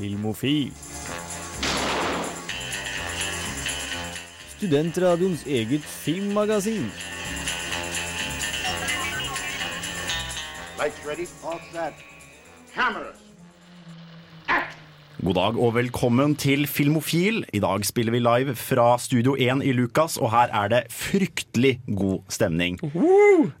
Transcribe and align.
Filmofil. 0.00 0.72
Studentradioens 4.56 5.42
eget 5.46 5.84
filmmagasin. 5.84 6.86
Lights 10.78 11.02
ready, 11.04 11.26
all 11.44 11.60
set. 11.72 12.00
Cameras. 12.72 13.20
God 15.20 15.34
dag 15.36 15.60
og 15.60 15.74
velkommen 15.76 16.32
til 16.40 16.64
Filmofil. 16.66 17.44
I 17.52 17.60
dag 17.60 17.84
spiller 17.84 18.16
vi 18.16 18.24
live 18.24 18.56
fra 18.56 18.94
Studio 18.98 19.36
1 19.36 19.60
i 19.68 19.72
Lukas, 19.76 20.16
og 20.16 20.30
her 20.32 20.48
er 20.62 20.72
det 20.72 20.82
fryktelig 20.88 21.80
god 21.92 22.22
stemning. 22.32 22.80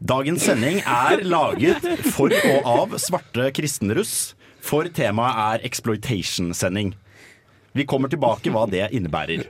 Dagens 0.00 0.48
sending 0.48 0.80
er 0.80 1.20
laget 1.20 1.84
for 2.16 2.32
og 2.32 2.64
av 2.64 2.96
svarte 2.96 3.50
kristenruss, 3.52 4.32
for 4.64 4.88
temaet 4.94 5.60
er 5.60 5.68
exploitation-sending. 5.68 6.94
Vi 7.76 7.86
kommer 7.86 8.10
tilbake 8.10 8.50
hva 8.50 8.64
det 8.70 8.88
innebærer. 8.96 9.44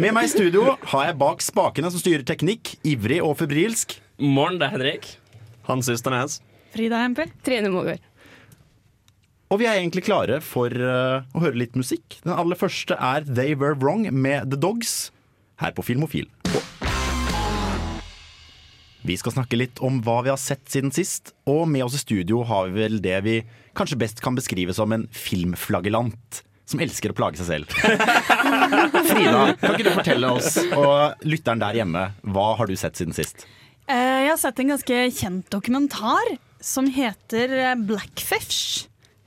Med 0.00 0.14
meg 0.16 0.28
i 0.28 0.32
studio 0.32 0.78
har 0.94 1.10
jeg 1.10 1.18
bak 1.20 1.44
spakene 1.44 1.90
som 1.92 2.00
styrer 2.00 2.24
teknikk, 2.26 2.72
ivrig 2.88 3.20
og 3.24 3.36
febrilsk. 3.42 3.98
Morgen, 4.16 4.56
det 4.60 4.70
er 4.70 4.76
Henrik. 4.78 5.10
Hans 5.68 5.90
Ysternes. 5.92 6.40
Frida 6.74 7.02
Hempel. 7.02 7.32
Trine 7.44 7.72
Mogård. 7.72 8.00
Og 9.52 9.60
vi 9.60 9.68
er 9.68 9.78
egentlig 9.78 10.06
klare 10.06 10.40
for 10.42 10.72
uh, 10.72 11.20
å 11.36 11.44
høre 11.44 11.60
litt 11.60 11.76
musikk. 11.78 12.16
Den 12.24 12.34
aller 12.34 12.58
første 12.58 12.96
er 12.96 13.28
They 13.28 13.54
Were 13.54 13.76
Wrong 13.76 14.08
med 14.10 14.50
The 14.50 14.60
Dogs 14.60 15.12
her 15.62 15.76
på 15.76 15.84
Filmofil. 15.86 16.30
Vi 19.04 19.16
skal 19.20 19.34
snakke 19.34 19.58
litt 19.60 19.80
om 19.84 19.98
hva 20.04 20.22
vi 20.24 20.30
har 20.32 20.40
sett 20.40 20.64
siden 20.72 20.92
sist, 20.94 21.34
og 21.50 21.66
med 21.68 21.84
oss 21.84 21.96
i 21.98 22.00
studio 22.00 22.40
har 22.48 22.70
vi 22.70 22.78
vel 22.86 23.00
det 23.04 23.18
vi 23.26 23.34
kanskje 23.76 23.98
best 24.00 24.22
kan 24.24 24.36
beskrive 24.38 24.72
som 24.76 24.92
en 24.96 25.04
filmflagellant. 25.12 26.40
Som 26.64 26.80
elsker 26.80 27.12
å 27.12 27.16
plage 27.18 27.36
seg 27.42 27.50
selv. 27.50 27.74
Frida, 29.10 29.42
kan 29.60 29.74
ikke 29.74 29.84
du 29.84 29.92
fortelle 29.92 30.30
oss 30.32 30.54
og 30.72 31.26
lytteren 31.28 31.60
der 31.60 31.76
hjemme, 31.82 32.06
hva 32.32 32.46
har 32.56 32.70
du 32.70 32.76
sett 32.80 32.96
siden 32.96 33.12
sist? 33.16 33.44
Eh, 33.84 34.24
Jeg 34.24 34.30
har 34.32 34.40
sett 34.40 34.62
en 34.64 34.72
ganske 34.72 35.00
kjent 35.18 35.50
dokumentar 35.52 36.32
som 36.64 36.88
heter 36.88 37.52
eh, 37.58 37.74
Blackfish. 37.76 38.86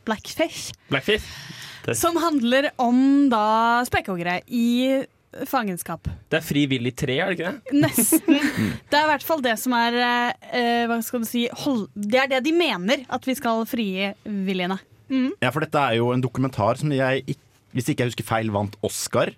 Blackfish. 0.10 0.72
Blackfish. 0.90 1.28
Som 1.96 2.18
handler 2.20 2.72
om 2.82 3.30
da 3.32 3.84
spekkhoggere 3.88 4.40
i 4.50 4.66
fangenskap. 5.46 6.08
Det 6.32 6.40
er 6.40 6.46
frivillig 6.46 6.96
tre, 6.98 7.20
er 7.22 7.30
det 7.32 7.38
ikke 7.38 7.52
det? 7.52 7.76
Nesten. 7.84 8.40
Det 8.90 8.98
er 8.98 9.04
i 9.06 9.10
hvert 9.12 9.24
fall 9.28 9.42
det 9.46 9.54
som 9.62 9.74
er 9.78 9.98
eh, 10.02 10.86
Hva 10.90 10.98
skal 11.06 11.22
du 11.22 11.28
si 11.30 11.48
hold, 11.66 11.88
Det 11.94 12.20
er 12.24 12.28
det 12.32 12.44
de 12.48 12.54
mener 12.56 13.04
at 13.10 13.28
vi 13.28 13.36
skal 13.38 13.66
frigi 13.70 14.10
viljene. 14.26 14.80
Mm. 15.10 15.30
Ja, 15.44 15.52
for 15.52 15.64
dette 15.64 15.80
er 15.80 16.00
jo 16.00 16.10
en 16.16 16.24
dokumentar 16.24 16.80
som 16.80 16.92
jeg, 16.92 17.24
hvis 17.76 17.92
ikke 17.94 18.04
jeg 18.06 18.12
husker 18.14 18.28
feil, 18.28 18.50
vant 18.52 18.76
Oscar. 18.84 19.32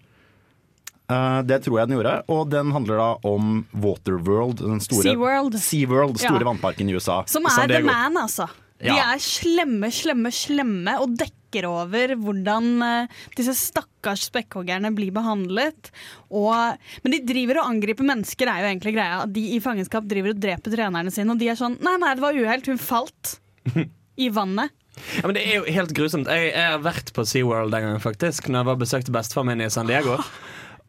Uh, 1.09 1.41
det 1.41 1.64
tror 1.66 1.80
jeg 1.80 1.89
den 1.89 1.97
gjorde. 1.97 2.16
Og 2.30 2.50
den 2.53 2.72
handler 2.75 3.00
da 3.02 3.09
om 3.25 3.63
Waterworld, 3.73 4.61
den 4.61 4.81
store 4.86 5.08
SeaWorld. 5.08 5.58
SeaWorld, 5.58 6.19
store 6.22 6.41
Ja. 6.44 6.47
vannparken 6.52 6.89
i 6.89 6.94
USA. 6.97 7.23
Som 7.25 7.45
er 7.50 7.67
the 7.67 7.81
man, 7.81 8.17
altså. 8.17 8.45
De 8.80 8.88
Ja. 8.94 9.13
er 9.13 9.17
slemme, 9.17 9.89
slemme, 9.91 10.30
slemme 10.31 11.00
og 11.02 11.17
dekker 11.17 11.36
over 11.69 12.14
hvordan 12.22 12.67
eh, 12.86 13.22
disse 13.38 13.55
stakkars 13.58 14.28
spekkhoggerne 14.30 14.92
blir 14.95 15.11
behandlet. 15.16 15.91
Og, 16.30 16.78
men 17.03 17.16
de 17.16 17.22
driver 17.28 17.61
og 17.61 17.72
angriper 17.73 18.08
mennesker, 18.08 18.47
er 18.50 18.64
jo 18.64 18.72
egentlig 18.72 18.95
greia. 18.97 19.23
De 19.25 19.45
i 19.56 19.61
fangenskap 19.64 20.08
driver 20.09 20.36
og 20.36 20.44
dreper 20.44 20.75
trenerne 20.75 21.14
sine, 21.14 21.33
og 21.33 21.41
de 21.41 21.50
er 21.52 21.59
sånn 21.59 21.80
Nei, 21.83 21.95
nei, 22.02 22.14
det 22.17 22.23
var 22.23 22.38
uhell, 22.38 22.66
hun 22.69 22.81
falt 22.81 23.39
i 24.19 24.30
vannet. 24.33 24.75
Ja, 25.17 25.25
men 25.25 25.36
Det 25.38 25.45
er 25.47 25.61
jo 25.61 25.73
helt 25.73 25.94
grusomt. 25.95 26.28
Jeg, 26.28 26.52
jeg 26.52 26.72
har 26.73 26.81
vært 26.83 27.14
på 27.16 27.23
SeaWorld 27.28 27.73
en 27.75 27.86
gang, 27.88 28.02
faktisk. 28.03 28.50
Når 28.50 28.61
jeg 28.61 28.69
var 28.72 28.81
besøkte 28.81 29.16
bestefaren 29.16 29.52
min 29.52 29.63
i 29.63 29.69
San 29.72 29.88
Diego. 29.88 30.18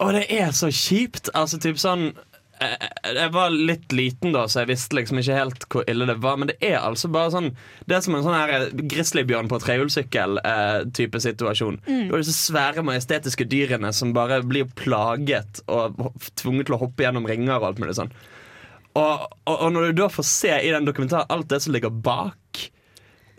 Og 0.01 0.13
det 0.17 0.25
er 0.33 0.51
så 0.55 0.71
kjipt. 0.73 1.29
Altså, 1.37 1.59
typ 1.61 1.79
sånn 1.79 2.11
jeg, 2.61 2.89
jeg 3.17 3.31
var 3.33 3.53
litt 3.53 3.93
liten 3.95 4.35
da, 4.35 4.43
så 4.49 4.61
jeg 4.61 4.71
visste 4.71 4.97
liksom 4.97 5.21
ikke 5.21 5.37
helt 5.37 5.65
hvor 5.71 5.87
ille 5.89 6.07
det 6.09 6.17
var. 6.23 6.37
Men 6.39 6.51
det 6.51 6.57
er 6.63 6.79
altså 6.79 7.09
bare 7.11 7.33
sånn 7.33 7.49
Det 7.87 7.97
er 7.97 8.03
som 8.05 8.17
en 8.17 8.25
sånn 8.25 8.37
her 8.37 8.67
grizzlybjørn 8.93 9.49
på 9.51 9.61
trehjulssykkel-type 9.63 11.23
situasjon. 11.25 11.79
Du 11.87 12.13
har 12.13 12.21
disse 12.21 12.37
svære, 12.37 12.85
majestetiske 12.85 13.47
dyrene 13.51 13.93
som 13.95 14.13
bare 14.15 14.41
blir 14.45 14.69
plaget 14.77 15.63
og 15.71 15.97
tvunget 16.39 16.69
til 16.69 16.77
å 16.77 16.83
hoppe 16.85 17.05
gjennom 17.05 17.27
ringer 17.29 17.57
og 17.57 17.71
alt 17.71 17.81
mulig 17.81 17.97
sånn. 17.97 18.13
Og, 18.91 19.27
og, 19.47 19.55
og 19.55 19.69
når 19.71 19.91
du 19.91 20.01
da 20.01 20.11
får 20.11 20.27
se 20.27 20.53
i 20.59 20.71
den 20.73 20.87
dokumentaren 20.87 21.29
alt 21.31 21.49
det 21.51 21.61
som 21.63 21.73
ligger 21.75 21.93
bak 21.93 22.65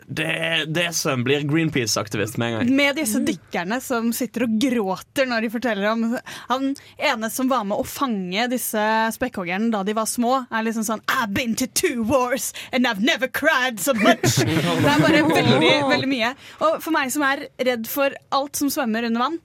det 0.06 0.26
er 0.26 0.64
det 0.66 0.88
som 0.96 1.22
blir 1.24 1.44
Greenpeace-aktivist 1.48 2.38
med 2.40 2.48
en 2.48 2.56
gang. 2.58 2.72
Med 2.76 2.98
disse 3.00 3.20
dykkerne 3.24 3.78
som 3.84 4.10
sitter 4.16 4.46
og 4.46 4.56
gråter 4.62 5.28
når 5.28 5.46
de 5.46 5.50
forteller 5.52 5.88
om 5.92 6.04
Han 6.48 6.72
ene 6.98 7.30
som 7.32 7.50
var 7.50 7.64
med 7.68 7.78
å 7.80 7.86
fange 7.86 8.46
disse 8.52 8.82
spekkhoggerne 9.16 9.70
da 9.72 9.82
de 9.86 9.94
var 9.96 10.08
små, 10.10 10.34
er 10.50 10.66
liksom 10.66 10.86
sånn 10.86 11.04
I've 11.12 11.34
been 11.36 11.54
to 11.58 11.66
two 11.66 12.02
wars 12.08 12.52
and 12.72 12.86
I've 12.86 13.02
never 13.02 13.28
cried 13.28 13.80
so 13.80 13.94
much. 13.94 14.38
Det 14.42 14.90
er 14.90 15.02
bare 15.02 15.22
veldig, 15.28 15.74
veldig 15.88 16.10
mye. 16.10 16.32
Og 16.64 16.80
for 16.82 16.94
meg 16.94 17.12
som 17.14 17.24
er 17.26 17.46
redd 17.62 17.88
for 17.90 18.14
alt 18.34 18.58
som 18.58 18.70
svømmer 18.72 19.06
under 19.08 19.22
vann, 19.26 19.38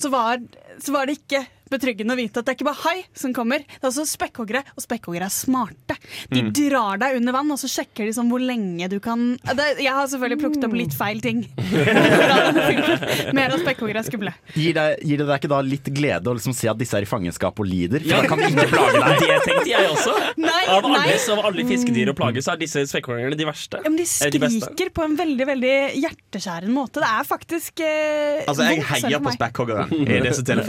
så 0.00 0.10
var, 0.12 0.40
så 0.82 0.92
var 0.96 1.06
det 1.10 1.18
ikke 1.22 1.44
betryggende 1.66 2.14
å 2.14 2.18
vite 2.20 2.38
at 2.38 2.46
det 2.46 2.52
er 2.52 2.56
ikke 2.60 2.66
bare 2.68 2.78
hai 2.84 3.00
som 3.18 3.32
kommer. 3.34 3.64
Det 3.66 3.80
er 3.82 3.88
også 3.88 4.04
spekkhoggere, 4.06 4.60
og 4.78 4.84
spekkhoggere 4.84 5.26
er 5.26 5.32
smarte. 5.34 5.96
De 6.30 6.44
drar 6.54 7.00
deg 7.02 7.16
under 7.18 7.34
vann, 7.34 7.48
og 7.50 7.58
så 7.58 7.66
sjekker 7.66 8.06
de 8.06 8.12
sånn 8.14 8.28
hvor 8.30 8.38
lenge 8.38 8.86
du 8.92 9.00
kan 9.02 9.32
det, 9.34 9.64
Jeg 9.82 9.90
har 9.90 10.06
selvfølgelig 10.12 10.38
plukket 10.44 10.66
opp 10.68 10.76
litt 10.78 10.94
feil 10.94 11.18
ting. 11.24 11.40
Mer 13.36 13.50
av 13.54 13.58
spekkhoggere 13.64 13.98
er 14.02 14.06
skumle. 14.06 14.32
Gir, 14.54 14.78
gir 15.02 15.20
det 15.22 15.26
deg 15.26 15.40
ikke 15.40 15.50
da 15.50 15.58
litt 15.66 15.90
glede 15.96 16.30
å 16.30 16.36
liksom 16.38 16.54
se 16.56 16.70
at 16.70 16.78
disse 16.80 16.94
er 17.00 17.06
i 17.06 17.08
fangenskap 17.10 17.58
og 17.62 17.66
lider? 17.68 18.04
For 18.06 18.14
da 18.14 18.30
kan 18.30 18.42
vi 18.44 18.52
ikke 18.52 18.68
plage 18.70 19.02
deg. 19.02 19.14
Det 19.26 19.38
tenkte 19.46 19.70
jeg 19.70 19.90
også. 19.90 20.14
Nei, 20.42 20.62
Av 20.70 20.86
alle, 20.86 21.00
nei. 21.02 21.16
av 21.34 21.42
alle 21.50 21.66
fiskedyr 21.68 22.12
å 22.12 22.16
plage, 22.18 22.42
så 22.46 22.54
er 22.54 22.60
disse 22.62 22.82
spekkhoggerne 22.90 23.38
de 23.38 23.46
verste. 23.48 23.80
Ja, 23.82 23.90
men 23.90 23.98
de 24.00 24.06
skriker 24.06 24.86
de 24.86 24.94
på 24.96 25.04
en 25.06 25.16
veldig 25.18 25.46
veldig 25.50 25.74
hjerteskjærende 26.04 26.74
måte. 26.74 27.02
Det 27.02 27.10
er 27.10 27.26
faktisk 27.28 27.82
eh, 27.84 28.44
Altså, 28.46 28.66
Jeg 28.70 28.84
heier 28.86 29.18
på 29.18 29.26
meg. 29.30 29.38
spekkhoggere 29.40 29.88
i 29.90 30.20
disse 30.28 30.44
tilfellene. 30.46 30.65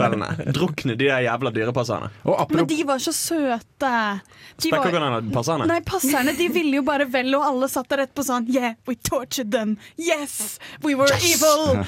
Drukne 0.54 0.94
de 0.96 1.08
der 1.08 1.24
jævla 1.26 1.50
dyrepasserne. 1.54 2.10
Og 2.24 2.52
Men 2.54 2.66
de 2.70 2.78
var 2.88 2.98
så 3.02 3.12
søte. 3.12 3.62
De 3.80 3.88
var, 3.88 4.20
Spekkhoggerne 4.58 5.10
er 5.18 5.32
passerne. 5.34 5.66
nei, 5.70 5.80
passerne 5.86 6.34
de 6.38 6.48
ville 6.54 6.80
jo 6.80 6.82
bare 6.86 7.06
vel, 7.10 7.34
og 7.38 7.44
alle 7.48 7.68
satt 7.72 7.88
der 7.92 8.04
etterpå 8.06 8.24
sånn 8.26 8.48
Yeah, 8.52 8.74
we 8.86 8.94
tortured 8.96 9.50
them. 9.52 9.76
Yes, 9.98 10.58
we 10.82 10.94
were 10.98 11.10
evil. 11.20 11.84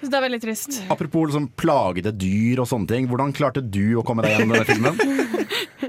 Så 0.00 0.08
det 0.08 0.16
er 0.16 0.22
veldig 0.24 0.40
trist. 0.40 0.78
apropos 0.88 1.26
liksom 1.28 1.50
plagede 1.60 2.12
dyr 2.16 2.62
og 2.62 2.68
sånne 2.70 2.88
ting. 2.88 3.08
Hvordan 3.10 3.34
klarte 3.36 3.60
du 3.60 3.98
å 4.00 4.04
komme 4.06 4.22
deg 4.24 4.38
gjennom 4.38 4.56
denne 4.56 4.68
filmen? 4.68 4.96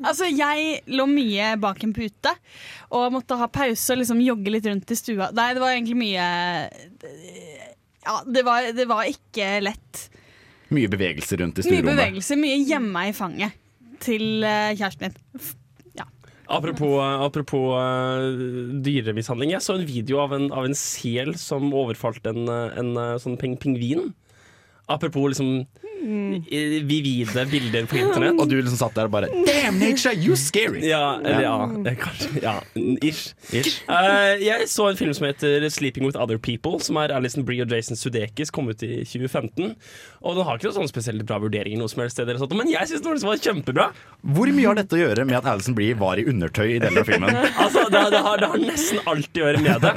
Altså, 0.01 0.25
Jeg 0.25 0.79
lå 0.87 1.03
mye 1.05 1.51
bak 1.61 1.83
en 1.83 1.91
pute 1.93 2.31
og 2.95 3.11
måtte 3.13 3.35
ha 3.37 3.45
pause 3.51 3.91
og 3.93 3.99
liksom 3.99 4.21
jogge 4.23 4.49
litt 4.55 4.65
rundt 4.65 4.89
i 4.89 4.95
stua. 4.97 5.27
Nei, 5.35 5.49
det 5.53 5.61
var 5.61 5.75
egentlig 5.75 5.97
mye 5.99 6.25
Ja, 8.05 8.15
det 8.25 8.41
var, 8.47 8.71
det 8.73 8.85
var 8.89 9.03
ikke 9.05 9.59
lett. 9.61 10.07
Mye 10.71 10.91
bevegelse 10.91 11.39
rundt 11.41 11.59
i 11.59 11.67
Mye 11.67 11.83
bevegelse, 11.83 12.37
mye 12.39 12.61
hjemme 12.63 13.09
i 13.09 13.15
fanget 13.15 13.57
til 14.01 14.45
eh, 14.47 14.71
kjæresten 14.77 15.09
min. 15.09 15.57
Apropos, 16.51 16.99
apropos 16.99 17.79
eh, 17.79 18.79
dyremishandling. 18.83 19.53
Jeg 19.55 19.63
så 19.63 19.77
en 19.77 19.87
video 19.87 20.19
av 20.19 20.33
en, 20.35 20.49
av 20.51 20.67
en 20.67 20.75
sel 20.75 21.33
som 21.39 21.71
overfalt 21.71 22.25
en, 22.27 22.43
eh, 22.51 22.79
en 22.81 22.91
eh, 22.99 23.19
sånn 23.23 23.37
ping 23.39 23.55
pingvin. 23.61 24.09
Apropos 24.91 25.31
liksom 25.31 25.61
eh, 26.01 26.77
vivide 26.87 27.45
bilder 27.51 27.85
på 27.89 27.99
internett. 28.01 28.39
Og 28.41 28.49
du 28.49 28.57
liksom 28.59 28.77
satt 28.79 28.95
der 28.97 29.09
og 29.09 29.13
bare 29.13 29.29
Damn 29.47 29.79
nature, 29.81 30.13
you 30.15 30.35
scary! 30.39 30.83
Ja, 30.89 31.17
eller 31.21 31.45
ja, 31.45 31.55
ja 31.85 31.95
kanskje 32.01 32.43
Ja, 32.43 32.55
ish. 33.01 33.33
Ish. 33.53 33.81
Uh, 33.89 34.35
jeg 34.41 34.67
så 34.71 34.89
en 34.91 34.97
film 34.99 35.13
som 35.17 35.27
heter 35.29 35.67
'Sleeping 35.69 36.05
With 36.05 36.19
Other 36.19 36.37
People', 36.37 36.79
som 36.81 36.97
er 37.01 37.13
Alison 37.15 37.45
Brie 37.45 37.61
og 37.61 37.71
Jason 37.71 37.95
Sudeikis, 37.99 38.51
kom 38.51 38.69
ut 38.69 38.83
i 38.83 39.03
2015. 39.05 39.75
Og 40.21 40.35
den 40.37 40.45
har 40.45 40.57
ikke 40.57 40.69
noen 40.69 40.77
sånne 40.81 40.91
spesielt 40.91 41.25
bra 41.25 41.39
vurderinger, 41.41 41.79
noe 41.81 41.89
som 41.89 42.03
helst 42.03 42.17
sted, 42.17 42.29
sånt, 42.37 42.53
men 42.57 42.69
jeg 42.71 42.89
syns 42.89 43.01
den 43.05 43.21
var 43.25 43.41
kjempebra. 43.41 43.87
Hvor 44.21 44.51
mye 44.53 44.67
har 44.67 44.77
dette 44.77 44.97
å 44.97 45.01
gjøre 45.01 45.25
med 45.25 45.37
at 45.39 45.47
Alison 45.49 45.75
Brie 45.77 45.95
var 45.97 46.19
i 46.21 46.25
undertøy 46.29 46.75
i 46.75 46.79
deler 46.81 47.01
av 47.03 47.09
filmen? 47.09 47.39
Altså, 47.61 47.83
det, 47.93 47.99
det, 48.11 48.19
har, 48.25 48.39
det 48.41 48.47
har 48.51 48.61
nesten 48.61 48.99
alt 49.07 49.37
å 49.37 49.41
gjøre 49.43 49.61
med 49.63 49.83
det. 49.83 49.91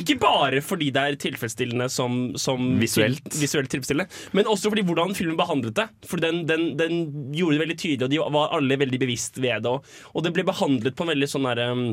Ikke 0.00 0.16
bare 0.20 0.60
fordi 0.64 0.90
det 0.94 1.02
er 1.02 1.16
tilfredsstillende 1.20 1.88
som, 1.92 2.34
som 2.38 2.76
Visuelt. 2.80 3.24
visuelt 3.40 3.70
tilfredsstillende, 3.72 4.10
men 4.36 4.48
også 4.50 4.70
fordi 4.72 4.84
hvordan 4.86 5.14
filmen 5.16 5.38
behandlet 5.46 5.78
det. 5.78 5.86
For 6.10 6.22
den, 6.22 6.42
den, 6.50 6.68
den 6.76 7.00
gjorde 7.36 7.56
det 7.56 7.62
veldig 7.64 7.78
tydelig, 7.78 8.04
og 8.04 8.12
de 8.12 8.20
var 8.36 8.58
alle 8.58 8.82
veldig 8.82 9.00
bevisst 9.06 9.40
ved 9.40 9.64
det. 9.64 9.72
Og, 9.72 9.96
og 10.12 10.26
det 10.26 10.34
ble 10.36 10.46
behandlet 10.50 10.98
på 10.98 11.06
en 11.06 11.14
veldig 11.14 11.30
sånn 11.30 11.48
der, 11.48 11.62
um, 11.70 11.86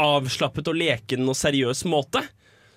avslappet 0.00 0.70
og 0.70 0.78
leken 0.78 1.28
og 1.28 1.36
seriøs 1.36 1.84
måte. 1.90 2.24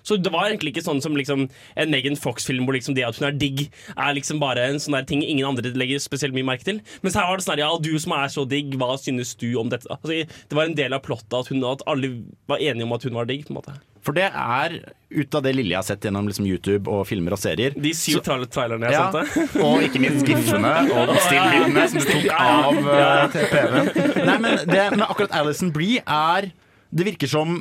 Så 0.06 0.18
det 0.22 0.30
var 0.30 0.46
egentlig 0.46 0.74
ikke 0.74 0.86
sånn 0.86 1.02
som 1.02 1.16
liksom 1.18 1.48
en 1.50 1.90
Megan 1.92 2.18
Fox-film 2.20 2.66
hvor 2.66 2.76
liksom 2.76 2.94
det 2.96 3.06
at 3.06 3.18
hun 3.18 3.26
er 3.30 3.38
digg, 3.40 3.66
er 3.96 4.14
liksom 4.16 4.38
bare 4.42 4.68
en 4.70 4.78
sånn 4.82 4.94
der 4.94 5.08
ting 5.08 5.24
ingen 5.24 5.48
andre 5.48 5.74
legger 5.74 6.02
spesielt 6.02 6.36
mye 6.36 6.46
merke 6.46 6.66
til. 6.68 6.78
Mens 7.02 7.18
her 7.18 7.26
var 7.26 7.40
det 7.40 7.46
sånn 7.48 7.62
ja, 7.62 7.72
du 7.82 7.92
som 8.02 8.14
er 8.14 8.30
så 8.32 8.46
digg, 8.48 8.76
hva 8.78 8.94
synes 9.00 9.34
du 9.40 9.48
om 9.58 9.72
dette? 9.72 9.88
Altså, 9.90 10.22
det 10.22 10.56
var 10.56 10.68
en 10.68 10.78
del 10.78 10.94
av 10.94 11.02
plottet 11.06 11.34
at, 11.34 11.50
hun, 11.50 11.64
at 11.66 11.82
alle 11.90 12.12
var 12.50 12.62
enige 12.62 12.86
om 12.86 12.94
at 12.96 13.06
hun 13.06 13.18
var 13.18 13.28
digg. 13.28 13.46
på 13.48 13.54
en 13.54 13.58
måte 13.58 13.74
For 14.06 14.14
det 14.14 14.28
er, 14.30 14.76
ut 15.10 15.38
av 15.38 15.42
det 15.42 15.54
lille 15.56 15.74
jeg 15.74 15.80
har 15.80 15.86
sett 15.88 16.06
gjennom 16.06 16.28
liksom 16.30 16.46
YouTube 16.46 16.92
og 16.92 17.02
filmer 17.08 17.34
og 17.34 17.40
serier 17.42 17.74
De 17.74 17.92
syv 17.96 18.20
tra 18.26 18.38
trailerne 18.44 18.90
jeg 18.90 18.98
ja, 18.98 19.08
sendte. 19.10 19.64
Og 19.64 19.82
ikke 19.86 20.02
minst 20.04 20.28
giffene 20.28 20.74
og 20.92 21.16
stillbildene 21.26 21.88
som 21.90 22.04
du 22.04 22.12
tok 22.12 22.30
av 22.36 22.78
uh, 22.86 23.34
TV-en. 23.34 23.90
Nei, 24.30 24.38
men 24.44 24.62
det 24.70 24.86
med 24.94 25.08
akkurat 25.08 25.34
Alison 25.40 25.74
Brie 25.74 26.04
er 26.06 26.52
Det 26.94 27.08
virker 27.10 27.30
som 27.30 27.58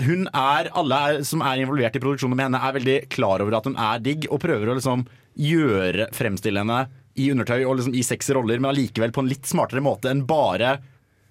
hun 0.00 0.24
er, 0.28 0.70
alle 0.78 0.98
er, 1.08 1.20
som 1.28 1.42
er 1.44 1.60
involvert 1.60 1.96
i 1.98 2.00
produksjonen 2.02 2.36
med 2.38 2.46
henne, 2.48 2.62
er 2.62 2.76
veldig 2.78 2.96
klar 3.12 3.44
over 3.44 3.58
at 3.58 3.68
hun 3.68 3.76
er 3.76 4.00
digg, 4.04 4.28
og 4.32 4.40
prøver 4.44 4.72
å 4.72 4.78
liksom 4.78 5.04
gjøre 5.36 6.08
fremstille 6.16 6.62
henne 6.64 6.86
i 7.20 7.28
undertøy 7.32 7.60
og 7.66 7.76
liksom 7.78 7.94
i 7.96 8.04
sexy 8.06 8.32
roller, 8.36 8.60
men 8.60 8.70
allikevel 8.72 9.12
på 9.12 9.24
en 9.24 9.28
litt 9.28 9.48
smartere 9.48 9.84
måte 9.84 10.08
enn 10.12 10.24
bare 10.28 10.78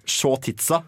se 0.06 0.30
titsa. 0.46 0.82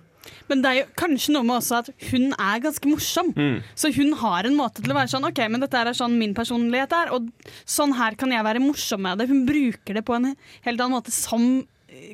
Men 0.48 0.62
det 0.64 0.70
er 0.70 0.76
jo 0.78 0.84
kanskje 0.96 1.34
noe 1.34 1.44
med 1.44 1.58
også 1.58 1.80
at 1.82 1.90
hun 2.10 2.30
er 2.32 2.62
ganske 2.64 2.88
morsom. 2.88 3.32
Så 3.76 3.90
hun 3.96 4.14
har 4.22 4.46
en 4.48 4.56
måte 4.56 4.80
til 4.82 4.94
å 4.94 4.96
være 4.96 5.10
sånn 5.12 5.26
OK, 5.28 5.40
men 5.52 5.60
dette 5.60 5.76
er 5.76 5.90
sånn 5.96 6.16
min 6.20 6.32
personlighet 6.36 6.94
er, 6.96 7.12
og 7.12 7.28
sånn 7.68 7.92
her 7.98 8.16
kan 8.20 8.32
jeg 8.32 8.46
være 8.46 8.62
morsom 8.64 9.02
med 9.04 9.20
det. 9.20 9.28
Hun 9.28 9.44
bruker 9.48 9.98
det 9.98 10.04
på 10.06 10.16
en 10.16 10.30
helt 10.32 10.78
annen 10.78 10.96
måte 10.96 11.12
som 11.14 11.64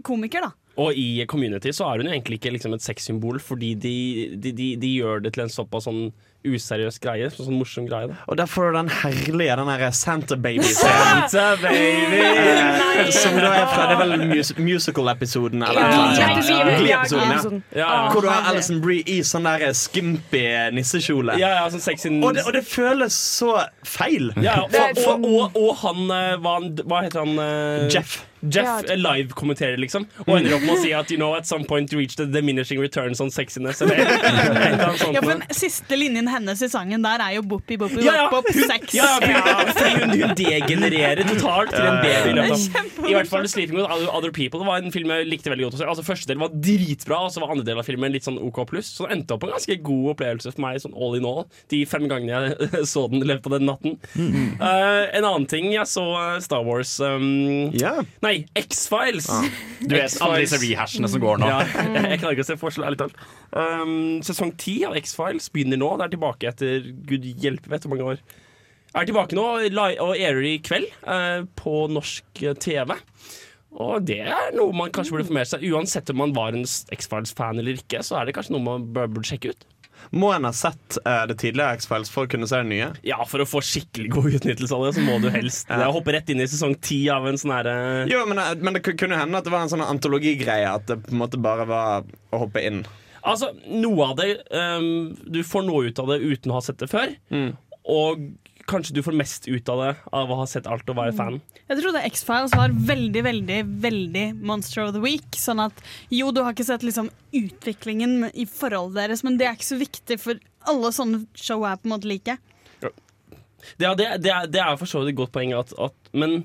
komiker, 0.07 0.49
da. 0.49 0.53
Og 0.81 0.97
i 0.97 1.25
Community 1.29 1.75
så 1.77 1.91
er 1.91 2.01
hun 2.01 2.09
jo 2.09 2.15
egentlig 2.17 2.39
ikke 2.41 2.55
liksom 2.57 2.73
et 2.77 2.85
sexsymbol, 2.85 3.37
fordi 3.45 3.75
de, 3.83 3.95
de, 4.41 4.53
de, 4.57 4.69
de 4.81 4.91
gjør 4.97 5.21
det 5.27 5.35
til 5.37 5.45
en 5.45 5.53
såpass 5.53 5.85
sånn 5.89 6.07
useriøs 6.47 6.97
greie. 7.05 7.27
Sånn, 7.35 7.51
sånn 7.51 7.59
morsom 7.61 7.85
greie. 7.91 8.07
Da. 8.09 8.15
Og 8.33 8.39
der 8.41 8.49
får 8.49 8.71
du 8.71 8.77
den 8.79 8.89
herlige 9.03 9.57
den 9.61 9.69
der 9.69 9.83
Santa 9.93 10.39
Baby-scenen. 10.41 11.27
Santa 11.29 11.59
Baby 11.61 13.11
Som 13.13 13.37
da 13.37 13.51
er 13.59 13.67
fra 13.69 13.85
Det 13.91 13.97
er 13.99 14.01
vel 14.01 14.25
mus 14.31 14.55
musical-episoden? 14.57 15.67
Eller. 15.69 16.79
Glee-episoden. 16.81 17.61
Ja. 17.75 17.81
Ja. 17.83 17.91
Hvor 18.15 18.25
du 18.25 18.31
har. 18.31 18.49
Alison 18.55 18.81
Brie 18.81 19.05
i 19.07 19.19
sånn 19.27 19.45
der 19.51 19.67
skimpy 19.77 20.43
nissekjole. 20.79 21.37
Ja, 21.41 21.53
ja, 21.61 21.69
sånn 21.73 21.83
sexy 21.85 22.09
Og, 22.17 22.33
det, 22.39 22.47
og 22.49 22.57
det 22.57 22.65
føles 22.69 23.15
så 23.37 23.53
feil. 23.87 24.33
ja, 24.41 24.63
og, 24.65 25.05
og, 25.05 25.29
og, 25.29 25.61
og 25.61 25.77
han 25.85 26.03
eh, 26.17 26.35
hva, 26.41 26.57
han- 26.57 26.73
hva 26.87 27.05
heter 27.05 27.25
han? 27.27 27.39
eh, 27.45 27.89
Jeff. 27.93 28.23
Jeff 28.43 28.85
Ja. 28.89 28.95
live-kommenterer, 28.97 29.77
liksom. 29.77 30.07
Og 30.27 30.39
ender 30.39 30.55
opp 30.57 30.63
med 30.65 30.75
å 30.77 30.81
si 30.83 30.93
at 30.97 31.11
you 31.11 31.17
know 31.19 31.35
at 31.37 31.47
some 31.47 31.65
point 31.69 31.93
you 31.93 31.99
reach 32.01 32.17
the 32.17 32.25
diminishing 32.27 32.81
returns 32.81 33.21
on 33.21 33.31
sexiness. 33.31 33.83
Eller, 33.83 34.01
eller, 34.01 34.97
sånt 35.03 35.15
Ja, 35.15 35.21
for 35.21 35.35
den 35.35 35.43
Siste 35.55 35.97
linjen 35.99 36.29
hennes 36.31 36.63
i 36.63 36.69
sangen 36.73 37.03
der 37.05 37.21
er 37.21 37.35
jo 37.37 37.43
boppi, 37.43 37.77
boppi, 37.81 38.01
Ja, 38.05 38.15
ja. 38.23 38.29
bop, 38.33 38.49
sex. 38.53 38.95
Ja, 38.97 39.19
ja, 39.21 39.43
hun, 40.01 40.15
hun 40.15 40.35
degenererer 40.39 41.23
totalt 41.29 41.75
til 41.75 41.85
en 41.85 42.01
baby. 42.05 42.33
Liksom. 42.41 43.07
I 43.11 43.15
hvert 43.19 43.29
fall 43.31 43.49
Sleeping 43.51 43.77
with 43.81 43.91
Other- 43.91 44.11
Other 44.15 44.31
People 44.33 44.65
var 44.65 44.81
en 44.81 44.93
film 44.95 45.11
jeg 45.13 45.29
likte 45.29 45.51
veldig 45.53 45.69
godt. 45.71 45.81
Altså 45.85 46.05
Første 46.07 46.31
del 46.33 46.39
var 46.41 46.49
dritbra, 46.55 47.21
og 47.27 47.33
så 47.35 47.43
var 47.43 47.53
andre 47.55 47.65
del 47.69 47.79
av 47.83 47.87
filmen 47.89 48.13
litt 48.15 48.25
sånn 48.27 48.39
OK 48.41 48.63
pluss. 48.71 48.89
Så 48.97 49.07
det 49.09 49.19
endte 49.19 49.35
opp 49.37 49.45
en 49.45 49.53
ganske 49.55 49.77
god 49.85 50.11
opplevelse 50.15 50.53
for 50.55 50.65
meg, 50.65 50.81
sånn 50.83 50.95
all 50.97 51.17
in 51.19 51.27
all, 51.29 51.45
de 51.73 51.83
fem 51.91 52.07
gangene 52.11 52.55
jeg 52.55 52.85
så 52.93 53.05
den 53.11 53.23
i 53.25 53.29
løpet 53.31 53.51
av 53.51 53.57
den 53.59 53.69
natten. 53.69 53.99
Uh, 54.61 55.05
en 55.17 55.25
annen 55.27 55.47
ting 55.51 55.71
jeg 55.75 55.87
så 55.91 56.05
eh, 56.17 56.39
Star 56.45 56.63
Wars 56.67 56.93
um, 57.05 57.71
yeah. 57.77 58.01
Nei, 58.25 58.30
X-Files. 58.61 59.29
Du 59.81 59.95
vet 59.95 60.17
alle 60.25 60.41
disse 60.45 60.59
rehashene 60.63 61.09
som 61.11 61.23
går 61.23 61.41
nå. 61.43 61.49
Ja, 61.51 61.61
jeg, 61.65 62.05
jeg 62.15 62.21
klarer 62.23 62.37
ikke 62.39 62.47
å 62.47 62.51
se 62.51 62.57
forskjell, 62.61 62.87
ærlig 62.89 63.01
talt. 63.03 63.19
Um, 63.55 63.93
sesong 64.27 64.53
ti 64.61 64.79
av 64.89 64.97
X-Files 65.01 65.51
begynner 65.55 65.81
nå. 65.81 65.91
Det 66.01 66.07
er 66.09 66.15
tilbake 66.17 66.51
etter 66.53 66.89
gud 67.11 67.27
hjelpe 67.43 67.73
vet 67.73 67.87
hvor 67.87 67.95
mange 67.95 68.09
år. 68.15 68.23
Er 68.91 69.07
tilbake 69.07 69.37
nå 69.39 69.45
og 69.47 70.15
airer 70.17 70.43
i 70.51 70.57
kveld 70.67 70.89
uh, 71.07 71.45
på 71.61 71.75
norsk 71.95 72.43
eh, 72.43 72.57
TV. 72.59 72.97
Og 73.71 74.01
det 74.03 74.17
er 74.27 74.49
noe 74.57 74.75
man 74.75 74.91
kanskje 74.91 75.15
burde 75.15 75.29
få 75.29 75.37
med 75.37 75.47
seg. 75.47 75.63
Uansett 75.71 76.11
om 76.11 76.19
man 76.19 76.33
var 76.35 76.57
en 76.59 76.65
X-Files-fan 76.67 77.61
eller 77.63 77.79
ikke, 77.79 78.01
så 78.03 78.19
er 78.19 78.27
det 78.27 78.35
kanskje 78.35 78.57
noe 78.57 78.67
man 78.67 78.89
bør- 78.91 79.13
burde 79.15 79.31
sjekke 79.31 79.53
ut. 79.55 79.69
Må 80.13 80.33
en 80.35 80.47
ha 80.49 80.53
sett 80.57 80.99
uh, 81.07 81.25
det 81.31 81.37
tidligere 81.43 81.77
X-Files 81.79 82.11
for 82.13 82.27
å 82.27 82.31
kunne 82.33 82.49
se 82.51 82.59
det 82.63 82.69
nye? 82.71 82.89
Ja, 83.07 83.21
For 83.29 83.45
å 83.45 83.49
få 83.49 83.63
skikkelig 83.65 84.11
god 84.15 84.31
utnyttelse 84.41 84.75
av 84.77 84.87
det, 84.89 84.95
så 84.99 85.05
må 85.07 85.19
du 85.23 85.29
helst 85.31 85.71
Ja. 85.71 85.91
hoppe 85.95 86.15
rett 86.17 86.31
inn 86.33 86.41
i 86.43 86.49
sesong 86.51 86.75
ti 86.83 87.03
av 87.13 87.27
en 87.31 87.39
sånn 87.41 87.55
herre 87.55 87.77
Jo, 88.11 88.25
men, 88.27 88.39
eh, 88.43 88.55
men 88.59 88.75
det 88.77 88.83
kunne 88.89 89.19
hende 89.21 89.39
at 89.39 89.47
det 89.47 89.53
var 89.55 89.63
en 89.67 89.73
sånn 89.73 89.85
antologigreie. 89.87 90.67
At 90.67 90.87
det 90.91 90.99
på 91.07 91.15
en 91.15 91.23
måte 91.23 91.41
bare 91.41 91.67
var 91.69 92.05
å 92.33 92.45
hoppe 92.47 92.65
inn. 92.67 92.83
Altså, 93.23 93.51
noe 93.69 94.07
av 94.11 94.17
det 94.17 94.31
um, 94.51 95.11
Du 95.29 95.43
får 95.45 95.67
noe 95.67 95.91
ut 95.91 95.99
av 96.01 96.09
det 96.09 96.23
uten 96.25 96.51
å 96.53 96.57
ha 96.57 96.63
sett 96.65 96.79
det 96.81 96.89
før. 96.91 97.13
Og 97.91 98.31
kanskje 98.71 98.95
du 98.97 99.03
får 99.05 99.17
mest 99.19 99.49
ut 99.49 99.69
av 99.73 99.83
det 99.83 99.91
av 100.17 100.31
å 100.31 100.39
ha 100.41 100.47
sett 100.49 100.69
alt 100.71 100.89
og 100.91 100.99
være 100.99 101.15
fan. 101.17 101.41
Jeg 101.67 101.81
trodde 101.81 102.05
X-Files 102.11 102.55
var 102.57 102.75
veldig, 102.75 103.25
veldig 103.27 103.59
veldig 103.83 104.25
Monster 104.47 104.85
of 104.87 104.95
the 104.97 105.03
Week. 105.03 105.27
Sånn 105.39 105.63
at 105.63 105.83
jo, 106.15 106.31
du 106.35 106.43
har 106.45 106.55
ikke 106.55 106.69
sett 106.69 106.87
liksom 106.87 107.11
utviklingen 107.37 108.31
i 108.33 108.47
forholdet 108.49 109.03
deres, 109.03 109.25
men 109.27 109.39
det 109.41 109.49
er 109.49 109.59
ikke 109.59 109.73
så 109.73 109.81
viktig, 109.81 110.21
for 110.23 110.41
alle 110.71 110.95
sånne 110.95 111.25
show 111.39 111.67
er 111.67 111.81
på 111.81 111.89
en 111.89 111.97
måte 111.97 112.11
like. 112.11 112.39
Det, 113.77 113.93
det, 113.99 114.09
det, 114.25 114.33
det 114.55 114.63
er 114.63 114.79
for 114.81 114.89
så 114.89 115.03
vidt 115.03 115.13
et 115.15 115.21
godt 115.21 115.35
poeng, 115.35 115.53
at, 115.57 115.75
at, 115.77 116.13
men 116.17 116.43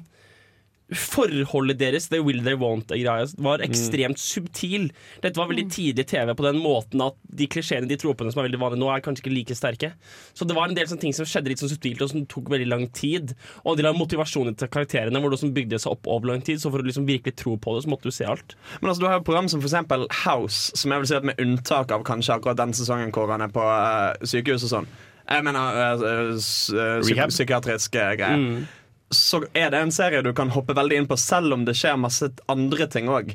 forholdet 0.94 1.80
deres, 1.80 2.06
det 2.12 2.20
will 2.22 2.44
they 2.46 2.54
won't-greia, 2.54 3.26
var 3.42 3.64
ekstremt 3.66 4.20
subtil. 4.22 4.92
Dette 5.24 5.40
var 5.40 5.50
veldig 5.50 5.66
tidlig 5.74 6.06
TV 6.12 6.34
på 6.38 6.46
den 6.46 6.60
måten 6.62 7.02
at 7.02 7.16
de 7.26 7.48
klisjeene, 7.50 7.88
de 7.90 7.98
tropene 7.98 8.30
som 8.32 8.44
er 8.44 8.48
veldig 8.50 8.60
vanlige 8.62 8.82
nå, 8.84 8.90
er 8.94 9.02
kanskje 9.06 9.24
ikke 9.26 9.34
like 9.34 9.58
sterke. 9.58 9.90
Så 10.38 10.46
det 10.46 10.54
var 10.58 10.70
en 10.70 10.78
del 10.78 10.86
sånne 10.92 11.02
ting 11.02 11.16
som 11.18 11.26
skjedde 11.26 11.50
litt 11.50 11.64
sånn 11.64 11.72
subtilt, 11.74 12.04
og 12.06 12.12
som 12.14 12.28
tok 12.30 12.52
veldig 12.54 12.70
lang 12.70 12.86
tid. 12.94 13.34
Og 13.66 13.80
de 13.80 13.88
la 13.88 13.96
motivasjonen 13.98 14.54
til 14.60 14.70
karakterene 14.70 15.22
hvor 15.24 15.34
det 15.34 15.42
som 15.42 15.54
bygde 15.56 15.82
seg 15.82 15.96
opp 15.98 16.06
over 16.12 16.30
lang 16.34 16.46
tid, 16.46 16.62
så 16.62 16.70
for 16.70 16.84
å 16.84 16.88
liksom 16.88 17.10
virkelig 17.10 17.34
tro 17.42 17.58
på 17.58 17.76
det, 17.80 17.86
så 17.88 17.94
måtte 17.96 18.12
du 18.12 18.14
se 18.16 18.30
alt. 18.30 18.54
Men 18.82 18.92
altså, 18.94 19.02
du 19.02 19.10
har 19.10 19.18
jo 19.20 19.26
program 19.26 19.50
som 19.50 19.64
for 19.64 19.72
eksempel 19.72 20.06
House, 20.22 20.70
som 20.78 20.94
jeg 20.94 21.02
vil 21.02 21.10
si 21.10 21.18
at 21.18 21.26
med 21.32 21.42
unntak 21.42 21.92
av 21.98 22.06
kanskje 22.06 22.38
akkurat 22.38 22.62
den 22.62 22.78
sesongen 22.78 23.10
hvor 23.16 23.34
han 23.34 23.42
er 23.42 23.50
på 23.54 23.66
uh, 23.66 24.14
sykehus 24.22 24.68
og 24.70 24.74
sånn. 24.78 24.90
Jeg 25.26 25.42
mener 25.42 25.78
uh, 25.98 26.02
uh, 26.06 26.34
s- 26.38 26.70
eh, 26.70 27.00
Rehab. 27.02 27.32
psykiatriske 27.34 28.04
greier. 28.22 28.68
Så 29.16 29.42
er 29.58 29.72
det 29.74 29.82
en 29.82 29.94
serie 29.96 30.22
du 30.26 30.32
kan 30.38 30.52
hoppe 30.54 30.76
veldig 30.78 31.00
inn 31.02 31.08
på, 31.10 31.18
selv 31.20 31.56
om 31.56 31.66
det 31.68 31.76
skjer 31.78 31.98
masse 32.00 32.30
andre 32.52 32.88
ting 32.92 33.10
òg. 33.12 33.34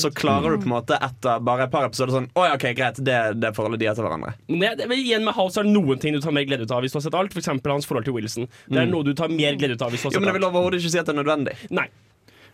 Så 0.00 0.10
klarer 0.16 0.54
du 0.56 0.64
på 0.64 0.68
en 0.70 0.74
måte 0.76 0.98
etter 1.00 1.42
bare 1.46 1.66
et 1.68 1.72
par 1.72 1.86
episoder 1.88 2.14
sånn 2.16 2.28
Å 2.34 2.48
ja, 2.48 2.58
ok, 2.58 2.66
greit, 2.76 3.00
det, 3.06 3.18
det 3.40 3.52
forholdet 3.56 3.82
de 3.82 3.90
har 3.90 3.98
til 3.98 4.06
hverandre. 4.06 4.34
Men 4.50 4.66
det, 4.66 4.86
det, 4.90 5.00
igjen 5.00 5.26
med 5.26 5.36
House 5.38 5.60
er 5.60 5.68
det 5.68 5.74
noen 5.74 6.02
ting 6.02 6.16
du 6.16 6.20
tar 6.24 6.34
mer 6.36 6.46
glede 6.48 6.66
ut 6.66 6.74
av 6.74 6.84
hvis 6.84 6.94
du 6.94 7.00
har 7.00 7.06
sett 7.06 7.18
alt. 7.18 7.36
Eksempel 7.40 7.74
hans 7.74 7.88
forhold 7.88 8.08
til 8.08 8.16
Wilson. 8.16 8.50
Det 8.68 8.82
er 8.82 8.90
noe 8.90 9.06
du 9.06 9.14
tar 9.16 9.32
mer 9.32 9.58
glede 9.60 9.78
ut 9.78 9.86
av 9.86 9.94
hvis 9.94 10.04
du 10.04 10.10
har 10.10 10.18
Jo, 10.18 10.22
men 10.22 10.32
jeg 10.32 10.40
vil 10.40 10.48
alt. 10.48 10.54
overhodet 10.54 10.82
ikke 10.82 10.94
si 10.94 11.02
at 11.02 11.10
det 11.10 11.16
er 11.16 11.20
nødvendig. 11.22 11.56
Nei. 11.74 11.88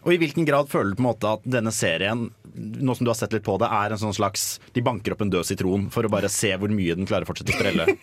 Og 0.06 0.14
i 0.14 0.20
hvilken 0.23 0.46
grad 0.46 0.69
føler 0.70 0.93
du 0.93 1.00
på 1.00 1.02
en 1.02 1.08
måte 1.08 1.31
at 1.34 1.46
denne 1.56 1.73
serien 1.75 2.28
nå 2.56 2.94
som 2.94 3.05
du 3.05 3.11
har 3.11 3.19
sett 3.19 3.34
litt 3.34 3.44
på 3.44 3.56
det, 3.61 3.69
er 3.69 3.93
en 3.93 4.00
sånn 4.00 4.14
slags 4.17 4.44
De 4.73 4.81
banker 4.84 5.12
opp 5.12 5.25
en 5.25 5.32
død 5.32 5.44
sitron 5.44 5.88
for 5.93 6.06
å 6.06 6.12
bare 6.12 6.31
se 6.32 6.55
hvor 6.56 6.73
mye 6.73 6.94
den 6.96 7.08
klarer 7.08 7.26
å 7.26 7.28
fortsette 7.28 7.52
å 7.52 7.58
sprelle? 7.58 7.88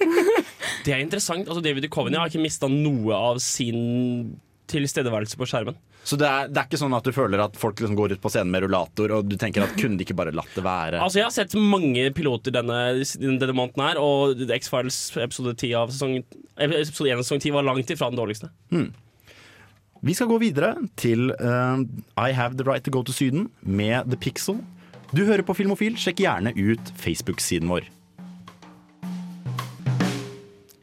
Det 0.84 0.92
er 0.92 1.00
interessant. 1.00 1.48
Altså, 1.48 1.62
David 1.64 1.86
Duchovny 1.86 2.18
har 2.20 2.28
ikke 2.28 2.44
mista 2.44 2.68
noe 2.68 3.16
av 3.16 3.40
sin 3.44 4.34
tilstedeværelse 4.72 5.40
på 5.40 5.48
skjermen. 5.50 5.78
Så 6.04 6.18
det 6.20 6.28
er, 6.28 6.50
det 6.52 6.60
er 6.60 6.68
ikke 6.68 6.80
sånn 6.82 6.96
at 6.98 7.06
du 7.08 7.14
føler 7.16 7.42
at 7.44 7.56
folk 7.60 7.80
liksom 7.80 7.96
går 7.96 8.16
ut 8.16 8.24
på 8.24 8.32
scenen 8.34 8.52
med 8.52 8.66
rullator, 8.66 9.14
og 9.16 9.30
du 9.30 9.38
tenker 9.40 9.64
at 9.64 9.76
kunne 9.80 10.00
de 10.00 10.04
ikke 10.08 10.18
bare 10.20 10.34
latt 10.36 10.52
det 10.56 10.66
være? 10.66 11.00
Altså, 11.00 11.22
Jeg 11.22 11.30
har 11.30 11.36
sett 11.36 11.56
mange 11.60 12.10
piloter 12.16 12.56
denne, 12.56 12.80
denne 13.20 13.56
måneden 13.56 13.86
her, 13.86 14.02
og 14.02 14.44
X-Files 14.58 15.00
episode 15.24 15.56
10 15.56 15.74
av 15.80 15.94
sesong 15.96 16.20
Episode 16.54 17.10
1 17.10 17.18
av 17.18 17.24
sesong 17.26 17.42
10 17.42 17.56
var 17.56 17.66
langt 17.66 17.90
ifra 17.90 18.12
den 18.12 18.20
dårligste. 18.20 18.52
Vi 20.04 20.14
skal 20.14 20.28
gå 20.28 20.38
videre 20.44 20.76
til 21.00 21.32
uh, 21.40 21.80
I 22.20 22.36
Have 22.36 22.60
The 22.60 22.68
Right 22.68 22.84
To 22.86 22.92
Go 22.92 23.06
To 23.08 23.16
Syden 23.16 23.48
med 23.64 24.12
The 24.12 24.20
Pixel. 24.20 24.60
Du 25.16 25.24
hører 25.24 25.46
på 25.48 25.56
Filmofil, 25.56 25.96
sjekk 25.98 26.24
gjerne 26.26 26.52
ut 26.58 26.92
Facebook-siden 27.00 27.72
vår. 27.72 27.88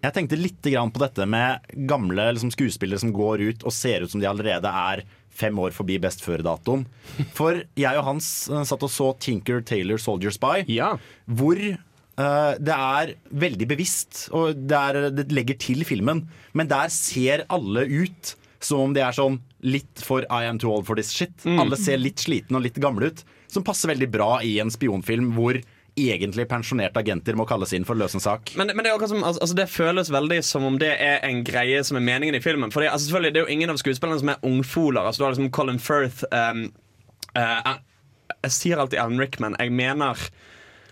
Jeg 0.01 0.15
tenkte 0.17 0.39
litt 0.41 0.65
grann 0.65 0.93
på 0.95 1.03
dette 1.03 1.27
med 1.29 1.67
gamle 1.89 2.31
liksom, 2.33 2.53
skuespillere 2.55 3.03
som 3.03 3.13
går 3.13 3.43
ut 3.51 3.65
og 3.69 3.75
ser 3.77 4.05
ut 4.05 4.13
som 4.13 4.23
de 4.23 4.29
allerede 4.31 4.71
er 4.71 5.05
fem 5.41 5.57
år 5.61 5.75
forbi 5.77 5.99
best 6.03 6.25
før-datoen. 6.25 6.87
For 7.39 7.63
jeg 7.79 8.01
og 8.01 8.07
Hans 8.09 8.31
eh, 8.51 8.65
satt 8.69 8.85
og 8.87 8.93
så 8.93 9.13
Tinker 9.21 9.63
Taylor 9.67 10.01
Soldier 10.01 10.33
Spy, 10.35 10.65
Ja. 10.73 10.95
hvor 11.29 11.61
uh, 11.61 12.53
det 12.61 12.77
er 12.77 13.15
veldig 13.45 13.69
bevisst, 13.71 14.27
og 14.37 14.57
det, 14.69 14.81
er, 14.81 15.11
det 15.15 15.29
legger 15.37 15.61
til 15.61 15.85
filmen, 15.89 16.25
men 16.57 16.71
der 16.71 16.93
ser 16.95 17.45
alle 17.53 17.85
ut 17.89 18.35
som 18.61 18.83
om 18.89 18.95
de 18.97 19.01
er 19.01 19.17
sånn 19.17 19.39
litt 19.65 20.03
for 20.05 20.25
I 20.29 20.45
am 20.49 20.59
too 20.61 20.73
old 20.73 20.85
for 20.89 20.97
this 20.97 21.13
shit. 21.17 21.33
Alle 21.49 21.77
ser 21.81 22.01
litt 22.01 22.21
slitne 22.21 22.59
og 22.59 22.65
litt 22.67 22.81
gamle 22.81 23.09
ut, 23.13 23.23
som 23.49 23.65
passer 23.65 23.89
veldig 23.93 24.09
bra 24.13 24.35
i 24.45 24.59
en 24.61 24.73
spionfilm 24.73 25.31
hvor 25.37 25.57
egentlig 26.15 26.47
pensjonerte 26.51 27.01
agenter 27.01 27.37
må 27.39 27.47
kalles 27.49 27.73
inn 27.77 27.85
for 27.89 27.97
å 27.97 28.03
løse 28.03 28.19
en 28.19 28.25
sak. 28.25 28.55
Men, 28.59 28.73
men 28.75 28.87
det, 28.87 28.93
er 28.93 29.07
som, 29.11 29.23
altså, 29.25 29.43
altså, 29.45 29.57
det 29.59 29.67
føles 29.73 30.13
veldig 30.13 30.41
som 30.47 30.67
om 30.67 30.79
det 30.81 30.93
er 30.97 31.21
en 31.27 31.43
greie 31.47 31.83
som 31.87 31.99
er 32.01 32.07
meningen 32.07 32.39
i 32.39 32.43
filmen. 32.45 32.73
Fordi, 32.75 32.89
altså, 32.91 33.11
selvfølgelig, 33.11 33.35
Det 33.35 33.43
er 33.43 33.47
jo 33.49 33.57
ingen 33.57 33.75
av 33.75 33.81
skuespillerne 33.83 34.23
som 34.23 34.33
er 34.33 34.47
ungfoler. 34.47 35.03
Altså, 35.03 35.21
du 35.21 35.27
har 35.27 35.37
liksom 35.37 35.53
Colin 35.55 35.83
Firth 35.83 36.25
um, 36.33 36.65
uh, 37.37 37.77
Jeg 38.41 38.57
sier 38.57 38.81
alltid 38.81 39.03
Alan 39.03 39.21
Rickman. 39.21 39.59
Jeg 39.61 39.73
mener 39.73 40.29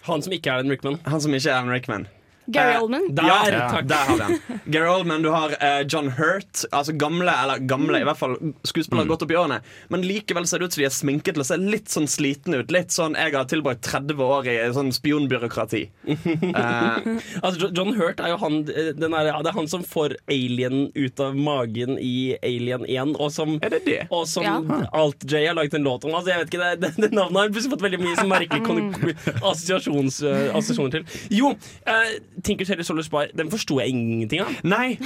Han 0.08 0.22
som 0.24 0.32
ikke 0.32 0.50
er 0.52 0.60
Alan 0.62 0.70
Rickman. 0.72 1.00
han 1.04 1.20
som 1.20 1.34
ikke 1.34 1.50
er 1.50 1.58
Alan 1.58 1.74
Rickman. 1.74 2.08
Gary 2.48 2.74
Eh, 2.74 2.82
Oldman. 2.82 3.06
Der, 3.14 3.28
ja, 3.28 3.68
takk. 3.72 3.88
der 3.90 4.04
har 4.08 4.16
vi 4.16 4.22
han. 4.28 4.60
Gary 4.72 4.88
Oldman, 4.88 5.22
du 5.24 5.30
har 5.34 5.52
eh, 5.60 5.82
John 5.88 6.08
Hurt. 6.16 6.64
Altså 6.72 6.94
gamle, 6.96 7.32
eller 7.42 7.58
gamle, 7.68 8.00
i 8.00 8.06
hvert 8.08 8.18
fall 8.20 8.36
skuespillere 8.66 9.08
godt 9.10 9.24
opp 9.26 9.32
i 9.34 9.38
årene. 9.40 9.60
Men 9.92 10.04
likevel 10.06 10.46
ser 10.48 10.62
det 10.62 10.68
ut 10.70 10.76
som 10.76 10.82
de 10.82 10.88
er 10.88 10.94
sminket 10.96 11.36
til 11.36 11.44
å 11.44 11.48
se 11.48 11.58
litt 11.60 11.92
sånn 11.92 12.08
slitne 12.10 12.62
ut. 12.62 12.72
Litt 12.74 12.94
sånn 12.94 13.16
jeg 13.18 13.34
har 13.36 13.48
tilbrakt 13.50 13.84
30 13.88 14.22
år 14.24 14.48
i 14.48 14.56
sånn 14.76 14.92
spionbyråkrati. 14.96 15.84
Eh, 16.58 17.08
Altså, 17.42 17.68
John 17.76 17.92
Hurt 17.96 18.20
er 18.22 18.32
jo 18.32 18.38
han, 18.40 18.60
eh, 18.72 18.90
den 18.96 19.14
er, 19.14 19.28
ja, 19.30 19.38
det 19.44 19.50
er 19.52 19.56
han 19.58 19.68
som 19.70 19.82
får 19.86 20.14
alien 20.32 20.88
ut 20.96 21.20
av 21.22 21.36
magen 21.36 21.96
i 22.00 22.36
Alien 22.44 22.84
1, 22.88 23.14
og 23.20 23.30
som, 23.34 23.56
er 23.62 23.72
det 23.76 23.80
det? 23.86 23.98
og 24.14 24.24
som 24.30 24.44
Ja. 24.46 24.56
Alt-J 24.96 25.44
har 25.46 25.56
laget 25.58 25.74
en 25.78 25.86
låt 25.86 26.04
om. 26.08 26.14
Altså, 26.16 26.32
jeg 26.32 26.42
vet 26.42 26.52
ikke, 26.52 26.64
det, 26.64 26.80
det, 26.82 26.90
det 27.06 27.10
navnet 27.16 27.40
har 27.42 27.52
plutselig 27.54 27.74
fått 27.76 27.84
veldig 27.86 28.00
mye 28.02 28.26
merkelige 28.32 29.14
eh, 29.28 29.42
assosiasjoner 29.52 30.96
til. 30.98 31.04
Jo, 31.34 31.52
uh, 31.88 32.37
Tinker 32.44 32.68
Tailor 32.68 32.86
Soldier 32.86 33.06
Spy, 33.06 33.24
den 33.38 33.50
forsto 33.50 33.78
jeg 33.80 33.94
ingenting 33.94 34.42
av. 34.44 34.52
Nei, 34.62 34.98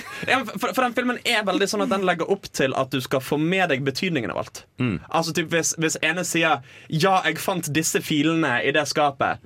for, 0.57 0.73
for 0.73 0.83
den 0.85 0.97
filmen 0.97 1.21
er 1.25 1.45
veldig 1.49 1.69
sånn 1.71 1.85
at 1.87 1.93
den 1.93 2.07
legger 2.09 2.31
opp 2.33 2.49
til 2.53 2.75
at 2.79 2.93
du 2.93 3.01
skal 3.05 3.23
få 3.25 3.39
med 3.41 3.69
deg 3.73 3.85
betydningen 3.87 4.33
av 4.35 4.43
alt. 4.45 4.65
Altså 5.09 5.35
typ 5.37 5.53
hvis, 5.53 5.75
hvis 5.79 5.99
ene 6.03 6.25
sier 6.25 6.63
'ja, 6.89 7.15
jeg 7.25 7.39
fant 7.39 7.69
disse 7.75 8.01
filene 8.03 8.59
i 8.65 8.73
det 8.75 8.87
skapet', 8.89 9.39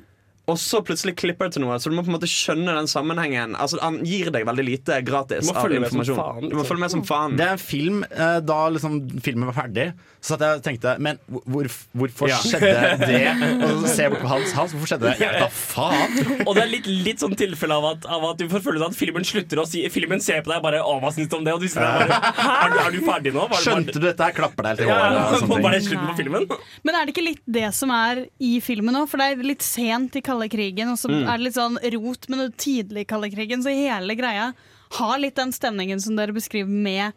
og 0.47 0.57
så 0.62 0.79
plutselig 0.87 1.17
klipper 1.19 1.49
det 1.49 1.57
til 1.57 1.62
noe, 1.65 1.75
så 1.83 1.91
du 1.91 1.97
må 1.97 2.03
på 2.07 2.11
en 2.12 2.17
måte 2.21 2.29
skjønne 2.31 2.71
den 2.76 2.87
sammenhengen. 2.87 3.57
Altså 3.59 3.81
Han 3.83 3.97
gir 4.07 4.31
deg 4.31 4.45
veldig 4.47 4.65
lite 4.65 5.00
gratis 5.03 5.47
Du 5.47 5.53
må 5.53 5.57
av 5.59 5.65
følge 5.67 5.81
med 5.83 5.91
som 5.91 6.00
informasjon. 6.00 6.19
faen, 6.21 6.49
Du 6.50 6.55
må 6.55 6.62
liksom. 6.62 6.69
følge 6.71 6.81
med 6.85 6.91
som 6.95 7.03
faen. 7.09 7.37
Det 7.37 7.47
er 7.47 7.53
en 7.57 7.59
film 7.59 8.05
eh, 8.11 8.41
Da 8.47 8.59
liksom 8.71 9.00
filmen 9.21 9.47
var 9.50 9.57
ferdig, 9.65 9.87
så 10.21 10.35
satt 10.37 10.41
jeg 10.47 10.59
og 10.59 10.62
tenkte 10.67 10.95
Men 11.03 11.19
hvor, 11.29 11.67
hvorfor 11.99 12.29
Ja. 12.31 12.38
skjedde 12.38 12.71
det? 13.11 13.23
Og 13.67 13.83
så 13.83 13.88
ser 13.95 14.03
jeg 14.07 14.12
bort 14.15 14.23
på 14.23 14.31
Hans. 14.35 14.53
Hans, 14.53 14.73
hvorfor 14.76 14.87
skjedde 14.93 15.11
det? 15.11 15.17
Jeg 15.21 15.33
vet 15.35 15.43
da 15.43 15.50
faen! 15.50 16.47
Og 16.47 16.55
det 16.55 16.62
er 16.62 16.71
litt, 16.71 16.87
litt 16.87 17.19
sånn 17.26 17.35
tilfelle 17.38 17.75
av 17.81 17.88
at, 17.91 18.07
av 18.07 18.25
at 18.31 18.38
du 18.38 18.47
får 18.49 18.62
følelsen 18.69 18.95
at 18.95 18.97
filmen 18.99 19.26
slutter 19.26 19.62
å 19.62 19.67
si 19.67 19.83
Filmen 19.91 20.21
ser 20.23 20.43
på 20.47 20.50
deg 20.55 20.62
bare 20.62 20.79
'Å, 20.83 20.95
hva 21.03 21.11
syns 21.15 21.29
du 21.31 21.37
om 21.37 21.45
det?' 21.45 21.55
Og 21.55 21.61
du 21.61 21.69
sier 21.69 21.83
bare 21.83 22.07
er 22.07 22.71
du, 22.71 22.79
'Er 22.87 22.91
du 22.95 23.00
ferdig 23.07 23.33
nå?' 23.35 23.49
Var 23.50 23.62
Skjønte 23.67 23.93
det- 23.93 24.00
du 24.00 24.07
dette? 24.07 24.23
her? 24.23 24.33
Klapper 24.37 24.62
deg 24.62 24.71
helt 24.76 24.81
i 24.81 24.88
Ja, 24.91 24.97
håret. 24.99 25.17
ja, 25.17 25.83
slutten 25.83 26.07
på 26.07 26.17
filmen? 26.23 26.49
Men 26.85 26.95
er 26.95 27.07
det 27.07 27.15
ikke 27.15 27.25
litt 27.26 27.43
det 27.47 27.75
som 27.75 27.91
er 27.91 28.26
i 28.41 28.61
filmen 28.61 28.95
nå? 28.95 29.07
For 29.09 29.17
det 29.19 29.26
er 29.38 29.43
litt 29.43 29.62
sent 29.62 30.17
i 30.17 30.21
kalde 30.37 30.49
krigen, 30.52 30.93
og 30.93 31.00
så 31.00 31.09
Mm. 31.11 31.25
er 31.26 31.37
det 31.38 31.45
litt 31.49 31.57
sånn 31.57 31.81
rot 31.97 32.28
med 32.28 32.38
det 32.45 32.57
tidlig 32.61 33.00
i 33.07 33.11
kalde 33.11 33.33
krigen, 33.33 33.62
så 33.64 33.73
hele 33.73 34.14
greia 34.14 34.52
har 35.00 35.19
litt 35.19 35.35
den 35.35 35.50
stemningen 35.52 36.00
som 36.00 36.14
dere 36.16 36.33
beskriver 36.37 36.69
med 36.69 37.12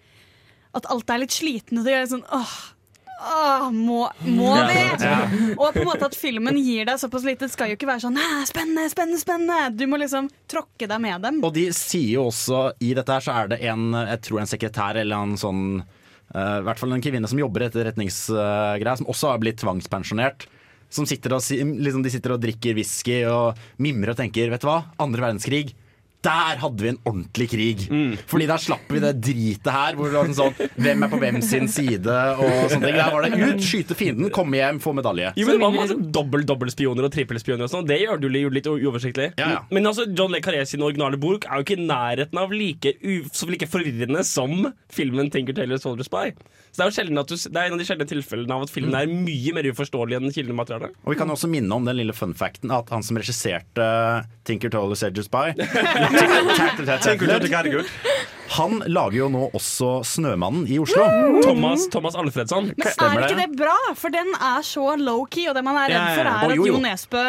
at 0.74 0.86
alt 0.90 1.10
er 1.10 1.20
litt 1.20 1.32
slitne. 1.36 1.84
det 1.84 1.94
er 1.94 2.06
sånn 2.10 2.24
åh, 2.32 2.54
åh 3.20 3.70
må, 3.72 4.08
må 4.26 4.54
vi? 4.70 4.84
Og 5.60 5.74
på 5.74 5.82
en 5.82 5.88
måte 5.90 6.06
at 6.08 6.16
filmen 6.16 6.56
gir 6.58 6.86
deg 6.86 7.00
såpass 7.02 7.26
lite. 7.28 7.48
Det 7.48 7.52
skal 7.52 7.70
jo 7.70 7.76
ikke 7.76 7.90
være 7.90 8.06
sånn 8.06 8.20
spennende, 8.48 8.86
spennende, 8.90 9.20
spennende. 9.20 9.76
Du 9.76 9.86
må 9.88 10.00
liksom 10.00 10.30
tråkke 10.48 10.88
deg 10.88 11.02
med 11.02 11.22
dem. 11.26 11.42
Og 11.44 11.54
de 11.54 11.68
sier 11.76 12.14
jo 12.16 12.28
også 12.30 12.72
I 12.80 12.94
dette 12.98 13.12
her 13.12 13.26
så 13.26 13.36
er 13.44 13.48
det 13.52 13.62
en 13.70 13.92
Jeg 13.94 14.22
tror 14.22 14.40
en 14.40 14.52
sekretær 14.54 14.96
eller 15.02 15.26
en 15.26 15.36
sånn 15.38 15.64
eh, 16.34 16.60
I 16.60 16.64
hvert 16.68 16.80
fall 16.80 16.94
en 16.94 17.02
kvinne 17.04 17.28
som 17.28 17.40
jobber 17.42 17.66
etter 17.68 17.90
retningsgreier, 17.90 18.88
uh, 18.94 18.96
som 19.02 19.10
også 19.10 19.34
har 19.34 19.40
blitt 19.42 19.60
tvangspensjonert. 19.62 20.46
Som 20.90 21.06
sitter 21.10 21.36
og, 21.38 21.46
liksom, 21.46 22.02
de 22.06 22.14
sitter 22.14 22.34
og 22.34 22.42
drikker 22.42 22.78
whisky 22.78 23.22
og 23.30 23.60
mimrer 23.82 24.16
og 24.16 24.22
tenker 24.22 24.50
Vet 24.50 24.66
du 24.66 24.70
hva, 24.72 24.82
andre 25.02 25.28
verdenskrig 25.28 25.68
der 26.26 26.60
hadde 26.60 26.84
vi 26.84 26.90
en 26.92 27.00
ordentlig 27.08 27.48
krig. 27.54 27.86
Fordi 28.28 28.48
der 28.50 28.60
slapp 28.62 28.90
vi 28.92 29.00
det 29.04 29.14
dritet 29.24 29.70
her. 29.72 29.96
Hvor 29.96 30.12
det 30.12 30.18
var 30.18 30.34
sånn, 30.36 30.58
Hvem 30.76 31.06
er 31.06 31.12
på 31.12 31.20
hvem 31.22 31.40
sin 31.46 31.70
side? 31.72 32.16
Og 32.40 32.74
sånne 32.74 32.90
ting 32.90 32.98
Der 33.00 33.14
var 33.14 33.26
det 33.26 33.40
ut, 33.40 33.64
skyte 33.64 33.96
fienden, 33.98 34.32
komme 34.36 34.60
hjem, 34.60 34.82
få 34.84 34.94
medalje. 34.98 35.32
Jo, 35.40 35.48
men 35.48 35.64
Hva 35.64 35.72
med 35.74 35.86
altså, 35.86 35.98
dobbel-dobbeltspioner 36.20 37.08
og 37.08 37.14
trippelspioner 37.16 37.68
og 37.68 37.72
sånn? 37.72 37.88
Det 37.90 38.02
gjør 38.02 38.20
du 38.24 38.30
jo 38.34 38.52
litt 38.54 38.68
uoversiktlig. 38.70 39.32
Ja, 39.40 39.50
ja. 39.56 39.62
Men 39.72 39.88
altså, 39.90 40.08
John 40.12 40.36
Le 40.36 40.44
Carré 40.44 40.66
sin 40.68 40.84
originale 40.86 41.20
bok 41.22 41.48
er 41.48 41.60
jo 41.62 41.68
ikke 41.68 41.80
i 41.80 41.88
nærheten 41.88 42.42
av 42.42 42.52
like, 42.56 42.96
u 43.00 43.22
like 43.50 43.70
forvirrende 43.72 44.24
som 44.28 44.74
filmen 44.92 45.32
Tinker 45.32 45.56
Tailor 45.56 45.80
Soldier 45.82 46.08
Spy. 46.08 46.36
Så 46.70 46.78
det 46.78 46.84
er 46.86 46.92
jo 46.92 46.96
sjelden 47.00 47.22
at 47.22 47.32
du, 47.32 47.36
det 47.36 47.58
er 47.58 47.70
en 47.70 47.76
av 47.76 47.82
de 47.82 47.86
sjeldne 47.88 48.06
tilfellene 48.10 48.56
av 48.56 48.66
at 48.68 48.72
filmen 48.74 48.98
er 48.98 49.10
mye 49.10 49.54
mer 49.58 49.68
uforståelig 49.72 50.20
enn 50.20 50.34
kildematerialet. 50.36 51.00
Og 51.02 51.14
vi 51.14 51.18
kan 51.18 51.32
også 51.34 51.50
minne 51.50 51.74
om 51.74 51.88
den 51.88 51.98
lille 51.98 52.14
fun 52.14 52.36
facten 52.38 52.72
at 52.76 52.92
han 52.94 53.06
som 53.06 53.18
regisserte 53.18 53.88
Tinker 54.48 54.72
Toller 54.74 55.00
Soldier 55.00 55.26
Spy 55.26 55.56
Han 58.50 58.84
lager 58.90 59.18
jo 59.18 59.28
nå 59.30 59.44
også 59.54 59.90
Snømannen 60.08 60.66
i 60.68 60.80
Oslo. 60.82 61.04
Thomas, 61.44 61.86
Thomas 61.94 62.16
Alfredsson. 62.18 62.72
Men 62.74 62.88
er 62.90 63.26
ikke 63.28 63.38
det? 63.38 63.48
bra? 63.60 63.76
For 63.98 64.14
den 64.14 64.32
er 64.36 64.66
så 64.66 64.96
low-key, 64.98 65.46
og 65.52 65.56
det 65.58 65.64
man 65.66 65.78
er 65.78 65.94
redd 65.94 66.08
for, 66.18 66.32
er 66.32 66.50
at 66.50 66.56
jo, 66.58 66.80
Nesbø 66.82 67.24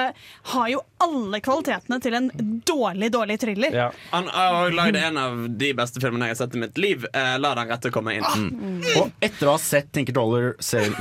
har 0.54 0.70
jo 0.72 0.80
alle 1.04 1.40
kvalitetene 1.44 2.00
til 2.02 2.16
en 2.16 2.30
dårlig, 2.66 3.10
dårlig 3.12 3.36
thriller. 3.42 3.76
Ja. 3.82 3.88
Han 4.14 4.30
har 4.32 4.72
lagd 4.76 4.96
en 5.00 5.20
av 5.20 5.38
de 5.60 5.72
beste 5.76 6.02
filmene 6.02 6.30
jeg 6.30 6.38
har 6.38 6.40
sett 6.42 6.56
i 6.56 6.64
mitt 6.64 6.80
liv. 6.80 7.04
Eh, 7.12 7.34
la 7.40 7.54
den 7.58 7.72
rette 7.74 7.92
komme 7.94 8.16
inn. 8.16 8.50
Og 8.96 9.12
etter 9.20 9.50
å 9.50 9.58
ha 9.58 9.60
sett 9.60 9.92
Tinker 9.92 10.16
Dollar 10.16 10.54
serien 10.62 10.94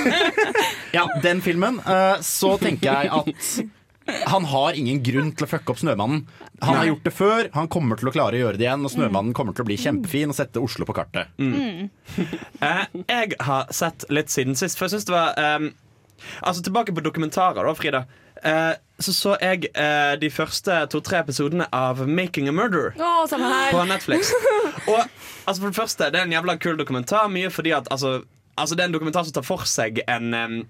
Ja, 0.96 1.06
den 1.22 1.42
filmen, 1.44 1.78
eh, 1.86 2.16
så 2.26 2.56
tenker 2.58 2.90
jeg 2.90 3.12
at 3.14 3.79
han 4.32 4.48
har 4.50 4.78
ingen 4.78 5.02
grunn 5.04 5.32
til 5.36 5.46
å 5.46 5.50
fucke 5.50 5.74
opp 5.74 5.80
Snømannen. 5.82 6.24
Han 6.60 6.76
har 6.76 6.88
gjort 6.90 7.06
det 7.06 7.12
før, 7.16 7.50
han 7.54 7.70
kommer 7.72 8.00
til 8.00 8.10
å 8.10 8.14
klare 8.14 8.38
å 8.38 8.42
gjøre 8.44 8.60
det 8.60 8.66
igjen, 8.66 8.84
og 8.84 8.92
Snømannen 8.92 9.36
kommer 9.36 9.56
til 9.56 9.64
å 9.64 9.68
bli 9.70 9.78
kjempefin 9.80 10.32
og 10.32 10.38
sette 10.38 10.62
Oslo 10.62 10.88
på 10.88 10.96
kartet. 10.96 11.30
Eh, 12.60 12.82
jeg 13.08 13.36
har 13.40 13.70
sett 13.74 14.04
litt 14.12 14.32
siden 14.32 14.58
sist, 14.58 14.76
for 14.76 14.86
jeg 14.86 14.98
syns 14.98 15.06
det 15.08 15.14
var 15.14 15.38
ehm, 15.40 15.70
Altså 16.44 16.60
Tilbake 16.62 16.92
på 16.92 17.00
dokumentarer, 17.00 17.64
da, 17.64 17.72
Frida. 17.74 18.02
Eh, 18.44 18.74
så 18.98 19.12
så 19.12 19.36
jeg 19.40 19.70
eh, 19.72 20.14
de 20.20 20.30
første 20.32 20.74
to-tre 20.92 21.20
episodene 21.20 21.66
av 21.72 22.02
Making 22.08 22.48
a 22.48 22.52
Murder 22.52 22.92
oh, 22.96 23.24
samme 23.28 23.48
her. 23.48 23.72
på 23.72 23.84
Netflix. 23.88 24.32
Og 24.88 25.00
altså 25.00 25.60
for 25.62 25.68
det 25.68 25.76
første, 25.76 26.10
det 26.12 26.20
er 26.20 26.28
en 26.28 26.36
jævla 26.36 26.56
kul 26.60 26.76
dokumentar. 26.78 27.28
Mye 27.32 27.50
fordi 27.52 27.72
at 27.76 27.88
altså, 27.90 28.20
altså 28.56 28.76
Det 28.76 28.84
er 28.84 28.88
en 28.88 28.96
dokumentar 28.96 29.24
som 29.24 29.36
tar 29.36 29.46
for 29.46 29.64
seg 29.68 30.02
en, 30.06 30.34
em, 30.34 30.60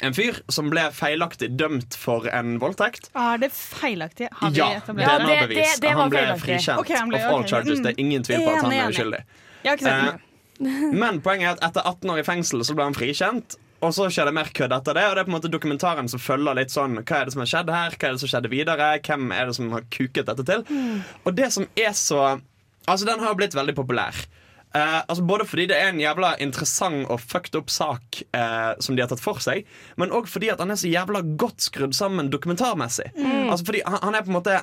en 0.00 0.14
fyr 0.14 0.36
som 0.52 0.68
ble 0.70 0.84
feilaktig 0.94 1.48
dømt 1.58 1.96
for 1.98 2.28
en 2.30 2.58
voldtekt. 2.62 3.08
Er 3.18 3.38
det 3.42 3.50
feilaktig? 3.52 4.28
Har 4.32 4.50
vi 4.50 4.58
Ja, 4.60 4.68
etablert 4.80 5.08
Ja, 5.08 5.18
det? 5.18 5.26
det- 5.26 5.36
DNA-bevis. 5.48 5.74
det- 5.74 5.80
det 5.80 5.94
var 5.94 6.02
han 6.02 6.10
ble 6.10 6.18
feilaktig. 6.18 6.42
frikjent 6.46 6.78
okay, 6.78 6.96
han 6.96 7.10
ble- 7.10 7.24
of 7.26 7.34
all 7.34 7.44
charges. 7.44 7.80
Det 7.80 7.86
er 7.86 8.00
ingen 8.04 8.22
tvil 8.22 8.44
på 8.44 8.56
at 8.56 8.62
han 8.62 8.72
er 8.72 8.88
uskyldig. 8.90 9.22
Eh. 9.64 10.18
Men 10.92 11.20
poenget 11.20 11.46
er 11.46 11.50
at 11.52 11.60
etter 11.70 11.82
18 11.86 12.10
år 12.10 12.18
i 12.18 12.22
fengsel 12.26 12.60
så 12.66 12.74
ble 12.74 12.84
han 12.84 12.94
frikjent. 12.94 13.56
Og 13.80 13.92
så 13.94 14.08
skjer 14.10 14.26
det 14.26 14.34
mer 14.34 14.48
kødd 14.50 14.72
etter 14.74 14.94
det. 14.94 15.04
Og 15.06 15.14
det 15.14 15.20
er 15.22 15.24
på 15.24 15.30
en 15.34 15.40
måte 15.40 15.50
dokumentaren 15.52 16.08
som 16.10 16.18
følger 16.18 16.54
litt 16.58 16.72
sånn 16.74 16.96
Hva 17.04 17.20
er 17.20 17.24
det 17.26 17.32
som 17.32 17.42
har 17.44 17.46
skjedd 17.52 17.70
her? 17.70 17.90
Hva 17.94 18.08
er 18.08 18.12
det 18.16 18.20
som 18.24 18.28
skjedde 18.32 18.50
videre? 18.50 18.88
Hvem 19.06 19.32
er 19.32 19.46
det 19.46 19.54
som 19.54 19.70
har 19.70 19.82
kuket 19.82 20.26
dette 20.26 20.44
til? 20.44 20.64
Og 21.24 21.34
det 21.36 21.52
som 21.52 21.66
er 21.76 21.90
så 21.94 22.40
Altså, 22.88 23.04
den 23.04 23.20
har 23.20 23.34
blitt 23.36 23.52
veldig 23.52 23.74
populær. 23.76 24.14
Eh, 24.76 24.98
altså 25.08 25.24
Både 25.24 25.46
fordi 25.48 25.68
det 25.70 25.78
er 25.78 25.92
en 25.92 26.00
jævla 26.02 26.34
interessant 26.44 27.08
og 27.08 27.22
fucked 27.24 27.56
up 27.56 27.70
sak 27.72 28.20
eh, 28.36 28.72
som 28.84 28.96
de 28.96 29.04
har 29.04 29.08
tatt 29.12 29.22
for 29.22 29.40
seg, 29.40 29.64
men 30.00 30.12
òg 30.14 30.28
fordi 30.28 30.50
at 30.52 30.60
han 30.60 30.74
er 30.74 30.80
så 30.80 30.90
jævla 30.90 31.22
godt 31.40 31.64
skrudd 31.70 31.96
sammen 31.96 32.28
dokumentarmessig. 32.32 33.08
Altså 33.48 33.64
fordi 33.70 33.84
han, 33.86 34.02
han 34.04 34.18
er 34.18 34.26
på 34.26 34.32
en 34.32 34.40
måte 34.40 34.60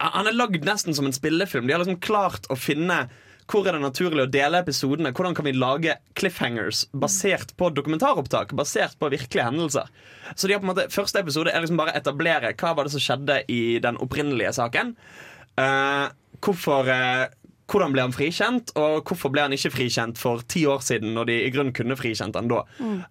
Han 0.00 0.26
er 0.26 0.34
lagd 0.34 0.64
nesten 0.66 0.96
som 0.96 1.06
en 1.06 1.14
spillefilm. 1.14 1.68
De 1.68 1.72
har 1.72 1.80
liksom 1.80 2.00
klart 2.02 2.48
å 2.50 2.56
finne 2.58 3.06
hvor 3.50 3.66
er 3.68 3.76
det 3.76 3.82
naturlig 3.84 4.24
å 4.24 4.30
dele 4.32 4.62
episodene. 4.64 5.12
Hvordan 5.12 5.36
kan 5.36 5.44
vi 5.46 5.52
lage 5.52 5.96
cliffhangers 6.16 6.84
basert 6.96 7.52
på 7.60 7.68
dokumentaropptak? 7.76 8.54
Basert 8.56 8.96
på 8.98 9.10
virkelige 9.12 9.44
hendelser. 9.44 9.90
Så 10.34 10.48
de 10.48 10.56
har 10.56 10.62
på 10.62 10.66
en 10.66 10.72
måte, 10.72 10.88
Første 10.92 11.20
episode 11.20 11.52
er 11.52 11.60
liksom 11.62 11.80
bare 11.80 11.94
etablere 11.98 12.54
hva 12.56 12.72
var 12.74 12.88
det 12.88 12.94
som 12.94 13.04
skjedde 13.04 13.42
i 13.52 13.78
den 13.84 14.00
opprinnelige 14.00 14.54
saken. 14.56 14.94
Eh, 15.60 16.06
hvorfor 16.44 16.88
eh, 16.90 17.26
hvordan 17.74 17.92
ble 17.96 18.04
han 18.06 18.14
frikjent, 18.14 18.70
og 18.78 19.02
hvorfor 19.10 19.32
ble 19.34 19.42
han 19.48 19.52
ikke 19.56 19.72
frikjent 19.74 20.20
for 20.20 20.40
ti 20.48 20.62
år 20.70 20.80
siden, 20.86 21.12
når 21.16 21.26
de 21.32 21.36
i 21.44 21.50
grunnen 21.54 21.74
kunne 21.76 21.96
frikjent 21.98 22.38
han 22.38 22.48
da? 22.48 22.62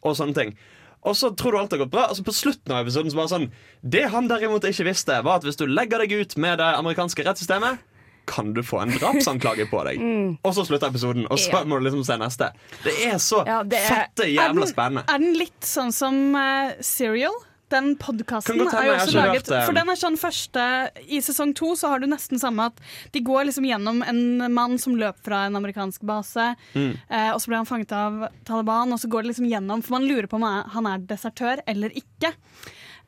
Og 0.03 0.15
sånne 0.17 0.34
ting. 0.39 0.55
Og 1.03 1.17
så 1.20 1.34
tror 1.36 1.51
du 1.51 1.58
alt 1.60 1.74
har 1.75 1.82
gått 1.84 1.91
bra, 1.91 2.05
Altså 2.08 2.24
på 2.24 2.32
slutten 2.32 2.72
av 2.72 2.86
episoden 2.86 3.12
så 3.12 3.17
bare 3.20 3.27
sånn 3.34 3.50
Det 3.84 4.05
han 4.13 4.29
derimot 4.32 4.63
ikke 4.63 4.86
visste, 4.88 5.17
var 5.25 5.41
at 5.41 5.43
hvis 5.43 5.58
du 5.60 5.65
legger 5.67 6.00
deg 6.00 6.13
ut 6.15 6.38
med 6.39 6.62
det 6.63 6.70
amerikanske 6.79 7.25
rettssystemet, 7.27 7.82
kan 8.25 8.53
du 8.55 8.62
få 8.63 8.79
en 8.79 8.93
drapsanklage 8.96 9.65
på 9.67 9.82
deg. 9.84 10.00
Og 10.48 10.53
så 10.55 10.63
slutter 10.63 10.88
episoden, 10.93 11.25
og 11.27 11.36
så 11.43 11.51
Ja. 11.51 11.63
må 11.67 11.75
du 11.82 11.89
liksom 11.89 12.05
se 12.08 12.15
neste. 12.22 12.48
Det 12.86 12.93
er 13.10 13.17
så 13.20 13.41
Ja, 13.46 13.58
det 13.67 13.82
er- 13.84 13.89
fette 13.91 14.24
Er 14.24 14.32
jævla 14.32 14.63
den- 14.63 14.72
spennende. 14.72 15.03
Er 15.12 15.20
den 15.20 15.34
litt 15.36 15.60
sånn 15.67 15.91
som 15.91 16.15
uh, 16.39 16.72
Serial? 16.79 17.36
Den 17.74 17.94
podkasten 18.01 18.62
er 18.62 18.86
jo 18.88 18.94
også 18.94 19.15
laget. 19.18 19.50
For 19.65 19.74
den 19.75 19.89
er 19.92 20.00
sånn 20.00 20.18
første 20.22 20.65
I 21.08 21.20
sesong 21.25 21.51
to 21.58 21.74
så 21.80 21.89
har 21.94 22.03
du 22.03 22.08
nesten 22.12 22.39
samme 22.42 22.70
at 22.70 22.80
de 23.15 23.22
går 23.25 23.48
liksom 23.50 23.65
gjennom 23.68 24.03
en 24.06 24.22
mann 24.53 24.77
som 24.82 24.96
løp 25.00 25.18
fra 25.25 25.46
en 25.50 25.58
amerikansk 25.60 26.06
base, 26.08 26.51
Mm. 26.74 26.94
eh, 27.10 27.32
og 27.34 27.42
så 27.42 27.50
ble 27.51 27.60
han 27.60 27.70
fanget 27.70 27.92
av 27.98 28.30
Taliban, 28.46 28.94
og 28.94 29.00
så 29.01 29.10
går 29.10 29.24
det 29.24 29.34
liksom 29.34 29.50
gjennom 29.50 29.82
For 29.84 29.98
man 29.98 30.08
lurer 30.08 30.27
på 30.30 30.38
om 30.39 30.46
han 30.46 30.88
er 30.89 31.03
desertør 31.10 31.60
eller 31.68 31.89
ikke. 31.98 32.32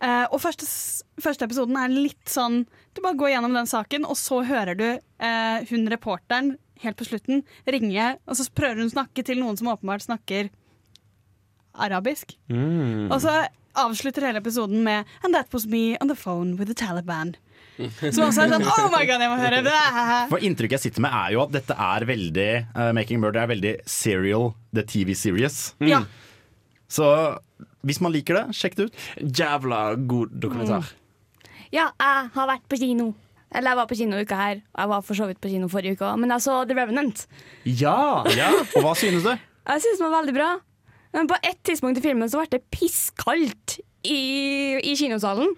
Eh, 0.02 0.26
og 0.32 0.42
første, 0.44 0.68
første 1.24 1.46
episoden 1.48 1.78
er 1.80 1.88
litt 1.94 2.26
sånn 2.28 2.66
Du 2.94 3.02
bare 3.02 3.16
går 3.16 3.32
gjennom 3.36 3.54
den 3.56 3.68
saken, 3.70 4.04
og 4.06 4.18
så 4.20 4.42
hører 4.48 4.76
du 4.76 4.86
eh, 5.20 5.64
hun 5.70 5.88
reporteren 5.92 6.58
helt 6.84 6.98
på 7.00 7.06
slutten 7.08 7.44
ringe, 7.68 8.18
og 8.28 8.36
så 8.36 8.50
prøver 8.52 8.82
hun 8.82 8.90
å 8.90 8.96
snakke 8.98 9.24
til 9.24 9.40
noen 9.40 9.56
som 9.58 9.68
åpenbart 9.72 10.04
snakker 10.04 10.50
arabisk. 11.76 12.36
Mm. 12.52 13.10
Og 13.12 13.20
så 13.24 13.34
avslutter 13.80 14.26
hele 14.28 14.42
episoden 14.42 14.84
med 14.86 15.10
And 15.24 15.36
that 15.36 15.52
was 15.54 15.68
me 15.68 15.98
on 16.02 16.12
the 16.12 16.18
phone 16.20 16.56
with 16.60 16.72
the 16.72 16.78
Taliban. 16.78 17.36
Som 18.16 18.30
også 18.30 18.46
er 18.46 18.54
sånn 18.54 18.64
Oh 18.72 18.88
my 18.94 19.04
god, 19.08 19.24
jeg 19.24 19.32
må 19.32 19.40
høre 19.40 19.64
det! 19.66 19.80
For 20.32 20.44
Inntrykket 20.44 20.78
jeg 20.78 20.90
sitter 20.90 21.04
med, 21.04 21.16
er 21.16 21.34
jo 21.36 21.44
at 21.44 21.56
dette 21.58 21.76
er 21.76 22.06
veldig 22.08 22.52
uh, 22.76 22.92
Making 22.96 23.20
Murder 23.24 23.44
er 23.44 23.52
veldig 23.52 23.74
serial, 23.90 24.54
the 24.76 24.86
TV 24.88 25.12
series. 25.18 25.74
Ja. 25.84 26.06
Så 26.88 27.10
hvis 27.86 28.00
man 28.02 28.14
liker 28.16 28.40
det, 28.40 28.46
sjekk 28.58 28.80
det 28.80 28.88
ut. 28.88 29.04
Jævla 29.42 29.82
god 30.10 30.34
dokumentar. 30.42 30.90
Ja, 31.74 31.90
jeg 31.92 32.30
har 32.38 32.50
vært 32.50 32.66
på 32.72 32.80
kino. 32.80 33.12
Eller 33.56 33.72
jeg 33.72 33.80
var 33.80 33.90
på 33.90 33.98
kino 34.00 34.20
uka 34.20 34.38
her, 34.40 34.62
og 34.74 34.82
jeg 34.82 34.92
var 34.92 35.04
for 35.06 35.20
så 35.20 35.28
vidt 35.30 35.42
på 35.44 35.52
kino 35.52 35.68
forrige 35.72 35.96
uke 35.96 36.08
òg. 36.08 36.18
Men 36.22 36.34
jeg 36.36 36.44
så 36.48 36.62
The 36.68 36.78
Revenant. 36.78 37.26
Ja! 37.68 38.24
Og 38.26 38.80
hva 38.84 38.96
synes 39.00 39.28
du? 39.28 39.32
Jeg 39.36 39.84
synes 39.84 40.02
den 40.02 40.08
var 40.08 40.16
veldig 40.20 40.36
bra. 40.36 40.50
Men 41.16 41.30
på 41.32 41.38
ett 41.42 41.62
tidspunkt 41.64 42.02
i 42.02 42.04
filmen 42.04 42.30
så 42.32 42.44
ble 42.44 42.58
det 42.58 42.62
pisskaldt 42.76 43.80
i, 44.04 44.20
i 44.84 44.96
kinosalen. 45.00 45.56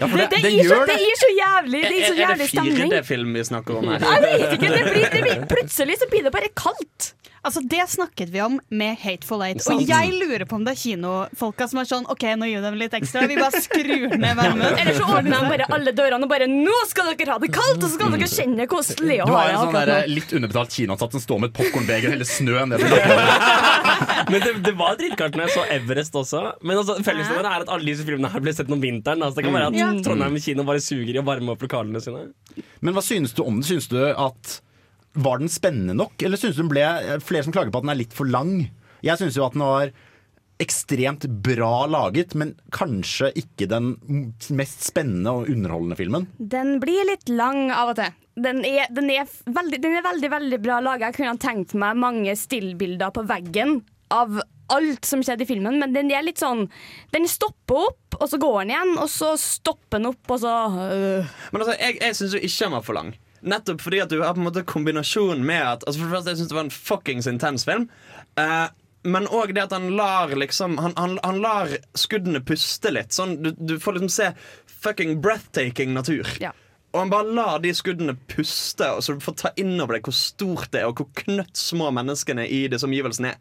Ja, 0.00 0.08
for 0.08 0.16
Det, 0.16 0.26
det, 0.32 0.40
det, 0.42 0.50
gir 0.54 0.68
så, 0.68 0.78
det 0.88 0.94
det! 0.94 1.04
gir 1.04 1.18
så 1.20 1.30
jævlig, 1.36 1.80
det 1.84 1.96
gir 1.96 2.06
så 2.06 2.14
Er, 2.14 2.30
er 2.32 2.38
det 2.40 2.48
4D-film 2.50 3.34
vi 3.36 3.44
snakker 3.44 3.80
om 3.80 3.88
her? 3.92 4.04
Jeg 4.06 4.22
vet 4.24 4.54
ikke, 4.56 4.70
blir, 4.70 5.08
det 5.12 5.22
blir, 5.26 5.42
Plutselig 5.50 5.98
så 6.00 6.08
blir 6.12 6.24
det 6.26 6.32
bare 6.34 6.50
kaldt. 6.56 7.10
Altså, 7.42 7.60
Det 7.64 7.80
snakket 7.88 8.28
vi 8.34 8.40
om 8.44 8.58
med 8.68 8.98
Hateful 9.00 9.40
Eight. 9.42 9.62
Og 9.72 9.80
jeg 9.88 10.12
lurer 10.12 10.44
på 10.48 10.58
om 10.58 10.64
det 10.66 10.74
er 10.74 10.80
kinofolka 10.80 11.68
som 11.70 11.80
er 11.80 11.88
sånn 11.88 12.04
OK, 12.12 12.24
nå 12.36 12.48
gir 12.50 12.60
vi 12.60 12.66
dem 12.66 12.76
litt 12.80 12.96
ekstra. 12.98 13.22
Vi 13.30 13.38
bare 13.40 13.62
skrur 13.64 14.12
ned 14.20 14.36
varmen. 14.36 14.66
Eller 14.80 14.98
så 14.98 15.06
åpner 15.08 15.32
de 15.38 15.48
bare 15.54 15.68
alle 15.78 15.94
dørene 15.96 16.28
og 16.28 16.32
bare 16.32 16.48
Nå 16.50 16.76
skal 16.90 17.12
dere 17.16 17.32
ha 17.36 17.40
det 17.40 17.50
kaldt, 17.54 17.80
og 17.80 17.86
så 17.88 17.94
skal 17.96 18.12
dere 18.16 18.28
kjenne 18.28 18.66
hvordan 18.68 19.08
Leo 19.08 19.24
Du 19.30 19.32
har 19.32 19.48
har 19.48 19.54
en 19.54 19.62
sånn 19.64 19.78
der, 19.90 20.10
litt 20.12 20.34
underbetalt 20.36 20.76
kinoansatt 20.76 21.16
som 21.16 21.24
står 21.24 21.42
med 21.44 21.52
et 21.52 21.58
popkornbeger 21.62 22.10
og 22.10 22.16
heller 22.18 22.28
snø 22.28 22.64
ned 22.70 22.84
på. 22.84 23.02
Men 24.32 24.44
det, 24.44 24.52
det 24.68 24.74
var 24.78 24.98
dritkaldt 25.00 25.36
når 25.38 25.48
jeg 25.48 25.56
så 25.56 25.64
Everest 25.80 26.16
også. 26.20 26.42
Men 26.60 26.82
altså, 26.82 26.98
fellesnevneren 27.06 27.50
er 27.54 27.64
at 27.64 27.72
alle 27.72 27.88
disse 27.88 28.04
filmene 28.06 28.30
her 28.32 28.44
ble 28.44 28.54
sett 28.56 28.70
om 28.72 28.82
vinteren. 28.84 29.24
Altså, 29.24 29.40
det 29.40 29.48
kan 29.48 29.56
være 29.56 29.70
at 29.72 29.78
Ja. 29.80 29.90
Trondheim 30.04 30.36
kino 30.44 30.66
bare 30.68 30.82
suger 30.84 31.16
i 31.16 31.20
å 31.22 31.24
varme 31.26 31.54
opp 31.54 31.64
lokalene 31.64 32.02
sine. 32.04 32.26
Men 32.84 32.96
hva 32.96 33.02
synes 33.04 33.32
du 33.36 33.42
om 33.46 33.60
det? 33.62 33.68
Synes 33.70 33.88
du 33.90 33.96
at 34.10 34.60
Var 35.18 35.42
den 35.42 35.50
spennende 35.50 35.96
nok, 35.98 36.14
eller 36.22 36.38
synes 36.38 36.54
du 36.54 36.62
den 36.62 36.70
ble 36.70 36.84
Flere 37.24 37.42
som 37.42 37.54
klager 37.54 37.72
på 37.74 37.80
at 37.80 37.86
den 37.86 37.92
er 37.94 37.98
litt 37.98 38.14
for 38.14 38.30
lang. 38.30 38.70
Jeg 39.02 39.18
synes 39.18 39.38
jo 39.38 39.46
at 39.46 39.56
den 39.56 39.64
var 39.66 39.92
ekstremt 40.60 41.24
bra 41.42 41.86
laget, 41.88 42.34
men 42.36 42.52
kanskje 42.74 43.30
ikke 43.40 43.68
den 43.70 43.94
mest 44.52 44.84
spennende 44.84 45.32
og 45.32 45.48
underholdende 45.48 45.96
filmen. 45.96 46.26
Den 46.36 46.76
blir 46.82 47.06
litt 47.08 47.32
lang 47.32 47.70
av 47.72 47.94
og 47.94 48.00
til. 48.00 48.12
Den 48.40 48.60
er, 48.68 48.90
den 48.94 49.08
er, 49.12 49.28
veldig, 49.48 49.80
den 49.82 49.96
er 49.98 50.04
veldig, 50.04 50.30
veldig 50.32 50.58
bra 50.62 50.78
laga. 50.84 51.08
Jeg 51.08 51.16
kunne 51.16 51.32
ha 51.32 51.40
tenkt 51.40 51.72
meg 51.80 51.98
mange 52.00 52.36
stillbilder 52.38 53.12
på 53.16 53.24
veggen 53.28 53.80
av 54.12 54.40
alt 54.70 55.08
som 55.08 55.22
skjedde 55.24 55.44
i 55.44 55.48
filmen, 55.48 55.80
men 55.82 55.94
den 55.96 56.12
er 56.14 56.22
litt 56.22 56.38
sånn 56.38 56.68
Den 57.14 57.26
stopper 57.30 57.88
opp, 57.88 58.20
og 58.20 58.28
så 58.30 58.38
går 58.38 58.60
den 58.60 58.74
igjen, 58.74 58.92
og 59.02 59.10
så 59.10 59.32
stopper 59.40 59.98
den 59.98 60.12
opp, 60.12 60.22
og 60.28 60.42
så 60.44 60.54
øh. 60.84 61.34
Men 61.50 61.64
altså, 61.64 61.74
jeg, 61.80 61.98
jeg 61.98 62.18
syns 62.20 62.36
jo 62.36 62.42
ikke 62.44 62.64
den 62.66 62.76
var 62.76 62.86
for 62.86 63.00
lang. 63.00 63.12
Nettopp 63.40 63.80
fordi 63.80 64.02
at 64.04 64.12
du 64.12 64.20
har 64.20 64.34
på 64.36 64.42
en 64.42 64.48
måte 64.48 64.66
kombinasjonen 64.68 65.44
med 65.46 65.62
at 65.62 65.86
altså 65.86 66.02
For 66.02 66.08
det 66.08 66.16
første, 66.16 66.30
jeg 66.30 66.40
synes 66.40 66.52
det 66.52 66.58
var 66.58 66.66
en 66.66 66.76
fuckings 66.76 67.28
intens 67.30 67.64
film. 67.68 67.88
Eh, 68.40 68.66
men 69.08 69.28
òg 69.32 69.54
det 69.56 69.62
at 69.64 69.72
han 69.72 69.88
lar 69.96 70.34
liksom 70.36 70.76
han, 70.78 70.92
han, 71.00 71.16
han 71.24 71.38
lar 71.40 71.72
skuddene 71.96 72.42
puste 72.44 72.92
litt. 72.92 73.14
Sånn, 73.16 73.38
du, 73.40 73.54
du 73.56 73.78
får 73.80 73.96
liksom 73.96 74.12
se 74.12 74.32
fucking 74.80 75.20
breathtaking 75.24 75.94
natur. 75.96 76.28
Ja. 76.40 76.52
Og 76.90 77.04
han 77.04 77.12
bare 77.12 77.32
lar 77.32 77.60
de 77.62 77.70
skuddene 77.76 78.16
puste, 78.32 78.88
og 78.90 79.04
så 79.04 79.14
du 79.14 79.22
får 79.22 79.36
ta 79.38 79.52
inn 79.60 79.76
over 79.78 79.96
deg 79.96 80.08
hvor 80.08 80.16
stort 80.16 80.72
det 80.74 80.82
er, 80.82 80.90
og 80.90 80.98
hvor 80.98 81.08
knøtt 81.22 81.56
små 81.56 81.92
menneskene 81.94 82.48
i 82.50 82.64
disse 82.72 82.88
omgivelsene 82.88 83.32
er. 83.32 83.38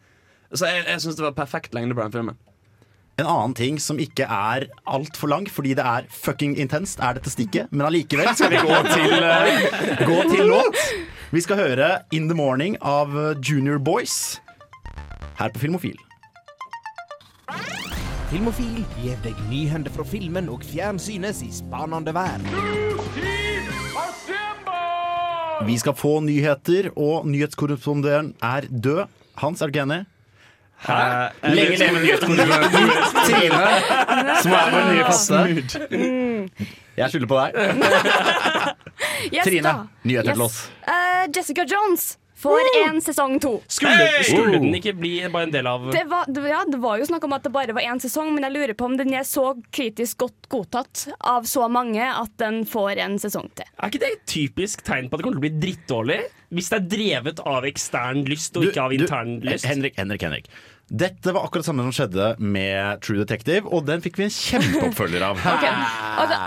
Så 0.53 0.69
jeg, 0.69 0.85
jeg 0.85 1.01
syns 1.03 1.17
det 1.17 1.25
var 1.25 1.37
perfekt 1.37 1.75
lengde 1.77 1.97
på 1.97 2.05
den 2.05 2.13
filmen. 2.13 2.37
En 3.19 3.27
annen 3.27 3.53
ting 3.57 3.79
som 3.83 3.97
ikke 3.99 4.23
er 4.23 4.69
altfor 4.87 5.27
lang, 5.27 5.47
fordi 5.51 5.73
det 5.75 5.83
er 5.83 6.05
fucking 6.07 6.53
intenst, 6.61 7.01
er 7.03 7.17
dette 7.17 7.31
stikket. 7.33 7.67
Men 7.73 7.89
allikevel 7.89 8.29
skal 8.31 8.53
vi 8.53 8.61
gå 8.63 8.77
til, 8.93 9.15
uh, 9.19 10.03
gå 10.07 10.19
til 10.29 10.45
låt. 10.47 10.77
Vi 11.35 11.41
skal 11.43 11.59
høre 11.59 11.89
In 12.15 12.29
The 12.29 12.37
Morning 12.37 12.77
av 12.81 13.11
eh, 13.13 13.35
Junior 13.43 13.77
Boys 13.77 14.39
her 15.37 15.51
på 15.53 15.61
Filmofil. 15.61 15.97
Filmofil 18.31 18.79
gir 19.01 19.19
deg 19.25 19.37
nyhender 19.51 19.93
fra 19.93 20.05
filmen 20.07 20.49
og 20.49 20.63
fjernsynets 20.65 21.43
i 21.45 21.51
spanende 21.53 22.15
verden. 22.15 22.47
Vi 25.67 25.75
skal 25.77 25.97
få 25.97 26.15
nyheter, 26.23 26.89
og 26.95 27.27
nyhetskorrespondenten 27.27 28.33
er 28.41 28.65
død. 28.71 29.05
Hans, 29.43 29.61
er 29.61 29.67
du 29.67 29.75
ikke 29.75 29.85
enig? 29.85 30.05
Eh, 30.87 31.51
Lenge 31.55 31.77
leve 31.81 31.99
nyheten! 31.99 32.35
Trine, 33.27 33.65
som 34.41 34.53
er 34.55 34.71
vår 34.71 34.87
nye 34.93 35.03
faste. 35.09 35.41
Jeg 36.99 37.11
skylder 37.13 37.29
på 37.31 37.41
deg. 37.41 37.51
Yes, 39.31 39.45
Trine, 39.45 39.63
da. 39.63 39.85
nyheter 40.07 40.33
til 40.35 40.41
oss. 40.43 40.57
Eh, 40.87 41.25
Jessica 41.35 41.63
Jones 41.67 42.17
får 42.39 42.67
en 42.85 42.97
sesong 43.03 43.33
to. 43.43 43.51
Skulle, 43.71 44.07
skulle 44.23 44.59
den 44.63 44.75
ikke 44.77 44.93
bli 44.95 45.11
bare 45.31 45.47
en 45.47 45.53
del 45.53 45.67
av 45.67 45.89
Det 45.91 46.05
var, 46.07 46.27
det, 46.31 46.43
ja, 46.47 46.61
det 46.67 46.79
var 46.83 46.99
jo 47.01 47.07
snakk 47.09 47.25
om 47.27 47.35
at 47.35 47.43
det 47.47 47.51
bare 47.55 47.75
var 47.75 47.83
én 47.83 47.99
sesong, 47.99 48.31
men 48.35 48.45
jeg 48.47 48.55
lurer 48.55 48.75
på 48.79 48.87
om 48.87 48.95
den 48.99 49.11
er 49.19 49.25
så 49.27 49.49
kritisk 49.75 50.21
godt 50.23 50.47
godtatt 50.51 51.05
av 51.27 51.47
så 51.51 51.67
mange 51.71 52.03
at 52.07 52.31
den 52.39 52.61
får 52.67 52.99
en 53.03 53.17
sesong 53.23 53.47
til. 53.59 53.67
Er 53.75 53.91
ikke 53.91 54.03
det 54.05 54.11
et 54.15 54.25
typisk 54.31 54.83
tegn 54.87 55.07
på 55.11 55.15
at 55.15 55.21
det 55.23 55.27
kommer 55.27 55.39
til 55.39 55.43
å 55.43 55.47
bli 55.47 55.63
drittdårlig? 55.67 56.19
Hvis 56.55 56.71
det 56.71 56.79
er 56.79 56.87
drevet 56.95 57.43
av 57.45 57.67
ekstern 57.69 58.23
lyst 58.27 58.55
og 58.57 58.63
Du- 58.65 58.71
ikke 58.71 58.83
av 58.87 58.95
du- 58.95 59.03
intern 59.03 59.35
lyst? 59.45 59.67
Henrik, 59.67 59.99
Henrik, 59.99 60.23
Henrik. 60.27 60.47
Dette 60.89 61.31
var 61.35 61.45
akkurat 61.45 61.61
det 61.61 61.69
samme 61.69 61.83
som 61.85 61.93
skjedde 61.93 62.27
med 62.41 63.01
True 63.05 63.21
Detective, 63.21 63.69
og 63.69 63.85
den 63.85 64.01
fikk 64.01 64.17
vi 64.17 64.25
en 64.25 64.33
kjempeoppfølger 64.33 65.21
av. 65.27 65.37
okay. 65.53 65.83
Altså, 66.23 66.39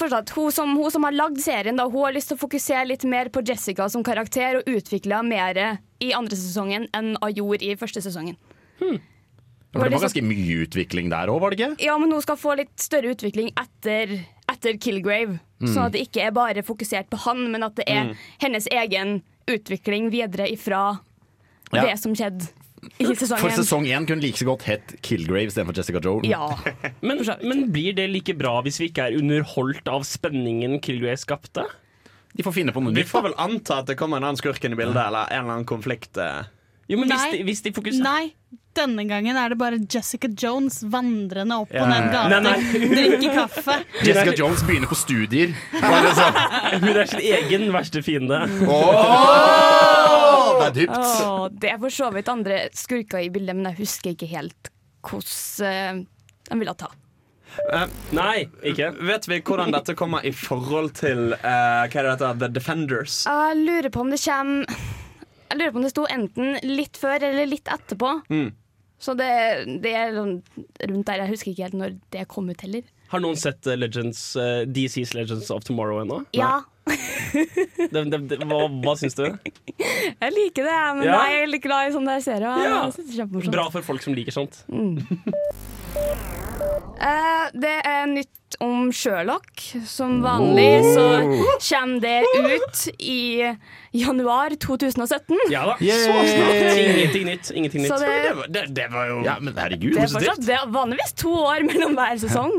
forstått, 0.00 0.32
hun, 0.38 0.48
som, 0.56 0.72
hun 0.80 0.94
som 0.94 1.04
har 1.04 1.16
lagd 1.16 1.40
serien, 1.44 1.76
da, 1.76 1.84
hun 1.90 2.06
har 2.06 2.16
lyst 2.16 2.32
til 2.32 2.38
å 2.38 2.40
fokusere 2.40 2.86
litt 2.88 3.04
mer 3.04 3.28
på 3.32 3.42
Jessica 3.44 3.90
som 3.92 4.04
karakter 4.06 4.62
og 4.62 4.70
utvikle 4.72 5.20
mer 5.26 5.60
i 6.00 6.14
andre 6.16 6.38
sesongen 6.40 6.88
enn 6.96 7.12
hun 7.20 7.34
gjorde 7.36 7.68
i 7.68 7.76
første 7.80 8.00
sesongen. 8.04 8.38
For 8.80 9.86
det 9.86 9.94
var 9.94 10.02
ganske 10.02 10.22
mye 10.26 10.62
utvikling 10.64 11.10
der 11.12 11.30
òg, 11.30 11.42
var 11.42 11.52
det 11.52 11.60
ikke? 11.60 11.84
Ja, 11.84 11.98
men 12.00 12.10
hun 12.10 12.22
skal 12.24 12.38
få 12.40 12.56
litt 12.58 12.72
større 12.80 13.12
utvikling 13.12 13.52
etter, 13.60 14.16
etter 14.50 14.80
Killgrave. 14.82 15.36
Sånn 15.60 15.84
at 15.84 15.94
det 15.94 16.06
ikke 16.08 16.24
er 16.24 16.32
bare 16.34 16.64
fokusert 16.66 17.10
på 17.12 17.20
han, 17.26 17.44
men 17.52 17.62
at 17.68 17.76
det 17.78 17.84
er 17.92 18.14
hennes 18.42 18.66
egen 18.72 19.20
utvikling 19.50 20.08
videre 20.10 20.48
ifra 20.50 20.98
Ja. 21.70 21.84
det 21.84 22.00
som 22.02 22.16
skjedde. 22.18 22.48
For 23.00 23.52
sesong 23.52 23.84
én 23.90 24.06
kunne 24.08 24.24
like 24.24 24.40
så 24.40 24.46
godt 24.48 24.62
hett 24.68 24.94
Killgrave 25.04 25.50
istedenfor 25.50 25.76
Jessica 25.76 26.00
Jones. 26.04 26.28
Ja. 26.30 26.46
Men, 27.06 27.20
men 27.44 27.66
blir 27.72 27.92
det 27.96 28.06
like 28.12 28.34
bra 28.38 28.54
hvis 28.64 28.80
vi 28.80 28.88
ikke 28.88 29.10
er 29.10 29.18
underholdt 29.20 29.88
av 29.92 30.04
spenningen 30.08 30.78
Killgrave 30.84 31.20
skapte? 31.20 31.66
De 32.36 32.44
får 32.46 32.54
finne 32.56 32.72
på 32.72 32.80
noe 32.84 32.94
Vi 32.94 33.04
får 33.04 33.24
vel 33.28 33.36
anta 33.42 33.80
at 33.82 33.90
det 33.90 33.98
kommer 34.00 34.20
en 34.20 34.28
annen 34.30 34.38
skurk 34.40 34.62
inn 34.64 34.76
i 34.76 34.78
bildet, 34.78 35.00
eller 35.02 35.26
en 35.28 35.42
eller 35.44 35.56
annen 35.58 35.68
konflikt. 35.68 36.16
eh. 36.16 36.44
Jo, 36.90 36.98
men 36.98 37.10
hvis 37.10 37.20
Nei. 37.22 37.30
de, 37.36 37.42
hvis 37.46 37.60
de 37.62 37.70
fokuserer 37.74 38.02
Nei, 38.02 38.32
denne 38.74 39.04
gangen 39.06 39.36
er 39.38 39.52
det 39.52 39.58
bare 39.60 39.78
Jessica 39.82 40.26
Jones 40.30 40.80
vandrende 40.90 41.58
opp 41.62 41.70
Ja, 41.74 41.84
og 41.84 41.90
ned 41.90 42.08
gaten. 42.10 42.48
Drikke 42.94 43.30
kaffe. 43.34 43.76
Jessica 44.06 44.34
Jones 44.38 44.64
begynner 44.66 44.90
på 44.90 44.98
studier. 44.98 45.52
Hun 45.74 46.90
er 46.94 47.06
sin 47.10 47.22
egen 47.34 47.68
verste 47.74 48.02
fiende. 48.06 48.40
Åh, 48.66 49.99
det 50.60 50.68
er 50.68 50.76
dypt. 50.78 50.96
Åh, 50.96 51.44
det 51.62 51.72
er 51.72 51.78
for 51.82 51.94
så 51.94 52.10
vidt 52.14 52.30
andre 52.32 52.62
skurker 52.76 53.24
i 53.24 53.30
bildet, 53.32 53.56
men 53.58 53.70
jeg 53.72 53.80
husker 53.82 54.14
ikke 54.14 54.30
helt 54.30 54.72
hvordan 55.06 56.02
uh, 56.02 56.02
de 56.50 56.58
ville 56.60 56.74
ta. 56.76 56.90
Nei, 58.14 58.46
ikke. 58.66 58.92
Vet 59.08 59.26
vi 59.30 59.40
hvordan 59.42 59.74
dette 59.74 59.96
kommer 59.98 60.24
i 60.26 60.32
forhold 60.36 60.92
til 61.00 61.34
uh, 61.34 61.84
hva 61.90 62.02
er 62.02 62.08
dette, 62.12 62.32
The 62.42 62.50
Defenders? 62.54 63.24
Jeg 63.26 63.60
lurer 63.64 63.90
på 63.92 64.04
om 64.04 64.12
det 64.12 64.20
kommer 64.22 64.78
Jeg 65.50 65.58
lurer 65.58 65.74
på 65.74 65.80
om 65.80 65.86
det 65.86 65.92
sto 65.92 66.06
enten 66.06 66.58
litt 66.66 67.00
før 67.00 67.26
eller 67.30 67.48
litt 67.50 67.70
etterpå. 67.70 68.12
Mm. 68.30 68.50
Så 69.00 69.16
det, 69.16 69.30
det 69.82 69.94
er 69.96 70.12
sånn 70.14 70.34
rundt 70.60 71.08
der. 71.08 71.24
Jeg 71.24 71.32
husker 71.32 71.54
ikke 71.54 71.68
helt 71.70 71.78
når 71.80 71.94
det 72.14 72.26
kom 72.30 72.50
ut 72.52 72.66
heller. 72.66 72.84
Har 73.10 73.22
noen 73.24 73.38
sett 73.40 73.66
Legends, 73.66 74.20
uh, 74.38 74.62
DC's 74.68 75.16
Legends 75.16 75.50
of 75.50 75.64
Tomorrow 75.66 76.04
ennå? 76.04 76.20
Ja, 76.36 76.60
Det, 77.90 78.02
det, 78.12 78.18
det, 78.30 78.38
hva, 78.46 78.60
hva 78.84 78.94
syns 78.98 79.14
du? 79.18 79.24
jeg 79.80 80.32
liker 80.34 80.66
det, 80.66 80.78
men 80.98 81.04
Ja. 81.06 81.20
jeg 81.30 81.42
er 81.44 81.50
litt 81.54 81.62
glad 81.64 81.88
i 81.90 81.94
sånne 81.94 82.16
der 82.18 82.24
serier. 82.24 82.64
Ja. 82.66 82.82
Jeg 82.86 82.92
synes 82.96 83.06
det 83.06 83.14
er 83.14 83.20
kjempemorsomt. 83.22 83.54
Bra 83.56 83.68
for 83.76 83.86
folk 83.92 84.02
som 84.04 84.14
liker 84.18 84.34
sånt. 84.34 84.60
Uh, 87.00 87.46
det 87.64 87.76
er 87.86 88.06
nytt 88.10 88.56
om 88.60 88.90
Sherlock. 88.92 89.62
Som 89.88 90.18
vanlig 90.24 90.82
så 90.92 91.06
kommer 91.62 92.00
det 92.02 92.24
ut 92.58 92.82
i 92.98 93.20
januar 93.96 94.54
2017. 94.60 95.38
Ja 95.54 95.64
da, 95.70 95.76
så 95.80 95.98
snart. 96.04 96.80
Ingenting 96.82 97.26
nytt. 97.30 97.50
Ingenting 97.54 97.86
Så 97.86 97.94
nytt. 97.94 98.06
det, 98.06 98.22
Det 98.28 98.34
var, 98.40 98.46
det, 98.58 98.64
det 98.76 98.88
var 98.92 99.06
jo 99.12 99.20
Ja, 99.26 99.36
men 99.40 99.54
herregud. 99.56 99.94
det 99.96 100.02
er 100.08 100.12
fortsatt 100.16 100.46
det 100.46 100.56
er 100.58 100.66
vanligvis 100.74 101.14
to 101.22 101.32
år 101.46 101.64
mellom 101.70 101.94
hver 101.98 102.18
sesong. 102.22 102.52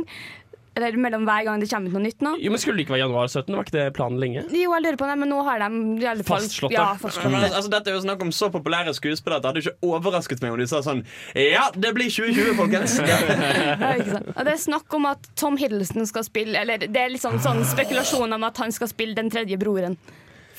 Eller 0.72 0.96
mellom 0.96 1.26
hver 1.28 1.44
gang 1.44 1.60
det 1.60 1.68
kommer 1.68 1.92
ut 1.92 1.96
noe 1.98 2.04
nytt 2.06 2.22
nå. 2.24 2.32
Jo, 2.40 2.52
men 2.54 2.62
Skulle 2.62 2.80
det 2.80 2.86
ikke 2.86 2.94
være 2.96 3.02
januar 3.04 3.28
17? 3.28 3.50
Var 3.58 3.66
ikke 3.66 3.76
det 3.76 3.86
planen 3.98 4.22
lenge? 4.24 4.44
Jo, 4.56 4.70
jeg 4.72 4.86
lurer 4.86 5.00
på 5.02 5.10
det, 5.10 5.18
men 5.20 5.32
nå 5.34 5.42
har 5.44 5.60
de 5.66 5.82
i 6.00 6.08
alle 6.08 6.24
fall 6.28 6.46
Fastslått. 6.46 6.76
Ja, 6.76 6.86
fastslått 7.02 7.28
men, 7.34 7.44
det. 7.44 7.50
altså, 7.58 7.74
dette 7.74 7.92
er 7.92 7.98
jo 7.98 8.04
snakk 8.06 8.24
om 8.24 8.32
så 8.36 8.48
populære 8.54 8.94
skuespillere 8.96 9.42
at 9.42 9.44
det 9.44 9.52
hadde 9.52 9.64
ikke 9.66 9.92
overrasket 9.92 10.46
meg 10.46 10.56
om 10.56 10.62
de 10.64 10.70
sa 10.72 10.80
sånn 10.86 11.04
Ja, 11.36 11.66
det 11.76 11.92
blir 11.98 12.08
2020, 12.08 12.56
folkens! 12.62 12.96
Ja, 13.02 13.92
ikke 13.98 14.16
sant? 14.16 14.32
Og 14.32 14.48
det 14.48 14.56
er 14.56 14.64
snakk 14.64 14.96
om 14.96 15.10
at 15.12 15.28
Tom 15.40 15.60
Hiddleston 15.60 16.08
skal 16.08 16.24
spille 16.28 16.60
Eller 16.64 16.82
det 16.88 17.04
er 17.04 17.12
liksom 17.12 17.40
sånn 17.44 17.64
spekulasjon 17.68 18.32
om 18.38 18.48
at 18.48 18.64
han 18.64 18.72
skal 18.76 18.90
spille 18.92 19.18
den 19.18 19.32
tredje 19.34 19.60
broren. 19.60 19.98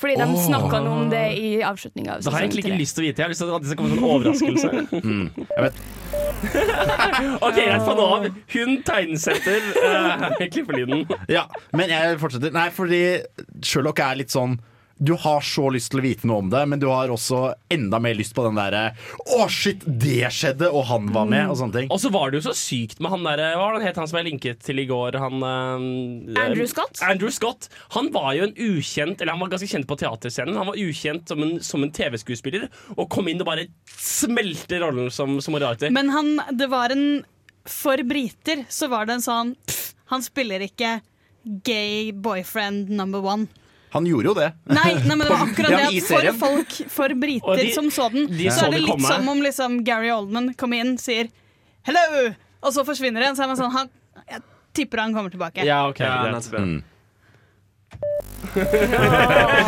Fordi 0.03 0.15
de 0.19 0.25
snakka 0.43 0.79
noe 0.83 0.95
om 1.05 1.09
det 1.13 1.23
i 1.39 1.49
avslutninga 1.63 2.17
av 2.17 2.23
Det 2.25 2.31
har 2.33 2.41
jeg 2.43 2.49
egentlig 2.49 2.63
ikke 2.65 2.73
tre. 2.73 2.79
lyst 2.83 2.97
til 2.97 3.03
å 3.03 3.07
vite. 3.07 3.21
Jeg 3.21 3.25
har 3.25 3.31
lyst 3.31 3.43
til 3.43 3.53
at 3.55 3.63
det 3.63 3.69
skal 3.71 3.79
komme 3.79 3.95
en 3.95 4.07
overraskelse. 4.09 4.67
overraskelse. 4.67 5.47
Jeg 5.55 5.63
vet, 5.63 5.83
OK, 7.47 7.57
jeg 7.61 7.79
fant 7.85 7.97
nå 7.99 8.05
av. 8.17 8.25
Hun 8.51 8.73
tegnesetter 8.83 9.67
uh, 9.79 10.25
klippelyden. 10.51 11.05
ja, 11.31 11.45
men 11.71 11.89
jeg 11.93 12.17
fortsetter. 12.19 12.51
Nei, 12.55 12.65
fordi 12.75 12.99
Sherlock 13.63 14.01
er 14.03 14.19
litt 14.19 14.33
sånn 14.33 14.57
du 14.97 15.13
har 15.13 15.41
så 15.41 15.65
lyst 15.73 15.89
til 15.91 15.99
å 15.99 16.03
vite 16.05 16.27
noe 16.29 16.43
om 16.43 16.49
det, 16.51 16.61
men 16.69 16.81
du 16.81 16.85
har 16.91 17.11
også 17.11 17.39
enda 17.73 17.97
mer 18.03 18.13
lyst 18.17 18.35
på 18.37 18.43
den 18.45 18.57
derre 18.59 18.83
Å, 19.35 19.47
shit, 19.51 19.81
det 19.85 20.29
skjedde, 20.31 20.69
og 20.69 20.85
han 20.91 21.09
var 21.15 21.25
med, 21.29 21.47
og 21.49 21.57
sånne 21.59 21.79
ting. 21.79 21.89
Og 21.93 21.99
så 22.03 22.11
var 22.13 22.29
det 22.29 22.39
jo 22.39 22.45
så 22.45 22.53
sykt 22.57 23.01
med 23.01 23.13
han 23.13 23.25
derre 23.25 23.49
Hva 23.57 23.65
var 23.65 23.75
det 23.75 23.81
han 23.81 23.87
het, 23.89 23.99
han 24.03 24.11
som 24.11 24.19
jeg 24.21 24.29
linket 24.29 24.61
til 24.63 24.83
i 24.83 24.87
går? 24.89 25.17
Han 25.23 25.41
uh, 25.41 26.43
Andrew 26.43 26.69
Scott? 26.69 27.01
Andrew 27.05 27.33
Scott. 27.33 27.69
Han 27.97 28.11
var 28.13 28.31
jo 28.37 28.47
en 28.47 28.53
ukjent 28.53 29.21
Eller 29.21 29.33
han 29.33 29.41
var 29.43 29.53
ganske 29.55 29.71
kjent 29.71 29.89
på 29.89 29.97
teaterscenen. 29.99 30.57
Han 30.59 30.69
var 30.69 30.79
ukjent 30.79 31.33
som 31.33 31.41
en, 31.43 31.55
som 31.65 31.83
en 31.83 31.93
TV-skuespiller, 31.93 32.69
og 32.95 33.09
kom 33.13 33.27
inn 33.31 33.41
og 33.41 33.49
bare 33.49 33.67
smelte 33.97 34.79
rollen 34.83 35.09
som, 35.13 35.39
som 35.43 35.57
Moriarty. 35.57 35.89
Men 35.93 36.13
han, 36.13 36.35
det 36.53 36.69
var 36.71 36.93
en 36.93 37.23
For 37.69 38.01
briter 38.07 38.65
så 38.71 38.91
var 38.93 39.09
det 39.09 39.17
en 39.17 39.25
sånn 39.25 39.55
pff, 39.65 39.93
Han 40.13 40.23
spiller 40.23 40.63
ikke 40.63 40.99
gay 41.65 42.13
boyfriend 42.13 42.93
number 42.93 43.23
one. 43.25 43.49
Han 43.93 44.05
gjorde 44.09 44.25
jo 44.31 44.33
det. 44.37 44.47
Nei, 44.73 44.93
nei 45.05 45.15
men 45.15 45.19
det 45.27 45.29
var 45.29 45.43
akkurat 45.47 45.69
det 45.69 45.83
at 45.89 46.07
for 46.07 46.23
folk, 46.47 46.71
for 46.89 47.13
briter 47.23 47.59
de- 47.61 47.73
som 47.75 47.89
så 47.93 48.07
den, 48.13 48.25
de 48.27 48.47
så 48.49 48.59
så 48.59 48.65
er 48.67 48.71
det 48.77 48.81
litt 48.81 48.91
komme. 48.95 49.07
som 49.13 49.29
om 49.29 49.41
liksom 49.45 49.83
Gary 49.85 50.09
Oldman 50.13 50.53
kommer 50.57 50.81
inn, 50.81 50.97
sier 50.97 51.29
'hello', 51.85 52.33
og 52.63 52.73
så 52.73 52.83
forsvinner 52.87 53.21
en. 53.27 53.35
Så 53.35 53.43
er 53.43 53.47
man 53.53 53.57
sånn 53.59 53.71
han, 53.71 53.89
Jeg 54.29 54.41
tipper 54.73 54.97
han 55.03 55.13
kommer 55.13 55.29
tilbake. 55.29 55.63
Ja, 55.65 55.87
ok, 55.89 55.99
Ja, 55.99 56.31
nettopp. 56.31 56.83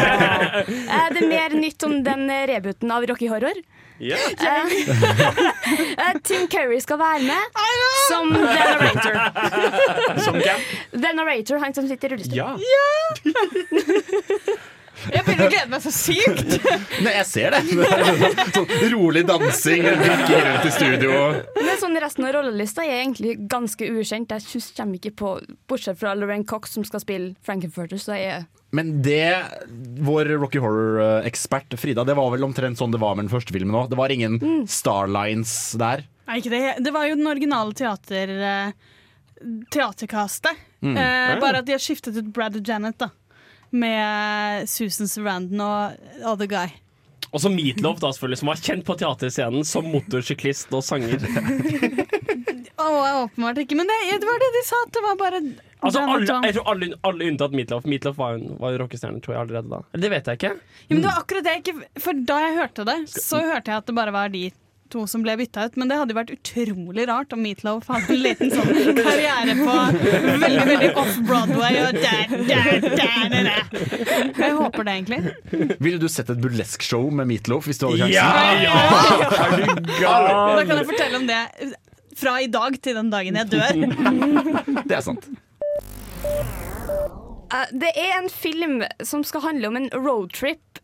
Er 0.95 1.13
det 1.13 1.27
mer 1.29 1.49
nytt 1.55 1.83
om 1.83 2.03
den 2.03 2.27
rebooten 2.49 2.91
av 2.91 3.05
Rocky 3.07 3.27
Horror? 3.31 3.53
Ja. 3.99 4.17
Eh, 5.65 6.17
Tim 6.23 6.43
Curry 6.51 6.77
skal 6.83 6.97
være 6.99 7.21
med 7.25 7.39
som 8.09 8.27
the 8.33 8.41
narrator. 8.43 9.15
Som 10.21 10.35
hvem? 10.37 10.59
The 10.91 11.13
narrator, 11.17 11.57
han 11.63 11.73
som 11.73 11.87
sitter 11.89 12.11
i 12.11 12.11
rullestol. 12.13 12.37
Ja. 12.37 12.57
Jeg 15.45 15.53
gleder 15.53 15.69
meg 15.71 15.83
så 15.85 15.91
sykt! 15.93 16.55
Nei, 17.05 17.13
jeg 17.19 17.27
ser 17.29 17.55
det. 17.55 17.61
Sånn 18.55 18.73
rolig 18.95 19.23
dansing, 19.29 19.85
rundt 19.85 20.65
i 20.67 20.73
studio. 20.73 21.13
Men 21.59 21.79
sånn 21.81 21.97
resten 22.01 22.25
av 22.27 22.33
rollelista 22.39 22.83
er 22.85 23.03
egentlig 23.03 23.35
ganske 23.51 23.87
ukjent. 23.93 24.33
Jeg 24.35 24.45
synes- 24.47 24.71
kommer 24.75 24.99
ikke 24.99 25.13
på 25.21 25.31
Bortsett 25.69 25.99
fra 26.01 26.13
Lorraine 26.17 26.45
Cox, 26.49 26.73
som 26.75 26.83
skal 26.87 27.03
spille 27.03 27.33
Frankenfurter, 27.45 28.01
så 28.01 28.15
er 28.17 28.45
Men 28.75 29.01
det, 29.05 29.37
vår 30.03 30.33
Rocky 30.41 30.59
Horror-ekspert 30.59 31.77
Frida, 31.79 32.03
det 32.03 32.15
var 32.17 32.33
vel 32.33 32.43
omtrent 32.43 32.75
sånn 32.81 32.91
det 32.91 32.99
var 32.99 33.15
med 33.15 33.27
den 33.29 33.31
første 33.31 33.53
filmen 33.55 33.77
òg. 33.77 33.87
Det 33.93 33.99
var 33.99 34.11
ingen 34.11 34.39
Starlines 34.67 35.53
der. 35.79 36.03
Nei, 36.27 36.39
ikke 36.41 36.51
det. 36.51 36.63
det 36.83 36.91
var 36.91 37.05
jo 37.07 37.15
den 37.15 37.29
originale 37.29 37.71
teater, 37.77 38.33
teaterkastet. 39.71 40.57
teaterkastet. 40.81 40.97
Eh, 41.35 41.39
bare 41.41 41.61
at 41.61 41.65
de 41.67 41.75
har 41.75 41.81
skiftet 41.81 42.17
ut 42.17 42.27
Brad 42.33 42.57
og 42.59 42.67
Janet, 42.67 42.97
da. 43.01 43.09
Med 43.71 44.69
Susan 44.69 45.09
Sarandon 45.09 45.61
og 45.65 46.25
Other 46.33 46.49
Guy. 46.49 46.73
Og 47.35 47.41
så 47.43 47.49
Meatloaf, 47.51 47.99
da, 47.99 48.11
selvfølgelig, 48.15 48.39
som 48.39 48.49
var 48.51 48.59
kjent 48.63 48.85
på 48.87 48.95
teaterscenen 48.99 49.65
som 49.67 49.87
motorsyklist 49.91 50.71
og 50.75 50.83
sanger. 50.87 51.19
oh, 52.79 53.25
åpenbart 53.25 53.59
ikke. 53.65 53.75
Men 53.75 53.89
det, 53.91 53.97
det 54.21 54.29
var 54.29 54.39
det 54.39 54.51
de 54.55 54.61
sa, 54.67 54.83
det 54.95 55.03
var 55.03 55.17
bare 55.19 55.41
Altså, 55.85 56.01
alle, 56.01 56.37
jeg 56.47 56.55
tror 56.55 56.69
alle, 56.71 56.87
alle 57.05 57.27
unntatt 57.29 57.53
Meatloaf. 57.53 57.83
Meatloaf 57.89 58.15
var 58.17 58.37
jo 58.37 58.55
var 58.61 58.77
rockestjerne, 58.81 59.19
tror 59.21 59.35
jeg, 59.35 59.41
allerede 59.43 59.73
da. 59.73 59.81
Det 60.05 60.09
vet 60.13 60.29
jeg 60.31 60.39
ikke. 60.39 60.53
Ja, 60.85 60.93
men 60.93 61.03
det 61.03 61.09
var 61.09 61.19
akkurat 61.21 61.45
det 61.45 61.53
jeg 61.53 61.63
ikke 61.65 62.03
For 62.05 62.23
da 62.31 62.37
jeg 62.41 62.55
hørte 62.61 62.85
det, 62.87 62.95
så 63.11 63.41
hørte 63.43 63.73
jeg 63.73 63.83
at 63.83 63.91
det 63.91 63.97
bare 63.99 64.15
var 64.15 64.31
de 64.33 64.47
to 64.93 65.05
som 65.09 65.23
ble 65.25 65.33
bytta 65.39 65.65
ut. 65.69 65.77
Men 65.81 65.89
det 65.91 65.97
hadde 65.99 66.13
jo 66.13 66.17
vært 66.19 66.33
utrolig 66.35 67.05
rart 67.09 67.33
om 67.35 67.41
Meatloaf 67.43 67.87
hadde 67.91 68.13
en 68.15 68.21
liten 68.23 68.51
sånn 68.53 68.69
karriere 69.05 69.55
på 69.59 69.77
veldig 70.43 70.65
veldig 70.69 70.89
off-Broadway 71.01 71.79
og 71.87 71.97
der, 71.99 72.35
der, 72.49 72.69
der, 72.83 73.31
der, 73.31 73.49
der. 73.49 73.63
Jeg 74.39 74.51
håper 74.59 74.87
det, 74.87 74.97
egentlig. 74.99 75.77
Ville 75.79 75.99
du 76.01 76.07
sett 76.11 76.29
et 76.33 76.41
burlesk-show 76.43 77.09
med 77.21 77.29
Meatloaf 77.31 77.67
hvis 77.71 77.81
du 77.81 77.87
hadde 77.89 78.01
sjansen? 78.03 78.15
Ja! 78.15 78.69
Er 79.45 79.57
du 79.57 79.91
gal? 79.99 80.29
Da 80.59 80.67
kan 80.69 80.77
jeg 80.83 80.89
fortelle 80.91 81.21
om 81.23 81.27
det 81.31 81.41
fra 82.15 82.37
i 82.39 82.47
dag 82.47 82.77
til 82.79 82.95
den 82.95 83.09
dagen 83.11 83.35
jeg 83.41 83.49
dør. 83.51 83.73
Det 84.87 84.95
er 84.95 85.01
sant. 85.03 85.25
Eh, 87.51 87.67
Det 87.73 87.91
er 87.99 88.13
en 88.21 88.29
film 88.31 88.77
som 89.03 89.23
skal 89.27 89.43
handle 89.49 89.67
om 89.71 89.75
en 89.81 89.89
roadtrip 89.95 90.79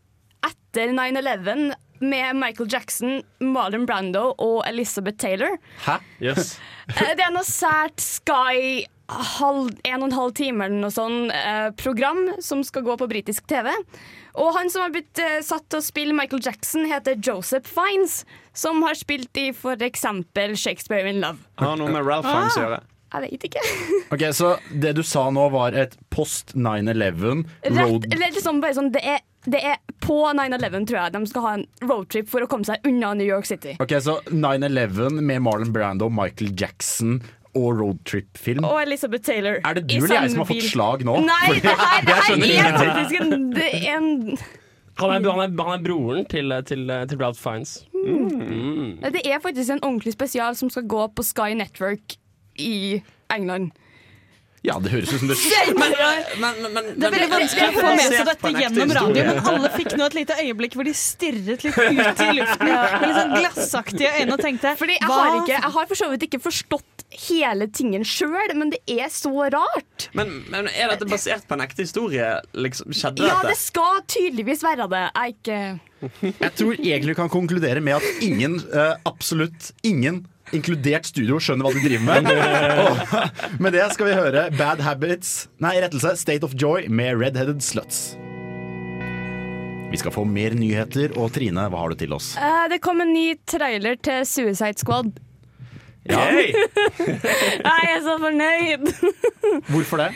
etter 0.47 0.91
9-11 0.95 1.71
med 2.01 2.35
Michael 2.39 2.69
Jackson, 2.71 3.21
Marlon 3.39 3.85
Brando 3.89 4.31
og 4.37 4.61
Elizabeth 4.69 5.17
Taylor. 5.21 5.57
Hæ? 5.87 5.99
Yes. 6.21 6.57
Eh, 6.91 7.13
Det 7.15 7.23
er 7.23 7.31
noe 7.31 7.45
sært 7.47 8.01
Sky 8.03 8.81
halv, 9.11 9.69
en 9.87 10.01
og 10.01 10.07
en 10.09 10.15
halv 10.15 10.33
time 10.35 10.65
eller 10.65 10.81
noe 10.81 10.91
sånn 10.91 11.29
eh, 11.31 11.69
program 11.79 12.19
som 12.43 12.63
skal 12.67 12.83
gå 12.83 12.95
på 12.99 13.07
britisk 13.11 13.47
TV. 13.47 13.69
Og 14.39 14.53
han 14.55 14.71
som 14.71 14.85
har 14.85 14.93
blitt 14.93 15.19
eh, 15.19 15.39
satt 15.43 15.67
til 15.71 15.79
å 15.79 15.85
spille 15.85 16.15
Michael 16.15 16.43
Jackson, 16.43 16.87
heter 16.89 17.15
Joseph 17.19 17.67
Fiennes. 17.67 18.21
Som 18.51 18.83
har 18.83 18.97
spilt 18.99 19.35
i 19.39 19.49
f.eks. 19.55 20.05
Shakespeare 20.59 21.07
in 21.07 21.21
Love. 21.23 21.39
Har 21.61 21.77
noe 21.79 21.91
med 21.91 22.03
Ralph 22.07 22.27
Fiennes 22.27 22.57
å 22.59 22.65
gjøre. 22.65 22.81
Jeg 23.11 23.27
vet 23.27 23.47
ikke. 23.49 23.63
Ok, 24.15 24.23
Så 24.35 24.53
det 24.83 24.93
du 24.97 25.03
sa 25.07 25.25
nå, 25.31 25.49
var 25.51 25.75
et 25.75 25.97
post 26.11 26.53
9-11 26.55 27.43
Rett, 27.63 27.77
road... 27.77 28.07
eller 28.11 28.31
liksom 28.35 28.59
bare 28.63 28.75
sånn, 28.77 28.91
det 28.95 29.03
er, 29.03 29.19
det 29.49 29.61
er 29.65 29.77
på 30.03 30.17
9-11, 30.37 30.85
tror 30.89 30.97
jeg. 30.99 31.13
De 31.15 31.21
skal 31.29 31.45
ha 31.45 31.51
en 31.57 31.65
roadtrip 31.89 32.29
for 32.29 32.45
å 32.45 32.49
komme 32.49 32.67
seg 32.67 32.83
unna 32.87 33.13
New 33.17 33.25
York 33.27 33.47
City. 33.49 33.75
Ok, 33.81 33.95
Så 34.03 34.19
9-11 34.29 35.21
med 35.21 35.41
Marlon 35.41 35.73
Brando, 35.73 36.09
Michael 36.13 36.53
Jackson 36.57 37.21
og 37.57 37.81
roadtrip-film. 37.81 38.63
Og 38.67 38.81
Elizabeth 38.83 39.25
Taylor. 39.25 39.59
Er 39.65 39.79
det 39.79 39.87
du 39.89 39.97
eller 39.97 40.21
jeg 40.21 40.33
som 40.33 40.43
har 40.43 40.49
fått 40.51 40.67
slag 40.69 41.05
nå? 41.07 41.17
Nei, 41.25 41.59
det 41.59 41.73
her, 41.73 42.03
det 42.07 42.17
her 42.17 42.69
er 42.69 42.79
faktisk 42.79 43.21
en, 43.21 43.47
det 43.55 43.69
er 43.81 43.87
en 43.97 44.09
Han 45.01 45.09
er, 45.09 45.25
han, 45.25 45.25
er, 45.25 45.63
han 45.65 45.73
er 45.79 45.83
broren 45.83 46.25
til, 46.29 46.53
til, 46.67 46.85
til 47.09 47.21
Ralph 47.21 47.39
Fiennes. 47.41 47.79
Det 47.91 49.23
er 49.25 49.41
faktisk 49.41 49.73
en 49.73 49.81
ordentlig 49.81 50.13
spesial 50.13 50.55
som 50.59 50.69
skal 50.69 50.85
gå 50.85 51.07
på 51.15 51.25
Sky 51.25 51.55
Network 51.57 52.17
i 52.61 53.01
England. 53.33 53.71
Ja, 54.61 54.75
det 54.77 54.91
høres 54.93 55.09
ut 55.09 55.23
som 55.23 55.29
det 55.31 55.37
Men, 55.73 55.93
men, 56.37 56.73
men, 56.75 56.89
Det 56.93 57.07
er 57.07 57.13
veldig 57.15 57.29
vanskelig 57.31 57.67
å 57.71 57.79
få 57.79 57.93
med 57.97 58.13
seg 58.13 58.27
dette 58.29 58.51
gjennom 58.61 58.93
radio, 58.97 59.23
men 59.31 59.49
alle 59.51 59.71
fikk 59.73 59.95
nå 59.97 60.05
et 60.05 60.17
lite 60.19 60.37
øyeblikk 60.37 60.77
hvor 60.77 60.85
de 60.85 60.93
stirret 60.97 61.65
litt 61.65 61.79
ut 61.81 62.21
i 62.27 62.35
luften 62.37 62.69
med 62.69 63.07
litt 63.07 63.17
sånn 63.17 63.33
glassaktige 63.39 64.11
øyne 64.19 64.37
og 64.37 64.43
tenkte 64.45 64.75
Fordi 64.77 64.97
jeg 64.99 65.09
hva 65.09 65.17
har, 65.17 65.37
ikke, 65.41 65.57
jeg 65.57 65.75
har 65.77 65.89
for 65.89 66.01
så 66.03 66.09
vidt 66.13 66.27
ikke 66.29 66.41
forstått 66.43 67.05
hele 67.11 67.67
tingen 67.75 68.05
sjøl, 68.07 68.53
men 68.55 68.69
det 68.71 68.79
er 68.87 69.09
så 69.11 69.33
rart. 69.51 70.05
Men, 70.15 70.31
men 70.51 70.69
er 70.71 70.93
dette 70.93 71.07
basert 71.09 71.43
på 71.47 71.57
en 71.57 71.63
ekte 71.65 71.83
historie? 71.83 72.27
Liksom, 72.55 72.93
skjedde 72.95 73.27
Ja, 73.27 73.41
det 73.43 73.57
skal 73.59 73.99
tydeligvis 74.07 74.63
være 74.63 74.87
det. 74.91 75.01
Jeg 75.09 75.35
ikke 75.35 76.29
Jeg 76.45 76.53
tror 76.57 76.77
egentlig 76.77 77.15
du 77.15 77.19
kan 77.19 77.33
konkludere 77.33 77.83
med 77.83 77.99
at 77.99 78.23
ingen, 78.23 78.61
eh, 78.73 78.93
absolutt 79.05 79.71
ingen, 79.83 80.23
inkludert 80.57 81.05
studio, 81.09 81.37
skjønner 81.41 81.67
hva 81.67 81.73
de 81.75 81.83
driver 81.85 82.05
med. 82.07 82.29
Og 82.85 83.61
med 83.63 83.75
det 83.77 83.85
skal 83.95 84.09
vi 84.09 84.15
høre 84.17 84.43
Bad 84.57 84.81
Habits 84.85 85.33
Nei, 85.63 85.75
rettelse 85.83 86.15
State 86.19 86.43
of 86.47 86.55
Joy 86.59 86.87
med 86.91 87.19
Redheaded 87.21 87.61
Sluts. 87.65 88.11
Vi 89.91 89.99
skal 89.99 90.13
få 90.15 90.23
mer 90.23 90.53
nyheter, 90.55 91.11
og 91.19 91.33
Trine, 91.35 91.65
hva 91.67 91.81
har 91.81 91.91
du 91.91 91.97
til 91.99 92.13
oss? 92.15 92.29
Eh, 92.39 92.61
Det 92.71 92.77
kom 92.83 93.01
en 93.03 93.09
ny 93.11 93.33
trailer 93.49 93.97
til 93.99 94.21
Suicide 94.25 94.79
Squad. 94.79 95.09
Hey! 96.07 96.53
Jeg 97.67 97.89
er 97.91 97.99
så 98.05 98.15
fornøyd! 98.23 98.87
Hvorfor 99.73 99.99
det? 100.05 100.07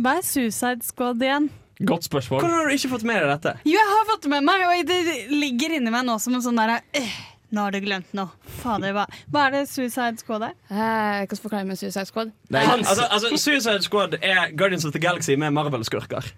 Hva 0.00 0.14
er 0.18 0.24
Suicide 0.24 0.80
Squad 0.88 1.20
igjen? 1.22 1.50
Godt 1.82 2.06
spørsmål. 2.08 2.40
Hvordan 2.40 2.56
har 2.56 2.70
du 2.70 2.74
ikke 2.78 2.90
fått 2.94 3.04
med 3.06 3.20
deg 3.20 3.30
dette? 3.34 3.52
Jo, 3.66 3.74
jeg 3.74 3.88
har 3.90 4.04
fått 4.06 4.24
det 4.24 4.30
med 4.32 4.44
meg, 4.46 4.64
og 4.68 4.82
det 4.86 4.98
ligger 5.34 5.72
inni 5.76 5.90
meg 5.92 6.04
nå 6.06 6.14
som 6.22 6.36
en 6.38 6.42
sånn 6.44 6.58
derre 6.60 6.76
øh, 6.98 7.14
Nå 7.52 7.60
har 7.66 7.74
du 7.74 7.80
glemt 7.84 8.12
noe. 8.16 8.32
Fader, 8.62 8.94
hva, 8.96 9.06
hva 9.32 9.46
er 9.46 9.56
det 9.56 9.62
Suicide 9.68 10.20
Squad 10.22 10.46
er? 10.46 10.54
Eh, 10.72 11.22
jeg 11.22 11.40
forklare 11.40 11.68
med 11.68 11.76
Suicide 11.76 12.06
Squad? 12.08 12.32
Nei, 12.48 12.62
Altså, 12.64 13.04
altså, 13.10 13.36
Suicide 13.36 13.82
Squad 13.84 14.16
er 14.22 14.54
Guardians 14.56 14.86
of 14.88 14.92
the 14.92 15.02
Galaxy 15.02 15.36
med 15.36 15.52
Marvel-skurker. 15.52 16.32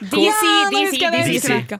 DC, 0.00 0.44
DC. 0.72 1.02
DC. 1.28 1.78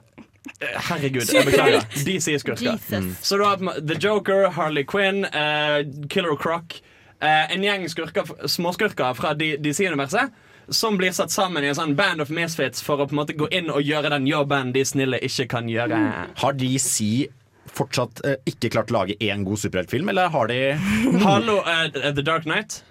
Herregud, 0.61 1.33
jeg 1.33 1.45
beklager. 1.45 1.81
DC-skurker. 2.05 2.71
Jesus. 2.71 3.17
Så 3.25 3.37
du 3.37 3.43
har 3.43 3.57
The 3.57 3.97
Joker, 3.97 4.49
Harley 4.49 4.85
Quinn, 4.85 5.25
uh, 5.25 5.81
Killer 6.09 6.35
Croc, 6.35 6.81
Uh, 7.23 7.47
en 7.55 7.63
gjeng 7.63 7.85
skurker, 7.89 8.27
småskurker 8.47 9.13
fra 9.15 9.29
DC-universet 9.39 10.33
som 10.69 10.97
blir 10.97 11.13
satt 11.15 11.31
sammen 11.31 11.63
i 11.63 11.69
en 11.71 11.77
sånn 11.77 11.93
band 11.95 12.21
of 12.21 12.29
misfits 12.33 12.83
for 12.83 12.99
å 12.99 13.07
på 13.07 13.15
en 13.15 13.21
måte 13.21 13.35
gå 13.37 13.47
inn 13.55 13.69
og 13.71 13.85
gjøre 13.85 14.11
den 14.11 14.27
jobben 14.27 14.73
de 14.75 14.83
snille 14.85 15.21
ikke 15.23 15.47
kan 15.55 15.69
gjøre. 15.71 16.01
Har 16.41 16.57
DC 16.59 17.29
fortsatt 17.65 18.21
eh, 18.25 18.35
ikke 18.49 18.69
klart 18.73 18.91
å 18.91 18.99
lage 18.99 19.17
én 19.23 19.45
god 19.47 19.61
superheltfilm, 19.61 20.09
eller 20.13 20.29
har 20.33 20.51
de 20.51 20.59
Hallo, 21.25 21.59
uh, 21.65 21.87
The 21.91 22.21
Dark 22.21 22.45
Knight. 22.45 22.83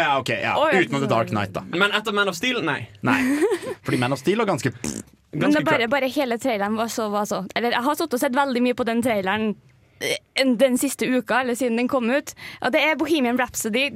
ja, 0.00 0.18
ok. 0.20 0.28
Ja. 0.28 0.56
Oh, 0.60 0.68
ja. 0.72 0.82
Utenom 0.82 1.00
The 1.00 1.10
Dark 1.10 1.30
Night, 1.32 1.54
da. 1.56 1.64
Men 1.72 1.94
etter 1.96 2.12
Man 2.12 2.28
of 2.28 2.36
Steel, 2.36 2.60
nei. 2.64 2.82
Nei. 3.00 3.20
Fordi 3.86 4.00
Man 4.00 4.12
of 4.12 4.20
Steel 4.20 4.38
var 4.38 4.50
ganske 4.50 4.72
Men 5.32 5.40
Ganske 5.40 5.60
det 5.60 5.64
bare, 5.64 5.88
bare 5.88 6.08
hele 6.12 6.38
traileren 6.40 6.76
var 6.76 6.88
så, 6.92 7.08
var 7.12 7.24
så 7.28 7.42
Eller 7.54 7.72
jeg 7.76 7.84
har 7.84 7.96
sittet 7.96 8.16
og 8.16 8.20
sett 8.20 8.36
veldig 8.36 8.62
mye 8.64 8.76
på 8.76 8.84
den 8.88 9.02
traileren 9.04 9.50
den 10.58 10.78
siste 10.78 11.06
uka, 11.06 11.40
eller 11.40 11.54
siden 11.58 11.76
den 11.80 11.88
kom 11.90 12.10
ut. 12.10 12.34
Og 12.62 12.72
det 12.74 12.82
er 12.84 12.98
Bohemian 13.00 13.38
Rhapsody 13.40 13.88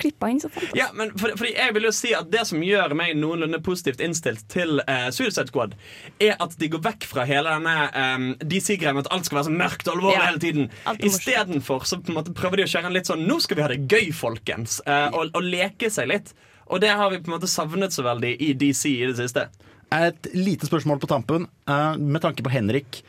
klippa 0.00 0.28
inn 0.32 0.40
så 0.42 0.50
fantastisk. 0.52 0.76
Ja, 0.78 0.90
men 0.96 1.14
for, 1.18 1.32
for, 1.40 1.48
jeg 1.48 1.74
vil 1.76 1.88
jo 1.88 1.92
si 1.96 2.12
at 2.16 2.28
Det 2.32 2.44
som 2.48 2.62
gjør 2.64 2.94
meg 2.98 3.14
noenlunde 3.18 3.60
positivt 3.64 4.02
innstilt 4.04 4.44
til 4.52 4.82
eh, 4.86 5.08
Suicide 5.14 5.48
Squad, 5.48 5.74
er 6.22 6.36
at 6.42 6.56
de 6.60 6.68
går 6.72 6.82
vekk 6.84 7.08
fra 7.08 7.24
hele 7.28 7.52
denne 7.52 7.76
um, 7.96 8.28
DC-greia 8.42 8.92
med 8.96 9.06
at 9.06 9.12
alt 9.16 9.28
skal 9.28 9.40
være 9.40 9.48
så 9.50 9.56
mørkt 9.56 9.88
og 9.88 9.96
alvorlig 9.96 10.18
Ja. 10.18 10.28
hele 10.28 10.42
tiden. 10.42 10.70
Istedenfor 11.08 11.86
prøver 12.36 12.60
de 12.62 12.66
å 12.66 12.72
kjøre 12.72 12.90
en 12.90 12.96
litt 12.96 13.08
sånn 13.10 13.26
Nå 13.28 13.38
skal 13.42 13.58
vi 13.58 13.64
ha 13.64 13.70
det 13.72 13.82
gøy, 13.90 14.10
folkens! 14.16 14.80
eh, 14.86 15.08
og, 15.12 15.32
og 15.36 15.44
leke 15.46 15.90
seg 15.92 16.10
litt. 16.10 16.32
Og 16.72 16.80
det 16.82 16.92
har 16.96 17.10
vi 17.12 17.20
på 17.20 17.30
en 17.30 17.36
måte 17.38 17.50
savnet 17.50 17.92
så 17.92 18.04
veldig 18.06 18.36
i 18.40 18.52
DC 18.58 18.86
i 18.92 19.06
det 19.08 19.16
siste. 19.18 19.48
Et 19.92 20.28
lite 20.32 20.68
spørsmål 20.68 21.00
på 21.02 21.08
tampen. 21.10 21.48
Uh, 21.68 21.98
med 22.00 22.22
tanke 22.24 22.44
på 22.44 22.52
Henrik. 22.52 23.02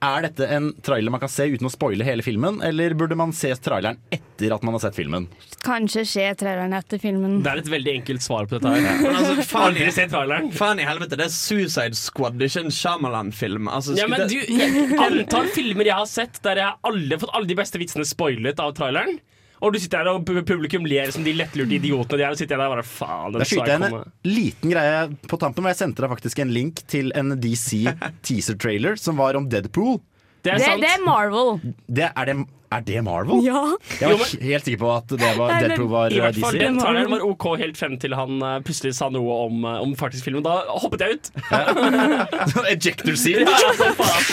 Er 0.00 0.22
dette 0.24 0.46
en 0.48 0.70
trailer 0.80 1.12
man 1.12 1.20
kan 1.20 1.28
se 1.28 1.44
uten 1.52 1.68
å 1.68 1.70
spoile 1.72 2.04
hele 2.06 2.24
filmen, 2.24 2.62
eller 2.64 2.94
burde 2.96 3.16
man 3.20 3.34
se 3.36 3.50
traileren 3.60 3.98
etter 4.14 4.54
at 4.56 4.62
man 4.64 4.72
har 4.78 4.80
sett 4.86 4.96
filmen? 4.96 5.26
Kanskje 5.60 6.06
se 6.08 6.24
traileren 6.40 6.72
etter 6.72 6.96
filmen. 7.02 7.42
Det 7.44 7.52
er 7.52 7.60
et 7.60 7.68
veldig 7.68 7.92
enkelt 7.98 8.24
svar 8.24 8.48
på 8.48 8.56
dette 8.56 8.72
her. 8.72 9.02
Men 9.04 9.18
altså, 9.18 9.44
faen, 9.50 9.66
Aldri 9.68 9.84
i, 9.90 9.92
se 9.98 10.06
traileren. 10.08 10.48
faen 10.56 10.80
i 10.80 10.86
helvete, 10.88 11.18
det 11.20 11.26
er 11.28 11.34
Suicide 11.34 11.98
Squad, 12.00 12.38
det 12.40 12.48
er 12.48 12.54
ikke 12.54 12.64
en 12.70 12.76
Shyamalan-film. 12.78 13.68
Altså, 13.68 13.98
Ja, 14.00 14.08
men 14.08 14.24
du, 14.30 14.38
jeg 14.40 14.86
Antall 15.04 15.52
filmer 15.52 15.90
jeg 15.92 15.98
har 16.00 16.08
sett 16.08 16.40
der 16.48 16.62
jeg 16.62 16.70
har 16.70 16.80
alle, 16.88 17.20
fått 17.20 17.36
alle 17.36 17.50
de 17.52 17.58
beste 17.60 17.82
vitsene 17.82 18.08
spoilet 18.08 18.62
av 18.64 18.72
traileren. 18.80 19.20
Og 19.60 19.74
du 19.74 19.78
sitter 19.82 20.00
her 20.00 20.08
og 20.14 20.22
pu- 20.24 20.40
publikum 20.48 20.86
ler 20.88 21.10
som 21.12 21.24
de 21.26 21.34
lettlurte 21.36 21.76
idiotene 21.76 22.16
de 22.20 22.24
er. 22.24 22.30
Og 22.32 22.38
sitter 22.40 22.56
jeg 22.56 22.62
der 22.62 22.70
og 22.70 22.76
bare 22.78 22.86
faen, 22.88 23.34
Da 23.36 23.44
skyter 23.44 23.74
jeg 23.74 23.90
en 23.90 24.12
liten 24.24 24.72
greie 24.72 25.02
på 25.28 25.36
tampen, 25.40 25.62
hvor 25.66 25.74
jeg 25.74 25.80
sendte 25.82 26.00
deg 26.06 26.14
faktisk 26.14 26.38
en 26.44 26.54
link 26.54 26.80
til 26.88 27.12
en 27.18 27.34
DC 27.40 27.82
teaser-trailer 28.26 28.96
som 29.00 29.20
var 29.20 29.36
om 29.36 29.48
Deadpool. 29.52 29.98
Det 30.40 30.54
er 30.54 30.56
Det, 30.56 30.64
sant. 30.64 30.80
det 30.80 30.88
er 30.94 31.02
Marvel. 31.04 31.50
Det, 31.92 32.06
er, 32.16 32.24
det, 32.30 32.36
er 32.72 32.80
det 32.88 33.02
Marvel? 33.04 33.42
Ja. 33.44 33.60
Jeg 34.00 34.16
var 34.22 34.30
helt 34.40 34.64
sikker 34.70 34.80
på 34.80 34.92
at 34.94 35.12
det 35.20 35.32
var, 35.36 35.52
Deadpool 35.60 35.90
var 35.92 36.08
I 36.08 36.16
eh, 36.16 36.24
hvert 36.24 36.40
fall 36.40 36.56
DC. 36.56 36.62
Den 36.64 36.78
traileren 36.80 37.12
var 37.12 37.26
OK 37.28 37.44
helt 37.60 37.76
frem 37.76 37.98
til 38.00 38.16
han 38.16 38.40
eh, 38.40 38.56
plutselig 38.64 38.94
sa 38.96 39.10
noe 39.12 39.36
om, 39.50 39.60
eh, 39.68 39.82
om 39.84 39.92
faktisk 40.00 40.24
filmen. 40.30 40.40
Da 40.46 40.62
hoppet 40.80 41.04
jeg 41.04 41.18
ut. 41.20 41.30
Ejector 42.72 43.20
scene. 43.20 43.44
Ja, 43.44 43.92
faen. 44.00 44.24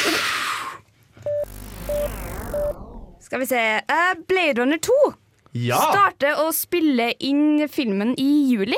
Skal 3.28 3.44
vi 3.44 3.48
se. 3.50 3.62
uh, 3.92 4.14
Blade 4.30 4.62
Runner 4.62 4.80
2 4.80 4.98
Ja! 5.68 5.80
starter 5.92 6.40
å 6.44 6.50
spille 6.56 7.12
inn 7.28 7.66
filmen 7.72 8.14
i 8.20 8.28
juli. 8.54 8.78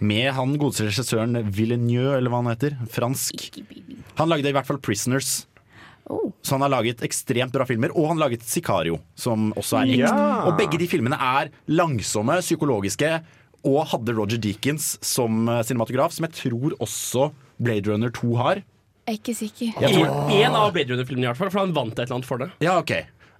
Med 0.00 0.30
han 0.36 0.54
godeste 0.60 0.86
regissøren 0.88 1.36
Villeneux, 1.52 2.14
eller 2.16 2.32
hva 2.32 2.38
han 2.40 2.52
heter. 2.54 2.76
Fransk. 2.88 3.48
Han 4.20 4.30
lagde 4.32 4.48
i 4.48 4.54
hvert 4.56 4.68
fall 4.68 4.78
'Prisoners'. 4.80 5.44
Oh. 6.10 6.30
Så 6.42 6.56
han 6.56 6.64
har 6.64 6.72
laget 6.72 7.02
ekstremt 7.06 7.52
bra 7.54 7.66
filmer, 7.68 7.92
og 7.94 8.08
han 8.08 8.16
har 8.18 8.28
laget 8.30 8.42
'Sicario', 8.46 9.00
som 9.14 9.52
også 9.60 9.82
er 9.82 9.92
Ja. 10.00 10.14
Og 10.48 10.56
begge 10.58 10.78
de 10.80 10.88
filmene 10.88 11.18
er 11.20 11.50
langsomme, 11.68 12.40
psykologiske, 12.40 13.20
og 13.62 13.86
hadde 13.92 14.14
Roger 14.16 14.38
Deakins 14.40 14.96
som 15.04 15.46
eh, 15.48 15.62
cinematograf, 15.62 16.12
som 16.16 16.24
jeg 16.24 16.32
tror 16.32 16.72
også 16.80 17.30
Blade 17.60 17.90
Runner 17.92 18.08
2 18.10 18.34
har. 18.40 18.62
Jeg 19.06 19.16
er 19.16 19.18
ikke 19.20 19.34
sikker. 19.36 19.80
Jeg 19.84 19.94
tror, 19.94 20.30
En 20.32 20.54
av 20.56 20.72
Blade 20.72 20.94
Runner-filmene, 20.94 21.26
i 21.26 21.28
hvert 21.28 21.36
fall, 21.36 21.50
for 21.50 21.60
han 21.60 21.74
vant 21.76 21.92
et 21.98 22.06
eller 22.06 22.14
annet 22.20 22.26
for 22.28 22.38
det. 22.38 22.50
ja, 22.64 22.78
ok. 22.78 22.92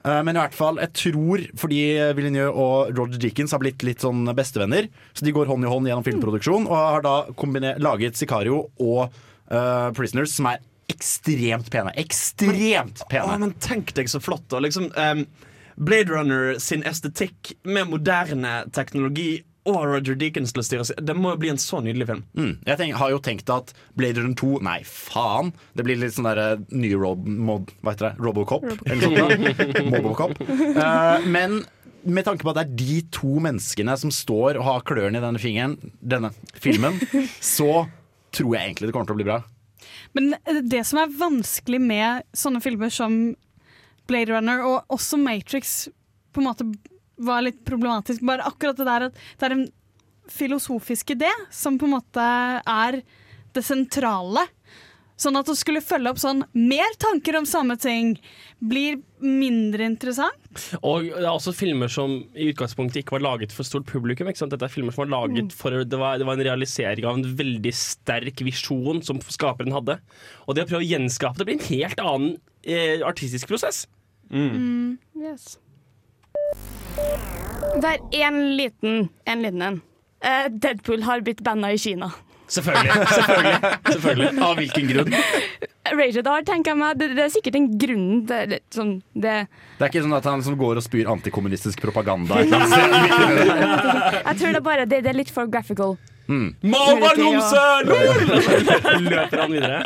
Eh, 0.04 0.22
Men 0.24 0.36
i 0.36 0.40
hvert 0.40 0.56
fall, 0.56 0.80
jeg 0.80 0.92
tror 0.96 1.44
fordi 1.60 1.80
Villeneuve 2.16 2.54
og 2.54 2.96
Roger 2.96 3.20
Dickens 3.20 3.52
har 3.52 3.60
blitt 3.62 3.84
litt 3.86 4.00
sånn 4.00 4.24
bestevenner, 4.36 4.88
så 5.12 5.26
de 5.26 5.34
går 5.36 5.50
hånd 5.50 5.66
i 5.66 5.68
hånd 5.68 5.90
gjennom 5.90 6.06
filmproduksjon, 6.06 6.68
og 6.70 6.76
har 6.76 7.04
da 7.04 7.76
laget 7.78 8.16
'Sicario' 8.16 8.70
og 8.80 9.12
uh, 9.52 9.90
'Prisoners', 9.92 10.32
som 10.32 10.46
er 10.46 10.58
ekstremt 10.90 11.70
pene. 11.70 11.92
Ekstremt 12.00 13.04
Å, 13.04 13.08
pene! 13.10 13.38
men 13.38 13.54
tenk 13.62 13.92
deg 13.94 14.08
så 14.10 14.20
flott. 14.22 14.48
da. 14.48 14.58
liksom, 14.58 14.90
um, 14.96 15.26
Blade 15.80 16.10
Runner 16.12 16.58
sin 16.58 16.82
estetikk 16.82 17.54
med 17.64 17.88
moderne 17.88 18.64
teknologi 18.72 19.42
og 19.68 19.81
Roger 19.85 20.16
Deakins 20.16 20.55
til 20.55 20.62
å 20.62 20.64
styre. 20.64 20.87
Det 21.05 21.16
må 21.16 21.35
jo 21.35 21.40
bli 21.42 21.51
en 21.53 21.61
så 21.61 21.83
nydelig 21.85 22.07
film. 22.09 22.23
Mm. 22.38 22.53
Jeg 22.66 22.81
tenk, 22.81 22.96
har 23.01 23.12
jo 23.12 23.20
tenkt 23.25 23.53
at 23.53 23.75
Blade 23.99 24.23
Runner 24.23 24.37
2 24.38 24.62
Nei, 24.64 24.79
faen! 24.88 25.53
Det 25.77 25.85
blir 25.87 26.01
litt 26.01 26.16
sånn 26.16 26.29
der 26.31 26.62
ny 26.73 26.94
rob, 26.96 27.27
mod, 27.29 27.75
hva 27.85 27.94
heter 27.94 28.11
det? 28.11 28.25
Robocop? 28.25 28.64
Eller 28.87 29.05
sånt 29.05 29.20
da. 29.20 29.85
Mobocop. 29.92 30.40
Eh, 30.40 31.29
men 31.29 31.61
med 32.01 32.25
tanke 32.25 32.46
på 32.46 32.53
at 32.53 32.61
det 32.61 32.64
er 32.64 32.77
de 32.81 32.99
to 33.12 33.37
menneskene 33.44 33.96
som 34.01 34.12
står 34.14 34.57
og 34.57 34.66
har 34.66 34.85
klørne 34.88 35.20
i 35.20 35.25
denne 35.25 35.42
fingeren, 35.42 35.77
denne 36.01 36.33
filmen, 36.57 36.96
så 37.57 37.85
tror 38.33 38.55
jeg 38.57 38.70
egentlig 38.70 38.88
det 38.88 38.96
kommer 38.96 39.11
til 39.11 39.18
å 39.18 39.20
bli 39.20 39.29
bra. 39.29 39.42
Men 40.16 40.35
det 40.68 40.83
som 40.88 41.03
er 41.03 41.12
vanskelig 41.20 41.81
med 41.83 42.27
sånne 42.37 42.62
filmer 42.64 42.92
som 42.92 43.20
Blade 44.11 44.33
Runner 44.33 44.64
og 44.66 44.96
også 44.96 45.20
Matrix 45.20 45.90
på 46.35 46.42
en 46.42 46.49
måte 46.49 46.66
var 47.26 47.44
litt 47.46 47.61
problematisk. 47.68 48.24
Bare 48.26 48.46
akkurat 48.48 48.78
det 48.80 48.88
der 48.88 49.09
at 49.09 49.20
det 49.40 49.48
er 49.48 49.56
en 49.59 49.68
filosofisk 50.30 51.16
idé 51.16 51.30
som 51.50 51.78
på 51.78 51.88
en 51.88 51.96
måte 51.98 52.30
er 52.62 53.02
det 53.54 53.66
sentrale. 53.66 54.46
Sånn 55.20 55.37
at 55.37 55.50
å 55.52 55.56
skulle 55.59 55.83
følge 55.85 56.14
opp 56.14 56.20
sånn 56.22 56.38
mer 56.56 56.94
tanker 57.00 57.37
om 57.37 57.44
samme 57.48 57.74
ting 57.80 58.14
blir 58.64 59.02
mindre 59.20 59.85
interessant. 59.85 60.62
Og 60.80 61.11
det 61.11 61.26
er 61.26 61.28
også 61.28 61.52
filmer 61.52 61.92
som 61.92 62.22
i 62.33 62.48
utgangspunktet 62.54 63.02
ikke 63.02 63.18
var 63.18 63.26
laget 63.26 63.52
for 63.52 63.68
stort 63.68 63.85
publikum. 63.90 64.30
Ikke 64.30 64.40
sant? 64.40 64.54
Dette 64.54 64.64
er 64.64 64.72
filmer 64.72 64.96
som 64.96 65.04
var 65.04 65.12
laget 65.12 65.52
for 65.52 65.76
det 65.76 66.00
var, 66.00 66.16
det 66.16 66.28
var 66.28 66.40
en 66.40 66.46
realisering 66.48 67.04
av 67.04 67.20
en 67.20 67.37
veldig 67.37 67.74
sterk 67.76 68.40
visjon 68.46 69.04
som 69.04 69.20
skaperen 69.28 69.76
hadde. 69.76 69.98
Og 70.46 70.56
det 70.56 70.64
å 70.64 70.70
prøve 70.72 70.87
å 70.87 70.88
gjenskape 70.88 71.42
det 71.42 71.50
blir 71.50 71.61
en 71.61 71.68
helt 71.68 72.04
annen 72.06 72.30
eh, 72.64 73.04
artistisk 73.04 73.52
prosess. 73.52 73.85
Yes. 74.33 75.59
Det 77.81 77.93
er 77.93 78.27
én 78.27 78.40
liten 78.57 79.09
en. 79.25 79.43
Liten 79.45 79.62
en. 79.62 79.79
Uh, 80.21 80.47
Deadpool 80.53 81.07
har 81.07 81.23
blitt 81.25 81.40
banna 81.45 81.73
i 81.73 81.79
Kina. 81.81 82.11
Selvfølgelig. 82.51 83.07
selvfølgelig, 83.19 83.59
selvfølgelig. 83.93 84.31
Av 84.43 84.55
hvilken 84.59 84.88
grunn? 84.90 85.14
Rated 85.90 86.27
R, 86.29 86.43
tenker 86.47 86.73
jeg 86.73 86.79
meg. 86.81 86.99
Det, 87.01 87.09
det 87.16 87.25
er 87.25 87.33
sikkert 87.33 87.59
en 87.61 87.69
grunn. 87.81 88.09
Det, 88.29 88.40
det, 88.51 88.61
sånn, 88.75 88.93
det, 89.14 89.35
Det 89.79 89.87
er 89.87 89.93
ikke 89.93 90.05
sånn 90.07 90.19
at 90.19 90.29
han 90.29 90.43
som 90.47 90.59
går 90.61 90.81
og 90.81 90.87
spyr 90.87 91.11
antikommunistisk 91.14 91.83
propaganda. 91.83 92.43
jeg 92.47 92.51
tror 94.43 94.49
det 94.51 94.59
er 94.59 94.66
bare 94.66 94.87
det, 94.90 95.03
det 95.07 95.14
er 95.14 95.21
litt 95.23 95.33
for 95.35 95.51
graphical. 95.51 95.97
Malvannonse! 96.31 97.64
Løper 99.11 99.43
han 99.43 99.55
videre. 99.55 99.81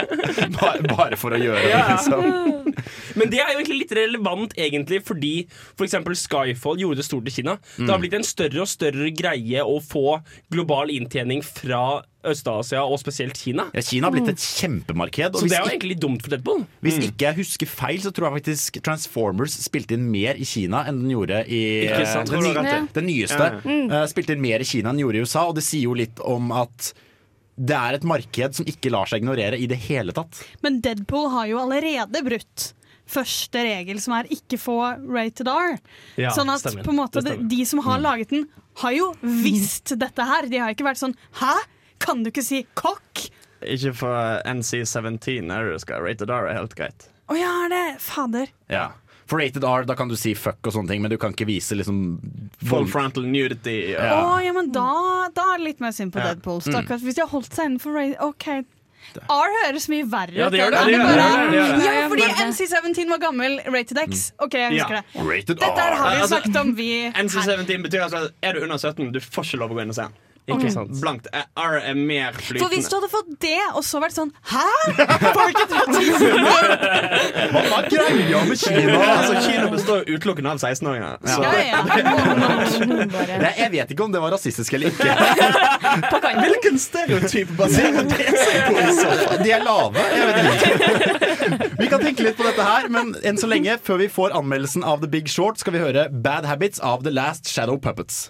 Bare, 0.58 0.82
bare 0.90 1.18
for 1.20 1.34
å 1.34 1.40
gjøre 1.40 1.62
det, 1.64 1.82
liksom. 1.90 2.74
Men 3.18 3.30
det 3.32 3.40
er 3.40 3.52
jo 3.52 3.58
egentlig 3.60 3.80
litt 3.84 3.94
relevant, 3.96 4.56
egentlig, 4.60 5.00
fordi 5.06 5.34
f.eks. 5.74 5.96
Skyfall 6.24 6.82
gjorde 6.82 7.00
det 7.02 7.06
stort 7.08 7.28
i 7.30 7.34
Kina. 7.34 7.56
Det 7.78 7.90
har 7.90 8.02
blitt 8.02 8.16
en 8.18 8.26
større 8.26 8.64
og 8.64 8.70
større 8.70 9.10
greie 9.16 9.64
å 9.64 9.78
få 9.84 10.18
global 10.52 10.92
inntjening 10.94 11.44
fra 11.46 12.02
Øst-Asia, 12.30 12.82
og 12.84 12.98
spesielt 13.02 13.38
Kina. 13.38 13.66
Ja, 13.76 13.82
Kina 13.84 14.08
har 14.08 14.14
blitt 14.16 14.30
et 14.32 14.42
kjempemarked. 14.42 15.34
Og 15.34 15.40
Så 15.40 15.46
hvis 15.46 15.52
det 15.52 15.58
er 15.58 15.64
jo 15.64 15.70
egentlig 15.72 15.92
litt 15.94 16.02
dumt 16.04 16.24
for 16.24 16.34
Deadpool. 16.34 16.64
Hvis 16.84 16.98
ikke 17.04 17.28
jeg 17.28 17.38
husker 17.42 17.70
feil, 17.70 18.00
så 18.04 18.12
tror 18.14 18.28
jeg 18.30 18.38
faktisk 18.42 18.80
Transformers 18.84 19.56
spilte 19.64 19.96
inn 19.98 20.06
mer 20.10 20.40
i 20.40 20.46
Kina 20.48 20.84
enn 20.88 21.02
den 21.04 21.14
gjorde 21.14 21.42
i 21.48 21.62
sant, 22.10 22.30
den, 22.32 22.48
den, 22.58 22.88
den 22.94 23.08
nyeste. 23.10 23.50
eh, 23.64 24.06
spilte 24.10 24.36
inn 24.36 24.44
mer 24.44 24.64
i 24.64 24.68
Kina 24.68 24.90
enn 24.90 24.96
den 24.98 25.04
gjorde 25.06 25.20
i 25.20 25.26
USA, 25.26 25.46
og 25.50 25.58
det 25.58 25.64
sier 25.66 25.86
jo 25.88 25.96
litt 25.98 26.22
om 26.24 26.52
at 26.56 26.92
det 27.54 27.76
er 27.78 27.94
et 28.00 28.06
marked 28.08 28.56
som 28.56 28.66
ikke 28.66 28.90
lar 28.90 29.06
seg 29.06 29.22
ignorere 29.22 29.58
i 29.60 29.68
det 29.70 29.78
hele 29.86 30.14
tatt. 30.16 30.40
Men 30.64 30.80
Deadpool 30.82 31.28
har 31.30 31.46
jo 31.52 31.60
allerede 31.62 32.24
brutt 32.26 32.72
første 33.06 33.60
regel, 33.66 34.00
som 34.00 34.14
er 34.16 34.28
ikke 34.32 34.58
få 34.58 34.78
rated 35.12 35.48
R. 35.50 35.76
Ja, 36.18 36.32
sånn 36.34 36.50
at 36.50 36.64
stemmer. 36.64 36.86
på 36.86 36.94
en 36.94 36.98
måte, 37.02 37.22
de, 37.24 37.36
de 37.50 37.66
som 37.68 37.82
har 37.84 38.00
laget 38.02 38.32
den, 38.32 38.46
har 38.80 38.94
jo 38.96 39.12
visst 39.22 39.92
dette 40.00 40.24
her. 40.26 40.48
De 40.50 40.58
har 40.58 40.72
ikke 40.74 40.86
vært 40.88 40.98
sånn 41.02 41.14
Hæ? 41.38 41.52
Kan 42.04 42.22
du 42.24 42.30
ikke 42.32 42.44
si 42.44 42.62
kokk? 42.78 43.24
Ikke 43.64 43.94
for 43.96 44.42
NC17 44.44 45.48
er 45.54 45.70
det 45.72 45.80
skal 45.84 46.04
rated 46.04 46.30
R 46.30 46.50
er 46.50 46.58
helt 46.60 46.74
greit. 46.76 47.08
Å 47.32 47.38
ja, 47.38 47.50
er 47.64 47.72
det 47.72 47.84
Fader. 48.04 48.50
Ja. 48.68 48.90
For 49.24 49.40
rated 49.40 49.64
R, 49.64 49.86
da 49.88 49.94
kan 49.96 50.10
du 50.10 50.16
si 50.20 50.34
fuck 50.36 50.60
og 50.68 50.74
sånne 50.74 50.90
ting, 50.92 51.00
men 51.00 51.08
du 51.10 51.16
kan 51.16 51.32
ikke 51.32 51.46
vise 51.48 51.72
liksom 51.78 52.18
Full 52.68 52.84
frontal 52.92 53.24
nudity. 53.24 53.94
Å 53.96 54.02
Ja. 54.04 54.18
ja, 54.44 54.52
men 54.52 54.68
da, 54.74 55.30
da 55.32 55.46
er 55.54 55.62
det 55.62 55.64
litt 55.70 55.80
mer 55.80 55.92
synd 55.96 56.12
på 56.12 56.20
Ja. 56.20 56.34
Deadpool. 56.34 56.60
Stakkars. 56.60 57.00
Hvis 57.00 57.16
de 57.16 57.22
har 57.24 57.32
holdt 57.32 57.48
seg 57.56 57.70
innenfor 57.70 57.96
rated 57.96 58.20
OK, 58.20 58.46
R 59.28 59.54
høres 59.64 59.88
mye 59.92 60.04
verre 60.08 60.32
Ja, 60.36 60.46
ut 60.48 60.52
det. 60.52 60.58
Det 60.58 60.60
gjør 60.60 60.70
det, 60.76 60.82
det 60.84 60.92
gjør 60.92 61.08
det, 61.08 61.48
det 61.52 61.56
gjør. 61.56 61.94
Ja, 61.94 62.04
fordi 62.12 62.28
NC17 62.44 63.08
var 63.14 63.18
gammel. 63.24 63.56
Rated 63.72 63.98
X. 64.04 64.32
OK, 64.40 64.54
jeg 64.60 64.72
husker 64.76 64.94
Ja. 64.98 65.00
det. 65.00 65.24
Rated 65.30 65.58
Dette 65.60 65.80
her 65.80 65.94
har 66.02 66.10
vi 66.10 66.20
Altså, 66.20 66.36
snakket 66.36 66.60
om, 66.60 66.74
vi. 66.74 66.90
NC17 67.12 67.82
betyr 67.88 68.04
altså 68.04 68.22
er 68.42 68.52
du 68.52 68.60
under 68.64 68.76
17, 68.76 69.12
du 69.12 69.20
får 69.20 69.44
ikke 69.48 69.60
lov 69.64 69.70
å 69.72 69.74
gå 69.80 69.82
inn 69.82 69.92
og 69.92 69.94
se 69.96 70.02
den. 70.08 70.12
Ikke 70.44 70.68
sant. 70.74 70.90
Blankt. 71.00 71.26
Eh, 71.32 71.40
R 71.56 71.78
er 71.80 71.94
mer 71.96 72.34
flytende. 72.36 72.60
For 72.66 72.68
hvis 72.74 72.88
du 72.92 72.96
hadde 72.98 73.08
fått 73.08 73.30
det, 73.40 73.56
og 73.78 73.84
så 73.86 74.00
vært 74.02 74.12
sånn 74.12 74.28
Hæ?! 74.50 74.64
Folk 75.32 75.56
er 75.62 75.68
30 75.70 75.94
Hva 77.54 77.78
er 77.78 77.86
greia 77.88 78.42
med 78.50 78.58
Kina? 78.60 78.98
Altså, 79.06 79.38
Kino 79.46 79.70
består 79.72 80.04
utelukkende 80.04 80.52
av 80.52 80.60
16-åringer. 80.60 81.16
Ja, 81.24 81.38
Ja, 81.44 81.52
ja. 81.70 81.80
Jeg, 83.24 83.54
jeg 83.62 83.70
vet 83.72 83.94
ikke 83.94 84.04
om 84.04 84.12
det 84.12 84.20
var 84.20 84.34
rasistisk 84.36 84.76
eller 84.76 84.92
ikke. 84.92 85.10
Hvilken 86.44 86.78
stereotyp 86.82 87.56
baserer 87.58 88.04
det 88.12 88.28
seg 88.36 88.60
på? 88.68 88.76
i 88.84 88.94
så 89.00 89.08
fall? 89.24 89.40
De 89.44 89.50
er 89.56 89.64
lave. 89.64 90.04
Jeg 90.12 90.24
vet 90.28 90.36
ikke. 90.44 91.72
Vi 91.80 91.88
kan 91.90 92.04
tenke 92.04 92.28
litt 92.28 92.36
på 92.38 92.44
dette 92.46 92.68
her, 92.68 92.88
men 92.92 93.14
enn 93.24 93.40
så 93.40 93.48
lenge, 93.50 93.78
før 93.84 94.00
vi 94.04 94.08
får 94.12 94.36
anmeldelsen 94.36 94.84
av 94.84 95.00
The 95.04 95.10
Big 95.16 95.32
Short, 95.32 95.60
skal 95.62 95.76
vi 95.76 95.82
høre 95.84 96.08
Bad 96.12 96.44
Habits 96.48 96.80
av 96.84 97.04
The 97.06 97.12
Last 97.14 97.48
Shadow 97.50 97.80
Puppets. 97.80 98.26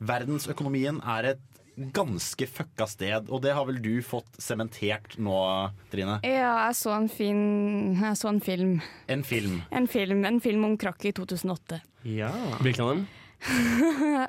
Verdensøkonomien 0.00 1.00
er 1.04 1.34
et 1.34 1.46
ganske 1.94 2.46
fucka 2.50 2.86
sted, 2.90 3.28
og 3.32 3.42
det 3.44 3.54
har 3.56 3.64
vel 3.68 3.78
du 3.80 4.02
fått 4.04 4.28
sementert 4.42 5.16
nå, 5.20 5.36
Trine? 5.92 6.18
Ja, 6.26 6.66
jeg 6.66 6.76
så 6.76 6.92
en 6.96 7.08
fin 7.12 7.40
Jeg 8.00 8.18
så 8.20 8.28
en 8.32 8.40
film. 8.44 8.74
En 9.08 9.24
film. 9.24 9.60
En 9.72 9.88
film, 9.88 10.24
en 10.28 10.40
film 10.44 10.66
om 10.68 10.76
krakket 10.80 11.12
i 11.12 11.16
2008. 11.20 11.80
Ja. 12.08 12.32
Hvilken 12.60 12.84
av 12.86 12.94
dem? 12.96 13.08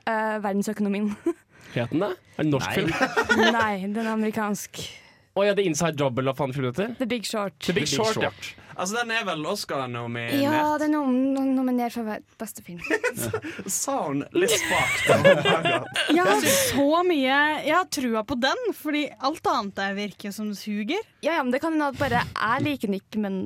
Eh, 0.08 0.38
verdensøkonomien. 0.40 1.10
Het 1.76 1.92
den 1.92 2.04
det? 2.04 2.14
Er 2.38 2.46
det 2.46 2.52
norsk 2.52 2.70
Nei. 2.70 2.76
film? 2.78 2.94
Nei, 3.58 3.74
den 3.84 4.00
er 4.06 4.12
amerikansk. 4.14 4.80
Å 5.36 5.44
ja, 5.48 5.56
The 5.56 5.66
Inside 5.68 6.00
Job, 6.00 6.18
eller 6.20 6.32
hva 6.32 6.40
faen 6.46 6.56
filmen 6.56 6.72
heter? 6.72 6.96
The 7.00 7.08
Big 7.12 7.28
Short. 7.28 7.58
The 7.64 7.76
Big 7.76 7.88
Short, 7.92 8.18
ja. 8.24 8.32
Altså, 8.82 8.96
den 8.98 9.12
er 9.14 9.26
vel 9.28 9.44
Oscar-nominert? 9.46 10.40
Ja, 10.42 10.64
den 10.82 10.96
er 10.98 11.04
nom 11.06 11.52
nominert 11.54 11.94
for 11.94 12.08
beste 12.42 12.64
film. 12.66 12.80
Sa 13.70 13.98
hun 14.08 14.24
litt 14.34 14.56
spakt. 14.58 15.12
Jeg 16.18 16.26
har 16.26 16.48
så 16.50 17.04
mye 17.06 17.38
Jeg 17.62 17.76
har 17.76 17.86
trua 17.94 18.24
på 18.26 18.40
den, 18.42 18.64
fordi 18.74 19.04
alt 19.22 19.52
annet 19.52 19.78
der 19.78 19.94
virker 20.00 20.34
som 20.34 20.50
suger. 20.58 20.98
Ja, 21.22 21.36
ja, 21.38 21.44
men 21.44 21.54
det 21.54 21.62
kan 21.62 21.76
hende 21.76 21.92
at 21.94 22.00
bare 22.02 22.24
jeg 22.26 22.66
liker 22.66 22.90
den 22.90 22.98
ikke, 22.98 23.22
men 23.22 23.38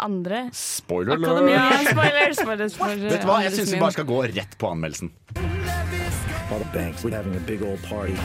andre 0.00 0.46
Spoiler 0.56 1.18
alert! 1.20 1.50
Ja, 1.52 1.68
Spoiler, 1.90 2.32
spoiler, 2.38 2.68
spoiler. 2.72 3.04
Vet 3.10 3.26
du 3.26 3.28
hva, 3.28 3.42
jeg 3.44 3.58
syns 3.58 3.74
vi 3.74 3.82
bare 3.82 3.96
skal 3.98 4.08
gå 4.08 4.22
rett 4.30 4.56
på 4.56 4.72
anmeldelsen. 4.72 5.12
Banks 6.72 7.04
were 7.04 7.12
having 7.12 7.36
a 7.36 7.40
big 7.40 7.62
old 7.62 7.82
party. 7.84 8.16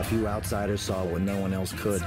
A 0.00 0.04
few 0.04 0.26
outsiders 0.26 0.80
saw 0.82 1.04
what 1.04 1.22
no 1.22 1.36
one 1.40 1.52
else 1.52 1.72
could. 1.72 2.04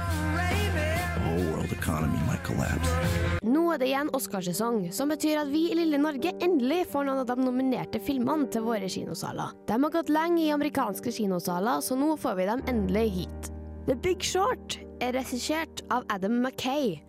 Nå 3.46 3.62
er 3.72 3.80
det 3.80 3.88
igjen 3.88 4.10
Oscarsesong, 4.16 4.84
som 4.92 5.12
betyr 5.12 5.40
at 5.42 5.50
vi 5.52 5.64
i 5.70 5.78
lille 5.78 6.00
Norge 6.00 6.34
endelig 6.44 6.84
får 6.92 7.06
noen 7.08 7.22
av 7.22 7.30
de 7.30 7.36
nominerte 7.46 8.00
filmene 8.02 8.48
til 8.52 8.66
våre 8.66 8.90
kinosaler. 8.92 9.54
De 9.68 9.78
har 9.84 9.94
gått 9.94 10.12
lenge 10.12 10.42
i 10.44 10.52
amerikanske 10.54 11.14
kinosaler, 11.16 11.80
så 11.80 11.96
nå 11.98 12.16
får 12.20 12.36
vi 12.38 12.48
dem 12.50 12.64
endelig 12.70 13.06
hit. 13.16 13.52
The 13.88 13.96
Big 13.98 14.22
Short 14.22 14.78
er 15.02 15.16
regissert 15.16 15.82
av 15.90 16.04
Adam 16.12 16.42
Mackay, 16.44 17.00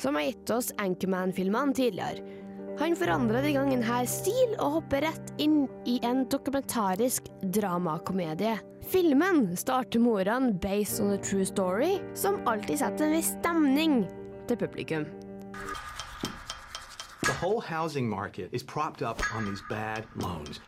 som 0.00 0.16
har 0.18 0.30
gitt 0.30 0.50
oss 0.50 0.72
Anchorman-filmene 0.82 1.76
tidligere. 1.76 2.45
Han 2.78 2.96
forandra 2.96 3.40
den 3.40 3.54
gangen 3.54 3.82
her 3.82 4.04
stil 4.04 4.52
og 4.60 4.74
hopper 4.74 5.06
rett 5.06 5.30
inn 5.40 5.64
i 5.88 5.96
en 6.04 6.26
dokumentarisk 6.28 7.30
dramakomedie. 7.54 8.58
Filmen 8.92 9.56
starter 9.56 10.02
morene 10.02 10.52
based 10.52 11.00
on 11.00 11.14
a 11.14 11.16
true 11.16 11.44
story, 11.44 11.96
som 12.14 12.42
alltid 12.46 12.78
setter 12.82 13.08
en 13.08 13.16
viss 13.16 13.32
stemning 13.38 13.96
til 14.48 14.60
publikum. 14.60 15.08
The 17.24 17.32
whole 17.40 17.60
housing 17.60 18.08
market 18.08 18.52
is 18.52 18.62
propped 18.62 19.02
up 19.02 19.22
on 19.34 19.46
these 19.46 19.62
bad 19.70 20.04
loans. 20.14 20.60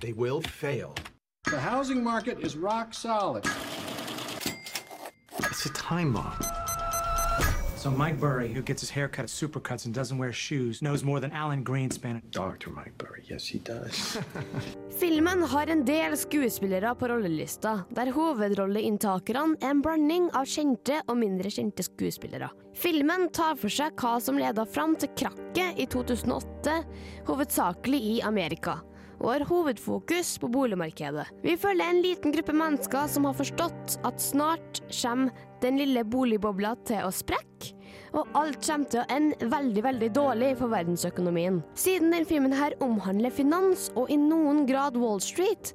They 0.00 0.12
will 0.12 0.42
fail. 0.42 0.94
The 1.44 1.58
housing 1.58 2.04
market 2.04 2.38
is 2.40 2.56
rock 2.56 2.92
solid. 2.94 3.44
It's 5.38 5.66
a 5.66 5.72
time 5.72 6.12
bomb. 6.12 6.59
So 7.80 7.90
Mike 7.90 8.20
Burry, 8.20 8.52
who 8.52 8.60
gets 8.60 8.82
his 8.82 8.90
hair 8.90 9.08
cut 9.08 9.24
at 9.24 9.30
Supercuts 9.30 9.86
and 9.86 9.94
doesn't 9.94 10.18
wear 10.18 10.34
shoes, 10.34 10.82
knows 10.82 11.02
more 11.02 11.18
than 11.18 11.32
Alan 11.32 11.64
Greenspan. 11.64 12.20
Dr. 12.30 12.68
Mike 12.68 12.92
Burry, 12.98 13.24
yes, 13.26 13.46
he 13.46 13.58
does. 13.58 14.18
Filmen 15.00 15.42
har 15.42 15.66
en 15.66 15.84
del 15.84 16.16
skuespillere 16.16 16.92
på 16.94 17.08
rollelista, 17.08 17.86
der 17.96 18.12
hovedrolleinntakerne 18.12 19.56
er 19.62 19.72
en 19.72 19.80
blanding 19.80 20.28
av 20.36 20.44
kjente 20.44 21.00
og 21.06 21.16
mindre 21.22 21.48
kjente 21.48 21.88
skuespillere. 21.88 22.50
Filmen 22.76 23.30
tar 23.32 23.56
for 23.56 23.72
seg 23.72 23.96
hva 23.96 24.18
som 24.20 24.36
leda 24.36 24.68
fram 24.68 24.92
til 25.00 25.14
krakket 25.16 25.80
i 25.80 25.88
2008, 25.88 26.78
hovedsakelig 27.32 28.04
i 28.12 28.16
Amerika, 28.28 28.82
og 29.22 29.38
har 29.38 29.48
hovedfokus 29.48 30.36
på 30.42 30.52
boligmarkedet. 30.52 31.30
Vi 31.40 31.56
følger 31.56 31.88
en 31.88 32.04
liten 32.04 32.36
gruppe 32.36 32.52
mennesker 32.52 33.08
som 33.08 33.24
har 33.24 33.40
forstått 33.40 34.02
at 34.04 34.20
snart 34.20 34.84
kommer 34.92 35.48
den 35.62 35.78
lille 35.80 36.04
boligbobla 36.08 36.74
til 36.88 37.06
å 37.06 37.12
sprekke, 37.14 37.74
og 38.16 38.26
alt 38.38 38.58
kommer 38.66 38.90
til 38.90 39.02
å 39.02 39.08
ende 39.12 39.48
veldig, 39.52 39.82
veldig 39.86 40.10
dårlig 40.16 40.50
for 40.58 40.72
verdensøkonomien. 40.72 41.60
Siden 41.78 42.10
denne 42.10 42.28
filmen 42.28 42.54
her 42.56 42.74
omhandler 42.82 43.34
finans, 43.34 43.88
og 43.94 44.10
i 44.10 44.18
noen 44.18 44.64
grad 44.68 44.98
Wall 44.98 45.22
Street, 45.22 45.74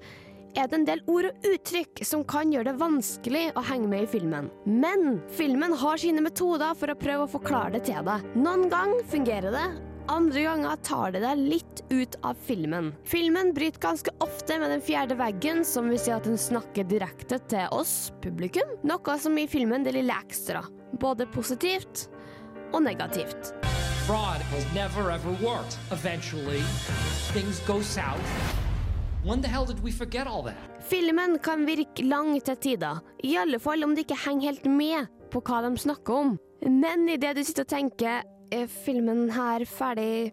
er 0.56 0.70
det 0.72 0.78
en 0.78 0.86
del 0.88 1.02
ord 1.12 1.28
og 1.30 1.48
uttrykk 1.50 2.00
som 2.08 2.24
kan 2.28 2.52
gjøre 2.54 2.72
det 2.72 2.80
vanskelig 2.80 3.50
å 3.60 3.64
henge 3.68 3.90
med 3.92 4.06
i 4.06 4.12
filmen. 4.14 4.48
Men 4.68 5.20
filmen 5.36 5.76
har 5.82 6.00
sine 6.00 6.24
metoder 6.24 6.78
for 6.80 6.92
å 6.92 7.00
prøve 7.00 7.26
å 7.26 7.34
forklare 7.34 7.76
det 7.76 7.86
til 7.90 8.08
deg. 8.08 8.24
Noen 8.40 8.70
gang 8.72 8.96
fungerer 9.12 9.52
det, 9.56 9.66
andre 10.08 10.42
ganger 10.42 10.76
tar 10.76 11.12
det 11.12 11.22
deg 11.24 11.38
litt 11.38 11.82
ut 11.90 12.16
av 12.22 12.38
filmen. 12.46 12.92
Filmen 13.04 13.54
bryter 13.54 13.82
ganske 13.82 14.12
ofte 14.24 14.60
med 14.60 14.72
den 14.72 14.82
fjerde 14.82 15.18
veggen, 15.20 15.64
som 15.66 15.90
vil 15.90 16.00
si 16.00 16.14
at 16.14 16.28
den 16.28 16.38
snakker 16.38 16.86
direkte 16.90 17.40
til 17.50 17.72
oss, 17.74 18.12
publikum, 18.22 18.76
noe 18.86 19.18
som 19.22 19.38
gir 19.40 19.50
filmen 19.50 19.86
det 19.86 19.96
lille 19.98 20.14
ekstra. 20.14 20.64
Både 21.02 21.28
positivt 21.34 22.08
og 22.74 22.84
negativt. 22.86 23.54
Fraud 24.06 24.42
has 24.52 24.66
never 24.76 25.10
ever 25.12 25.34
worked. 25.42 25.80
Eventually, 25.92 26.62
things 27.34 27.60
go 27.66 27.82
south. 27.82 28.22
When 29.26 29.42
the 29.42 29.48
hell 29.48 29.66
did 29.66 29.82
we 29.82 29.92
forget 29.92 30.28
all 30.28 30.44
that? 30.44 30.56
Filmen 30.86 31.40
kan 31.40 31.66
virke 31.66 32.06
lang 32.06 32.38
til 32.46 32.58
tider, 32.62 33.02
i 33.24 33.34
alle 33.42 33.58
fall 33.60 33.84
om 33.84 33.96
du 33.96 34.04
ikke 34.04 34.20
henger 34.28 34.52
helt 34.52 34.70
med 34.70 35.10
på 35.34 35.42
hva 35.42 35.64
de 35.66 35.74
snakker 35.82 36.14
om. 36.14 36.36
Men 36.62 37.10
idet 37.10 37.34
du 37.38 37.44
sitter 37.44 37.66
og 37.66 37.74
tenker 37.74 38.20
er 38.20 38.35
filmen 38.72 39.28
her 39.34 39.66
ferdig 39.70 40.32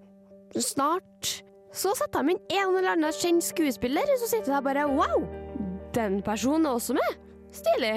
snart, 0.56 1.42
så 1.72 1.94
setter 1.96 2.24
de 2.24 2.34
inn 2.34 2.42
en 2.60 2.76
eller 2.76 2.92
annen 2.94 3.16
kjent 3.16 3.44
skuespiller, 3.44 4.08
så 4.20 4.28
sitter 4.30 4.56
jeg 4.56 4.66
bare 4.66 4.86
wow, 4.90 5.24
den 5.96 6.20
personen 6.24 6.68
er 6.68 6.76
også 6.76 6.96
med. 6.96 7.18
Stilig. 7.52 7.96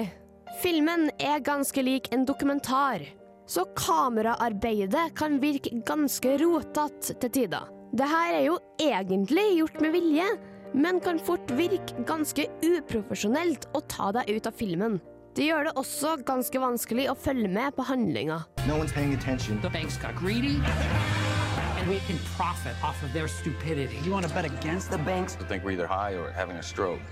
Filmen 0.62 1.08
er 1.20 1.44
ganske 1.44 1.82
lik 1.84 2.08
en 2.14 2.24
dokumentar, 2.28 3.04
så 3.46 3.66
kameraarbeidet 3.76 5.10
kan 5.18 5.40
virke 5.42 5.74
ganske 5.86 6.36
rotete 6.40 7.16
til 7.20 7.34
tider. 7.40 7.66
Det 7.96 8.06
her 8.08 8.34
er 8.38 8.44
jo 8.48 8.56
egentlig 8.82 9.46
gjort 9.58 9.80
med 9.84 9.94
vilje, 9.94 10.28
men 10.76 11.00
kan 11.00 11.20
fort 11.22 11.52
virke 11.56 12.04
ganske 12.08 12.48
uprofesjonelt 12.64 13.68
å 13.76 13.84
ta 13.88 14.10
deg 14.16 14.32
ut 14.36 14.48
av 14.48 14.56
filmen. 14.56 14.98
Det 15.36 15.44
gjør 15.44 15.66
det 15.68 15.72
også 15.76 16.14
ganske 16.24 16.60
vanskelig 16.62 17.10
å 17.12 17.14
følge 17.20 17.50
med 17.52 17.74
på 17.76 17.84
handlinga. 17.84 18.38
No 18.64 18.78
one's 18.80 18.92
paying 18.96 19.12
attention. 19.12 19.60
The 19.60 19.68
banks 19.68 19.98
got 20.00 20.16
greedy, 20.16 20.56
and 21.76 21.90
we 21.90 21.98
can 22.08 22.16
profit 22.38 22.72
off 22.82 23.02
of 23.04 23.12
their 23.12 23.28
stupidity. 23.28 23.98
You 24.06 24.12
want 24.12 24.26
to 24.26 24.32
bet 24.32 24.46
against 24.46 24.90
the 24.90 24.96
banks? 25.04 25.36
I 25.38 25.44
think 25.44 25.62
we're 25.62 25.72
either 25.76 25.86
high 25.86 26.16
or 26.16 26.32
having 26.32 26.56
a 26.56 26.62
stroke. 26.62 27.04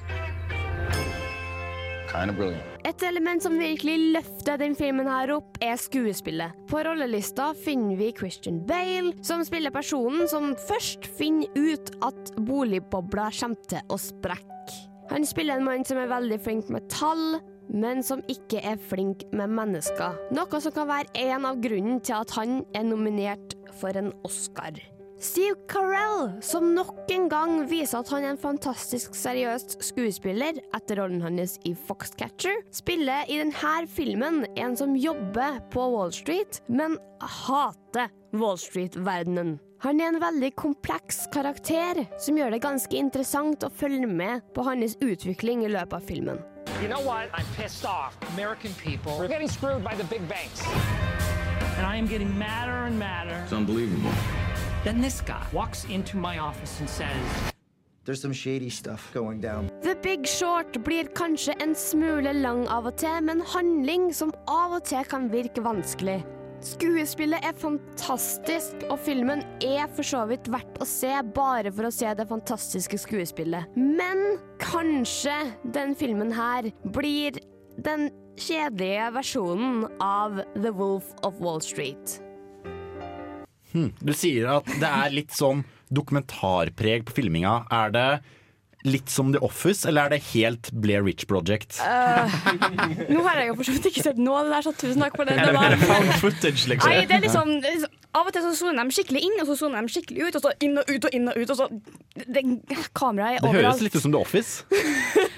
Kind 2.08 2.30
of 2.30 2.36
brilliant. 2.36 2.64
Et 2.88 3.02
element 3.02 3.44
som 3.44 3.58
virkelig 3.60 4.14
løfter 4.16 4.56
den 4.56 4.72
filmen 4.78 5.04
her 5.04 5.36
opp, 5.36 5.60
er 5.60 5.76
skuespillet. 5.76 6.56
På 6.70 6.80
rollelista 6.80 7.52
finner 7.52 8.00
vi 8.00 8.12
Christian 8.16 8.64
Bale, 8.64 9.12
som 9.20 9.44
spiller 9.44 9.74
personen 9.74 10.24
som 10.32 10.54
først 10.64 11.04
finner 11.20 11.52
ut 11.60 11.92
at 12.00 12.32
boligbobla 12.40 13.28
kommer 13.36 13.68
til 13.68 13.84
å 13.92 14.00
sprekke. 14.00 14.84
Han 15.10 15.28
spiller 15.28 15.60
en 15.60 15.68
mann 15.68 15.84
som 15.84 16.00
er 16.00 16.08
veldig 16.08 16.40
flink 16.40 16.70
med 16.72 16.88
tall, 16.88 17.42
men 17.68 18.02
som 18.06 18.24
ikke 18.30 18.62
er 18.64 18.80
flink 18.90 19.26
med 19.32 19.52
mennesker. 19.54 20.18
Noe 20.34 20.60
som 20.60 20.74
kan 20.74 20.90
være 20.90 21.12
en 21.26 21.46
av 21.48 21.62
grunnen 21.64 22.02
til 22.04 22.18
at 22.20 22.34
han 22.38 22.62
er 22.74 22.88
nominert 22.88 23.56
for 23.80 23.96
en 23.98 24.12
Oscar. 24.26 24.76
Steve 25.24 25.56
Carell, 25.70 26.42
som 26.42 26.74
nok 26.74 27.08
en 27.14 27.28
gang 27.32 27.52
viser 27.70 28.02
at 28.02 28.10
han 28.12 28.26
er 28.26 28.34
en 28.34 28.40
fantastisk 28.40 29.14
seriøs 29.16 29.78
skuespiller 29.86 30.58
etter 30.76 30.98
rollen 31.00 31.22
hans 31.24 31.54
i 31.64 31.72
Foxcatcher, 31.86 32.60
spiller 32.74 33.24
i 33.30 33.38
denne 33.40 33.74
filmen 33.88 34.42
en 34.60 34.76
som 34.76 34.92
jobber 34.98 35.62
på 35.72 35.86
Wall 35.94 36.12
Street, 36.12 36.60
men 36.68 36.98
hater 37.22 38.10
Wall 38.36 38.60
Street-verdenen. 38.60 39.56
Han 39.84 40.00
er 40.00 40.12
en 40.12 40.20
veldig 40.20 40.54
kompleks 40.60 41.24
karakter, 41.32 42.04
som 42.20 42.36
gjør 42.40 42.54
det 42.54 42.64
ganske 42.64 42.96
interessant 42.96 43.64
å 43.64 43.72
følge 43.72 44.08
med 44.08 44.44
på 44.56 44.64
hans 44.66 44.96
utvikling 45.04 45.64
i 45.64 45.72
løpet 45.72 46.02
av 46.02 46.10
filmen. 46.10 46.44
You 46.80 46.88
know 46.88 47.00
what? 47.00 47.30
I'm 47.32 47.46
pissed 47.56 47.84
off. 47.84 48.16
American 48.34 48.74
people 48.74 49.12
are 49.22 49.28
getting 49.28 49.48
screwed 49.48 49.82
by 49.82 49.94
the 49.94 50.04
big 50.04 50.26
banks. 50.28 50.62
And 51.76 51.86
I 51.86 51.96
am 51.96 52.06
getting 52.06 52.36
madder 52.38 52.86
and 52.86 52.98
madder. 52.98 53.40
It's 53.44 53.52
unbelievable. 53.52 54.12
Then 54.84 55.00
this 55.00 55.20
guy 55.20 55.44
walks 55.52 55.84
into 55.84 56.16
my 56.16 56.38
office 56.38 56.80
and 56.80 56.88
says, 56.88 57.16
There's 58.04 58.20
some 58.20 58.34
shady 58.34 58.68
stuff 58.68 59.10
going 59.14 59.40
down. 59.40 59.70
The 59.82 59.94
Big 59.94 60.26
Short 60.26 60.84
blir 60.84 61.08
kanskje 61.14 61.54
en 61.62 61.74
smule 61.74 62.32
lang 62.32 62.66
av 62.68 62.86
og 62.86 62.98
til, 63.00 63.22
med 63.24 63.38
en 63.38 63.46
handling 63.54 64.12
som 64.12 64.34
av 64.46 64.76
og 64.76 64.84
til 64.84 65.04
kan 65.08 65.30
virke 65.32 65.64
vanskelig. 65.64 66.20
Skuespillet 66.64 67.44
er 67.44 67.56
fantastisk, 67.60 68.86
og 68.88 68.96
filmen 69.04 69.42
er 69.60 69.84
for 69.92 70.06
så 70.06 70.22
vidt 70.30 70.46
verdt 70.48 70.78
å 70.80 70.86
se 70.88 71.12
bare 71.36 71.68
for 71.68 71.84
å 71.84 71.92
se 71.92 72.08
det 72.16 72.24
fantastiske 72.30 72.96
skuespillet. 73.02 73.74
Men 73.76 74.38
kanskje 74.62 75.34
den 75.76 75.92
filmen 75.98 76.32
her 76.32 76.70
blir 76.94 77.36
den 77.84 78.08
kjedelige 78.40 79.10
versjonen 79.18 79.84
av 80.00 80.40
The 80.56 80.72
Wolf 80.72 81.12
of 81.26 81.36
Wall 81.44 81.60
Street. 81.60 82.16
Hmm. 83.74 83.92
Du 84.00 84.14
sier 84.16 84.48
at 84.56 84.70
det 84.80 84.88
er 84.88 85.12
litt 85.12 85.36
sånn 85.36 85.66
dokumentarpreg 85.92 87.04
på 87.04 87.18
filminga. 87.20 87.58
Er 87.68 87.92
det 87.92 88.08
litt 88.84 89.08
som 89.08 89.32
The 89.32 89.40
Office, 89.44 89.86
eller 89.88 90.06
er 90.06 90.14
det 90.14 90.20
helt 90.34 90.68
Blair 90.84 91.04
Witch 91.06 91.24
Project? 91.30 91.78
Uh, 91.80 92.28
nå 93.08 93.22
har 93.24 93.40
jeg 93.40 93.50
jo 93.50 93.56
for 93.58 93.64
så 93.68 93.74
vidt 93.76 93.88
ikke 93.90 94.04
sett 94.04 94.20
noe 94.20 94.42
av 94.42 94.48
det 94.50 94.56
der, 94.58 94.66
så 94.66 94.72
tusen 94.76 95.04
takk 95.04 95.16
for 95.16 95.28
det. 95.28 95.38
Det, 95.40 95.54
var- 95.56 96.10
footage, 96.20 96.66
liksom? 96.70 96.90
Nei, 96.92 97.04
det 97.08 97.16
er 97.18 97.24
liksom, 97.24 97.54
det 97.64 97.70
er 97.70 97.78
liksom 97.80 98.00
Av 98.14 98.28
og 98.28 98.30
til 98.30 98.44
så 98.44 98.50
soner 98.54 98.86
de 98.86 98.94
skikkelig 98.94 99.20
inn, 99.26 99.40
og 99.42 99.48
så 99.48 99.54
soner 99.58 99.82
de 99.82 99.90
skikkelig 99.90 100.28
ut, 100.28 100.36
og 100.38 100.44
så 100.44 100.50
inn 100.62 100.76
og 100.78 100.86
ut 100.86 101.06
og 101.08 101.16
inn 101.18 101.30
og 101.32 101.38
ut, 101.40 101.50
og 101.50 101.56
så 101.58 101.66
det, 102.14 102.44
Kameraet 102.94 103.40
er 103.40 103.48
Det 103.48 103.54
høres 103.56 103.80
litt 103.82 103.96
ut 103.98 104.04
som 104.04 104.14
The 104.14 104.20
Office. 104.20 104.62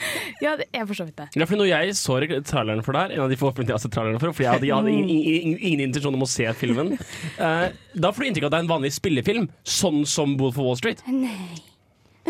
Ja, 0.45 0.51
det 0.61 0.67
er 0.77 0.85
for 0.85 0.93
så 0.99 1.07
vidt 1.07 1.17
det. 1.17 1.31
Ja, 1.41 1.47
for 1.49 1.57
når 1.57 1.69
jeg 1.71 1.95
så 1.97 2.19
re- 2.21 2.43
traileren 2.45 2.83
for 2.85 2.93
det 2.93 3.01
her, 3.07 3.15
en 3.15 3.23
av 3.25 3.31
de 3.33 3.39
få 3.41 3.49
jeg 3.57 3.71
har 3.73 3.81
sett 3.81 3.95
traileren 3.95 4.21
for, 4.21 4.35
fordi 4.37 4.45
jeg 4.45 4.53
hadde, 4.53 4.69
jeg 4.69 4.77
hadde 4.77 4.93
ingen, 4.93 5.09
ingen, 5.09 5.55
ingen 5.57 5.85
intensjon 5.87 6.19
om 6.19 6.27
å 6.27 6.29
se 6.29 6.45
filmen, 6.61 6.93
uh, 7.41 7.71
da 7.97 8.11
får 8.13 8.21
du 8.27 8.29
inntrykk 8.29 8.45
av 8.45 8.51
at 8.51 8.57
det 8.57 8.61
er 8.61 8.67
en 8.67 8.73
vanlig 8.75 8.93
spillefilm, 8.99 9.49
sånn 9.65 10.03
som 10.05 10.37
Wolf 10.37 10.61
of 10.61 10.69
Wall 10.69 10.77
Street. 10.77 11.01
Nei. 11.09 11.57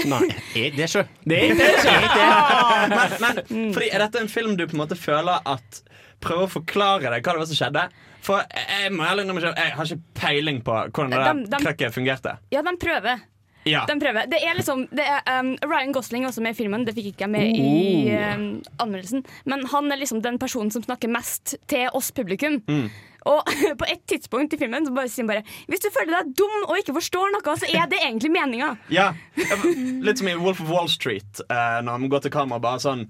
Nei. 0.05 0.26
Er 0.59 0.74
det 0.76 0.88
sjø? 0.92 1.05
Det 1.24 1.38
er 1.38 1.55
ikke 1.55 2.16
det. 2.16 2.88
men, 2.92 3.14
men 3.24 3.70
fordi 3.76 3.90
er 3.90 4.05
dette 4.05 4.20
en 4.22 4.32
film 4.32 4.57
du 4.59 4.66
på 4.66 4.76
en 4.76 4.82
måte 4.84 4.99
føler 4.99 5.40
at 5.44 5.82
Prøver 6.24 6.47
å 6.47 6.49
forklare 6.49 7.11
deg 7.12 7.26
hva 7.26 7.34
det 7.36 7.40
var 7.42 7.49
som 7.51 7.59
skjedde? 7.59 7.82
For 8.24 8.40
jeg, 8.40 8.88
jeg 8.88 9.40
jeg 9.47 9.72
har 9.76 9.90
ikke 9.90 10.14
peiling 10.16 10.61
på 10.64 10.76
hvordan 10.88 11.12
det 11.12 11.18
de, 11.26 11.51
der 11.53 11.64
krøkket 11.66 11.94
fungerte. 11.94 12.36
Ja, 12.51 12.62
de 12.64 12.72
prøver. 12.80 13.20
Ja. 13.66 13.82
De 13.86 13.97
prøver. 14.01 14.28
Det 14.30 14.38
er 14.47 14.55
liksom 14.55 14.86
det 14.94 15.05
er, 15.05 15.20
um, 15.40 15.53
Ryan 15.66 15.92
Gosling 15.94 16.24
er 16.24 16.30
også 16.30 16.42
med 16.42 16.55
i 16.55 16.59
filmen, 16.59 16.86
det 16.86 16.94
fikk 16.97 17.11
ikke 17.12 17.26
jeg 17.26 17.32
med 17.34 17.59
i 17.59 18.14
um, 18.14 18.47
anmeldelsen. 18.82 19.24
Men 19.44 19.66
han 19.72 19.90
er 19.92 20.01
liksom 20.01 20.22
den 20.24 20.38
personen 20.42 20.70
som 20.74 20.84
snakker 20.86 21.11
mest 21.11 21.57
til 21.70 21.90
oss 21.92 22.12
publikum. 22.14 22.61
Mm. 22.70 22.88
Og 23.27 23.51
på 23.81 23.89
et 23.91 24.03
tidspunkt 24.09 24.55
i 24.55 24.61
filmen 24.61 24.87
så 24.87 24.95
bare 24.95 25.11
sier 25.11 25.24
han 25.24 25.33
bare 25.33 25.45
Hvis 25.70 25.85
du 25.85 25.89
føler 25.95 26.14
deg 26.18 26.35
dum 26.39 26.57
og 26.66 26.77
ikke 26.81 26.95
forstår 26.97 27.33
noe, 27.35 27.57
så 27.59 27.68
er 27.70 27.89
det 27.91 28.01
egentlig 28.03 28.33
meninga. 28.35 28.74
Ja, 28.93 29.12
Litt 29.37 30.22
som 30.22 30.31
i 30.31 30.37
Wolf 30.39 30.62
of 30.64 30.70
Wall 30.72 30.91
Street, 30.93 31.43
eh, 31.49 31.79
når 31.83 31.99
han 31.99 32.11
går 32.12 32.27
til 32.27 32.35
kamera 32.35 32.62
bare 32.62 32.83
sånn 32.85 33.07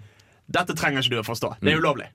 Dette 0.46 0.76
trenger 0.78 1.02
ikke 1.02 1.16
du 1.16 1.22
å 1.24 1.26
forstå. 1.26 1.56
Det 1.58 1.72
er 1.72 1.80
ulovlig. 1.82 2.06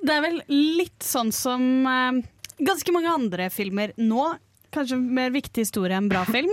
Det 0.00 0.14
er 0.14 0.22
vel 0.24 0.38
litt 0.48 1.04
sånn 1.04 1.28
som 1.34 1.60
eh, 1.84 2.22
ganske 2.64 2.94
mange 2.96 3.12
andre 3.12 3.50
filmer 3.52 3.92
nå. 4.00 4.30
Kanskje 4.74 4.96
mer 4.98 5.30
viktig 5.34 5.66
historie 5.66 5.98
enn 5.98 6.08
bra 6.10 6.24
film. 6.26 6.50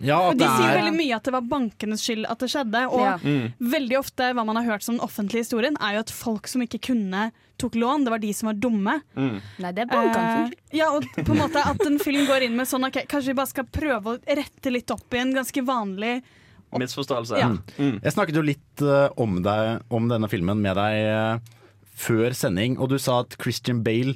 Ja, 0.00 0.18
Og 0.30 0.38
de 0.40 0.46
sier 0.48 0.70
er 0.70 0.78
veldig 0.80 0.96
mye 0.96 1.16
at 1.16 1.28
det 1.28 1.34
var 1.34 1.46
bankenes 1.50 2.02
skyld 2.06 2.24
at 2.30 2.40
det 2.40 2.48
skjedde. 2.52 2.82
Og 2.88 3.00
Ja. 3.04 3.16
Mm. 3.20 3.52
veldig 3.60 3.98
ofte 3.98 4.32
hva 4.34 4.44
man 4.46 4.56
har 4.56 4.64
hørt 4.64 4.82
som 4.82 4.96
den 4.96 5.04
offentlige 5.04 5.44
historien, 5.44 5.76
er 5.80 5.94
jo 5.94 6.00
at 6.06 6.10
folk 6.10 6.48
som 6.48 6.62
ikke 6.62 6.80
kunne, 6.80 7.30
tok 7.60 7.74
lån. 7.74 8.04
Det 8.04 8.10
var 8.10 8.18
de 8.18 8.32
som 8.32 8.46
var 8.48 8.54
dumme. 8.54 9.02
Nei, 9.16 9.72
det 9.72 9.84
er 9.84 9.90
bankene 9.92 10.48
Eh, 10.50 10.78
ja, 10.78 10.90
og 10.90 11.04
på 11.04 11.32
en 11.32 11.42
måte 11.42 11.60
at 11.60 11.80
en 11.84 11.98
film 11.98 12.26
går 12.26 12.46
inn 12.46 12.56
med 12.56 12.66
sånn 12.66 12.86
ok, 12.86 13.06
Kanskje 13.06 13.34
vi 13.34 13.34
bare 13.34 13.52
skal 13.52 13.64
prøve 13.64 14.16
å 14.16 14.18
rette 14.24 14.72
litt 14.72 14.90
opp 14.90 15.12
i 15.12 15.18
en 15.18 15.34
ganske 15.34 15.64
vanlig 15.64 16.22
Misforståelse. 16.70 17.38
Ja. 17.40 17.48
Mm. 17.78 17.96
Jeg 17.98 18.12
snakket 18.14 18.36
jo 18.38 18.42
litt 18.46 18.82
eh, 18.84 19.08
om, 19.18 19.40
deg, 19.42 19.80
om 19.90 20.06
denne 20.06 20.28
filmen 20.30 20.60
med 20.62 20.78
deg 20.78 20.98
eh, 21.02 21.56
før 21.98 22.30
sending, 22.36 22.78
og 22.78 22.92
du 22.92 22.98
sa 23.02 23.24
at 23.24 23.34
Christian 23.42 23.82
Bale 23.82 24.14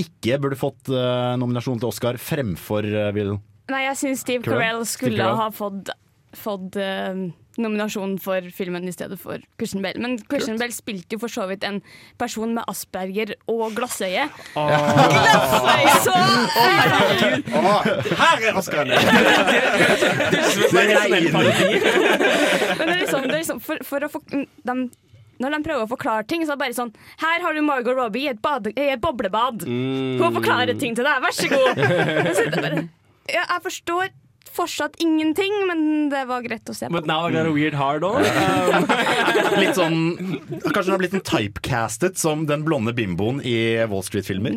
ikke 0.00 0.38
burde 0.42 0.58
fått 0.60 0.90
eh, 0.92 1.32
nominasjon 1.40 1.80
til 1.80 1.90
Oscar 1.90 2.18
fremfor 2.20 2.86
uh, 2.86 3.08
Will. 3.16 3.36
Nei, 3.72 3.86
jeg 3.88 4.00
syns 4.02 4.24
Steve 4.26 4.44
Carell? 4.46 4.82
skulle 4.88 5.16
Steve 5.16 5.36
ha 5.38 5.48
fått, 5.54 5.92
fått 6.36 6.76
uh, 6.76 7.22
nominasjon 7.60 8.14
for 8.22 8.44
filmen 8.54 8.86
i 8.88 8.92
stedet 8.94 9.18
for 9.20 9.40
Christian 9.60 9.82
Bale. 9.84 10.00
Men 10.00 10.16
Christian 10.30 10.58
Bale 10.60 10.72
spilte 10.72 11.16
jo 11.16 11.20
for 11.22 11.32
så 11.32 11.46
vidt 11.50 11.64
en 11.68 11.80
person 12.20 12.54
med 12.56 12.64
asperger 12.70 13.34
og 13.50 13.74
glassøye. 13.76 14.28
Glassøye! 14.56 15.94
Så 16.06 16.14
Her 18.22 18.48
er 18.48 18.56
Oscarene! 18.60 18.96
Men 22.78 22.88
det 22.88 22.94
er 22.94 23.00
liksom, 23.02 23.22
det 23.28 23.34
er 23.34 23.40
liksom 23.40 23.60
for, 23.62 23.82
for 23.86 24.04
å 24.06 24.10
få 24.12 24.22
de, 24.32 24.74
Når 25.42 25.56
de 25.56 25.60
prøver 25.66 25.84
å 25.84 25.90
forklare 25.90 26.26
ting, 26.28 26.44
så 26.46 26.54
er 26.54 26.56
det 26.56 26.64
bare 26.64 26.76
sånn 26.78 26.92
Her 27.22 27.44
har 27.44 27.56
du 27.56 27.62
Margot 27.66 27.96
Robbie 27.98 28.26
i 28.26 28.32
et, 28.32 28.40
bade, 28.42 28.72
i 28.76 28.90
et 28.94 29.02
boblebad. 29.02 29.64
Hun 29.68 30.36
forklarer 30.40 30.76
ting 30.80 30.96
til 30.98 31.06
deg, 31.08 31.22
vær 31.24 31.36
så 31.36 31.48
god. 31.52 31.80
Så 32.36 32.48
det 32.48 32.60
bare, 32.62 32.82
ja, 33.30 33.44
jeg 33.46 33.62
forstår 33.68 34.12
fortsatt 34.52 34.98
ingenting, 35.00 35.52
men 35.66 36.10
det 36.12 36.24
var 36.28 36.42
greit 36.44 36.68
å 36.68 36.74
se 36.76 36.86
på. 36.86 36.92
But 36.92 37.06
now 37.08 37.28
I 37.28 37.32
got 37.32 37.48
a 37.48 37.52
weird 37.54 37.74
hard 37.74 38.04
on. 38.04 38.20
Litt 39.62 39.78
sånn 39.78 39.98
Kanskje 40.60 40.90
hun 40.90 40.94
har 40.94 41.02
blitt 41.02 41.16
en 41.16 41.24
typecastet 41.24 42.20
som 42.20 42.44
den 42.48 42.64
blonde 42.66 42.92
bimboen 42.96 43.40
i 43.44 43.56
Wall 43.88 44.04
Street-filmer. 44.04 44.56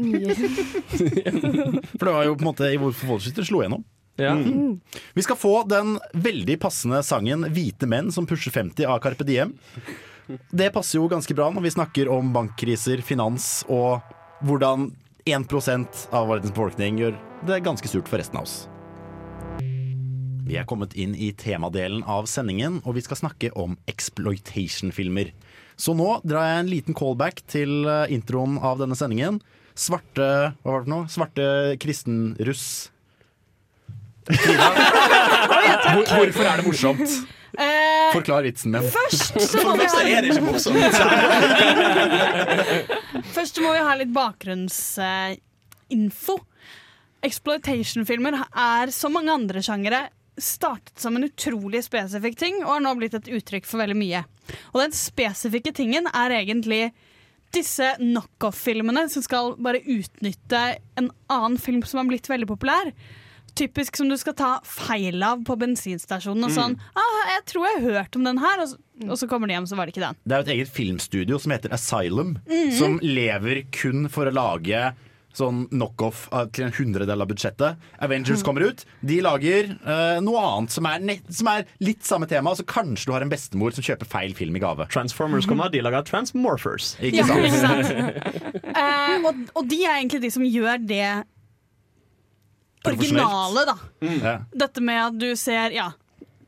For 1.95 2.09
det 2.09 2.15
var 2.17 2.27
jo 2.27 2.35
på 2.35 2.43
en 2.43 2.49
måte 2.49 2.71
i 2.71 2.79
Hvorfor 2.81 3.13
Wall 3.13 3.21
Street 3.23 3.47
slo 3.47 3.63
gjennom. 3.63 3.85
Ja. 4.19 4.31
Mm. 4.31 4.79
Vi 5.13 5.23
skal 5.23 5.39
få 5.39 5.53
den 5.67 5.97
veldig 6.13 6.59
passende 6.63 7.01
sangen 7.03 7.43
'Hvite 7.51 7.87
menn 7.91 8.13
som 8.15 8.27
pusher 8.27 8.51
50' 8.51 8.87
av 8.87 9.01
Carpe 9.03 9.27
Diem. 9.27 9.55
Det 10.49 10.71
passer 10.73 10.97
jo 10.97 11.09
ganske 11.11 11.35
bra 11.37 11.49
når 11.53 11.67
vi 11.67 11.73
snakker 11.75 12.09
om 12.09 12.31
bankkriser, 12.33 13.03
finans 13.05 13.65
og 13.69 14.01
hvordan 14.45 14.89
1% 15.25 15.87
av 16.13 16.27
verdens 16.29 16.51
befolkning 16.53 16.99
gjør 17.01 17.15
det 17.49 17.63
ganske 17.65 17.89
surt 17.89 18.05
for 18.05 18.21
resten 18.21 18.37
av 18.37 18.45
oss. 18.45 18.67
Vi 20.45 20.59
er 20.59 20.67
kommet 20.69 20.93
inn 20.93 21.15
i 21.17 21.31
temadelen 21.33 22.03
av 22.05 22.27
sendingen, 22.29 22.77
og 22.85 22.93
vi 22.93 23.01
skal 23.01 23.17
snakke 23.17 23.49
om 23.57 23.73
exploitation-filmer. 23.89 25.31
Så 25.81 25.95
nå 25.97 26.19
drar 26.21 26.45
jeg 26.45 26.59
en 26.59 26.69
liten 26.69 26.97
callback 26.97 27.41
til 27.49 27.87
eh, 27.89 28.13
introen 28.13 28.59
av 28.61 28.77
denne 28.83 28.93
sendingen. 28.93 29.41
Svarte 29.73 30.27
Hva 30.61 30.75
var 30.75 30.83
det 30.83 30.85
for 30.85 30.93
noe? 30.93 31.09
Svarte 31.09 31.47
kristenruss. 31.81 32.67
Hvor, 34.25 36.01
hvorfor 36.09 36.47
er 36.49 36.57
det 36.61 36.65
morsomt? 36.65 37.11
Eh, 37.55 38.11
Forklar 38.11 38.43
vitsen 38.43 38.71
min. 38.73 38.83
Først 38.91 39.37
så 39.51 39.61
må 39.63 39.75
vi 39.79 39.85
ha 39.87 39.99
er 40.03 40.21
det 40.25 40.31
ikke 40.33 40.47
morsomt. 40.49 40.95
Først 43.35 43.55
må 43.63 43.69
vi 43.75 43.81
ha 43.85 43.93
litt 43.99 44.11
bakgrunnsinfo. 44.15 46.35
Exploitation-filmer 47.25 48.33
er 48.51 48.91
som 48.93 49.13
mange 49.15 49.31
andre 49.33 49.59
sjangere 49.65 50.01
startet 50.35 50.99
som 50.99 51.15
en 51.15 51.23
utrolig 51.29 51.79
spesifikk 51.85 52.35
ting 52.41 52.55
og 52.65 52.71
har 52.73 52.81
nå 52.83 52.91
blitt 52.99 53.15
et 53.15 53.29
uttrykk 53.37 53.65
for 53.69 53.77
veldig 53.79 53.95
mye. 54.01 54.21
Og 54.73 54.77
den 54.83 54.93
spesifikke 54.95 55.71
tingen 55.75 56.05
er 56.11 56.29
egentlig 56.41 56.83
disse 57.55 57.87
knockoff-filmene 58.01 59.03
som 59.13 59.21
skal 59.23 59.53
bare 59.63 59.79
utnytte 59.79 60.61
en 60.99 61.07
annen 61.31 61.57
film 61.61 61.83
som 61.87 61.97
har 62.01 62.07
blitt 62.09 62.27
veldig 62.29 62.47
populær. 62.51 62.85
Typisk 63.55 63.95
som 63.95 64.09
du 64.11 64.17
skal 64.19 64.35
ta 64.35 64.49
feil 64.67 65.23
av 65.23 65.43
på 65.47 65.55
bensinstasjonen. 65.61 66.43
Og 66.43 66.51
sånn, 66.51 66.75
ah, 66.95 67.21
'Jeg 67.31 67.45
tror 67.53 67.65
jeg 67.69 67.81
har 67.81 67.91
hørt 68.03 68.15
om 68.19 68.23
den 68.27 68.37
her', 68.43 68.61
og 68.61 68.67
så, 68.69 68.77
og 69.07 69.17
så 69.17 69.27
kommer 69.31 69.47
de 69.47 69.53
hjem, 69.55 69.67
så 69.67 69.75
var 69.77 69.85
det 69.87 69.95
ikke 69.95 70.07
den. 70.07 70.15
Det 70.27 70.31
er 70.35 70.43
jo 70.43 70.47
et 70.49 70.55
eget 70.57 70.69
filmstudio 70.75 71.39
som 71.39 71.51
heter 71.55 71.71
Asylum, 71.71 72.37
mm. 72.49 72.71
som 72.77 72.99
lever 73.01 73.63
kun 73.71 74.09
for 74.09 74.25
å 74.27 74.33
lage 74.35 74.93
sånn 75.35 75.65
knockoff 75.69 76.29
av- 76.31 76.51
til 76.55 76.63
en 76.65 76.71
hundredel 76.71 77.21
av 77.21 77.27
budsjettet. 77.27 77.75
Avengers 77.99 78.41
kommer 78.41 78.61
ut. 78.71 78.85
De 79.03 79.19
lager 79.19 79.67
uh, 79.85 80.21
noe 80.23 80.39
annet 80.39 80.71
som 80.71 80.85
er, 80.87 80.99
nett, 81.03 81.27
som 81.29 81.47
er 81.51 81.65
litt 81.83 82.03
samme 82.07 82.25
tema. 82.25 82.51
Altså 82.53 82.63
Kanskje 82.63 83.05
du 83.05 83.11
har 83.11 83.21
en 83.21 83.29
bestemor 83.29 83.73
som 83.75 83.83
kjøper 83.83 84.07
feil 84.07 84.33
film 84.33 84.55
i 84.55 84.59
gave. 84.63 84.87
Transformers 84.87 85.45
kommer, 85.45 85.67
de 85.69 85.81
lager 85.83 86.03
Transmorphers. 86.07 86.95
Ikke 87.03 87.17
Ja, 87.19 87.27
sant? 87.27 87.43
ikke 87.43 87.59
sant? 87.59 87.87
uh, 88.75 89.17
og, 89.27 89.35
og 89.55 89.67
de 89.67 89.83
er 89.83 89.97
egentlig 89.99 90.21
de 90.23 90.31
som 90.31 90.43
gjør 90.47 90.79
det 90.87 91.25
originale, 92.91 93.65
da. 93.71 93.77
Ja. 94.05 94.37
Dette 94.65 94.83
med 94.85 95.01
at 95.01 95.19
du 95.21 95.27
ser 95.39 95.75
ja, 95.75 95.91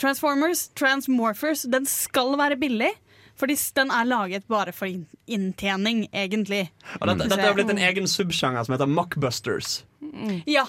Transformers, 0.01 0.67
Transmorphers, 0.77 1.65
den 1.71 1.85
skal 1.89 2.35
være 2.39 2.59
billig. 2.59 2.93
Fordi 3.37 3.53
den 3.77 3.91
er 3.93 4.07
laget 4.09 4.47
bare 4.49 4.71
for 4.73 4.89
inntjening, 5.29 6.07
egentlig. 6.09 6.71
Og 6.97 7.11
dette, 7.11 7.27
dette 7.29 7.45
har 7.45 7.53
blitt 7.53 7.69
en 7.69 7.81
egen 7.85 8.09
subsjanger 8.09 8.65
som 8.65 8.73
heter 8.73 8.89
mockbusters. 8.89 9.83
Ja. 10.49 10.65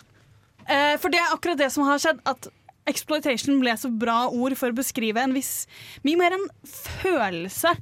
Eh, 0.69 0.99
for 1.01 1.09
det 1.09 1.23
er 1.23 1.33
akkurat 1.33 1.61
det 1.63 1.71
som 1.73 1.87
har 1.89 2.01
skjedd. 2.03 2.21
At 2.29 2.51
exploitation 2.89 3.57
ble 3.63 3.73
så 3.81 3.89
bra 3.89 4.27
ord 4.29 4.57
for 4.61 4.73
å 4.73 4.77
beskrive 4.77 5.21
en 5.21 5.35
viss 5.37 5.67
Mye 6.05 6.21
mer 6.21 6.37
en 6.37 6.47
følelse 6.69 7.73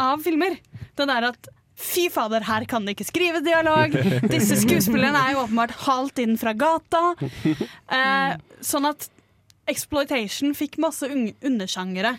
av 0.00 0.24
filmer. 0.24 0.58
Det 0.96 1.08
der 1.08 1.30
at 1.30 1.48
Fy 1.74 2.06
fader, 2.12 2.44
her 2.46 2.64
kan 2.70 2.84
de 2.86 2.94
ikke 2.94 3.06
skrive 3.08 3.40
dialog. 3.44 3.94
Disse 4.30 4.60
skuespillerne 4.62 5.18
er 5.18 5.34
jo 5.34 5.42
åpenbart 5.42 5.74
halt 5.88 6.20
inn 6.22 6.36
fra 6.38 6.54
gata. 6.54 7.02
Eh, 7.94 8.36
sånn 8.64 8.86
at 8.88 9.08
exploitation 9.70 10.54
fikk 10.56 10.78
masse 10.82 11.08
un 11.10 11.26
undersjangere 11.44 12.14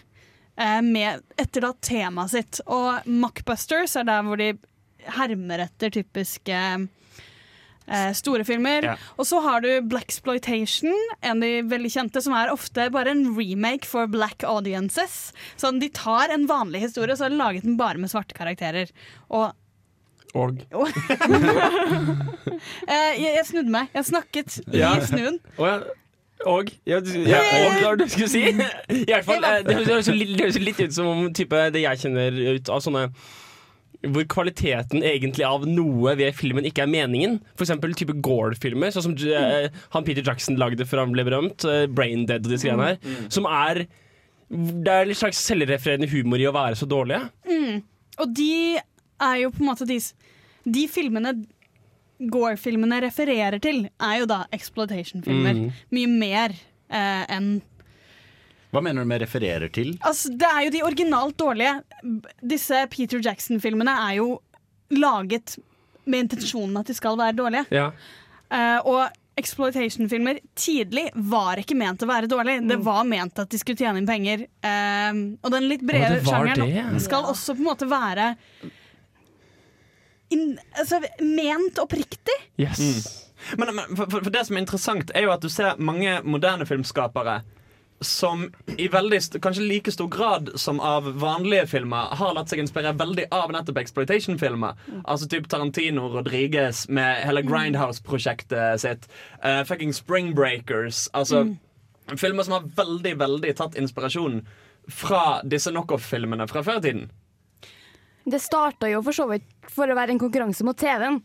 eh, 0.60 0.82
med, 0.84 1.24
etter 1.40 1.66
da 1.66 1.72
temaet 1.80 2.34
sitt. 2.34 2.62
Og 2.68 3.08
Mockbusters 3.08 3.96
er 4.00 4.08
der 4.10 4.28
hvor 4.28 4.42
de 4.42 4.52
hermer 5.16 5.66
etter 5.68 5.94
typiske 5.94 6.60
eh, 6.60 6.86
store 8.18 8.44
filmer. 8.48 8.84
Ja. 8.84 8.96
Og 9.18 9.26
så 9.30 9.40
har 9.46 9.62
du 9.62 9.70
Blaxploitation, 9.92 10.94
en 11.22 11.38
av 11.38 11.42
de 11.46 11.62
veldig 11.70 11.92
kjente, 11.94 12.22
som 12.26 12.34
er 12.34 12.50
ofte 12.54 12.88
bare 12.94 13.12
en 13.14 13.28
remake 13.38 13.86
for 13.86 14.08
black 14.08 14.44
audiences. 14.44 15.32
Sånn, 15.58 15.80
de 15.80 15.90
tar 15.94 16.30
en 16.34 16.48
vanlig 16.50 16.82
historie 16.88 17.14
og 17.14 17.18
så 17.20 17.28
har 17.28 17.36
de 17.36 17.42
laget 17.44 17.64
den 17.68 17.78
bare 17.78 17.98
med 18.02 18.10
svarte 18.10 18.34
karakterer. 18.38 18.90
Og 19.30 19.54
Og 20.36 20.58
eh, 22.88 23.14
jeg, 23.16 23.32
jeg 23.38 23.46
snudde 23.48 23.72
meg. 23.72 23.88
Jeg 23.96 24.06
snakket 24.10 24.58
Ja. 24.76 24.96
i 24.98 25.06
snuen. 25.08 25.40
Å 25.62 25.70
ja. 25.70 25.78
Og 26.52 26.68
ja, 26.86 26.98
ja, 27.00 27.38
og 27.40 27.78
hva 27.80 27.92
du 27.98 28.04
skulle 28.12 28.28
si? 28.30 28.42
I 28.92 29.06
hvert 29.08 29.24
fall, 29.26 29.46
eh, 29.48 29.62
Det 29.66 29.78
høres- 29.88 30.10
litt, 30.60 30.82
ut 30.84 30.94
som 30.94 31.08
om 31.08 31.30
type, 31.34 31.62
det 31.74 31.82
jeg 31.86 32.02
kjenner 32.04 32.36
ut 32.58 32.70
av 32.76 32.84
sånne 32.84 33.06
hvor 34.04 34.26
kvaliteten 34.32 35.04
egentlig 35.06 35.46
av 35.48 35.66
noe 35.70 36.16
ved 36.20 36.36
filmen 36.38 36.68
ikke 36.68 36.86
er 36.86 36.92
meningen. 36.92 37.38
For 37.56 37.66
eksempel 37.66 37.96
type 37.98 38.16
Gore-filmer, 38.26 38.94
sånn 38.94 39.08
som 39.08 39.16
mm. 39.16 39.82
han 39.96 40.08
Peter 40.08 40.26
Jackson 40.26 40.60
lagde 40.62 40.88
før 40.88 41.04
han 41.04 41.16
ble 41.16 41.26
berømt. 41.28 41.66
eh, 41.70 41.86
Brain 41.88 42.28
Dead 42.30 42.46
og 42.46 42.52
disse 42.52 42.68
greiene 42.68 42.92
her. 42.94 43.00
Mm. 43.02 43.30
Som 43.34 43.50
er 43.50 43.86
Det 44.46 44.92
er 44.94 45.08
litt 45.10 45.18
slags 45.18 45.40
selvrefererende 45.42 46.10
humor 46.12 46.42
i 46.42 46.46
å 46.46 46.54
være 46.54 46.78
så 46.78 46.86
dårlige. 46.86 47.24
Mm. 47.50 47.82
Og 48.22 48.34
de 48.38 48.78
er 48.78 49.38
jo 49.42 49.52
på 49.52 49.64
en 49.64 49.70
måte 49.72 49.88
de, 49.90 49.98
de 50.64 50.88
filmene 50.92 51.34
Gore-filmene 52.32 53.02
refererer 53.04 53.60
til, 53.60 53.88
er 54.00 54.20
jo 54.22 54.28
da 54.30 54.46
exploitation-filmer. 54.56 55.58
Mm. 55.66 55.80
Mye 55.98 56.12
mer 56.12 56.54
eh, 56.56 57.24
enn 57.36 57.50
Hva 58.74 58.82
mener 58.84 59.06
du 59.06 59.10
med 59.10 59.22
refererer 59.24 59.72
til? 59.74 59.94
Altså, 60.02 60.32
det 60.34 60.48
er 60.50 60.66
jo 60.66 60.74
de 60.74 60.84
originalt 60.88 61.38
dårlige. 61.40 61.76
Disse 62.42 62.86
Peter 62.92 63.22
Jackson-filmene 63.24 63.94
er 64.08 64.18
jo 64.20 64.40
laget 64.96 65.58
med 66.06 66.28
intensjonen 66.28 66.82
at 66.82 66.90
de 66.90 66.96
skal 66.98 67.18
være 67.20 67.38
dårlige. 67.38 67.66
Ja. 67.74 67.92
Uh, 68.52 68.80
og 68.86 69.22
exploitation-filmer 69.36 70.40
tidlig 70.56 71.10
var 71.28 71.60
ikke 71.60 71.76
ment 71.78 72.04
å 72.04 72.08
være 72.08 72.30
dårlig. 72.32 72.62
Det 72.70 72.78
var 72.84 73.04
ment 73.08 73.42
at 73.44 73.52
de 73.52 73.60
skulle 73.60 73.80
tjene 73.80 74.00
inn 74.00 74.08
penger. 74.08 74.46
Eh, 74.64 75.18
og 75.44 75.52
den 75.52 75.68
litt 75.68 75.84
brede 75.84 76.22
det 76.22 76.24
sjangeren 76.24 76.72
det. 76.72 77.02
skal 77.04 77.28
også 77.34 77.58
på 77.58 77.66
en 77.66 77.68
måte 77.68 77.90
være 77.92 78.30
in, 80.32 80.56
altså, 80.80 81.02
ment 81.20 81.84
oppriktig. 81.84 82.38
Men, 83.60 83.76
men 83.76 83.92
for, 83.92 84.08
for, 84.08 84.24
for 84.24 84.32
det 84.34 84.46
som 84.48 84.56
er 84.56 84.64
interessant, 84.64 85.12
er 85.12 85.28
jo 85.28 85.36
at 85.36 85.44
du 85.44 85.52
ser 85.52 85.76
mange 85.84 86.16
moderne 86.24 86.68
filmskapere 86.70 87.42
som 88.04 88.50
i 88.78 88.88
veldig, 88.92 89.20
kanskje 89.42 89.64
like 89.64 89.92
stor 89.92 90.08
grad 90.12 90.50
som 90.60 90.80
av 90.84 91.08
vanlige 91.20 91.68
filmer 91.68 92.12
har 92.20 92.34
latt 92.36 92.52
seg 92.52 92.60
inspirere 92.60 92.98
veldig 93.00 93.28
av 93.34 93.54
nettopp 93.56 93.80
exploitation-filmer. 93.82 94.76
Altså 95.04 95.30
typ 95.32 95.48
Tarantino, 95.50 96.10
Rodriguez 96.12 96.86
med 96.90 97.24
hele 97.24 97.44
Grindhouse-prosjektet 97.46 98.82
sitt. 98.84 99.08
Uh, 99.40 99.64
fucking 99.64 99.94
Spring 99.96 100.34
Breakers. 100.36 101.08
Altså 101.14 101.46
filmer 102.20 102.44
som 102.44 102.60
har 102.60 102.68
veldig, 102.78 103.16
veldig 103.20 103.56
tatt 103.58 103.78
inspirasjon 103.80 104.42
fra 104.92 105.42
disse 105.48 105.72
knockoff-filmene 105.74 106.48
fra 106.52 106.62
før 106.66 106.82
i 106.82 106.86
tiden. 106.86 107.08
Det 108.26 108.42
starta 108.42 108.90
jo 108.90 109.02
for 109.06 109.16
så 109.16 109.28
vidt 109.30 109.48
for 109.72 109.90
å 109.90 109.98
være 109.98 110.16
en 110.16 110.22
konkurranse 110.22 110.66
mot 110.66 110.78
TV-en. 110.78 111.22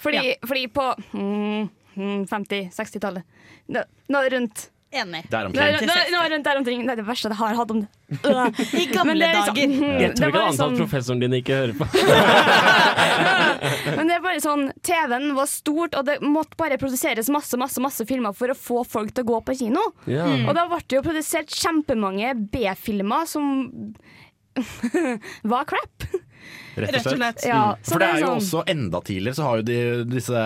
Fordi, 0.00 0.34
fordi 0.42 0.66
på 0.74 0.84
mm, 1.14 1.68
mm, 1.94 2.22
50-60-tallet 2.26 3.22
Nå 3.70 3.84
nå 4.10 4.22
rundt 4.34 4.64
Enig. 4.94 5.24
Der 5.30 5.44
rundt 5.48 6.44
der 6.46 6.56
omkring. 6.60 6.84
Det 6.86 6.92
er 6.94 6.98
det 7.00 7.06
verste 7.08 7.28
jeg 7.32 7.38
har 7.40 7.54
hatt 7.58 7.70
om 7.74 7.80
det. 7.82 7.88
I 8.78 8.84
gamle 8.92 9.14
det 9.18 9.26
er 9.26 9.34
liksom- 9.34 9.56
dager. 9.56 9.68
mm, 9.74 9.98
Jeg 10.00 10.10
tror 10.18 10.28
ikke 10.30 10.42
annet 10.44 10.54
sånn... 10.54 10.54
at 10.54 10.54
liksom- 10.54 10.76
professoren 10.84 11.20
din 11.24 11.34
ikke 11.40 11.54
hører 11.58 11.74
på. 11.74 11.84
Men 13.96 14.08
det 14.08 14.14
er 14.18 14.22
bare 14.24 14.40
sånn 14.44 14.64
TV-en 14.86 15.26
var 15.36 15.48
stort, 15.50 15.92
og 15.98 16.02
det 16.08 16.16
måtte 16.22 16.56
bare 16.60 16.78
produseres 16.80 17.28
masse 17.32 17.56
masse, 17.60 17.80
masse 17.82 18.06
filmer 18.08 18.32
for 18.36 18.48
å 18.52 18.56
få 18.58 18.82
folk 18.86 19.10
til 19.14 19.24
å 19.26 19.30
gå 19.34 19.38
på 19.48 19.56
kino. 19.64 19.82
Ja. 20.10 20.24
Mm. 20.28 20.46
Og 20.48 20.52
da 20.58 20.62
ble 20.70 20.80
det 20.86 20.98
jo 21.00 21.04
produsert 21.06 21.48
kjempemange 21.54 22.28
B-filmer 22.52 23.22
som 23.30 23.44
var 25.54 25.64
crap. 25.70 25.96
Rett 26.76 26.98
og 27.00 27.04
slett. 27.16 27.40
Ja, 27.48 27.62
Mm. 27.74 27.78
For 27.88 27.98
det 28.02 28.08
er 28.08 28.18
jo 28.20 28.26
sånn- 28.26 28.40
også 28.42 28.60
enda 28.70 28.98
tidligere 29.06 29.36
så 29.38 29.42
har 29.48 29.54
jo 29.60 29.64
de 29.70 29.78
disse 30.10 30.40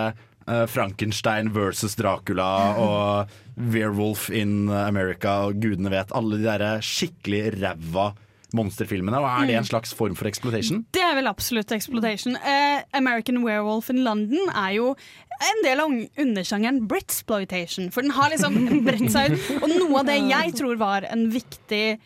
Frankenstein 0.71 1.51
versus 1.55 1.95
Dracula 1.99 2.49
og 2.79 3.29
Werewolf 3.59 4.29
in 4.31 4.69
America 4.71 5.41
og 5.49 5.61
gudene 5.61 5.91
vet. 5.93 6.13
Alle 6.15 6.39
de 6.39 6.45
der 6.49 6.81
skikkelig 6.85 7.61
ræva 7.63 8.11
monsterfilmene. 8.57 9.19
Og 9.21 9.27
er 9.29 9.47
det 9.47 9.57
en 9.59 9.63
Mm. 9.63 9.69
slags 9.69 9.93
form 9.93 10.15
for 10.17 10.25
exploitation? 10.27 10.87
Det 10.93 11.03
er 11.05 11.15
vel 11.19 11.27
absolutt 11.29 11.71
exploitation. 11.73 12.37
Uh, 12.37 12.81
American 12.97 13.43
Werewolf 13.45 13.91
in 13.91 14.03
London 14.05 14.49
er 14.55 14.71
jo 14.79 14.95
en 15.39 15.61
del 15.63 15.81
av 15.81 15.91
undersjangeren 16.19 16.87
Britsploitation. 16.89 17.91
For 17.93 18.01
den 18.03 18.11
har 18.17 18.31
liksom 18.31 18.57
bredt 18.87 19.13
seg 19.13 19.33
ut. 19.37 19.63
Og 19.63 19.69
noe 19.75 20.01
av 20.01 20.07
det 20.09 20.17
jeg 20.31 20.55
tror 20.57 20.77
var 20.81 21.05
en 21.13 21.27
viktig, 21.31 21.99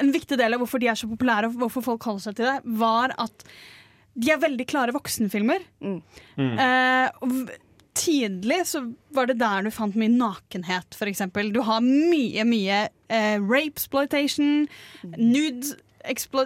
en 0.00 0.12
viktig 0.12 0.36
del 0.38 0.52
av 0.54 0.60
hvorfor 0.60 0.78
de 0.84 0.88
er 0.92 1.00
så 1.00 1.08
populære, 1.08 1.48
og 1.48 1.56
hvorfor 1.64 1.82
folk 1.82 2.04
holder 2.04 2.26
seg 2.28 2.36
til 2.36 2.50
det, 2.50 2.60
var 2.78 3.14
at 3.18 3.44
de 4.20 4.30
er 4.34 4.40
veldig 4.42 4.66
klare 4.68 4.92
voksenfilmer. 4.92 5.64
Mm. 5.80 6.02
v- 6.36 7.58
tidlig 7.98 8.62
så 8.70 8.82
var 9.14 9.30
det 9.30 9.38
der 9.40 9.66
du 9.66 9.70
fant 9.74 9.96
mye 9.98 10.12
nakenhet, 10.12 10.96
eksempel. 11.10 11.52
Du 11.54 11.62
har 11.66 11.82
mye, 11.84 12.44
mye 12.48 12.82
eh, 13.10 13.36
rape-exploitation, 13.38 14.66
nude 15.16 15.76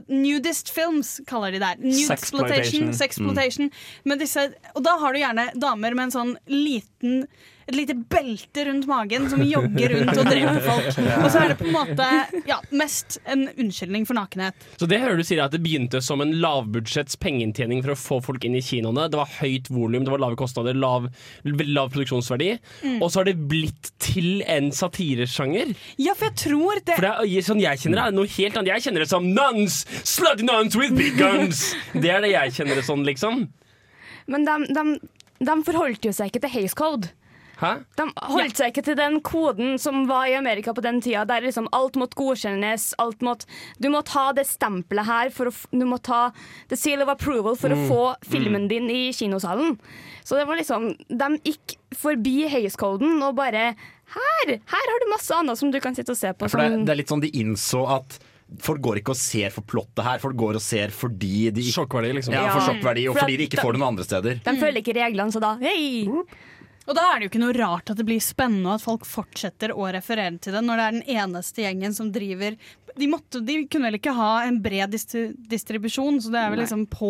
Nudist 0.09 0.71
films 0.75 1.21
kaller 1.31 1.55
de 1.55 1.61
der. 1.63 1.79
Nude-sploitation, 1.79 2.89
Sexploitation. 2.95 3.69
Mm. 3.71 4.09
Men 4.11 4.19
disse, 4.19 4.49
og 4.75 4.83
da 4.83 4.97
har 4.99 5.15
du 5.15 5.21
gjerne 5.21 5.45
damer 5.55 5.95
med 5.95 6.09
en 6.09 6.15
sånn 6.15 6.33
liten 6.51 7.27
et 7.67 7.77
lite 7.77 7.95
belte 7.95 8.65
rundt 8.69 8.87
magen 8.89 9.29
som 9.31 9.43
jogger 9.45 9.95
rundt 9.95 10.19
og 10.21 10.29
dreper 10.29 10.61
folk. 10.65 10.99
Og 11.25 11.29
så 11.33 11.41
er 11.41 11.53
det 11.53 11.59
på 11.61 11.69
en 11.69 11.77
måte 11.77 12.09
ja, 12.49 12.59
mest 12.77 13.19
en 13.31 13.47
unnskyldning 13.49 14.05
for 14.09 14.19
nakenhet. 14.19 14.67
Så 14.81 14.89
det 14.91 15.01
hører 15.03 15.21
du 15.21 15.25
sier 15.27 15.45
at 15.45 15.55
det 15.55 15.63
begynte 15.65 16.03
som 16.05 16.23
en 16.25 16.35
lavbudsjetts 16.43 17.17
pengeinntjening 17.23 17.81
for 17.85 17.95
å 17.95 17.99
få 17.99 18.21
folk 18.25 18.45
inn 18.45 18.59
i 18.59 18.63
kinoene. 18.65 19.09
Det 19.13 19.21
var 19.21 19.33
høyt 19.41 19.71
volum, 19.73 20.05
det 20.05 20.13
var 20.13 20.23
lave 20.27 20.39
kostnader, 20.41 20.77
lav, 20.77 21.09
lav 21.45 21.93
produksjonsverdi. 21.95 22.51
Mm. 22.85 22.99
Og 23.01 23.09
så 23.09 23.23
har 23.23 23.31
det 23.31 23.37
blitt 23.51 23.93
til 24.03 24.45
en 24.51 24.71
satiresjanger. 24.75 25.75
Ja, 26.01 26.17
for 26.19 26.29
jeg 26.31 26.39
tror 26.45 26.85
det 26.85 26.99
For 26.99 27.09
det 27.09 27.15
er, 27.25 27.49
sånn 27.49 27.65
jeg 27.65 27.81
kjenner 27.81 28.03
det, 28.03 28.07
er 28.07 28.19
noe 28.19 28.33
helt 28.37 28.61
annet. 28.61 28.73
Jeg 28.75 28.89
kjenner 28.89 29.05
det 29.05 29.11
som 29.11 29.29
nuns! 29.33 29.83
Slutty 30.05 30.47
nuns 30.47 30.77
with 30.79 30.97
big 30.99 31.17
guns! 31.19 31.67
Det 32.05 32.11
er 32.11 32.25
det 32.25 32.33
jeg 32.33 32.53
kjenner 32.57 32.77
det 32.77 32.85
sånn, 32.85 33.05
liksom. 33.07 33.45
Men 34.31 34.45
de, 34.47 34.55
de, 34.75 34.83
de 35.47 35.55
forholdt 35.67 36.05
jo 36.05 36.13
seg 36.15 36.31
ikke 36.31 36.43
til 36.45 36.53
Hays 36.57 36.75
Code. 36.77 37.13
Hæ? 37.65 37.71
De 37.97 38.07
holdt 38.35 38.61
seg 38.61 38.71
ikke 38.73 38.85
til 38.91 38.99
den 39.01 39.17
koden 39.25 39.79
som 39.81 40.03
var 40.11 40.27
i 40.29 40.35
Amerika 40.39 40.75
på 40.77 40.83
den 40.85 41.01
tida, 41.05 41.25
der 41.29 41.41
liksom 41.47 41.67
alt 41.73 41.97
måtte 42.01 42.19
godkjennes. 42.21 42.91
Alt 43.03 43.25
måtte, 43.25 43.49
du 43.81 43.89
måtte 43.95 44.13
ha 44.19 44.27
det 44.37 44.45
stempelet 44.51 45.09
her, 45.09 45.31
for 45.35 45.49
å, 45.51 45.55
du 45.73 45.85
måtte 45.89 46.13
ha 46.13 46.23
the 46.69 46.77
seal 46.77 47.03
of 47.03 47.09
approval 47.09 47.57
for 47.57 47.73
Mm. 47.75 47.81
å 47.81 47.89
få 47.89 48.03
filmen 48.29 48.69
din 48.69 48.91
i 48.93 49.11
kinosalen. 49.17 49.79
Så 50.25 50.37
det 50.39 50.47
var 50.47 50.57
liksom 50.61 50.93
De 51.09 51.29
gikk 51.51 51.77
forbi 51.97 52.47
Hays-koden 52.49 53.19
og 53.23 53.35
bare 53.37 53.75
her, 54.15 54.47
her 54.47 54.87
har 54.93 55.01
du 55.03 55.11
masse 55.11 55.33
annet 55.35 55.57
som 55.59 55.71
du 55.73 55.81
kan 55.81 55.95
sitte 55.97 56.11
og 56.13 56.17
se 56.21 56.33
på. 56.33 56.49
For 56.51 56.59
det, 56.61 56.71
som- 56.71 56.85
det 56.85 56.93
er 56.93 56.97
litt 57.01 57.09
sånn 57.09 57.21
de 57.25 57.31
innså 57.33 57.89
at 57.89 58.19
Folk 58.61 58.83
går 58.85 58.99
ikke 59.01 59.09
og 59.11 59.17
ser 59.17 59.49
for 59.51 59.63
plottet 59.63 60.05
her, 60.05 60.19
folk 60.21 60.37
går 60.37 60.55
og 60.59 60.61
ser 60.63 60.89
fordi 60.93 61.51
de 61.51 61.63
Sjokkverdi, 61.63 62.13
liksom. 62.15 62.35
Ja, 62.37 62.53
for 62.53 62.61
sjokkverdi, 62.61 63.09
og 63.09 63.15
For 63.17 63.25
fordi 63.25 63.39
de 63.41 63.47
ikke 63.49 63.59
får 63.65 63.73
det 63.73 63.81
noen 63.81 63.89
andre 63.97 64.05
steder. 64.05 64.35
De 64.45 64.53
følger 64.61 64.83
ikke 64.85 64.95
reglene, 64.95 65.33
så 65.33 65.41
da 65.41 65.55
hei! 65.57 66.05
Og 66.85 66.93
da 66.99 67.03
er 67.11 67.19
det 67.21 67.27
jo 67.27 67.31
ikke 67.33 67.41
noe 67.41 67.55
rart 67.57 67.89
at 67.91 67.97
det 67.97 68.05
blir 68.05 68.21
spennende 68.21 68.69
og 68.69 68.75
at 68.77 68.85
folk 68.85 69.07
fortsetter 69.09 69.73
å 69.73 69.87
referere 69.95 70.37
til 70.43 70.53
det, 70.53 70.61
når 70.67 70.77
det 70.77 70.85
er 70.85 70.97
den 70.99 71.07
eneste 71.17 71.63
gjengen 71.65 71.95
som 71.97 72.11
driver 72.13 72.59
De, 72.95 73.07
måtte, 73.11 73.41
de 73.43 73.57
kunne 73.67 73.89
vel 73.89 73.97
ikke 73.99 74.13
ha 74.15 74.45
en 74.47 74.61
bred 74.63 74.93
distri 74.93 75.25
distribusjon, 75.51 76.21
så 76.23 76.31
det 76.31 76.39
er 76.43 76.53
vel 76.53 76.61
Nei. 76.61 76.67
liksom 76.67 76.85
på 76.93 77.09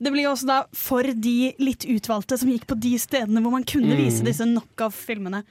Det 0.00 0.10
blir 0.10 0.24
jo 0.24 0.32
også 0.32 0.48
da 0.48 0.56
for 0.74 1.02
de 1.04 1.52
litt 1.62 1.84
utvalgte 1.84 2.38
som 2.40 2.48
gikk 2.50 2.64
på 2.66 2.78
de 2.80 2.94
stedene 2.98 3.42
hvor 3.44 3.52
man 3.54 3.64
kunne 3.68 3.92
Mm. 3.94 4.00
vise 4.06 4.24
disse 4.26 4.42
knockoff-filmene. 4.48 5.44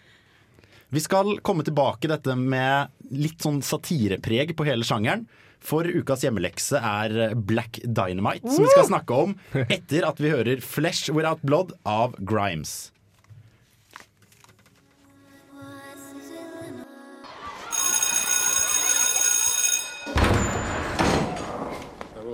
Vi 0.94 1.00
skal 1.02 1.38
komme 1.42 1.64
tilbake 1.66 2.10
dette 2.10 2.36
med 2.38 2.90
litt 3.10 3.40
sånn 3.42 3.62
satirepreg 3.66 4.56
på 4.58 4.66
hele 4.68 4.84
sjangeren. 4.86 5.26
For 5.64 5.88
ukas 5.88 6.22
hjemmelekse 6.26 6.76
er 6.84 7.34
Black 7.40 7.80
Dynamite, 7.86 8.50
som 8.52 8.66
vi 8.66 8.70
skal 8.76 8.90
snakke 8.90 9.16
om 9.16 9.36
etter 9.70 10.04
at 10.06 10.20
vi 10.20 10.30
hører 10.34 10.60
Flesh 10.62 11.10
Without 11.16 11.42
Blood 11.42 11.72
av 11.88 12.18
Grimes. 12.20 12.92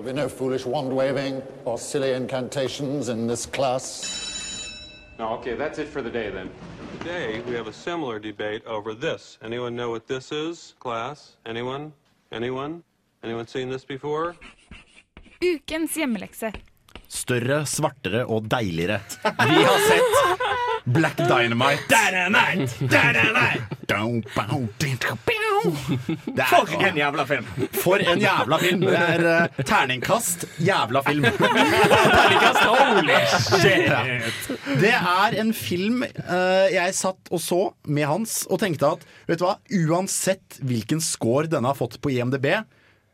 Be 0.03 0.13
no 0.13 0.27
foolish 0.29 0.65
wand 0.65 0.91
waving 0.95 1.41
or 1.65 1.77
silly 1.77 2.13
incantations 2.13 3.09
in 3.09 3.27
this 3.27 3.45
class. 3.45 4.27
No, 5.17 5.33
okay, 5.35 5.55
that's 5.55 5.79
it 5.79 5.87
for 5.87 6.01
the 6.01 6.09
day 6.09 6.29
then. 6.29 6.49
Today, 6.99 7.41
we 7.47 7.53
have 7.55 7.67
a 7.67 7.73
similar 7.73 8.19
debate 8.19 8.65
over 8.65 8.93
this. 8.93 9.37
Anyone 9.41 9.75
know 9.75 9.89
what 9.89 10.07
this 10.07 10.31
is, 10.31 10.75
class? 10.79 11.37
Anyone? 11.45 11.91
Anyone? 12.31 12.83
Anyone 13.23 13.47
seen 13.47 13.69
this 13.69 13.85
before? 13.85 14.35
Ukens 15.41 15.95
hjemmelekse. 15.95 16.51
Større, 17.07 17.65
svartere 17.65 18.25
og 18.25 18.47
deiligere. 18.51 18.99
Vi 19.23 19.63
har 19.63 19.79
sett 19.87 20.03
Black 20.85 21.17
Dynamite. 21.17 21.83
Dynamite! 21.89 22.71
Dynamite! 22.79 23.63
Det 25.63 26.43
er- 26.43 26.49
For 26.49 26.73
en 26.89 26.97
jævla 26.99 27.25
film! 27.29 27.45
For 27.81 28.03
en 28.03 28.21
jævla 28.23 28.57
film. 28.61 28.85
Det 28.85 28.95
er 28.99 29.25
eh, 29.33 29.63
terningkast 29.65 30.45
jævla 30.63 31.01
film. 31.07 31.27
Terningkast, 32.15 32.63
holy 32.69 33.19
shit! 33.59 34.49
Det 34.81 34.93
er 34.95 35.37
en 35.41 35.53
film 35.57 36.03
eh, 36.05 36.67
jeg 36.75 36.95
satt 36.97 37.31
og 37.33 37.41
så 37.43 37.61
med 37.89 38.07
Hans 38.09 38.41
og 38.49 38.59
tenkte 38.63 38.93
at 38.95 39.05
vet 39.29 39.39
du 39.41 39.45
hva, 39.47 39.57
uansett 39.89 40.59
hvilken 40.65 41.01
score 41.03 41.49
denne 41.51 41.69
har 41.71 41.77
fått 41.79 41.99
på 42.03 42.11
IMDb, 42.15 42.51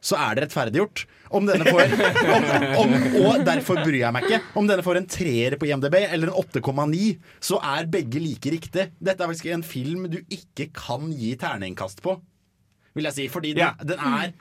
så 0.05 0.17
er 0.21 0.35
det 0.37 0.43
rettferdiggjort. 0.45 1.05
Om 1.35 1.47
denne 1.49 1.65
får 1.65 1.95
om, 2.35 2.43
om, 2.83 2.91
Og 3.25 3.39
derfor 3.47 3.79
bryr 3.81 3.97
jeg 4.03 4.13
meg 4.13 4.27
ikke. 4.27 4.37
Om 4.61 4.67
denne 4.69 4.83
får 4.85 4.99
en 4.99 5.07
treer 5.09 5.55
på 5.59 5.65
IMDb 5.67 5.95
eller 6.03 6.29
en 6.29 6.37
8,9, 6.37 7.15
så 7.43 7.57
er 7.65 7.89
begge 7.91 8.21
like 8.21 8.53
riktig. 8.53 8.85
Dette 9.01 9.25
er 9.25 9.31
faktisk 9.31 9.49
en 9.55 9.65
film 9.65 10.05
du 10.13 10.19
ikke 10.29 10.69
kan 10.77 11.09
gi 11.17 11.33
terningkast 11.41 12.03
på, 12.05 12.19
vil 12.95 13.07
jeg 13.09 13.13
si. 13.19 13.27
Fordi 13.31 13.53
den, 13.57 13.65
Ja. 13.67 13.73
den 13.83 13.99
er 13.99 14.33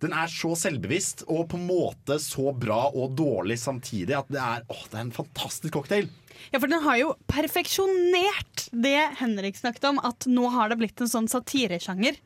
den 0.00 0.14
er 0.16 0.30
så 0.32 0.54
selvbevisst 0.56 1.26
og 1.28 1.50
på 1.50 1.58
en 1.58 1.66
måte 1.68 2.16
så 2.24 2.54
bra 2.56 2.86
og 2.88 3.10
dårlig 3.18 3.58
samtidig 3.60 4.14
at 4.16 4.30
det 4.32 4.38
er, 4.40 4.62
åh, 4.72 4.84
det 4.88 4.96
er 4.96 5.02
en 5.04 5.10
fantastisk 5.12 5.74
cocktail. 5.74 6.08
Ja, 6.54 6.58
for 6.58 6.68
den 6.72 6.80
har 6.80 6.96
jo 6.96 7.10
perfeksjonert 7.28 8.70
det 8.72 8.96
Henrik 9.20 9.58
snakket 9.60 9.84
om, 9.90 9.98
at 10.00 10.24
nå 10.24 10.48
har 10.54 10.70
det 10.72 10.78
blitt 10.80 11.02
en 11.04 11.10
sånn 11.12 11.28
satiresjanger. 11.28 12.16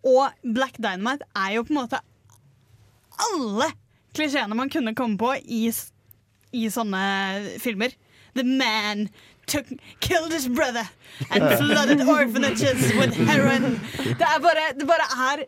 Og 0.00 0.32
Black 0.56 0.80
Dynamite 0.80 1.28
er 1.36 1.58
jo 1.58 1.64
på 1.68 1.74
en 1.74 1.82
måte 1.82 2.00
alle 3.20 3.68
klisjeene 4.16 4.56
man 4.56 4.72
kunne 4.72 4.94
komme 4.96 5.20
på 5.20 5.34
i, 5.44 5.66
i 6.56 6.64
sånne 6.72 7.58
filmer. 7.60 7.92
The 8.32 8.44
man 8.46 9.08
took, 9.50 9.66
killed 10.00 10.32
his 10.32 10.46
brother 10.48 10.86
and 11.30 11.42
flooded 11.58 12.00
orphanages 12.06 12.92
with 12.98 13.14
heroin. 13.28 13.80
Det, 13.96 14.26
er 14.26 14.40
bare, 14.46 14.66
det 14.78 14.88
bare 14.88 15.06
er 15.28 15.44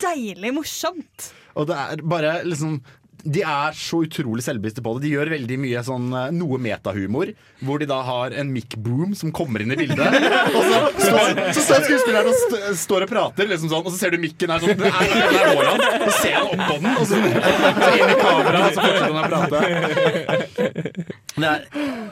deilig 0.00 0.54
morsomt. 0.56 1.30
Og 1.54 1.68
det 1.70 1.76
er 1.78 2.04
bare 2.14 2.36
liksom 2.48 2.78
de 3.24 3.40
er 3.40 3.76
så 3.78 4.02
utrolig 4.04 4.44
selvbevisste 4.44 4.82
på 4.84 4.92
det. 4.96 5.06
De 5.06 5.12
gjør 5.14 5.30
veldig 5.32 5.56
mye 5.62 5.82
sånn 5.86 6.10
eh, 6.12 6.30
noe 6.36 6.58
metahumor, 6.60 7.30
hvor 7.64 7.80
de 7.80 7.88
da 7.88 8.00
har 8.04 8.34
en 8.36 8.50
mic 8.52 8.76
boom 8.84 9.14
som 9.16 9.32
kommer 9.34 9.64
inn 9.64 9.72
i 9.72 9.78
bildet. 9.80 10.18
Og 10.54 10.60
så 10.60 10.80
så, 11.00 11.22
så 11.56 11.64
står 11.64 11.86
skuespilleren 11.86 12.28
og 12.30 12.36
st 12.38 12.74
står 12.84 13.06
og 13.06 13.10
prater, 13.10 13.48
liksom 13.48 13.70
sånn, 13.72 13.84
og 13.86 13.92
så 13.94 13.98
ser 13.98 14.14
du 14.14 14.18
mikken 14.22 14.52
er 14.52 14.62
sånn 14.62 14.78
Det 14.78 14.90
er, 14.90 14.92
det 15.14 15.40
er 15.40 16.04
så 16.04 16.12
ser 16.18 16.36
han 16.36 16.46
opp 16.50 16.62
på 16.68 16.76
den, 16.82 16.90
og 16.92 17.04
så, 17.08 17.14
så 17.16 17.90
inn 17.96 18.12
i 18.12 18.18
kameraet, 18.20 18.64
og 18.64 18.72
så 18.74 18.84
fortsetter 18.84 19.08
han 19.08 19.20
å 19.20 19.26
prate. 19.32 19.60
Det 21.34 21.50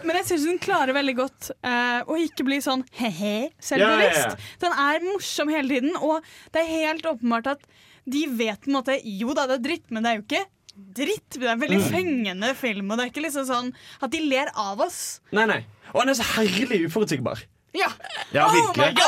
Men 0.02 0.16
jeg 0.18 0.26
syns 0.32 0.46
den 0.48 0.58
klarer 0.62 0.96
veldig 0.96 1.14
godt 1.20 1.52
eh, 1.54 2.00
å 2.02 2.16
ikke 2.18 2.46
bli 2.48 2.58
sånn 2.64 2.82
he-he 2.98 3.52
selvbevisst. 3.62 4.32
Ja, 4.32 4.34
ja, 4.34 4.56
Den 4.64 4.74
er 4.86 5.06
morsom 5.06 5.52
hele 5.52 5.76
tiden, 5.76 5.94
og 6.00 6.26
det 6.54 6.64
er 6.64 6.72
helt 6.88 7.06
åpenbart 7.06 7.52
at 7.54 7.62
de 8.02 8.24
vet 8.34 8.64
på 8.64 8.70
en 8.72 8.78
måte 8.80 8.96
Jo 9.06 9.30
da, 9.36 9.46
det 9.46 9.60
er 9.60 9.66
dritt, 9.68 9.86
men 9.94 10.02
det 10.02 10.10
er 10.10 10.18
jo 10.18 10.24
ikke 10.26 10.42
dritt. 10.76 11.30
Det 11.30 11.42
er 11.44 11.52
en 11.52 11.60
veldig 11.60 11.80
Mm. 11.80 11.90
fengende 11.92 12.54
film, 12.56 12.90
og 12.90 12.98
det 12.98 13.04
er 13.06 13.10
ikke 13.12 13.24
liksom 13.26 13.46
sånn 13.46 13.72
at 14.02 14.10
de 14.10 14.20
ler 14.20 14.48
av 14.56 14.80
oss. 14.80 15.20
Nei, 15.32 15.46
nei. 15.46 15.64
Og 15.94 16.00
han 16.00 16.08
er 16.08 16.14
så 16.14 16.22
herlig 16.36 16.86
uforutsigbar. 16.88 17.42
Ja, 17.74 17.88
Ja, 18.32 18.46
Oh 18.46 18.52
virkelig. 18.72 18.98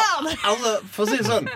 for 0.90 1.04
å 1.04 1.08
si 1.08 1.16
det 1.18 1.26
sånn 1.26 1.48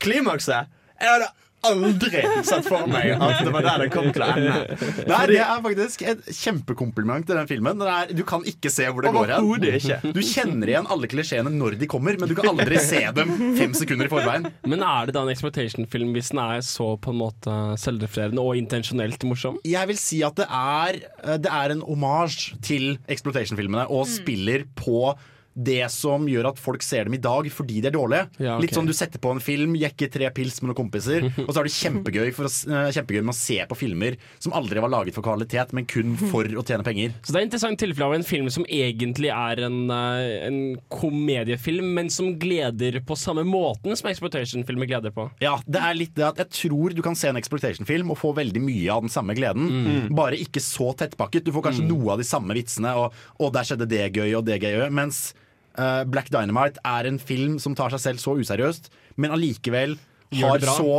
Klimakset 0.00 0.66
Jeg 1.00 1.08
hadde 1.08 1.28
aldri 1.68 2.22
sett 2.46 2.66
for 2.66 2.88
meg 2.90 3.12
at 3.16 3.42
det 3.46 3.52
var 3.54 3.66
der 3.66 3.84
det 3.84 3.88
kom 3.94 4.08
til 4.14 4.24
å 4.24 4.28
ende. 4.32 4.76
Nei, 5.08 5.20
det 5.30 5.38
er 5.42 5.62
faktisk 5.64 6.04
et 6.12 6.28
kjempekompliment 6.38 7.26
til 7.28 7.38
den 7.38 7.50
filmen. 7.50 7.78
Den 7.80 7.90
er, 7.90 8.12
du 8.16 8.22
kan 8.28 8.44
ikke 8.48 8.72
se 8.72 8.88
hvor 8.90 9.06
det 9.06 9.12
går 9.14 9.34
hen. 9.36 10.12
Du 10.14 10.20
kjenner 10.26 10.72
igjen 10.72 10.88
alle 10.92 11.10
klisjeene 11.10 11.52
når 11.54 11.78
de 11.80 11.88
kommer, 11.90 12.18
men 12.20 12.30
du 12.30 12.36
kan 12.38 12.52
aldri 12.52 12.80
se 12.82 13.02
dem 13.16 13.34
fem 13.58 13.76
sekunder 13.78 14.08
i 14.08 14.12
forveien. 14.12 14.48
Men 14.68 14.84
er 14.86 15.08
det 15.10 15.16
da 15.16 15.24
en 15.26 15.32
exploitation-film 15.32 16.14
hvis 16.16 16.32
den 16.34 16.42
er 16.44 16.64
så 16.66 16.92
på 17.02 17.12
en 17.14 17.20
måte 17.22 17.58
selvrefererende 17.82 18.42
og 18.42 18.58
intensjonelt 18.58 19.26
morsom? 19.28 19.60
Jeg 19.68 19.90
vil 19.90 20.00
si 20.00 20.22
at 20.26 20.38
det 20.40 20.48
er, 20.48 21.02
eh, 21.22 21.38
det 21.42 21.52
er 21.52 21.76
en 21.76 21.84
omasj 21.94 22.52
til 22.64 22.96
exploitation-filmene 23.10 23.86
og 23.92 24.08
spiller 24.10 24.66
på 24.78 25.12
det 25.54 25.84
som 25.92 26.24
gjør 26.28 26.50
at 26.52 26.60
folk 26.60 26.84
ser 26.84 27.08
dem 27.08 27.16
i 27.16 27.22
dag 27.22 27.48
fordi 27.52 27.80
de 27.82 27.90
er 27.90 27.94
dårlige. 27.94 28.28
Ja, 28.38 28.56
okay. 28.56 28.66
Litt 28.66 28.76
sånn 28.76 28.88
Du 28.88 28.94
setter 28.96 29.20
på 29.22 29.32
en 29.34 29.42
film, 29.42 29.76
jekker 29.78 30.10
tre 30.12 30.30
pils 30.34 30.60
med 30.62 30.72
noen 30.72 30.80
kompiser, 30.82 31.26
og 31.46 31.52
så 31.52 31.62
er 31.62 31.68
det 31.68 31.74
kjempegøy, 31.76 32.30
for 32.36 32.48
å, 32.48 32.52
eh, 32.72 32.90
kjempegøy 32.96 33.22
med 33.22 33.34
å 33.34 33.38
se 33.38 33.58
på 33.68 33.78
filmer 33.78 34.18
som 34.42 34.54
aldri 34.56 34.82
var 34.82 34.92
laget 34.92 35.16
for 35.16 35.24
kvalitet, 35.26 35.74
men 35.76 35.88
kun 35.88 36.16
for 36.20 36.48
å 36.48 36.64
tjene 36.64 36.86
penger. 36.86 37.16
Så 37.22 37.34
det 37.34 37.38
er 37.38 37.44
et 37.44 37.50
interessant 37.50 37.80
tilfelle 37.80 38.08
av 38.08 38.16
en 38.16 38.26
film 38.26 38.48
som 38.52 38.66
egentlig 38.66 39.30
er 39.32 39.64
en, 39.66 39.78
eh, 39.92 40.46
en 40.48 40.60
komediefilm, 40.92 41.92
men 41.98 42.10
som 42.12 42.32
gleder 42.40 43.00
på 43.06 43.16
samme 43.18 43.44
måten 43.48 43.96
som 43.98 44.10
exploitation-filmer 44.10 44.88
gleder 44.90 45.14
på. 45.14 45.28
Ja, 45.42 45.58
det 45.66 45.82
er 45.82 45.98
litt 45.98 46.16
det 46.16 46.26
at 46.26 46.40
Jeg 46.42 46.50
tror 46.72 46.94
du 46.96 47.02
kan 47.04 47.16
se 47.18 47.28
en 47.30 47.38
exploitation-film 47.38 48.10
og 48.12 48.18
få 48.18 48.32
veldig 48.36 48.60
mye 48.62 48.88
av 48.92 49.04
den 49.04 49.12
samme 49.12 49.36
gleden. 49.38 50.08
Bare 50.16 50.38
ikke 50.40 50.62
så 50.62 50.90
tettpakket. 50.98 51.46
Du 51.46 51.52
får 51.54 51.68
kanskje 51.68 51.86
noe 51.86 52.14
av 52.14 52.22
de 52.22 52.26
samme 52.26 52.56
vitsene, 52.56 52.94
og, 52.98 53.16
og 53.38 53.52
der 53.54 53.68
skjedde 53.68 53.88
det 53.90 54.08
gøy 54.16 54.34
og 54.38 54.46
det 54.48 54.58
gøy. 54.62 54.88
Mens 54.94 55.30
eh, 55.78 56.02
Black 56.08 56.30
Dynamite 56.32 56.82
er 56.86 57.08
en 57.08 57.20
film 57.22 57.58
som 57.62 57.76
tar 57.78 57.94
seg 57.94 58.02
selv 58.02 58.22
så 58.22 58.36
useriøst, 58.40 58.90
men 59.20 59.34
allikevel 59.34 59.98
har 60.40 60.64
så 60.64 60.94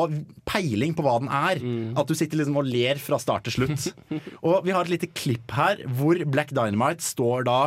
peiling 0.45 0.93
på 0.93 1.03
hva 1.05 1.15
den 1.21 1.31
er, 1.33 1.61
at 1.97 2.09
du 2.09 2.13
sitter 2.17 2.39
liksom 2.39 2.59
og 2.61 2.67
ler 2.69 2.99
fra 3.01 3.17
start 3.21 3.47
til 3.47 3.55
slutt. 3.57 3.87
og 4.45 4.61
vi 4.65 4.75
har 4.75 4.85
et 4.85 4.93
lite 4.93 5.09
klipp 5.09 5.55
her 5.57 5.81
hvor 5.97 6.19
Black 6.29 6.53
Dynamite 6.53 7.01
står 7.01 7.47
da 7.49 7.57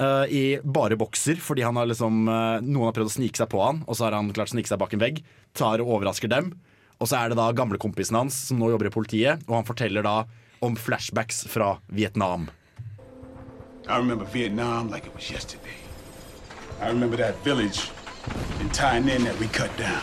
uh, 0.00 0.26
i 0.28 0.60
bare 0.60 0.98
bokser 1.00 1.40
fordi 1.40 1.64
han 1.66 1.80
har 1.80 1.88
liksom, 1.88 2.26
uh, 2.28 2.60
noen 2.60 2.90
har 2.90 2.96
prøvd 2.96 3.12
å 3.12 3.16
snike 3.16 3.40
seg 3.40 3.48
på 3.52 3.62
han, 3.64 3.80
og 3.86 3.96
så 3.96 4.08
har 4.08 4.18
han 4.18 4.28
klart 4.36 4.52
å 4.52 4.56
snike 4.56 4.70
seg 4.70 4.82
bak 4.82 4.96
en 4.96 5.04
vegg. 5.04 5.24
Tar 5.56 5.82
og 5.82 5.96
overrasker 5.96 6.30
dem. 6.30 6.52
Og 7.00 7.08
så 7.08 7.16
er 7.16 7.32
det 7.32 7.40
da 7.40 7.48
gamlekompisen 7.56 8.18
hans 8.18 8.36
som 8.50 8.60
nå 8.60 8.68
jobber 8.74 8.90
i 8.90 8.94
politiet, 8.94 9.44
og 9.48 9.62
han 9.62 9.68
forteller 9.68 10.04
da 10.04 10.16
om 10.60 10.76
flashbacks 10.76 11.46
fra 11.48 11.78
Vietnam. 11.88 12.50
I 13.88 13.96
remember 13.96 14.26
Vietnam 14.26 14.90
like 14.90 15.06
it 15.06 15.14
was 15.14 15.30
yesterday. 15.30 15.79
I 16.80 16.88
remember 16.88 17.16
that 17.18 17.36
village 17.44 17.90
in 18.58 18.70
Tai 18.70 19.02
Ninh 19.02 19.24
that 19.24 19.38
we 19.38 19.48
cut 19.48 19.74
down. 19.76 20.02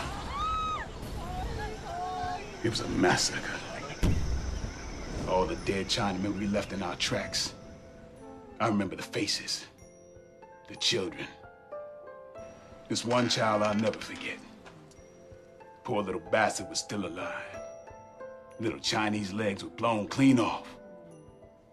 It 2.62 2.70
was 2.70 2.80
a 2.80 2.88
massacre. 2.90 3.58
All 5.28 5.44
the 5.44 5.56
dead 5.56 5.86
Chinamen 5.86 6.38
we 6.38 6.46
left 6.46 6.72
in 6.72 6.82
our 6.84 6.94
tracks. 6.94 7.54
I 8.60 8.68
remember 8.68 8.94
the 8.94 9.02
faces, 9.02 9.66
the 10.68 10.76
children. 10.76 11.26
This 12.88 13.04
one 13.04 13.28
child 13.28 13.62
I'll 13.62 13.74
never 13.74 13.98
forget. 13.98 14.38
Poor 15.82 16.02
little 16.02 16.22
bastard 16.30 16.68
was 16.70 16.78
still 16.78 17.06
alive. 17.06 17.58
Little 18.60 18.78
Chinese 18.78 19.32
legs 19.32 19.64
were 19.64 19.70
blown 19.70 20.06
clean 20.06 20.38
off. 20.38 20.68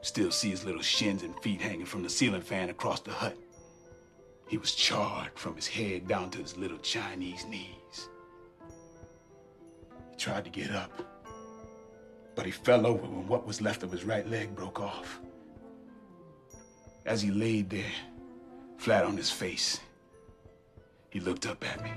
Still 0.01 0.31
see 0.31 0.49
his 0.49 0.65
little 0.65 0.81
shins 0.81 1.21
and 1.21 1.39
feet 1.41 1.61
hanging 1.61 1.85
from 1.85 2.01
the 2.01 2.09
ceiling 2.09 2.41
fan 2.41 2.69
across 2.69 3.01
the 3.01 3.11
hut. 3.11 3.37
He 4.47 4.57
was 4.57 4.75
charred 4.75 5.31
from 5.35 5.55
his 5.55 5.67
head 5.67 6.07
down 6.07 6.29
to 6.31 6.37
his 6.37 6.55
little 6.55 6.77
Chinese 6.77 7.45
knees. 7.45 8.09
He 10.11 10.17
tried 10.17 10.45
to 10.45 10.51
get 10.51 10.71
up, 10.71 10.91
but 12.35 12.45
he 12.45 12.51
fell 12.51 12.85
over 12.85 13.05
when 13.05 13.27
what 13.27 13.47
was 13.47 13.61
left 13.61 13.83
of 13.83 13.91
his 13.91 14.03
right 14.03 14.27
leg 14.29 14.55
broke 14.55 14.79
off. 14.79 15.19
As 17.05 17.21
he 17.21 17.31
laid 17.31 17.69
there, 17.69 17.91
flat 18.77 19.03
on 19.03 19.17
his 19.17 19.31
face, 19.31 19.79
he 21.09 21.19
looked 21.19 21.47
up 21.47 21.63
at 21.67 21.83
me. 21.83 21.91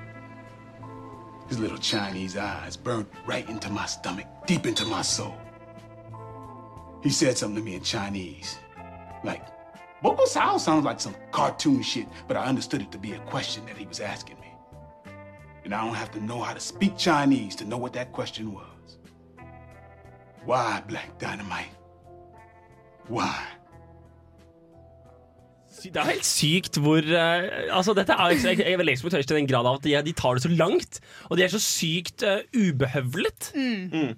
His 1.49 1.59
little 1.59 1.79
Chinese 1.79 2.37
eyes 2.37 2.77
burned 2.77 3.07
right 3.27 3.49
into 3.49 3.71
my 3.71 3.87
stomach, 3.87 4.27
deep 4.47 4.67
into 4.67 4.85
my 4.85 5.03
soul. 5.03 5.37
He 7.03 7.11
said 7.11 7.39
something 7.39 7.63
to 7.63 7.65
me 7.65 7.77
in 7.77 7.83
Chinese. 7.83 8.59
Like, 9.25 9.43
Boko 10.03 10.25
Sao 10.27 10.59
sounds 10.59 10.85
like 10.85 11.01
some 11.01 11.15
cartoon 11.33 11.83
shit, 11.83 12.07
but 12.29 12.37
I 12.37 12.45
understood 12.45 12.83
it 12.83 12.93
to 12.93 12.99
be 12.99 13.13
a 13.13 13.19
question 13.31 13.67
that 13.67 13.77
he 13.77 13.87
was 13.87 14.01
asking 14.01 14.39
me. 14.41 14.47
And 15.65 15.75
I 15.75 15.85
don't 15.85 15.95
have 15.95 16.13
to 16.13 16.21
know 16.21 16.41
how 16.41 16.55
to 16.55 16.61
speak 16.61 16.97
Chinese 16.97 17.57
to 17.57 17.65
know 17.65 17.79
what 17.79 17.93
that 17.95 18.13
question 18.13 18.53
was. 18.53 18.99
Why, 20.45 20.83
Black 20.89 21.19
Dynamite? 21.19 21.75
Why? 23.09 23.35
Det 25.79 25.97
er 25.97 26.09
helt 26.11 26.27
sykt 26.27 26.79
hvor 26.83 26.99
eh, 26.99 27.69
Altså 27.71 27.93
dette 27.95 28.13
er, 28.13 28.33
jeg, 28.35 28.59
jeg 28.59 28.73
er 28.73 28.81
veldig 28.81 28.93
eksportørs 28.97 29.27
til 29.27 29.37
den 29.37 29.47
grad 29.47 29.67
av 29.69 29.79
at 29.79 29.85
de, 29.85 29.93
de 30.09 30.15
tar 30.17 30.35
det 30.35 30.43
så 30.43 30.51
langt. 30.51 30.99
Og 31.31 31.39
de 31.39 31.45
er 31.45 31.53
så 31.53 31.61
sykt 31.63 32.25
eh, 32.27 32.41
ubehøvlet. 32.57 33.53
Mm. 33.55 34.17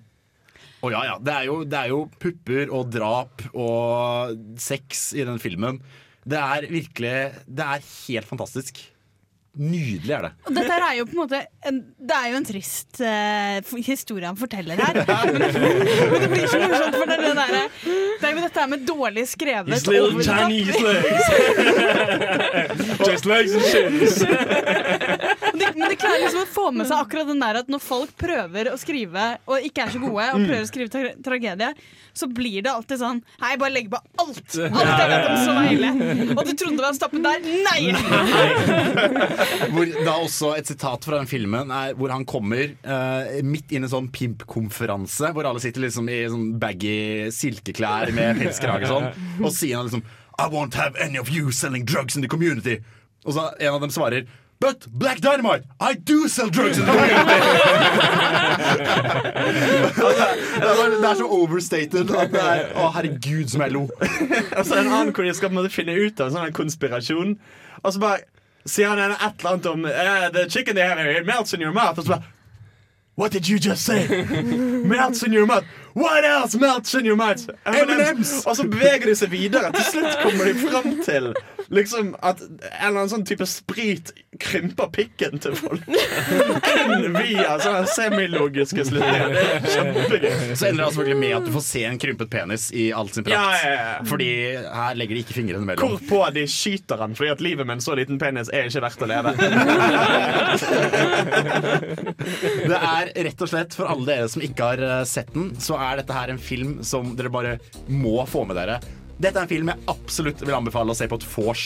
Å 0.81 0.93
ja, 0.93 1.01
ja. 1.11 1.17
Det 1.21 1.33
er, 1.35 1.49
jo, 1.51 1.57
det 1.69 1.81
er 1.81 1.91
jo 1.93 2.05
pupper 2.23 2.71
og 2.73 2.89
drap 2.93 3.43
og 3.53 4.39
sex 4.61 5.11
i 5.17 5.27
den 5.29 5.41
filmen. 5.43 5.81
Det 6.21 6.41
er 6.41 6.67
virkelig 6.71 7.19
Det 7.49 7.67
er 7.67 7.85
helt 7.85 8.29
fantastisk. 8.29 8.81
Nydelig 9.59 10.13
er 10.15 10.23
det. 10.23 10.31
Og 10.47 10.55
dette 10.55 10.75
er 10.79 10.93
jo 10.95 11.05
på 11.09 11.15
en 11.17 11.19
måte 11.25 11.39
en, 11.67 11.79
Det 11.99 12.15
er 12.15 12.29
jo 12.31 12.37
en 12.39 12.45
trist 12.47 13.01
uh, 13.03 13.59
historie 13.83 14.29
han 14.29 14.39
forteller 14.39 14.79
her. 14.79 14.95
Men, 15.35 15.43
men 15.43 16.21
det 16.23 16.29
blir 16.31 16.47
så 16.47 16.61
morsomt, 16.63 16.95
for 16.95 17.11
det 17.11 17.17
er, 17.17 17.23
det 17.25 17.35
der, 17.35 17.51
det 18.21 18.29
er 18.29 18.37
jo 18.37 18.45
dette 18.45 18.61
her 18.61 18.71
med 18.71 18.87
dårlig 18.87 19.25
skrevet 19.29 19.75
His 19.75 19.87
little. 19.91 20.23
Chinese 20.23 20.79
legs. 20.87 21.25
Just 23.09 23.27
legs 23.27 23.53
and 23.59 23.65
shoes. 23.73 24.23
Men 25.77 25.89
de 25.93 25.97
klarer 26.01 26.23
liksom 26.25 26.43
å 26.45 26.49
få 26.51 26.67
med 26.75 26.87
seg 26.89 26.99
akkurat 27.05 27.29
den 27.31 27.41
der 27.43 27.59
at 27.63 27.69
når 27.73 27.83
folk 27.85 28.13
prøver 28.21 28.71
å 28.73 28.77
skrive 28.81 29.25
og 29.47 29.67
ikke 29.67 29.85
er 29.87 29.95
så 29.95 30.01
gode, 30.03 30.27
og 30.35 30.39
Mm. 30.41 30.47
prøver 30.49 30.63
å 30.65 30.69
skrive 30.71 30.91
tra 30.93 31.11
tragedie, 31.25 31.71
så 32.17 32.27
blir 32.27 32.63
det 32.67 32.71
alltid 32.73 32.99
sånn 33.01 33.21
Hei, 33.43 33.57
bare 33.61 33.73
legg 33.75 33.91
på 33.93 33.99
alt! 34.19 34.41
Alt 34.57 34.91
jeg 35.01 35.11
vet 35.13 35.29
om 35.31 35.37
så 35.37 35.45
Soleile. 35.51 35.91
Og 36.35 36.43
du 36.49 36.53
trodde 36.59 36.77
det 36.81 36.85
var 36.87 36.97
stoppet 36.97 37.23
der? 37.23 37.39
Nei! 37.67 37.81
Hvor 39.71 39.93
da 40.05 40.15
også 40.25 40.53
Et 40.59 40.71
sitat 40.71 41.05
fra 41.07 41.21
den 41.21 41.29
filmen 41.31 41.71
er 41.75 41.95
hvor 41.99 42.13
han 42.15 42.25
kommer 42.29 42.73
uh, 42.85 43.41
midt 43.47 43.73
inn 43.73 43.85
i 43.85 43.89
en 43.89 43.93
sånn 43.93 44.09
pimpkonferanse, 44.15 45.31
hvor 45.37 45.47
alle 45.49 45.63
sitter 45.63 45.85
liksom 45.87 46.09
i 46.13 46.21
sånn 46.31 46.49
baggy 46.61 47.31
silkeklær 47.35 48.13
med 48.17 48.41
pelskrage 48.43 48.89
og 48.89 48.93
sånn, 48.95 49.09
og 49.45 49.53
sier 49.55 49.79
han 49.81 49.89
liksom 49.89 50.05
I 50.41 50.47
won't 50.49 50.75
have 50.79 50.97
any 51.03 51.19
of 51.21 51.29
you 51.29 51.51
selling 51.53 51.85
drugs 51.85 52.17
in 52.17 52.23
the 52.25 52.29
community. 52.31 52.79
Og 53.27 53.35
så 53.37 53.51
en 53.61 53.75
av 53.75 53.81
dem 53.83 53.91
svarer 53.93 54.25
But 54.61 54.87
Black 54.93 55.23
Dynamite, 55.23 55.65
I 55.81 55.95
do 55.95 56.29
sell 56.29 56.51
drugs 56.51 56.77
in 56.79 56.85
the 56.85 56.93
community! 56.93 57.25
det, 60.61 60.85
er, 60.85 61.01
det 61.01 61.09
er 61.11 61.15
så 61.15 61.27
overstated 61.27 62.11
at 62.11 62.33
det 62.35 62.43
er 62.43 62.75
Å, 62.77 62.91
herregud, 62.93 63.49
som 63.49 63.65
jeg 63.65 63.73
lo. 63.73 63.87
Og 63.89 64.67
så 64.69 64.83
en 64.83 64.91
annen 64.91 65.15
hvor 65.17 65.25
de 65.25 65.33
skal 65.35 65.71
finne 65.73 65.95
ut 65.97 66.21
av 66.21 66.29
en 66.29 66.37
sånn 66.37 66.51
en 66.51 66.59
konspirasjon. 66.61 67.33
Og 67.81 67.95
så 67.95 68.03
bare 68.03 68.21
sier 68.69 68.93
han 68.93 69.01
et 69.01 69.17
eller 69.17 69.51
annet 69.55 69.71
om 69.71 69.89
uh, 69.89 70.29
The 70.37 70.45
chicken 70.51 70.77
they 70.77 70.85
have 70.85 70.99
here, 71.01 71.17
it 71.17 71.27
melts 71.27 71.55
in 71.57 71.65
your 71.65 71.73
mouth. 71.73 71.97
Og 71.97 72.05
så 72.05 72.19
bare 72.19 72.37
What 73.17 73.33
did 73.33 73.49
you 73.49 73.59
just 73.59 73.85
say? 73.85 74.07
melts 74.93 75.23
in 75.23 75.33
your 75.33 75.47
mouth. 75.47 75.65
What 75.95 76.25
else 76.25 76.55
melts 76.55 76.95
in 76.95 77.05
your 77.05 77.17
mouth? 77.17 77.49
M&M's. 77.65 78.47
Og 78.47 78.57
så 78.57 78.69
beveger 78.69 79.09
de 79.09 79.17
seg 79.17 79.33
videre. 79.33 79.73
Til 79.73 79.85
slutt 79.93 80.21
kommer 80.23 80.45
de 80.45 80.55
fram 80.69 80.95
til 81.05 81.33
liksom 81.71 82.17
at 82.19 82.41
en 82.43 82.59
eller 82.61 82.89
annen 82.89 83.11
sånn 83.13 83.25
type 83.27 83.47
sprit 83.47 84.11
krymper 84.41 84.89
pikken 84.95 85.39
til 85.43 85.55
folk. 85.59 85.85
Kun 86.65 87.15
via 87.15 87.57
sånne 87.63 87.87
semilogiske 87.91 88.85
slutninger. 88.89 89.35
Det 89.35 89.45
er 89.45 89.67
kjempegøy. 89.75 90.55
Så 90.59 90.71
ender 90.71 90.85
det 90.85 90.89
selvfølgelig 90.91 91.21
med 91.21 91.35
at 91.39 91.47
du 91.47 91.53
får 91.55 91.65
se 91.67 91.85
en 91.87 92.01
krympet 92.03 92.33
penis 92.33 92.69
i 92.73 92.89
all 92.97 93.11
sin 93.13 93.27
prakt. 93.27 93.37
Ja, 93.37 93.55
ja, 93.63 93.75
ja. 93.77 93.97
Fordi 94.11 94.31
her 94.75 94.99
legger 94.99 95.19
de 95.19 95.25
ikke 95.25 95.37
fingrene 95.37 95.69
mellom. 95.69 95.97
Hvorpå 95.97 96.23
de 96.35 96.47
skyter 96.51 97.05
han 97.05 97.17
fordi 97.19 97.33
at 97.35 97.45
livet 97.45 97.69
med 97.69 97.79
en 97.79 97.85
så 97.85 97.97
liten 97.99 98.19
penis 98.23 98.51
er 98.55 98.71
ikke 98.71 98.85
verdt 98.87 99.05
å 99.07 99.11
leve. 99.11 99.35
Det 102.71 102.79
er 102.79 103.13
rett 103.27 103.45
og 103.45 103.51
slett, 103.51 103.75
for 103.77 103.91
alle 103.91 104.07
dere 104.09 104.31
som 104.31 104.43
ikke 104.45 104.71
har 104.73 104.83
eh, 104.85 105.03
sett 105.09 105.31
den, 105.35 105.53
så 105.61 105.79
er 105.81 106.01
dette 106.01 106.17
her 106.17 106.33
en 106.33 106.41
film 106.41 106.79
som 106.87 107.15
dere 107.19 107.33
bare 107.33 107.59
må 107.91 108.19
få 108.31 108.45
med 108.49 108.59
dere. 108.59 108.81
Dette 109.21 109.37
er 109.37 109.45
en 109.45 109.51
film 109.51 109.69
jeg 109.69 109.85
absolutt 109.93 110.41
vil 110.41 110.55
anbefale 110.57 110.95
å 110.95 110.97
se 110.97 111.05
på 111.11 111.19
et 111.21 111.25
vors. 111.35 111.65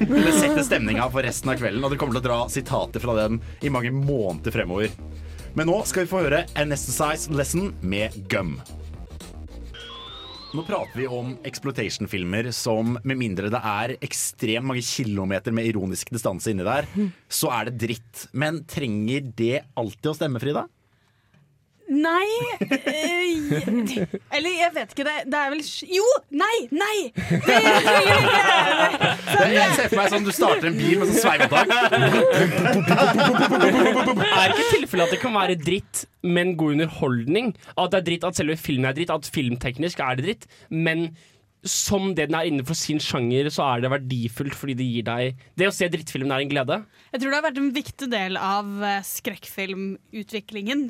Det 0.00 0.30
setter 0.38 0.62
stemninga 0.64 1.04
for 1.12 1.26
resten 1.26 1.50
av 1.52 1.58
kvelden, 1.60 1.82
og 1.84 1.92
dere 1.92 2.00
kommer 2.00 2.16
til 2.16 2.22
å 2.22 2.28
dra 2.30 2.38
sitater 2.48 3.02
fra 3.02 3.16
den 3.18 3.42
i 3.60 3.72
mange 3.72 3.92
måneder 3.92 4.54
fremover. 4.54 4.94
Men 5.54 5.68
nå 5.68 5.82
skal 5.84 6.06
vi 6.06 6.10
få 6.14 6.22
høre 6.24 6.46
Anesthesize 6.56 7.34
Lesson 7.36 7.74
med 7.84 8.16
Gum. 8.32 8.56
Nå 10.54 10.62
prater 10.64 10.96
vi 10.96 11.10
om 11.10 11.34
exploitation-filmer 11.44 12.48
som 12.56 12.96
med 13.02 13.18
mindre 13.20 13.52
det 13.52 13.60
er 13.60 13.96
ekstremt 14.06 14.68
mange 14.70 14.84
kilometer 14.86 15.52
med 15.52 15.68
ironisk 15.68 16.12
distanse 16.14 16.54
inni 16.54 16.64
der, 16.64 16.88
så 17.28 17.52
er 17.52 17.68
det 17.68 17.80
dritt. 17.84 18.24
Men 18.32 18.62
trenger 18.70 19.28
det 19.36 19.64
alltid 19.76 20.12
å 20.14 20.16
stemme, 20.16 20.40
Frida? 20.40 20.64
Nei 21.84 22.28
eh, 22.64 24.06
Eller 24.32 24.54
jeg 24.56 24.70
vet 24.74 24.94
ikke. 24.94 25.04
Det, 25.04 25.16
det 25.28 25.36
er 25.40 25.50
vel 25.52 25.60
Jo! 25.92 26.04
Nei! 26.32 26.56
Nei! 26.72 27.12
Det 27.14 27.58
Det- 29.34 29.50
Jeg 29.54 29.74
ser 29.76 29.88
for 29.92 29.98
meg 30.00 30.08
sånn 30.14 30.24
du 30.24 30.32
starter 30.34 30.70
en 30.70 30.78
bil 30.78 30.98
med 31.02 31.10
sånn 31.10 31.20
sveivetak. 31.20 31.68
Er 34.24 34.54
ikke 34.54 34.68
tilfellet 34.70 35.04
at 35.06 35.12
det 35.14 35.20
kan 35.22 35.34
være 35.36 35.56
dritt, 35.60 36.04
men 36.24 36.54
god 36.58 36.76
underholdning? 36.78 37.52
At 37.76 37.92
det 37.92 38.00
er 38.00 38.06
dritt, 38.08 38.24
at 38.30 38.38
selve 38.40 38.56
filmen 38.60 38.88
er 38.90 38.96
dritt, 38.96 39.12
at 39.14 39.28
filmteknisk 39.34 40.00
er 40.04 40.18
det 40.18 40.24
dritt, 40.28 40.44
men 40.70 41.08
som 41.64 42.10
det 42.12 42.28
den 42.28 42.36
er 42.36 42.48
innenfor 42.48 42.76
sin 42.76 43.00
sjanger, 43.00 43.48
så 43.52 43.64
er 43.66 43.84
det 43.84 43.90
verdifullt 43.92 44.56
fordi 44.56 44.76
det 44.78 44.86
gir 44.86 45.06
deg 45.06 45.44
Det 45.56 45.68
å 45.68 45.74
se 45.74 45.88
drittfilmen 45.88 46.32
er 46.34 46.44
en 46.44 46.50
glede. 46.50 46.78
Jeg 47.12 47.22
tror 47.22 47.30
det 47.32 47.38
har 47.38 47.46
vært 47.46 47.60
en 47.60 47.70
viktig 47.74 48.08
del 48.12 48.38
av 48.40 48.82
eh, 48.84 49.04
skrekkfilmutviklingen. 49.08 50.82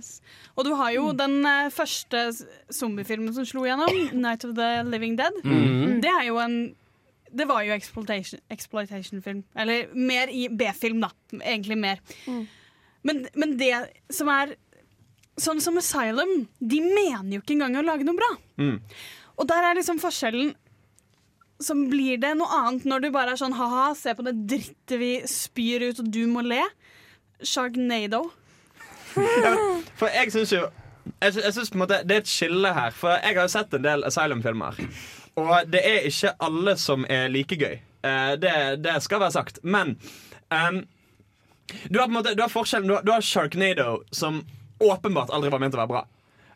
Og 0.56 0.66
du 0.66 0.72
har 0.78 0.94
jo 0.96 1.12
den 1.16 1.36
eh, 1.46 1.70
første 1.74 2.24
zombiefilmen 2.74 3.34
som 3.36 3.46
slo 3.48 3.66
gjennom, 3.68 3.92
'Night 4.12 4.46
of 4.48 4.56
the 4.58 4.82
Living 4.88 5.18
Dead'. 5.20 5.38
Mm. 5.44 6.00
Det 6.02 6.10
er 6.10 6.26
jo 6.30 6.40
en 6.42 6.74
Det 7.34 7.48
var 7.48 7.64
jo 7.66 7.74
exploitation, 7.74 8.38
exploitation-film. 8.48 9.42
Eller 9.58 9.88
mer 9.94 10.30
i 10.30 10.46
B-film, 10.46 11.00
da. 11.02 11.08
Egentlig 11.42 11.78
mer. 11.78 11.98
Men, 13.02 13.26
men 13.34 13.56
det 13.58 13.72
som 14.10 14.28
er 14.28 14.54
Sånn 15.34 15.58
som 15.58 15.74
Asylum, 15.74 16.46
de 16.60 16.78
mener 16.78 17.32
jo 17.34 17.40
ikke 17.42 17.56
engang 17.56 17.74
å 17.80 17.82
lage 17.82 18.04
noe 18.06 18.14
bra. 18.14 18.28
Og 19.34 19.48
der 19.50 19.66
er 19.66 19.74
liksom 19.74 19.98
forskjellen 19.98 20.52
som 21.62 21.84
blir 21.90 22.18
det 22.22 22.32
noe 22.38 22.48
annet 22.62 22.84
når 22.88 23.04
du 23.04 23.10
bare 23.14 23.34
er 23.34 23.40
sånn 23.40 23.54
ha-ha, 23.56 23.92
se 23.94 24.14
på 24.18 24.24
det 24.26 24.34
drittet 24.50 24.96
vi 25.00 25.12
spyr 25.28 25.84
ut, 25.90 26.00
og 26.02 26.08
du 26.12 26.24
må 26.30 26.42
le. 26.44 26.62
Sharknado. 27.44 28.24
For 29.14 30.08
jeg 30.10 30.32
syns 30.34 30.52
jo 30.54 30.64
jeg, 31.20 31.34
sy- 31.34 31.42
jeg 31.44 31.52
synes 31.52 31.74
måte 31.78 31.98
Det 32.08 32.14
er 32.16 32.22
et 32.24 32.30
skille 32.30 32.70
her. 32.74 32.90
For 32.96 33.12
jeg 33.20 33.36
har 33.36 33.44
jo 33.44 33.52
sett 33.52 33.74
en 33.76 33.84
del 33.84 34.04
Asylum-filmer. 34.08 34.78
Og 35.36 35.68
det 35.70 35.82
er 35.84 36.06
ikke 36.08 36.32
alle 36.42 36.76
som 36.80 37.04
er 37.10 37.28
like 37.28 37.56
gøy. 37.60 37.76
Eh, 38.04 38.32
det, 38.40 38.54
det 38.84 38.94
skal 39.04 39.20
være 39.20 39.34
sagt. 39.36 39.58
Men 39.62 39.94
um, 40.50 40.80
du 41.90 41.98
har 42.00 42.06
på 42.06 42.12
en 42.12 42.18
måte 42.18 42.34
Du 42.36 42.42
har 42.42 42.52
forskjellen 42.52 42.88
Du 42.88 42.94
har, 42.96 43.02
du 43.04 43.12
har 43.12 43.20
Sharknado, 43.24 44.02
som 44.12 44.42
åpenbart 44.80 45.30
aldri 45.32 45.50
var 45.52 45.62
ment 45.62 45.76
å 45.76 45.82
være 45.84 45.92
bra. 45.92 46.04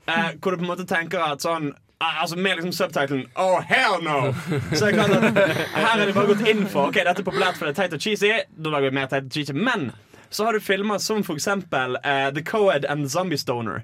Eh, 0.09 0.31
hvor 0.41 0.53
du 0.57 0.63
på 0.63 0.65
en 0.67 0.73
måte 0.73 0.89
tenker 0.89 1.23
at 1.23 1.45
sånn 1.45 1.71
Altså 2.01 2.37
Med 2.39 2.57
liksom 2.57 2.73
subtitlen 2.73 3.25
Oh, 3.35 3.59
hell 3.67 3.99
no! 4.05 4.33
Så 4.73 4.87
jeg 4.87 4.95
kan 4.95 5.11
at 5.11 5.39
Her 5.75 5.97
er 5.99 6.07
de 6.07 6.13
bare 6.15 6.31
gått 6.31 6.45
inn 6.47 6.67
for 6.71 6.93
Ok, 6.93 7.01
dette 7.01 7.25
er 7.25 7.27
populært 7.27 7.59
for 7.59 7.67
det 7.67 7.75
er 7.75 7.81
teit 7.83 7.97
og 7.97 8.05
cheesy. 8.05 8.31
Da 8.55 8.71
lager 8.71 8.93
vi 8.93 8.99
mer 9.01 9.11
teit 9.11 9.27
og 9.27 9.35
cheesy 9.35 9.57
Men 9.57 9.91
så 10.31 10.45
har 10.45 10.53
du 10.53 10.61
filmer 10.61 11.01
som 11.01 11.23
for 11.25 11.39
eksempel 11.41 11.97
eh, 12.05 12.29
The 12.37 12.43
Coed 12.45 12.85
and 12.85 13.07
the 13.07 13.09
Zombie 13.09 13.39
Stoner. 13.41 13.79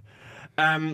Um, 0.61 0.91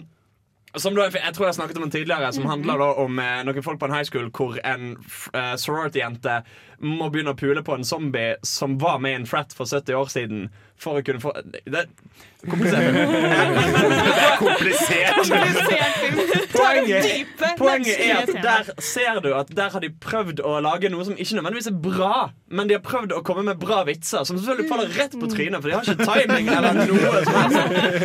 som 0.78 0.94
da, 0.94 1.08
jeg 1.10 1.34
tror 1.34 1.48
jeg 1.48 1.56
snakket 1.56 1.76
om 1.80 1.82
den 1.82 1.90
tidligere, 1.90 2.32
som 2.32 2.46
handler 2.46 2.78
da 2.78 2.90
om 3.02 3.18
eh, 3.18 3.40
noen 3.42 3.64
folk 3.66 3.80
på 3.80 3.88
en 3.88 3.94
high 3.96 4.06
school 4.06 4.28
hvor 4.30 4.60
en 4.62 4.92
eh, 5.34 5.56
sorority-jente 5.58 6.36
må 6.86 7.08
begynne 7.10 7.34
å 7.34 7.38
pule 7.40 7.64
på 7.66 7.74
en 7.74 7.86
zombie 7.86 8.36
som 8.46 8.78
var 8.78 9.00
med 9.02 9.16
i 9.16 9.18
en 9.18 9.26
frat 9.26 9.50
for 9.56 9.66
70 9.66 9.98
år 9.98 10.12
siden, 10.14 10.46
for 10.80 10.96
å 10.96 11.02
kunne 11.04 11.20
få 11.20 11.28
Det 11.44 11.60
er 11.76 11.84
komplisert. 12.48 12.92
Det 14.10 14.16
er 14.16 14.36
komplisert. 14.40 15.28
Poenget, 16.54 17.26
poenget 17.58 18.00
er 18.04 18.14
at 18.22 18.28
der 18.44 18.70
ser 18.84 19.20
du 19.24 19.30
at 19.36 19.48
der 19.56 19.70
har 19.74 19.80
de 19.84 19.90
prøvd 20.02 20.40
å 20.44 20.60
lage 20.64 20.88
noe 20.92 21.04
som 21.06 21.16
ikke 21.16 21.34
nødvendigvis 21.38 21.70
er 21.70 21.76
bra, 21.84 22.14
men 22.48 22.68
de 22.70 22.74
har 22.78 22.84
prøvd 22.84 23.10
å 23.16 23.22
komme 23.26 23.42
med 23.46 23.56
bra 23.62 23.78
vitser, 23.88 24.22
som 24.28 24.38
selvfølgelig 24.38 24.68
faller 24.70 24.88
rett 24.96 25.14
på 25.20 25.26
trynet, 25.30 25.60
for 25.60 25.68
de 25.70 25.74
har 25.76 25.84
ikke 25.84 26.08
timing 26.08 26.46
eller 26.54 26.72
noe 26.90 27.24
som 27.26 27.34
helst. 27.36 27.58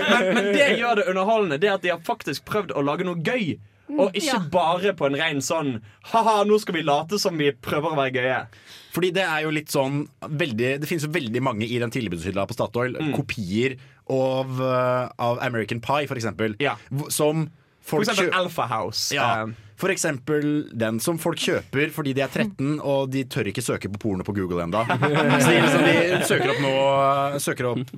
Men, 0.10 0.22
men 0.38 0.46
det 0.52 0.68
gjør 0.82 0.94
det 1.02 1.06
underholdende, 1.14 1.62
det 1.64 1.70
at 1.78 1.84
de 1.86 1.90
har 1.96 2.02
faktisk 2.06 2.40
prøvd 2.50 2.70
å 2.76 2.80
lage 2.86 3.04
noe 3.08 3.18
gøy. 3.26 3.46
Og 3.90 4.14
ikke 4.14 4.26
Ja. 4.34 4.40
bare 4.40 4.94
på 4.98 5.06
en 5.06 5.16
ren 5.16 5.38
sånn 5.46 5.82
Ha-ha, 6.12 6.44
nå 6.44 6.60
skal 6.60 6.74
vi 6.76 6.82
late 6.82 7.20
som 7.20 7.38
vi 7.38 7.52
prøver 7.52 7.92
å 7.94 7.96
være 7.96 8.14
gøye. 8.14 8.48
Fordi 8.96 9.12
det 9.14 9.24
er 9.24 9.42
jo 9.44 9.52
litt 9.52 9.68
sånn 9.70 10.08
veldig, 10.22 10.80
Det 10.82 10.88
finnes 10.88 11.04
jo 11.06 11.10
veldig 11.12 11.42
mange 11.42 11.64
i 11.70 11.78
den 11.80 11.92
tilbudshylla 11.92 12.48
på 12.48 12.54
Statoil. 12.56 12.96
Kopier 13.14 13.78
av, 14.10 14.60
uh, 14.62 15.10
av 15.20 15.40
American 15.42 15.80
Pie, 15.82 16.08
for 16.08 16.16
eksempel. 16.16 16.56
Hvor- 16.58 17.12
Som 17.12 17.52
For 17.82 18.02
eksempel 18.02 18.32
Alpha 18.34 18.66
House. 18.68 19.12
Ja, 19.14 19.44
Eh, 19.46 19.54
Eksempel 19.96 20.70
den 20.76 20.98
som 21.04 21.18
folk 21.22 21.40
kjøper 21.40 21.92
fordi 21.94 22.12
de 22.18 22.22
er 22.26 22.32
13 22.32 22.80
og 22.84 23.10
de 23.14 23.24
tør 23.32 23.48
ikke 23.52 23.64
søke 23.64 23.90
på 23.94 24.00
porno 24.02 24.26
på 24.28 24.34
Google 24.36 24.64
ennå. 24.66 24.82
Så 25.44 25.50
de, 25.50 25.60
liksom, 25.62 25.86
de 25.86 26.20
søker 26.28 26.52
opp 26.52 26.62
noe 26.64 27.40
søker 27.44 27.70
opp, 27.70 27.94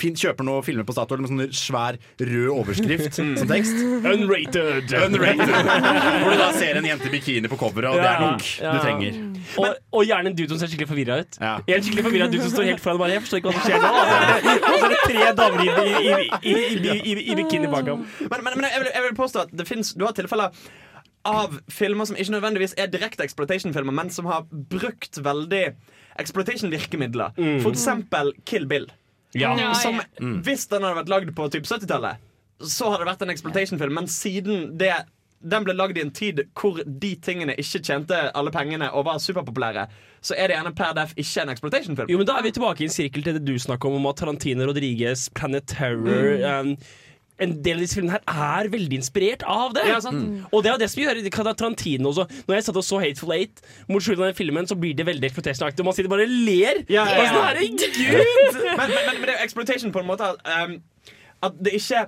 fin, 0.00 0.16
Kjøper 0.18 0.44
noe 0.48 0.62
filmer 0.66 0.84
på 0.88 0.92
Statoil 0.96 1.22
med 1.22 1.30
sånn 1.30 1.44
svær 1.54 1.98
rød 2.20 2.48
overskrift 2.52 3.14
som 3.16 3.32
tekst. 3.48 3.76
Unrated. 4.02 4.92
Unrated. 4.98 5.52
Hvor 6.22 6.32
du 6.34 6.38
da 6.40 6.48
ser 6.56 6.80
en 6.80 6.88
jente 6.88 7.08
i 7.08 7.12
bikini 7.12 7.50
på 7.52 7.58
coveret, 7.60 7.92
og 7.94 8.00
det 8.02 8.08
er 8.10 8.24
nok 8.24 8.46
Ja, 8.58 8.72
du 8.74 8.80
trenger. 8.82 9.12
trenger. 9.14 9.44
Og, 9.62 9.78
og 10.00 10.04
gjerne 10.08 10.32
en 10.32 10.36
dude 10.36 10.50
som 10.52 10.58
ser 10.60 10.72
skikkelig 10.72 10.90
forvirra 10.90 11.20
ut. 11.22 11.38
En 11.40 11.84
skikkelig 11.86 12.04
forvirra 12.08 12.28
dude 12.32 12.42
som 12.44 12.52
står 12.56 12.68
helt 12.72 12.82
foran 12.84 12.98
bare 13.00 13.14
Jeg 13.16 13.24
forstår 13.24 13.40
ikke 13.42 13.52
hva 13.52 13.60
som 13.60 13.68
skjer 13.68 13.78
nå. 13.84 13.92
Og 13.92 14.02
så 14.08 14.18
er 14.18 14.26
det, 14.26 14.66
så 14.66 14.88
er 14.88 14.92
det 14.92 15.00
tre 15.06 15.30
damer 15.38 15.62
i, 15.62 15.68
i, 15.68 15.94
i, 15.94 16.52
i, 16.52 16.58
i, 16.76 16.98
i, 16.98 17.16
i 17.32 17.38
bikini 17.38 17.70
bak 17.72 17.88
ham. 17.92 18.04
Men, 18.26 18.44
men, 18.44 18.52
men 18.58 18.68
jeg, 18.68 18.82
vil, 18.84 18.92
jeg 18.98 19.06
vil 19.08 19.16
påstå 19.22 19.46
at 19.46 19.56
det 19.62 19.68
finnes, 19.70 19.94
du 19.96 20.04
har 20.08 20.16
tilfeller 20.18 20.52
av 21.28 21.58
filmer 21.72 22.08
som 22.08 22.16
ikke 22.18 22.34
nødvendigvis 22.36 22.74
er 22.80 22.90
direkte 22.92 23.26
exploitation-filmer, 23.26 23.94
men 23.94 24.12
som 24.14 24.28
har 24.30 24.46
brukt 24.50 25.20
veldig 25.24 25.64
exploitation-virkemidler. 26.18 27.36
Mm. 27.38 27.60
For 27.64 27.74
eksempel 27.74 28.32
Kill 28.48 28.66
Bill. 28.70 28.88
Ja. 29.36 29.52
Som. 29.76 30.00
Mm. 30.20 30.40
Hvis 30.46 30.66
den 30.72 30.86
hadde 30.86 31.02
vært 31.02 31.12
lagd 31.12 31.34
på 31.36 31.50
typ 31.52 31.68
70-tallet, 31.68 32.24
så 32.58 32.90
hadde 32.90 33.04
det 33.04 33.10
vært 33.12 33.24
en 33.26 33.34
exploitation-film. 33.34 33.94
Men 34.00 34.10
siden 34.10 34.72
det 34.80 34.94
den 35.38 35.62
ble 35.62 35.74
lagd 35.76 35.98
i 35.98 36.02
en 36.02 36.10
tid 36.14 36.40
hvor 36.58 36.80
de 36.82 37.12
tingene 37.22 37.54
ikke 37.62 37.80
tjente 37.86 38.16
alle 38.34 38.50
pengene 38.54 38.88
og 38.90 39.04
var 39.06 39.20
superpopulære, 39.22 39.84
så 40.18 40.34
er 40.34 40.50
det 40.50 40.56
gjerne 40.56 40.72
per 40.74 40.96
def 40.98 41.12
ikke 41.14 41.44
en 41.44 41.52
exploitation-film. 41.52 42.10
Jo, 42.10 42.18
men 42.18 42.26
Da 42.26 42.38
er 42.38 42.46
vi 42.46 42.54
tilbake 42.56 42.82
i 42.82 42.88
en 42.88 42.94
sirkel 42.94 43.22
til 43.22 43.38
det 43.38 43.44
du 43.46 43.54
snakker 43.58 43.88
om, 43.88 44.00
om 44.00 44.08
at 44.10 44.18
Tarantino, 44.18 44.66
Rodriguez, 44.66 45.28
Planet 45.38 45.68
Terror 45.70 46.42
um, 46.42 46.74
en 47.38 47.54
del 47.62 47.78
av 47.78 47.84
disse 47.84 47.98
filmene 47.98 48.18
her 48.18 48.62
er 48.62 48.70
veldig 48.72 48.98
inspirert 48.98 49.44
av 49.46 49.74
det. 49.76 49.84
Ja, 49.88 50.00
sant. 50.02 50.24
Mm. 50.24 50.44
Og 50.50 50.62
det 50.64 50.70
er 50.70 50.76
jo 50.76 50.82
det 50.82 50.90
som 50.92 51.02
gjør 51.02 51.20
Tarantino 51.48 52.10
også. 52.10 52.26
Når 52.48 52.58
jeg 52.58 52.66
satt 52.66 52.80
og 52.80 52.86
så 52.86 53.00
Hateful 53.02 53.34
Eight 53.36 53.62
mot 53.88 54.02
slutten 54.02 54.24
av 54.24 54.32
den 54.32 54.38
filmen, 54.38 54.66
så 54.66 54.76
blir 54.78 54.94
det 54.98 55.06
veldig 55.06 55.30
exploitation-aktig. 55.30 55.82
Og 55.84 55.90
man 55.90 55.96
sitter 55.96 56.10
bare 56.10 56.26
og 56.26 56.36
ler. 56.48 56.84
Ja, 56.90 57.06
ja, 57.06 57.24
ja. 57.24 57.42
Herregud! 57.48 57.82
men, 58.02 58.78
men, 58.78 58.94
men, 58.94 59.20
men 59.20 59.26
det 59.26 59.34
er 59.34 59.38
jo 59.38 59.44
exploitation 59.44 59.94
på 59.94 60.02
en 60.02 60.10
måte 60.10 60.32
at, 60.32 60.42
um, 60.64 60.80
at 61.42 61.60
det 61.64 61.78
ikke 61.78 62.06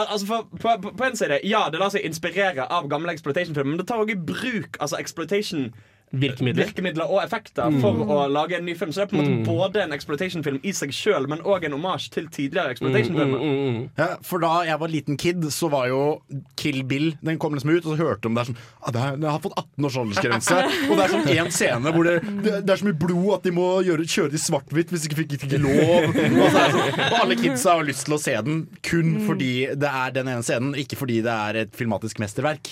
Altså 0.00 0.26
for, 0.26 0.48
på, 0.60 0.68
på, 0.82 0.90
på 0.96 1.04
en 1.04 1.16
side, 1.16 1.40
ja, 1.44 1.66
det 1.72 1.80
lar 1.80 1.90
seg 1.92 2.06
inspirere 2.06 2.64
av 2.72 2.86
gamle 2.88 3.12
exploitation-filmer, 3.12 3.74
men 3.74 3.80
det 3.80 3.88
tar 3.90 4.00
også 4.00 4.14
i 4.14 4.22
bruk 4.30 4.78
altså 4.80 4.96
exploitation 4.96 5.66
Virkemidler. 6.12 6.64
virkemidler 6.66 7.06
og 7.06 7.20
effekter 7.22 7.70
Mm. 7.70 7.80
for 7.80 7.92
å 7.92 8.28
lage 8.32 8.56
en 8.58 8.64
ny 8.64 8.74
film. 8.74 8.90
Så 8.90 9.00
det 9.00 9.12
er 9.12 9.16
på 9.16 9.18
en 9.18 9.22
måte 9.22 9.36
Mm. 9.36 9.44
både 9.46 9.82
en 9.84 9.92
exploitation-film 9.92 10.60
i 10.64 10.72
seg 10.72 10.90
sjøl, 10.90 11.28
men 11.28 11.38
òg 11.46 11.64
en 11.64 11.72
omasj 11.74 12.10
til 12.10 12.26
tidligere 12.26 12.70
exploitation-filmer. 12.74 13.38
Mm, 13.38 13.90
Ja, 13.96 14.16
for 14.22 14.38
da 14.40 14.64
jeg 14.64 14.78
var 14.80 14.88
liten 14.88 15.16
kid, 15.16 15.40
så 15.54 15.70
var 15.70 15.86
jo 15.88 16.20
Kill 16.56 16.82
Bill 16.82 17.14
Den 17.22 17.38
kom 17.38 17.54
liksom 17.54 17.70
ut, 17.76 17.86
og 17.86 17.96
så 17.96 18.02
hørte 18.02 18.22
de 18.22 18.34
det 18.34 18.40
er 18.48 18.52
sånn 18.52 18.56
ah, 18.82 18.90
det, 18.90 19.00
er, 19.00 19.16
det 19.16 19.30
har 19.30 19.38
fått 19.38 19.54
18 19.56 19.84
års 19.84 19.96
aldersgrense. 19.96 20.90
og 20.90 20.96
det 20.96 21.04
er 21.04 21.14
sånn 21.14 21.28
én 21.36 21.50
scene 21.52 21.92
hvor 21.94 22.04
det, 22.04 22.42
det, 22.42 22.66
det 22.66 22.70
er 22.70 22.76
så 22.76 22.84
mye 22.90 22.98
blod 22.98 23.34
at 23.38 23.42
de 23.44 23.50
må 23.52 23.68
gjøre, 23.86 24.04
kjøre 24.10 24.30
det 24.32 24.40
i 24.40 24.44
svart-hvitt 24.50 24.90
hvis 24.90 25.02
de 25.02 25.08
ikke 25.08 25.20
fikk 25.22 25.32
ikke 25.38 25.62
lov. 25.62 26.10
Og, 26.10 26.50
så 26.50 26.58
er 26.58 26.70
sånn, 26.74 27.12
og 27.12 27.18
alle 27.22 27.36
kidsa 27.36 27.76
har 27.78 27.84
lyst 27.84 28.04
til 28.06 28.14
å 28.14 28.20
se 28.20 28.34
den 28.42 28.66
kun 28.82 29.26
fordi 29.26 29.66
det 29.78 29.88
er 29.88 30.10
den 30.10 30.26
ene 30.26 30.42
scenen, 30.42 30.74
ikke 30.74 30.96
fordi 30.98 31.22
det 31.22 31.30
er 31.32 31.54
et 31.62 31.72
filmatisk 31.72 32.18
mesterverk. 32.18 32.66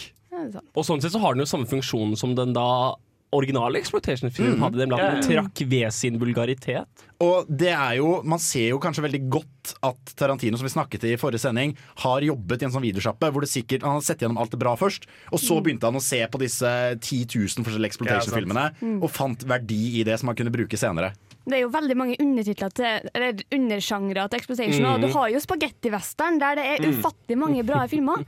Og 0.74 0.84
sånn 0.86 1.00
sett 1.02 1.12
så 1.12 1.20
har 1.20 1.34
den 1.34 1.42
jo 1.44 1.50
samme 1.50 1.66
funksjon 1.66 2.16
som 2.18 2.34
den 2.34 2.52
da 2.52 2.94
originale 3.32 3.78
Exploitation-filmen 3.78 4.56
Mm. 4.56 4.62
hadde. 4.62 4.78
de 4.78 4.86
latt, 4.86 5.28
ja. 5.30 5.42
Trakk 5.42 5.68
ved 5.68 5.92
sin 5.92 6.18
vulgaritet. 6.18 6.86
Og 7.20 7.46
det 7.48 7.68
er 7.74 7.96
jo, 7.96 8.22
Man 8.22 8.38
ser 8.38 8.68
jo 8.70 8.78
kanskje 8.78 9.02
veldig 9.04 9.28
godt 9.28 9.74
at 9.82 10.14
Tarantino 10.16 10.56
som 10.56 10.64
vi 10.66 10.70
snakket 10.72 11.04
i 11.04 11.16
forrige 11.16 11.40
sending 11.40 11.76
har 11.96 12.20
jobbet 12.20 12.62
i 12.62 12.64
en 12.64 12.70
sånn 12.72 12.82
videosjappe 12.86 13.30
hvor 13.32 13.40
det 13.40 13.50
sikkert, 13.50 13.82
han 13.82 13.92
har 13.98 14.00
sett 14.00 14.18
gjennom 14.20 14.38
alt 14.38 14.50
det 14.50 14.58
bra 14.60 14.74
først. 14.76 15.06
Og 15.32 15.38
så 15.38 15.58
Mm. 15.58 15.62
begynte 15.64 15.82
han 15.84 15.94
å 15.94 16.00
se 16.02 16.26
på 16.26 16.38
disse 16.38 16.98
10 17.00 17.26
000 17.26 17.64
forskjellige 17.64 17.90
exploitation-filmene 17.92 18.72
Ja. 18.80 18.86
Mm. 18.86 19.02
og 19.02 19.10
fant 19.10 19.44
verdi 19.44 20.00
i 20.00 20.04
det 20.04 20.18
som 20.18 20.28
han 20.28 20.36
kunne 20.36 20.50
bruke 20.52 20.76
senere. 20.78 21.12
Det 21.48 21.54
er 21.56 21.60
jo 21.62 21.70
veldig 21.70 21.96
mange 21.96 22.16
undertitler 22.20 22.72
til 22.74 23.10
Eller 23.14 23.32
undersjangre 23.52 24.28
til 24.30 24.38
exploitation. 24.38 24.84
Mm. 24.84 24.94
Og 24.94 25.00
du 25.00 25.08
har 25.18 25.28
jo 25.30 25.38
spagettivestern, 25.40 26.38
der 26.38 26.54
det 26.56 26.64
er 26.64 26.86
Mm. 26.86 26.94
ufattelig 27.02 27.36
mange 27.38 27.64
bra 27.66 27.86
filmer. 27.86 28.24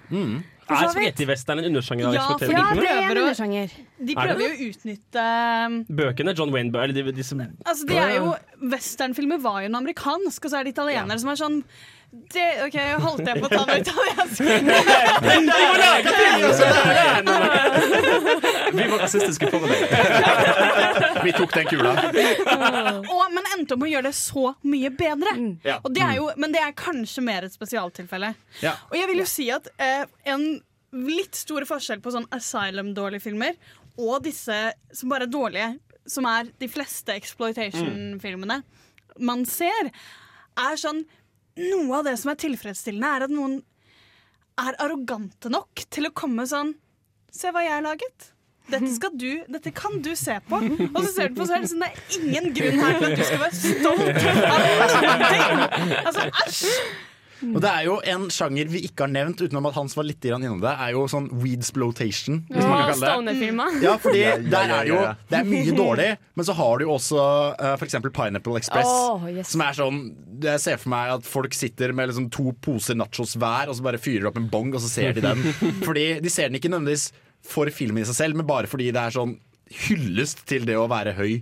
For 0.70 0.78
Er 0.78 0.86
så 0.86 1.00
vidt. 1.00 1.14
spagettivestern 1.18 1.58
en 1.58 1.68
undersjanger 1.72 2.06
av 2.06 2.14
Ja, 2.14 2.20
for 2.30 2.38
de 2.38 2.46
exploitation-filmer? 2.46 2.80
det 2.80 2.90
er 2.90 2.96
en 2.96 3.08
prøver 3.10 3.20
å 3.20 3.24
undersjanger. 3.26 3.72
De 3.74 3.82
Er 3.90 4.06
det 4.06 4.16
prøver 4.20 4.42
jo 4.44 4.50
å 4.50 4.68
utnytte 4.70 5.24
um, 5.66 5.78
Bøkene, 6.00 6.34
John 6.38 6.52
Wayne 6.54 6.70
Bø- 6.74 6.82
eller 6.84 6.94
de, 6.94 7.12
de 7.18 7.24
som 7.26 7.42
Altså, 7.66 7.86
de 7.90 7.96
er 7.98 8.14
jo, 8.20 8.34
Westernfilmer 8.70 9.40
var 9.42 9.60
jo 9.64 9.70
en 9.72 9.80
amerikansk, 9.82 10.44
og 10.46 10.50
så 10.54 10.60
er 10.60 10.68
det 10.68 10.76
italienere 10.76 11.18
som 11.18 11.32
er 11.34 11.40
sånn 11.42 11.58
det, 12.10 12.66
OK, 12.66 12.74
holdt 13.04 13.28
jeg 13.28 13.38
på 13.38 13.46
å 13.46 13.50
ta 13.52 13.60
noe 13.68 13.78
italiensk? 13.78 14.40
Vi 18.74 18.84
var 18.90 18.98
rasistiske 19.04 19.46
for 19.52 19.60
deg. 19.70 19.78
Vi 21.26 21.32
tok 21.36 21.52
den 21.54 21.66
kula. 21.70 21.92
og, 22.00 23.22
men 23.30 23.44
endte 23.54 23.74
opp 23.76 23.82
med 23.82 23.88
å 23.88 23.92
gjøre 23.92 24.08
det 24.08 24.16
så 24.18 24.44
mye 24.66 24.90
bedre. 24.94 25.32
Ja. 25.66 25.76
Og 25.84 25.90
det 25.94 26.02
er 26.06 26.14
jo, 26.18 26.24
men 26.40 26.50
det 26.54 26.62
er 26.64 26.72
kanskje 26.78 27.22
mer 27.26 27.40
et 27.46 27.54
spesialtilfelle. 27.54 28.30
Ja. 28.64 28.72
Og 28.90 28.96
jeg 28.98 29.06
vil 29.12 29.22
jo 29.22 29.28
si 29.30 29.46
at 29.54 29.64
eh, 29.78 30.02
en 30.34 30.42
litt 30.90 31.34
stor 31.38 31.62
forskjell 31.68 32.00
på 32.02 32.10
sånn 32.14 32.26
Asylum-dårlige 32.34 33.22
filmer 33.28 33.54
og 34.00 34.24
disse 34.26 34.58
som 34.96 35.08
bare 35.12 35.24
er 35.28 35.30
dårlige, 35.30 35.70
som 36.10 36.26
er 36.26 36.50
de 36.58 36.68
fleste 36.70 37.14
exploitation-filmene 37.14 38.62
man 39.20 39.44
ser, 39.48 39.90
er 40.58 40.76
sånn 40.80 41.04
Noe 41.60 42.00
av 42.00 42.06
det 42.08 42.16
som 42.20 42.32
er 42.32 42.40
tilfredsstillende, 42.40 43.14
er 43.16 43.26
at 43.26 43.32
noen 43.34 43.58
er 44.60 44.76
arrogante 44.82 45.50
nok 45.52 45.84
til 45.92 46.08
å 46.08 46.14
komme 46.16 46.46
sånn 46.48 46.74
Se 47.30 47.52
hva 47.54 47.60
jeg 47.62 47.70
har 47.70 47.84
laget. 47.84 48.24
Dette, 48.70 48.88
skal 48.90 49.12
du, 49.14 49.28
dette 49.46 49.70
kan 49.74 50.00
du 50.02 50.08
se 50.18 50.34
på. 50.48 50.58
Og 50.58 50.98
så 51.04 51.12
ser 51.12 51.30
du 51.30 51.36
på, 51.38 51.46
så 51.46 51.54
er 51.56 51.62
det 51.62 51.70
sånn 51.70 51.84
er 51.86 52.00
ingen 52.16 52.48
grunn 52.56 52.82
her 52.82 52.96
til 52.98 53.06
at 53.06 53.14
du 53.14 53.22
skal 53.28 53.40
være 53.44 53.60
stolt 53.60 54.02
av 54.50 55.22
ting. 55.30 55.94
Altså, 56.00 56.26
æsj! 56.42 56.74
Og 57.48 57.58
det 57.62 57.70
er 57.70 57.86
jo 57.86 57.96
en 58.12 58.26
sjanger 58.32 58.70
vi 58.72 58.82
ikke 58.88 59.06
har 59.06 59.12
nevnt, 59.12 59.40
utenom 59.40 59.68
at 59.70 59.76
Hans 59.78 59.96
var 59.98 60.06
litt 60.08 60.24
innom 60.28 60.60
det, 60.62 60.72
er 60.72 60.92
jo 60.94 61.06
sånn 61.10 61.28
weedsplotation. 61.42 62.42
Hvis 62.50 62.66
man 62.66 62.82
kan 62.82 62.92
kalle 62.92 63.34
det. 63.34 63.84
Ja, 63.84 63.94
fordi 64.02 64.22
der 64.52 64.74
er 64.76 64.84
det 64.84 64.92
jo. 64.92 65.00
Det 65.30 65.40
er 65.40 65.48
mye 65.48 65.76
dårlig, 65.76 66.08
men 66.36 66.48
så 66.48 66.56
har 66.60 66.78
du 66.80 66.86
jo 66.86 66.94
også 66.96 67.24
uh, 67.56 67.72
f.eks. 67.76 67.98
Pineapple 68.10 68.58
Express. 68.60 68.90
oh, 68.90 69.26
yes. 69.30 69.52
Som 69.54 69.64
er 69.64 69.76
sånn 69.76 70.00
Jeg 70.44 70.62
ser 70.62 70.78
for 70.80 70.92
meg 70.92 71.14
at 71.16 71.26
folk 71.28 71.56
sitter 71.56 71.94
med 71.96 72.10
liksom 72.10 72.30
to 72.34 72.50
poser 72.64 72.98
nachos 72.98 73.36
hver, 73.40 73.70
og 73.70 73.78
så 73.78 73.86
bare 73.86 74.00
fyrer 74.02 74.30
opp 74.30 74.40
en 74.40 74.48
bong, 74.52 74.74
og 74.74 74.84
så 74.84 74.90
ser 74.92 75.16
de 75.16 75.24
den. 75.24 75.44
Fordi 75.86 76.06
de 76.22 76.32
ser 76.32 76.50
den 76.50 76.60
ikke 76.60 76.72
nødvendigvis 76.72 77.10
for 77.46 77.70
filmen 77.72 78.02
i 78.02 78.08
seg 78.08 78.18
selv, 78.18 78.36
men 78.36 78.48
bare 78.48 78.68
fordi 78.68 78.90
det 78.92 79.00
er 79.00 79.14
sånn 79.14 79.38
hyllest 79.70 80.42
til 80.50 80.66
det 80.68 80.76
å 80.76 80.88
være 80.90 81.14
høy. 81.16 81.40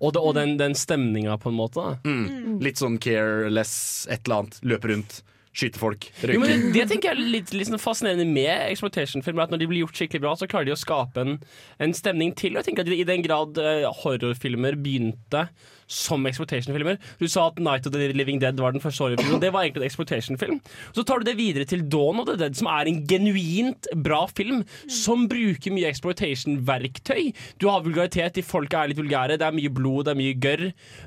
Og, 0.00 0.12
det, 0.16 0.20
og 0.22 0.34
den, 0.38 0.56
den 0.60 0.74
stemninga, 0.78 1.36
på 1.42 1.52
en 1.52 1.58
måte. 1.58 1.84
Mm. 2.08 2.58
Litt 2.64 2.80
sånn 2.80 2.96
careless, 3.02 3.74
et 4.10 4.24
eller 4.24 4.42
annet. 4.46 4.60
Løpe 4.66 4.90
rundt, 4.92 5.20
skyte 5.56 5.80
folk, 5.80 6.08
Jo, 6.20 6.42
det, 6.44 6.56
det 6.74 6.84
tenker 6.90 7.10
jeg 7.10 7.16
er 7.16 7.30
litt, 7.36 7.52
litt 7.56 7.70
sånn 7.70 7.80
fascinerende 7.80 8.26
med 8.28 8.68
exploitation-filmer. 8.70 9.46
At 9.46 9.54
Når 9.54 9.62
de 9.62 9.70
blir 9.70 9.84
gjort 9.84 10.00
skikkelig 10.02 10.24
bra, 10.24 10.34
så 10.36 10.48
klarer 10.50 10.68
de 10.68 10.74
å 10.76 10.80
skape 10.80 11.22
en, 11.22 11.38
en 11.82 11.96
stemning 11.96 12.34
til. 12.36 12.54
Og 12.54 12.60
jeg 12.60 12.70
tenker 12.70 12.86
at 12.86 12.92
I 12.92 13.06
den 13.08 13.24
grad 13.24 13.58
uh, 13.60 13.88
horrorfilmer 14.02 14.76
begynte 14.80 15.46
som 15.86 16.24
exploitation-filmer 16.26 16.96
Du 17.20 17.28
sa 17.30 17.46
at 17.46 17.60
Night 17.62 17.86
of 17.86 17.92
the 17.94 18.08
Living 18.10 18.40
Dead 18.42 18.58
var 18.58 18.74
den 18.74 18.82
første 18.82 19.04
horrorfilmen. 19.04 19.40
Det 19.42 19.52
var 19.54 19.64
egentlig 19.64 19.84
en 19.84 19.90
exploitation-film. 19.90 20.60
Så 20.96 21.04
tar 21.06 21.22
du 21.22 21.28
det 21.28 21.36
videre 21.38 21.68
til 21.68 21.84
Dawn 21.88 22.20
of 22.20 22.28
the 22.30 22.36
Dead, 22.40 22.56
som 22.58 22.68
er 22.70 22.90
en 22.90 23.02
genuint 23.08 23.88
bra 24.04 24.24
film. 24.36 24.64
Som 24.90 25.26
bruker 25.30 25.74
mye 25.74 25.90
exploitation-verktøy. 25.90 27.30
Du 27.62 27.68
har 27.70 27.84
vulgaritet, 27.86 28.34
de 28.36 28.44
folka 28.46 28.82
er 28.82 28.92
litt 28.92 29.00
vulgære, 29.00 29.38
det 29.38 29.46
er 29.46 29.56
mye 29.56 29.72
blod, 29.72 30.06
det 30.06 30.16
er 30.16 30.20
mye 30.20 30.40
gørr. 30.42 30.66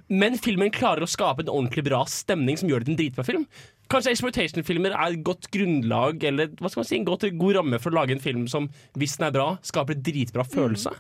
Men 0.10 0.40
filmen 0.40 0.74
klarer 0.74 1.06
å 1.06 1.12
skape 1.12 1.46
en 1.46 1.52
ordentlig 1.52 1.86
bra 1.90 2.06
stemning 2.10 2.60
som 2.60 2.72
gjør 2.72 2.86
det 2.86 2.90
til 2.90 2.96
en 2.96 3.04
dritbra 3.04 3.28
film. 3.28 3.46
Kanskje 3.90 4.14
exploitation-filmer 4.14 4.94
er 4.94 5.16
et 5.16 5.24
godt 5.26 5.48
grunnlag 5.50 6.22
Eller 6.30 6.52
hva 6.60 6.70
skal 6.70 6.84
man 6.84 6.88
si, 6.90 6.98
en 7.00 7.08
godt, 7.08 7.26
god 7.42 7.56
ramme 7.58 7.80
for 7.82 7.90
å 7.90 7.98
lage 7.98 8.14
en 8.14 8.22
film 8.22 8.44
som, 8.52 8.68
hvis 9.00 9.18
den 9.18 9.30
er 9.30 9.34
bra, 9.36 9.48
skaper 9.66 9.98
en 9.98 10.04
dritbra 10.06 10.46
følelse. 10.46 10.94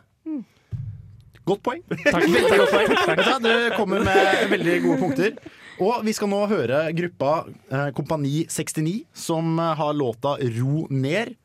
Godt 1.49 1.63
poeng. 1.65 1.83
Takk. 1.89 2.25
Godt 2.29 2.73
poeng. 2.73 2.95
Takk. 3.09 3.23
Du 3.41 3.51
kommer 3.77 4.03
med 4.05 4.49
veldig 4.51 4.79
gode 4.85 4.99
punkter. 5.01 5.37
Og 5.79 6.03
vi 6.05 6.13
skal 6.13 6.29
nå 6.29 6.41
høre 6.51 6.81
gruppa 6.93 7.33
eh, 7.47 7.87
Kompani 7.95 8.43
69, 8.51 8.97
som 9.15 9.53
eh, 9.55 9.71
har 9.79 9.95
låta 9.95 10.35
Ro 10.59 10.83
ned. 10.91 11.37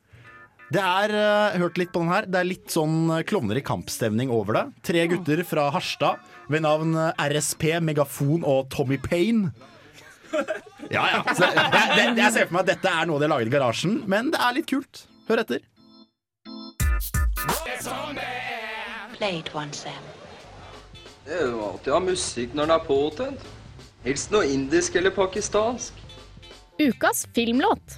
Det 0.73 0.81
er, 0.81 1.13
eh, 1.15 1.57
hørt 1.61 1.77
litt 1.79 1.93
på 1.93 2.01
den 2.03 2.11
her, 2.11 2.27
det 2.27 2.41
er 2.41 2.49
litt 2.49 2.73
sånn 2.73 3.05
eh, 3.15 3.23
klovner 3.27 3.57
i 3.59 3.63
kampstemning 3.65 4.33
over 4.33 4.57
det. 4.59 4.65
Tre 4.91 5.05
gutter 5.13 5.41
fra 5.47 5.69
Harstad 5.73 6.21
ved 6.51 6.65
navn 6.65 6.97
eh, 6.99 7.25
RSP, 7.31 7.69
Megafon 7.85 8.43
og 8.45 8.67
Tommy 8.73 8.99
Payne. 9.01 9.53
Ja, 10.91 11.03
ja. 11.09 11.21
Så, 11.33 11.47
jeg, 11.49 11.85
det, 11.95 12.05
jeg 12.21 12.33
ser 12.35 12.47
for 12.49 12.57
meg 12.57 12.65
at 12.65 12.71
dette 12.73 12.91
er 12.91 13.09
noe 13.09 13.19
de 13.21 13.25
har 13.27 13.33
laget 13.35 13.49
i 13.49 13.55
garasjen, 13.55 13.95
men 14.11 14.31
det 14.33 14.41
er 14.41 14.55
litt 14.57 14.69
kult. 14.69 15.05
Hør 15.29 15.41
etter. 15.41 15.63
Det 21.25 21.37
er 21.39 21.47
jo 21.49 21.61
alltid 21.65 21.91
å 21.93 21.95
ha 21.95 22.01
musikk 22.05 22.53
når 22.53 22.67
den 22.69 22.75
er 22.75 22.83
påtent. 22.85 23.45
Helst 24.05 24.33
noe 24.33 24.45
indisk 24.45 24.97
eller 24.99 25.13
pakistansk. 25.15 25.97
Ukas 26.77 27.23
filmlåt. 27.33 27.97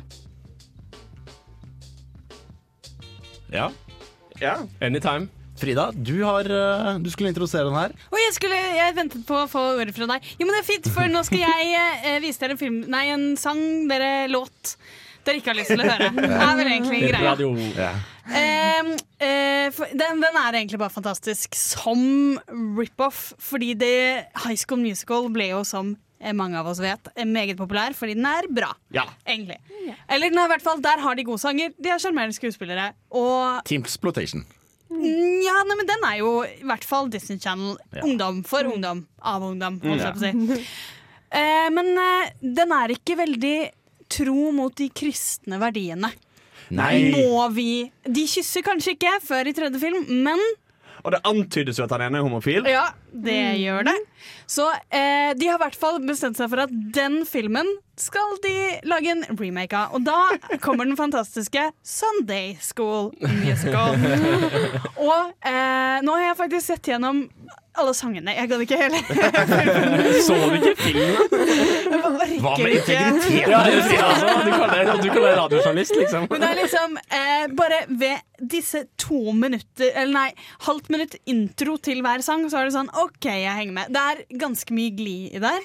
Ja. 3.52 3.68
Anytime. 4.80 5.28
Frida, 5.58 5.90
du, 5.94 6.16
har, 6.24 6.46
eh, 6.46 6.92
du 7.02 7.10
skulle 7.14 7.32
introdusere 7.34 7.68
den 7.68 7.78
her. 7.78 7.96
Og 8.12 8.20
jeg, 8.22 8.36
skulle, 8.38 8.60
jeg 8.78 8.96
ventet 8.98 9.26
på 9.28 9.42
å 9.42 9.50
få 9.52 9.64
ordet 9.80 9.96
fra 9.96 10.10
deg. 10.14 10.30
Jo, 10.38 10.46
men 10.46 10.54
det 10.56 10.62
er 10.62 10.70
fint, 10.70 10.90
for 10.94 11.12
nå 11.12 11.24
skal 11.28 11.44
jeg 11.44 11.74
eh, 11.78 12.22
vise 12.24 12.44
dere 12.44 12.58
en 12.58 12.62
film 12.62 12.80
Nei, 12.92 13.08
en 13.14 13.28
sang, 13.40 13.62
dere 13.90 14.28
låt 14.32 14.78
dere 15.28 15.42
ikke 15.42 15.52
har 15.52 15.58
lyst 15.60 15.74
til 15.74 15.84
å 15.84 15.88
høre. 15.88 16.10
Det 16.16 16.28
er 16.32 16.54
vel 16.56 16.70
egentlig 16.72 17.00
greia. 17.10 17.34
Ja. 17.76 17.90
Eh, 18.28 18.92
eh, 19.28 19.80
den, 19.92 20.22
den 20.24 20.40
er 20.40 20.56
egentlig 20.56 20.80
bare 20.80 20.94
fantastisk 20.94 21.58
som 21.60 22.38
rip-off, 22.78 23.34
fordi 23.44 23.74
det 23.80 23.96
High 24.46 24.60
School 24.60 24.80
Musical 24.86 25.28
ble 25.34 25.52
jo 25.52 25.64
som 25.68 25.98
mange 26.34 26.58
av 26.58 26.66
oss 26.66 26.80
vet, 26.82 27.12
er 27.14 27.28
meget 27.30 27.60
populær 27.60 27.94
fordi 27.94 28.16
den 28.18 28.26
er 28.26 28.48
bra. 28.50 28.72
Ja. 28.96 29.04
Egentlig. 29.28 29.60
Eller 30.10 30.32
den 30.32 30.40
er 30.42 30.48
i 30.48 30.54
hvert 30.56 30.66
fall, 30.66 30.82
der 30.82 31.04
har 31.04 31.18
de 31.18 31.28
gode 31.28 31.44
sanger, 31.44 31.76
de 31.78 31.92
har 31.94 32.02
sjarmerende 32.02 32.38
skuespillere. 32.38 32.90
Og 33.14 33.62
Team 33.70 33.86
Exploitation. 33.86 34.48
Mm, 34.90 35.42
Ja, 35.44 35.58
nei, 35.68 35.76
men 35.76 35.88
den 35.90 36.04
er 36.08 36.18
jo 36.22 36.30
i 36.48 36.64
hvert 36.64 36.86
fall 36.88 37.10
Disney 37.12 37.40
Channel. 37.44 37.78
Ja. 37.94 38.04
Ungdom 38.08 38.44
for 38.48 38.64
ungdom. 38.64 39.06
Av 39.22 39.42
ungdom, 39.44 39.80
Mm. 39.82 39.90
holdt 39.90 40.06
jeg 40.06 40.14
på 40.14 40.22
å 40.22 40.58
si. 40.58 40.66
Eh, 41.30 41.66
men 41.76 41.90
eh, 42.00 42.30
den 42.40 42.72
er 42.72 42.88
ikke 42.94 43.18
veldig 43.20 43.56
tro 44.08 44.52
mot 44.56 44.74
de 44.80 44.86
kristne 44.96 45.58
verdiene. 45.60 46.14
Nei. 46.72 47.12
Må 47.12 47.42
vi 47.52 47.92
De 48.08 48.24
kysser 48.32 48.64
kanskje 48.64 48.94
ikke 48.96 49.12
før 49.26 49.50
i 49.52 49.54
tredje 49.54 49.82
film, 49.82 50.06
men 50.24 50.40
Og 51.08 51.14
det 51.16 51.24
antydes 51.24 51.78
jo 51.80 51.86
at 51.86 51.94
han 51.96 52.04
ene 52.10 52.20
er 52.20 52.26
homofil. 52.28 52.66
ja, 52.68 52.90
det 53.16 53.40
gjør 53.62 53.88
det. 53.88 53.96
Så 54.48 54.66
eh, 54.92 55.32
de 55.40 55.48
har 55.48 55.56
i 55.56 55.62
hvert 55.62 55.78
fall 55.80 56.02
bestemt 56.04 56.36
seg 56.40 56.50
for 56.52 56.66
at 56.66 56.74
den 56.96 57.22
filmen 57.28 57.70
skal 57.98 58.36
de 58.44 58.56
lage 58.88 59.14
en 59.14 59.24
remake 59.40 59.78
av. 59.80 59.96
Og 59.96 60.04
da 60.04 60.58
kommer 60.64 60.84
den 60.84 61.00
fantastiske 61.00 61.70
Sunday 61.80 62.58
School 62.60 63.14
Musical. 63.24 63.96
Og 65.08 65.32
eh, 65.48 66.04
nå 66.04 66.18
har 66.18 66.26
jeg 66.26 66.40
faktisk 66.44 66.74
sett 66.74 66.92
gjennom 66.92 67.24
alle 67.82 67.94
sangene. 67.98 68.34
Jeg 68.38 68.50
gadd 68.52 68.64
ikke 68.66 68.78
hele 68.80 69.00
Så 70.28 70.36
du 70.38 70.56
ikke 70.58 70.74
filmen? 70.82 71.16
Hva 72.42 72.54
med 72.60 72.76
integritet? 72.78 73.48
Ja, 73.48 73.62
det 73.66 74.00
altså. 74.02 74.34
Du 74.48 74.52
kaller 74.54 74.92
deg- 74.92 75.04
du 75.04 75.20
radiojournalist, 75.28 75.96
liksom. 75.98 76.28
Men 76.32 76.44
det 76.44 76.50
er 76.50 76.60
liksom 76.62 76.98
eh, 77.20 77.46
bare 77.58 77.80
ved 77.90 78.24
disse 78.52 78.84
to 79.02 79.32
minutter 79.34 79.90
Eller 79.94 80.14
nei, 80.14 80.28
halvt 80.68 80.92
minutt 80.94 81.16
intro 81.30 81.78
til 81.82 82.04
hver 82.06 82.22
sang, 82.26 82.46
så 82.52 82.60
er 82.62 82.68
det 82.70 82.76
sånn 82.78 82.92
OK, 83.02 83.26
jeg 83.30 83.58
henger 83.62 83.76
med. 83.80 83.94
Det 83.96 84.04
er 84.12 84.24
ganske 84.44 84.78
mye 84.78 84.94
glid 84.98 85.38
i 85.38 85.42
der 85.44 85.60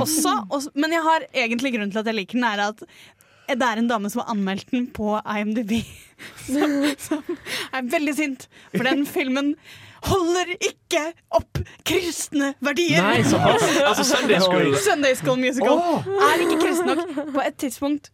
også. 0.00 0.36
også. 0.50 0.74
men 0.78 0.94
jeg 0.94 1.04
har 1.06 1.26
egentlig 1.32 1.74
grunnen 1.74 1.92
til 1.94 2.02
at 2.04 2.10
jeg 2.10 2.18
liker 2.20 2.38
den, 2.38 2.48
er 2.48 2.64
at 2.70 2.84
det 3.44 3.60
er 3.60 3.76
en 3.76 3.88
dame 3.90 4.08
som 4.08 4.22
har 4.22 4.30
anmeldt 4.32 4.70
den 4.72 4.86
på 4.96 5.18
IMDb, 5.28 5.74
som, 6.48 6.70
som 6.96 7.20
er 7.76 7.90
veldig 7.92 8.14
sint. 8.16 8.46
For 8.72 8.86
den 8.88 9.04
filmen 9.08 9.50
holder 10.08 10.52
ikke 10.58 11.04
opp 11.34 11.60
kristne 11.86 12.52
verdier! 12.64 13.02
Nei, 13.02 13.22
så, 13.26 13.40
Altså, 13.84 14.04
Sunday 14.08 14.40
School. 14.46 14.74
Sunday 14.84 15.14
School 15.18 15.40
Musical 15.40 15.78
oh. 15.78 16.10
er 16.28 16.44
ikke 16.44 16.60
kristen 16.62 16.92
nok. 16.92 17.32
På 17.34 17.44
et 17.46 17.56
tidspunkt 17.60 18.10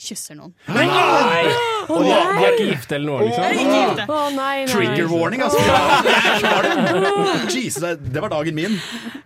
kysser 0.00 0.36
noen. 0.38 0.54
Nei! 0.68 1.42
Og 1.90 2.04
de 2.04 2.10
de 2.10 2.44
er 2.46 2.54
ikke 2.54 2.66
gifte 2.70 2.96
eller 2.96 3.08
noe, 3.10 3.26
liksom? 3.26 3.42
Nei, 3.44 3.52
ikke 3.56 3.80
gifte. 3.80 4.04
Å, 4.06 4.18
nei, 4.36 4.54
nei. 4.64 4.70
Trigger 4.70 5.10
warning, 5.10 5.42
altså. 5.44 5.60
Er. 5.60 7.50
Jesus, 7.54 7.82
det- 7.82 8.20
var 8.20 8.30
dagen 8.32 8.54
min. 8.56 8.76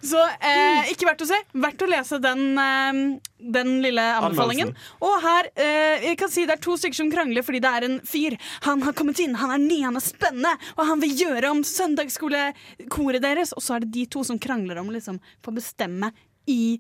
Så 0.05 0.21
eh, 0.41 0.91
ikke 0.93 1.07
verdt 1.09 1.25
å 1.25 1.29
se. 1.29 1.39
Verdt 1.65 1.85
å 1.85 1.89
lese 1.91 2.19
den, 2.23 2.43
eh, 2.59 3.01
den 3.59 3.73
lille 3.85 4.05
anbefalingen. 4.19 4.73
Og 5.05 5.15
her 5.25 5.49
eh, 5.55 6.09
jeg 6.09 6.19
kan 6.21 6.33
si 6.33 6.47
Det 6.49 6.57
er 6.59 6.63
to 6.65 6.77
stykker 6.81 6.99
som 7.03 7.11
krangler 7.13 7.45
fordi 7.47 7.61
det 7.65 7.73
er 7.79 7.89
en 7.89 7.99
fyr. 8.07 8.37
Han 8.69 8.83
har 8.87 8.97
kommet 8.97 9.21
inn, 9.25 9.35
han 9.41 9.55
er 9.57 9.63
ny, 9.63 9.81
han 9.87 9.99
er 10.01 10.05
spennende, 10.05 10.55
og 10.77 10.87
han 10.91 11.03
vil 11.05 11.15
gjøre 11.25 11.51
om 11.55 11.63
søndagsskolekoret 11.67 13.23
deres. 13.25 13.55
Og 13.57 13.63
så 13.65 13.77
er 13.79 13.85
det 13.87 13.93
de 13.95 14.07
to 14.17 14.25
som 14.27 14.39
krangler 14.41 14.81
om 14.83 14.91
liksom 14.95 15.21
få 15.45 15.55
bestemme 15.55 16.13
i 16.51 16.79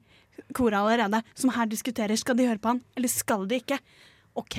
koret 0.54 0.78
allerede. 0.78 1.22
Som 1.34 1.50
her 1.54 1.66
diskuterer. 1.70 2.16
Skal 2.16 2.38
de 2.38 2.46
høre 2.48 2.58
på 2.58 2.68
han, 2.74 2.82
eller 2.96 3.08
skal 3.12 3.48
de 3.50 3.54
ikke? 3.62 3.78
OK, 4.34 4.56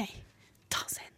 ta 0.71 0.79
oss 0.85 0.99
inn. 1.01 1.11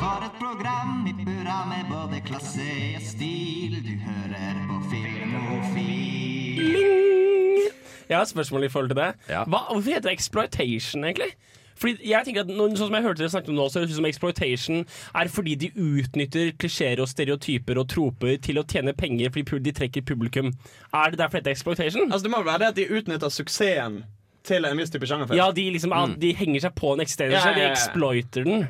For 0.00 0.26
et 0.26 0.36
program 0.40 1.06
i 1.08 1.14
burra 1.24 1.58
med 1.70 1.88
både 1.88 2.20
klasse 2.26 2.68
og 2.98 3.02
stil. 3.06 3.78
Du 3.84 3.94
hører 4.04 4.54
på 4.68 4.76
Filmofil. 4.92 6.14
Jeg 8.08 8.16
har 8.18 8.22
et 8.26 8.28
spørsmål 8.28 8.66
i 8.66 8.68
forhold 8.68 8.90
til 8.92 8.98
det. 9.00 9.10
Hva, 9.32 9.60
hvorfor 9.70 9.88
heter 9.88 10.10
det 10.10 10.12
exploitation, 10.18 11.04
egentlig? 11.08 11.32
Fordi 11.84 12.08
jeg 12.08 12.26
tenker 12.26 12.46
at 12.46 12.50
noen 12.50 12.72
Sånn 12.74 12.88
som 12.88 12.96
jeg 12.96 13.04
hørte 13.04 13.20
dere 13.20 13.32
snakke 13.34 13.52
om 13.52 13.58
nå, 13.58 13.68
så 13.68 13.80
høres 13.80 13.90
det 13.90 13.94
ut 13.94 14.00
som 14.00 14.08
exploitation 14.08 14.80
er 15.20 15.30
fordi 15.30 15.54
de 15.60 15.68
utnytter 15.76 16.54
klisjeer 16.58 17.02
og 17.04 17.10
stereotyper 17.10 17.78
og 17.80 17.88
troper 17.92 18.38
til 18.42 18.58
å 18.58 18.64
tjene 18.66 18.96
penger 18.96 19.30
fordi 19.34 19.60
de 19.68 19.74
trekker 19.76 20.06
publikum. 20.08 20.50
Er 20.96 21.12
det 21.12 21.20
derfor 21.20 21.44
det 21.44 21.52
er 21.52 21.58
exploitation? 21.58 22.08
Altså, 22.08 22.24
det 22.26 22.32
må 22.32 22.42
være 22.46 22.64
det 22.64 22.70
at 22.72 22.80
de 22.80 22.88
utnytter 22.98 23.32
suksessen 23.32 24.00
til 24.44 24.66
en 24.68 24.80
viss 24.80 24.92
type 24.92 25.08
sjangerfest. 25.08 25.38
Ja, 25.38 25.50
de, 25.54 25.68
liksom, 25.76 25.94
mm. 25.94 26.16
de 26.20 26.32
henger 26.36 26.66
seg 26.66 26.74
på 26.80 26.94
en 26.94 27.04
eksisterende 27.04 27.38
Ja, 27.38 27.44
ja, 27.46 27.52
ja, 27.52 27.68
de 27.68 27.70
exploiter 27.70 28.48
den. 28.48 28.66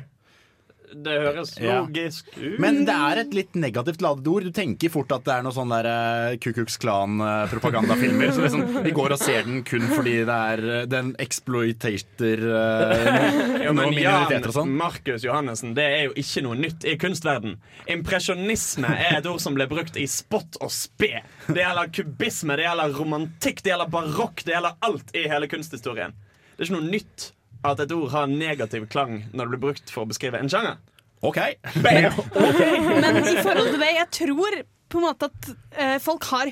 Det 1.03 1.11
høres 1.19 1.49
Ja. 1.59 1.81
logisk 1.81 2.29
ut. 2.37 2.59
Men 2.63 2.85
det 2.87 2.93
er 2.95 3.19
et 3.19 3.33
litt 3.35 3.55
negativt 3.59 4.01
ladet 4.01 4.27
ord. 4.31 4.45
Du 4.47 4.51
tenker 4.55 4.89
fort 4.93 5.11
at 5.11 5.25
det 5.25 5.33
er 5.33 5.43
noe 5.43 5.51
sånn 5.55 5.73
der 5.73 5.89
uh, 5.89 6.37
Ku 6.39 6.53
Klux 6.55 6.77
Klan-propagandafilmer. 6.79 8.31
Så 8.31 8.45
liksom, 8.45 8.63
vi 8.85 8.93
går 8.95 9.15
og 9.15 9.19
ser 9.19 9.43
den 9.43 9.63
kun 9.67 9.83
fordi 9.91 10.15
det 10.27 10.37
er 10.55 10.63
eh, 10.79 10.85
den 10.87 11.11
exploitater 11.19 12.45
uh, 12.55 13.59
men 13.65 13.75
noen 13.81 13.95
minoriteter 13.97 14.53
og 14.53 14.57
sånn. 14.61 14.73
Markus 14.79 15.25
Johannessen, 15.27 15.75
det 15.77 15.85
er 15.85 16.03
jo 16.07 16.15
ikke 16.23 16.45
noe 16.47 16.59
nytt 16.63 16.87
i 16.87 16.95
kunstverden. 17.01 17.57
Impresjonisme 17.91 18.95
er 18.95 19.19
et 19.19 19.29
ord 19.29 19.43
som 19.43 19.57
ble 19.57 19.67
brukt 19.71 19.99
i 19.99 20.07
spott 20.09 20.59
og 20.63 20.71
spe. 20.73 21.25
Det 21.49 21.59
gjelder 21.59 21.91
kubisme, 21.95 22.55
det 22.55 22.69
gjelder 22.69 22.95
romantikk, 22.95 23.63
det 23.65 23.75
gjelder 23.75 23.91
barokk, 23.91 24.45
det 24.47 24.55
gjelder 24.55 24.79
alt 24.87 25.11
i 25.15 25.27
hele 25.31 25.51
kunsthistorien. 25.51 26.15
Det 26.55 26.63
er 26.63 26.69
ikke 26.69 26.79
noe 26.79 26.93
nytt 26.93 27.31
at 27.73 27.81
et 27.85 27.91
ord 27.95 28.11
har 28.13 28.27
negativ 28.31 28.85
klang 28.91 29.23
når 29.33 29.45
det 29.47 29.51
blir 29.55 29.63
brukt 29.69 29.91
for 29.93 30.05
å 30.05 30.09
beskrive 30.11 30.39
en 30.39 30.51
sjanger. 30.51 30.77
OK. 31.25 31.39
Men 31.85 33.19
i 33.23 33.35
forhold 33.41 33.71
til 33.73 33.81
det, 33.81 33.91
jeg 33.97 34.09
tror 34.21 34.57
på 34.91 34.99
en 35.01 35.05
måte 35.07 35.29
at 35.31 35.51
eh, 35.81 35.95
folk 36.03 36.27
har 36.29 36.51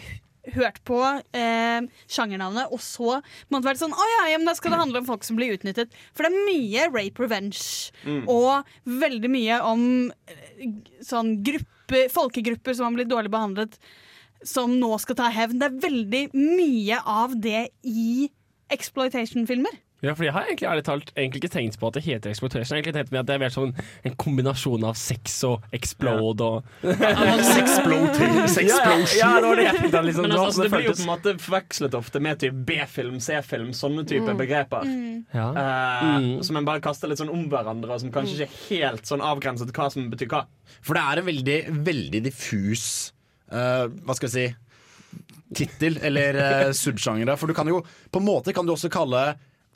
hørt 0.55 0.79
på 0.83 0.97
eh, 1.37 1.85
sjangernavnet, 2.11 2.71
og 2.73 2.81
så 2.83 3.19
måtte 3.53 3.67
vært 3.69 3.79
sånn 3.79 3.93
Å 3.95 4.07
ja, 4.11 4.23
ja, 4.33 4.39
men 4.41 4.49
da 4.49 4.55
skal 4.57 4.73
det 4.73 4.79
handle 4.81 4.99
om 4.99 5.05
folk 5.07 5.23
som 5.23 5.37
blir 5.39 5.53
utnyttet. 5.55 5.93
For 6.11 6.25
det 6.25 6.33
er 6.33 6.47
mye 6.49 6.87
rape 6.91 7.23
revenge, 7.23 7.61
Mm. 8.03 8.25
og 8.27 8.67
veldig 8.83 9.29
mye 9.31 9.59
om 9.63 9.85
eh, 10.27 10.65
sånn 11.05 11.37
gruppe, 11.45 12.01
folkegrupper 12.11 12.75
som 12.75 12.89
har 12.89 12.97
blitt 12.97 13.11
dårlig 13.13 13.31
behandlet, 13.31 13.77
som 14.43 14.73
nå 14.75 14.89
skal 14.99 15.15
ta 15.21 15.29
hevn. 15.31 15.61
Det 15.61 15.69
er 15.69 15.79
veldig 15.85 16.23
mye 16.35 16.99
av 17.07 17.37
det 17.39 17.69
i 17.87 18.27
exploitation-filmer. 18.73 19.77
Ja, 20.03 20.11
for 20.13 20.25
Jeg 20.27 20.33
har 20.35 20.43
egentlig 20.49 20.67
ærlig 20.67 20.83
talt 20.83 21.11
egentlig 21.15 21.39
ikke 21.39 21.53
tenkt 21.53 21.77
på 21.79 21.87
at 21.87 21.95
det 21.95 22.03
heter 22.03 22.33
exploitation. 22.33 22.65
Jeg 22.65 22.73
har 22.73 22.81
egentlig 22.81 22.95
tenkt 22.97 23.11
på 23.13 23.19
at 23.21 23.27
Det 23.29 23.35
er 23.37 23.41
mer 23.43 23.53
sånn 23.53 23.71
en 24.03 24.15
kombinasjon 24.19 24.83
av 24.89 24.97
sex 24.99 25.37
og 25.47 25.63
explode 25.75 26.43
og 26.43 26.57
Sexploitation. 26.83 28.67
Ja, 28.73 28.89
ja, 29.17 29.29
det 29.39 29.47
var 29.47 29.59
det 29.59 29.65
jeg 29.65 29.77
tenkte. 29.77 30.01
Liksom, 30.07 30.27
Men 30.27 30.35
altså, 30.37 30.63
det 30.65 30.71
blir 30.73 30.85
jo 30.87 30.93
på 30.97 31.03
en 31.03 31.09
måte 31.09 31.33
forvekslet 31.41 31.95
ofte 31.97 32.21
med 32.23 32.39
typ 32.41 32.57
B-film, 32.67 33.19
C-film, 33.23 33.71
sånne 33.77 34.03
type 34.09 34.35
begreper. 34.39 34.87
Ja. 35.35 35.47
Uh, 35.55 36.03
Mm. 36.03 36.43
Som 36.43 36.57
en 36.59 36.65
bare 36.67 36.81
kaster 36.83 37.09
litt 37.09 37.19
sånn 37.21 37.31
om 37.31 37.45
hverandre, 37.51 37.95
og 37.95 38.01
som 38.01 38.11
kanskje 38.13 38.43
ikke 38.43 38.47
er 38.49 38.89
helt 38.89 39.07
sånn 39.07 39.21
avgrenset 39.23 39.71
hva 39.75 39.87
som 39.93 40.09
betyr 40.11 40.27
hva. 40.31 40.43
For 40.83 40.97
det 40.97 41.03
er 41.03 41.21
en 41.21 41.27
veldig, 41.27 41.57
veldig 41.85 42.21
diffus 42.25 42.83
uh, 43.53 43.87
Hva 44.03 44.15
skal 44.17 44.29
jeg 44.29 44.33
si 44.33 45.63
tittel 45.63 45.97
eller 46.01 46.37
uh, 46.67 46.71
subsjangere. 46.75 47.35
For 47.39 47.47
du 47.49 47.55
kan 47.57 47.69
jo 47.69 47.81
på 47.83 48.21
en 48.21 48.27
måte 48.27 48.53
kan 48.55 48.65
du 48.67 48.73
også 48.73 48.91
kalle 48.93 49.23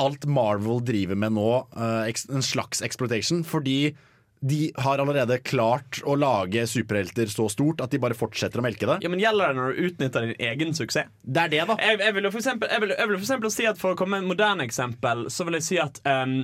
alt 0.01 0.27
Marvel 0.29 0.83
driver 0.85 1.17
med 1.19 1.35
nå, 1.37 1.51
eh, 1.77 2.13
en 2.33 2.45
slags 2.45 2.81
exploitation. 2.85 3.43
Fordi 3.47 3.95
de 4.39 4.71
har 4.77 5.01
allerede 5.01 5.39
klart 5.41 6.01
å 6.05 6.13
lage 6.19 6.67
superhelter 6.69 7.29
så 7.31 7.47
stort 7.49 7.81
at 7.81 7.93
de 7.93 7.99
bare 8.01 8.17
fortsetter 8.17 8.61
å 8.61 8.65
melke 8.65 8.85
det. 8.85 8.99
Ja, 9.01 9.09
men 9.09 9.21
Gjelder 9.21 9.49
det 9.49 9.57
når 9.57 9.73
du 9.73 9.87
utnytter 9.87 10.27
din 10.27 10.47
egen 10.51 10.75
suksess? 10.77 11.09
Det 11.23 11.47
er 11.47 11.53
det, 11.55 11.63
da. 11.71 11.77
Jeg, 11.81 11.99
jeg 12.05 12.17
vil 12.17 12.29
jo 12.29 12.33
for 12.35 12.43
eksempel, 12.43 12.69
jeg 12.71 12.83
vil, 12.83 12.93
jeg 12.93 13.09
vil 13.09 13.17
for 13.17 13.25
eksempel 13.25 13.53
si 13.53 13.67
at 13.69 13.81
For 13.81 13.95
å 13.95 13.99
komme 13.99 14.19
med 14.19 14.27
et 14.27 14.31
moderne 14.35 14.67
eksempel, 14.67 15.25
så 15.33 15.47
vil 15.47 15.57
jeg 15.57 15.65
si 15.65 15.79
at 15.81 15.99
um, 16.05 16.43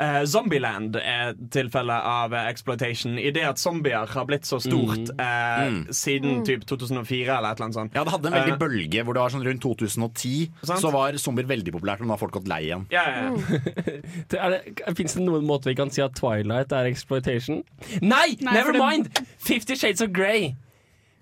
eh, 0.00 0.22
Zombieland 0.30 0.96
er 0.96 1.32
tilfelle 1.50 1.90
av 2.06 2.32
uh, 2.32 2.44
exploitation 2.48 3.18
i 3.18 3.30
det 3.34 3.42
at 3.48 3.58
zombier 3.58 4.06
har 4.06 4.24
blitt 4.28 4.46
så 4.46 4.60
stort 4.62 5.08
Mm. 5.10 5.20
eh, 5.20 5.64
Mm. 5.68 5.78
siden 5.90 6.36
Mm. 6.38 6.44
typ 6.46 6.64
2004 6.66 7.36
eller 7.38 7.50
et 7.50 7.58
eller 7.58 7.64
annet 7.66 7.74
sånt. 7.74 7.94
Ja, 7.94 8.04
Det 8.04 8.12
hadde 8.12 8.26
en 8.26 8.32
veldig 8.38 8.58
bølge 8.58 9.04
hvor 9.04 9.14
det 9.14 9.20
var 9.24 9.30
sånn 9.30 9.44
rundt 9.44 9.60
2010. 9.62 10.50
Sant? 10.62 10.80
Så 10.80 10.92
var 10.92 11.12
zombier 11.18 11.46
veldig 11.46 11.72
populært, 11.74 12.00
og 12.00 12.06
nå 12.06 12.10
har 12.10 12.18
folk 12.18 12.32
gått 12.32 12.48
lei 12.48 12.62
igjen. 12.68 12.86
Yeah, 12.90 13.08
yeah. 13.08 13.30
Mm. 13.30 14.02
Det 14.86 14.96
Fins 14.96 15.14
det 15.14 15.22
noen 15.24 15.44
måte 15.46 15.64
vi 15.70 15.74
kan 15.74 15.90
si 15.90 16.00
at 16.02 16.14
Twilight 16.14 16.72
er 16.72 16.86
exploitation? 16.86 17.64
Nei! 18.00 18.36
Nei, 18.40 18.54
never 18.54 18.72
det- 18.72 18.80
mind! 18.80 19.26
Fifty 19.38 19.74
Shades 19.74 20.00
of 20.00 20.10
Grey. 20.12 20.54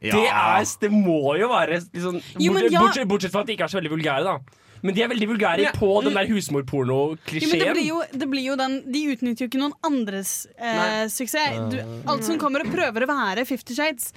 Ja. 0.02 0.12
Det, 0.12 0.28
er, 0.28 0.64
det 0.80 0.90
må 0.92 1.38
jo 1.40 1.48
være 1.48 1.80
liksom, 1.80 2.20
Jo, 2.38 2.52
bortsett, 2.52 2.72
ja. 2.72 2.80
bortsett, 2.80 3.08
bortsett 3.08 3.32
fra 3.32 3.40
at 3.40 3.46
de 3.46 3.54
ikke 3.56 3.64
er 3.64 3.72
så 3.72 3.80
veldig 3.80 3.94
vulgære, 3.96 4.24
da. 4.24 4.38
Men 4.86 4.94
de 4.96 5.02
er 5.04 5.10
veldig 5.10 5.28
vulgære 5.34 5.64
Ja. 5.66 5.72
på 5.74 5.90
den 6.04 6.14
der 6.14 6.22
men 6.22 6.30
det 6.30 6.36
husmorporno-klisjeen. 6.38 7.72
blir 7.74 7.86
jo, 7.88 8.00
det 8.12 8.28
blir 8.30 8.44
jo 8.52 8.56
den 8.60 8.78
De 8.92 9.04
utnytter 9.12 9.44
jo 9.44 9.50
ikke 9.50 9.60
noen 9.62 9.74
andres 9.86 10.32
eh, 10.56 11.06
suksess. 11.12 11.60
Du, 11.72 11.78
alt 12.06 12.26
som 12.26 12.38
kommer 12.38 12.62
og 12.64 12.70
prøver 12.72 13.06
å 13.06 13.10
være 13.10 13.46
Fifty 13.48 13.74
Shades, 13.74 14.12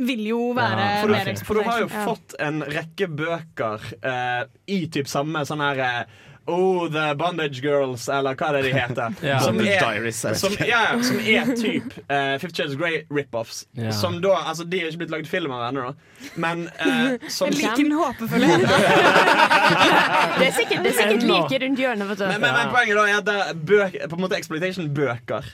vil 0.00 0.22
jo 0.30 0.52
være 0.56 0.84
for, 1.02 1.12
mer 1.12 1.28
du, 1.28 1.44
for 1.44 1.58
du 1.60 1.66
har 1.66 1.80
jo 1.82 1.88
fått 1.92 2.34
en 2.40 2.62
rekke 2.64 3.08
bøker 3.12 3.82
eh, 4.00 4.44
i 4.72 4.86
typ 4.92 5.08
samme 5.12 5.42
sånn 5.48 5.60
her 5.60 5.82
eh, 5.84 6.20
Oh, 6.46 6.88
The 6.88 7.14
Bondage 7.14 7.60
Girls, 7.62 8.08
eller 8.08 8.34
hva 8.34 8.48
er 8.50 8.56
det 8.58 8.62
de 8.68 8.72
heter. 8.74 9.16
yeah. 9.24 9.42
Som, 9.44 9.60
er, 9.60 9.76
Diaries, 9.80 10.20
som, 10.40 10.54
ja, 10.60 10.80
ja, 10.88 11.02
som 11.04 11.20
er 11.20 11.50
typ 11.58 11.96
uh, 12.10 12.36
Fifty 12.42 12.62
Shades 12.62 12.76
Grey 12.80 13.02
rip-offs. 13.10 13.64
Yeah. 13.78 13.92
Som 13.94 14.20
da, 14.24 14.34
altså 14.50 14.64
De 14.64 14.80
er 14.80 14.90
ikke 14.90 15.04
blitt 15.04 15.14
laget 15.14 15.30
film 15.30 15.54
av 15.54 15.68
ennå. 15.68 15.92
Men 16.40 16.66
uh, 16.80 17.18
som 17.36 17.52
Jeg 17.52 17.60
liker 17.60 17.84
den 17.84 17.96
håpefulle 17.98 18.52
jenta. 18.54 18.80
Det 20.40 20.46
er 20.46 20.54
sikkert, 20.56 20.80
det 20.84 20.90
er 20.90 20.96
sikkert 20.96 21.24
like 21.28 21.58
rundt 21.62 21.80
hjørnet, 21.82 22.08
vet 22.08 22.18
du. 22.18 22.24
men, 22.26 22.40
men, 22.42 22.54
men 22.56 22.70
poenget 22.72 22.96
da 22.96 23.02
er 23.04 23.18
at 23.18 23.26
det 23.26 23.34
er 23.44 23.58
bøk, 23.70 23.98
på 24.08 24.16
en 24.16 24.22
måte 24.24 24.38
exploitation-bøker. 24.38 25.50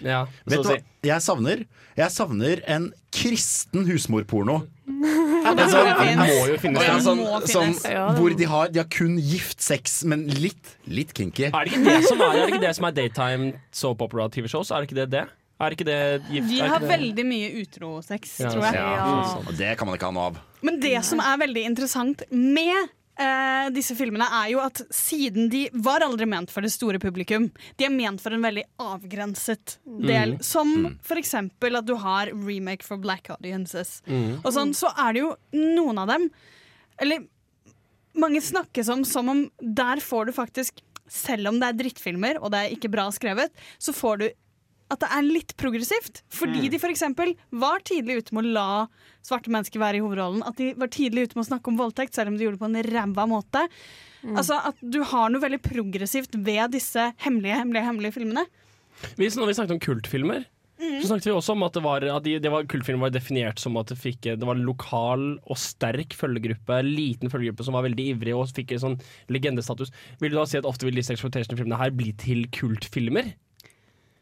Vet 0.47 0.63
du 0.63 0.69
hva 0.71 0.79
jeg 1.07 1.23
savner? 1.23 1.65
Jeg 1.97 2.13
savner 2.13 2.63
en 2.71 2.91
kristen 3.15 3.87
husmorporno. 3.89 4.61
Det 4.87 5.67
sånn- 5.71 5.91
finnes. 6.01 6.31
må 6.31 6.49
jo 6.51 6.59
finnes. 6.63 6.83
Ja, 6.87 6.99
sånn, 7.03 7.23
sånn. 7.51 7.75
Ja, 7.91 8.05
hvor 8.15 8.37
de 8.37 8.45
har, 8.45 8.69
de 8.69 8.79
har 8.83 8.89
kun 8.91 9.19
gift 9.19 9.61
sex, 9.61 10.05
men 10.05 10.27
litt, 10.29 10.77
litt 10.87 11.13
kinky. 11.17 11.51
Er 11.51 11.65
det 11.67 11.73
ikke 11.73 11.85
det 11.85 12.05
som 12.07 12.21
er, 12.21 12.27
er, 12.27 12.39
det 12.47 12.53
ikke 12.55 12.65
det 12.67 12.75
som 12.77 12.85
er 12.89 12.93
daytime 12.93 13.53
soap 13.73 14.03
opera-TV-shows? 14.07 14.71
Er 14.71 14.83
det 14.85 14.91
ikke 14.91 15.01
det 15.03 15.11
det? 15.17 15.25
Er 15.59 15.73
ikke 15.73 15.87
det 15.89 16.01
gift? 16.31 16.49
De 16.53 16.61
har 16.69 16.81
veldig 16.85 17.25
mye 17.25 17.49
utrosex, 17.63 18.41
Ja, 18.45 18.51
tror 18.53 18.67
jeg. 18.69 18.75
Ja, 18.75 19.39
og 19.41 19.55
det 19.57 19.71
kan 19.79 19.89
man 19.89 19.97
ikke 19.97 20.11
ha 20.11 20.13
noe 20.13 20.27
av. 20.31 20.41
Men 20.63 20.81
det 20.81 20.99
som 21.05 21.21
er 21.21 21.39
veldig 21.41 21.65
interessant 21.65 22.23
med 22.31 22.91
eh, 23.19 23.69
disse 23.75 23.97
filmene, 23.99 24.27
er 24.43 24.51
jo 24.53 24.61
at 24.63 24.83
siden 24.95 25.49
de 25.53 25.67
var 25.73 26.05
aldri 26.05 26.27
ment 26.29 26.51
for 26.53 26.65
det 26.65 26.73
store 26.75 27.01
publikum, 27.03 27.49
de 27.77 27.87
er 27.89 27.95
ment 27.95 28.21
for 28.23 28.37
en 28.37 28.45
veldig 28.45 28.65
avgrenset 28.83 29.79
del. 29.85 30.37
Mm. 30.37 30.43
Som 30.45 30.73
Mm. 30.77 30.99
for 31.03 31.17
eksempel 31.17 31.77
at 31.77 31.87
du 31.87 31.95
har 31.97 32.27
remake 32.33 32.85
for 32.85 32.97
black 32.97 33.31
audiences. 33.31 34.03
Mm. 34.07 34.41
Og 34.45 34.53
sånn, 34.53 34.75
så 34.75 34.93
er 34.97 35.13
det 35.15 35.21
jo 35.23 35.37
noen 35.53 35.99
av 35.99 36.09
dem 36.09 36.31
Eller 36.99 37.27
mange 38.15 38.41
snakkes 38.41 38.89
om 38.89 39.05
som 39.05 39.29
om 39.29 39.51
der 39.61 40.01
får 40.01 40.27
du 40.27 40.33
faktisk 40.33 40.81
Selv 41.09 41.49
om 41.49 41.61
det 41.61 41.69
er 41.69 41.77
drittfilmer 41.85 42.41
og 42.41 42.51
det 42.51 42.59
er 42.59 42.73
ikke 42.75 42.91
bra 42.91 43.05
skrevet, 43.15 43.51
så 43.79 43.93
får 43.95 44.19
du 44.19 44.31
at 44.91 45.01
det 45.03 45.09
er 45.11 45.23
litt 45.27 45.57
progressivt. 45.59 46.23
Fordi 46.31 46.63
Mm. 46.67 46.71
de 46.71 46.79
for 46.79 46.89
eksempel 46.91 47.35
var 47.53 47.81
tidlig 47.81 48.19
ute 48.23 48.33
med 48.35 48.45
å 48.45 48.53
la 48.53 48.87
svarte 49.23 49.51
mennesker 49.51 49.81
være 49.83 49.97
i 49.99 50.01
hovedrollen. 50.05 50.43
At 50.47 50.57
de 50.57 50.73
var 50.75 50.87
tidlig 50.89 51.27
ute 51.29 51.37
med 51.37 51.45
å 51.47 51.51
snakke 51.51 51.69
om 51.69 51.77
voldtekt, 51.79 52.15
selv 52.15 52.29
om 52.29 52.37
de 52.37 52.45
gjorde 52.45 52.59
det 52.59 52.65
på 52.65 52.71
en 52.71 52.83
ræva 52.95 53.27
måte. 53.27 53.69
Altså 54.27 54.59
At 54.65 54.77
du 54.83 55.03
har 55.03 55.29
noe 55.31 55.41
veldig 55.43 55.63
progressivt 55.63 56.35
ved 56.45 56.71
disse 56.73 57.13
hemmelige, 57.19 57.59
hemmelige, 57.63 57.85
hemmelige 57.87 58.15
filmene. 58.15 58.47
Hvis 59.17 59.37
når 59.37 59.47
vi 59.51 59.55
snakket 59.59 59.71
om 59.77 59.81
kultfilmer, 59.81 60.47
Mm. 60.77 61.01
så 61.01 61.07
snakket 61.09 61.25
vi 61.25 61.33
også 61.33 61.53
om 61.53 61.63
at, 61.63 61.73
det 61.73 61.83
var, 61.83 62.05
at 62.05 62.23
de, 62.23 62.39
det 62.39 62.51
var, 62.53 62.63
kultfilmer 62.65 63.01
var 63.09 63.11
definert 63.11 63.59
som 63.59 63.75
at 63.79 63.87
det, 63.87 63.97
fikk, 63.97 64.21
det 64.37 64.45
var 64.45 64.57
lokal 64.61 65.39
og 65.49 65.57
sterk 65.57 66.13
følgegruppe, 66.13 66.83
liten 66.85 67.31
følgegruppe 67.33 67.65
som 67.65 67.73
var 67.73 67.83
veldig 67.87 68.13
ivrig 68.13 68.35
og 68.37 68.53
fikk 68.53 68.73
en 68.73 68.83
sånn 68.85 69.01
legendestatus. 69.33 69.89
Vil 70.21 70.31
du 70.31 70.37
da 70.37 70.45
si 70.45 70.59
at 70.59 70.69
ofte 70.69 70.85
vil 70.85 70.95
disse 70.95 71.15
exploitation-filmene 71.17 71.79
her 71.81 71.91
bli 71.97 72.13
til 72.13 72.45
kultfilmer? 72.53 73.33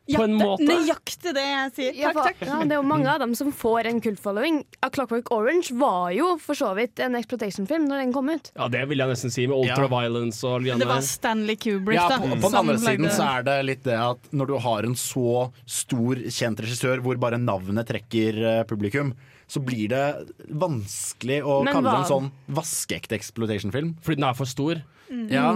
På 0.05 0.25
en 0.27 0.35
måte? 0.37 0.67
Nøyaktig 0.69 1.33
det 1.33 1.43
jeg 1.45 1.71
sier. 1.79 1.95
Ja, 1.97 2.11
Takk, 2.13 2.37
takk. 2.37 2.43
ja, 2.45 2.59
det 2.69 2.77
er 2.77 2.81
jo 2.83 2.85
mange 2.85 3.09
av 3.09 3.23
dem 3.23 3.33
som 3.39 3.49
får 3.57 3.89
en 3.89 4.03
kultfollowing. 4.05 4.59
A 4.85 4.91
Clockwork 4.93 5.31
Orange 5.33 5.73
var 5.81 6.11
jo 6.13 6.35
for 6.43 6.59
så 6.59 6.75
vidt 6.77 7.01
en 7.01 7.17
exploitation-film 7.17 7.87
når 7.89 8.03
den 8.03 8.13
kom 8.13 8.29
ut. 8.29 8.51
Ja, 8.53 8.69
det 8.69 8.83
vil 8.91 9.01
jeg 9.01 9.13
nesten 9.15 9.33
si, 9.33 9.47
med 9.49 9.57
Ultra 9.63 9.89
Violence 9.89 10.45
og 10.45 10.67
Det 10.69 10.89
var 10.91 11.01
Stanley 11.01 11.57
Kubrick, 11.57 11.97
Ja, 11.97 12.11
på, 12.21 12.29
på 12.37 12.51
den 12.53 12.61
andre 12.61 12.77
siden 12.83 13.09
så 13.17 13.29
er 13.39 13.47
det 13.49 13.57
litt 13.65 13.85
det 13.89 13.97
at 13.97 14.29
når 14.37 14.53
du 14.53 14.57
har 14.67 14.89
en 14.91 14.99
så 14.99 15.49
stor, 15.65 16.21
kjent 16.29 16.61
regissør 16.61 17.01
hvor 17.05 17.17
bare 17.23 17.41
navnet 17.41 17.89
trekker 17.89 18.43
eh, 18.45 18.65
publikum, 18.69 19.15
så 19.49 19.61
blir 19.65 19.89
det 19.93 20.05
vanskelig 20.53 21.41
å 21.45 21.63
Men 21.65 21.77
kalle 21.79 21.91
det 21.95 22.03
en 22.05 22.11
sånn 22.13 22.29
vaskeekte 22.61 23.17
exploitation-film. 23.17 23.95
Fordi 24.05 24.21
den 24.21 24.29
er 24.29 24.37
for 24.37 24.49
stor? 24.51 24.85
Mm. 25.09 25.27
Ja. 25.33 25.49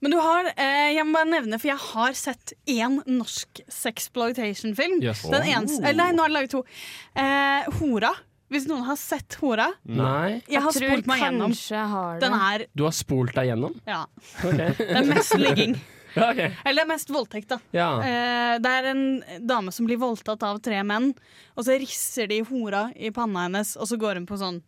Men 0.00 0.10
du 0.14 0.16
har, 0.18 0.46
eh, 0.56 0.94
jeg 0.96 1.04
må 1.04 1.12
bare 1.18 1.28
nevne, 1.28 1.58
for 1.60 1.68
jeg 1.68 1.76
har 1.78 2.12
sett 2.16 2.52
én 2.66 3.02
norsk 3.06 3.60
sexploitation-film. 3.68 5.02
Yes. 5.02 5.22
Den 5.22 5.42
Oh. 5.42 5.48
eneste, 5.58 5.84
eller 5.84 6.04
nei, 6.04 6.12
nå 6.12 6.24
er 6.24 6.28
det 6.28 6.36
laget 6.38 6.50
to. 6.50 6.64
Eh, 7.14 7.64
Hora. 7.80 8.12
Hvis 8.50 8.66
noen 8.66 8.82
har 8.82 8.96
sett 8.96 9.34
Hora. 9.40 9.68
Nei. 9.86 10.42
Jeg 10.48 10.60
har 10.60 10.72
Jeg 10.72 10.82
spolt 10.90 11.06
meg 11.06 11.20
gjennom. 11.20 11.52
har 11.70 12.18
det. 12.18 12.20
Den 12.20 12.32
er 12.34 12.66
Du 12.74 12.82
har 12.84 12.90
spolt 12.92 13.34
deg 13.34 13.46
gjennom? 13.52 13.76
Ja. 13.86 14.06
Okay. 14.42 14.72
Det 14.78 14.96
er 14.96 15.04
mest 15.14 15.34
ligging. 15.38 15.80
Ja, 16.16 16.32
okay. 16.32 16.50
Eller 16.66 16.82
er 16.82 16.88
mest 16.88 17.06
voldtekt, 17.08 17.46
da. 17.46 17.60
Ja. 17.72 18.00
Eh, 18.02 18.58
det 18.58 18.66
er 18.66 18.86
en 18.90 19.22
dame 19.46 19.70
som 19.72 19.86
blir 19.86 19.96
voldtatt 19.96 20.42
av 20.42 20.58
tre 20.60 20.82
menn, 20.82 21.14
og 21.56 21.62
så 21.64 21.78
risser 21.78 22.26
de 22.26 22.40
hora 22.40 22.88
i 22.98 23.10
panna 23.14 23.44
hennes, 23.46 23.76
og 23.76 23.86
så 23.86 23.96
går 23.96 24.14
hun 24.18 24.26
på 24.26 24.36
sånn 24.36 24.60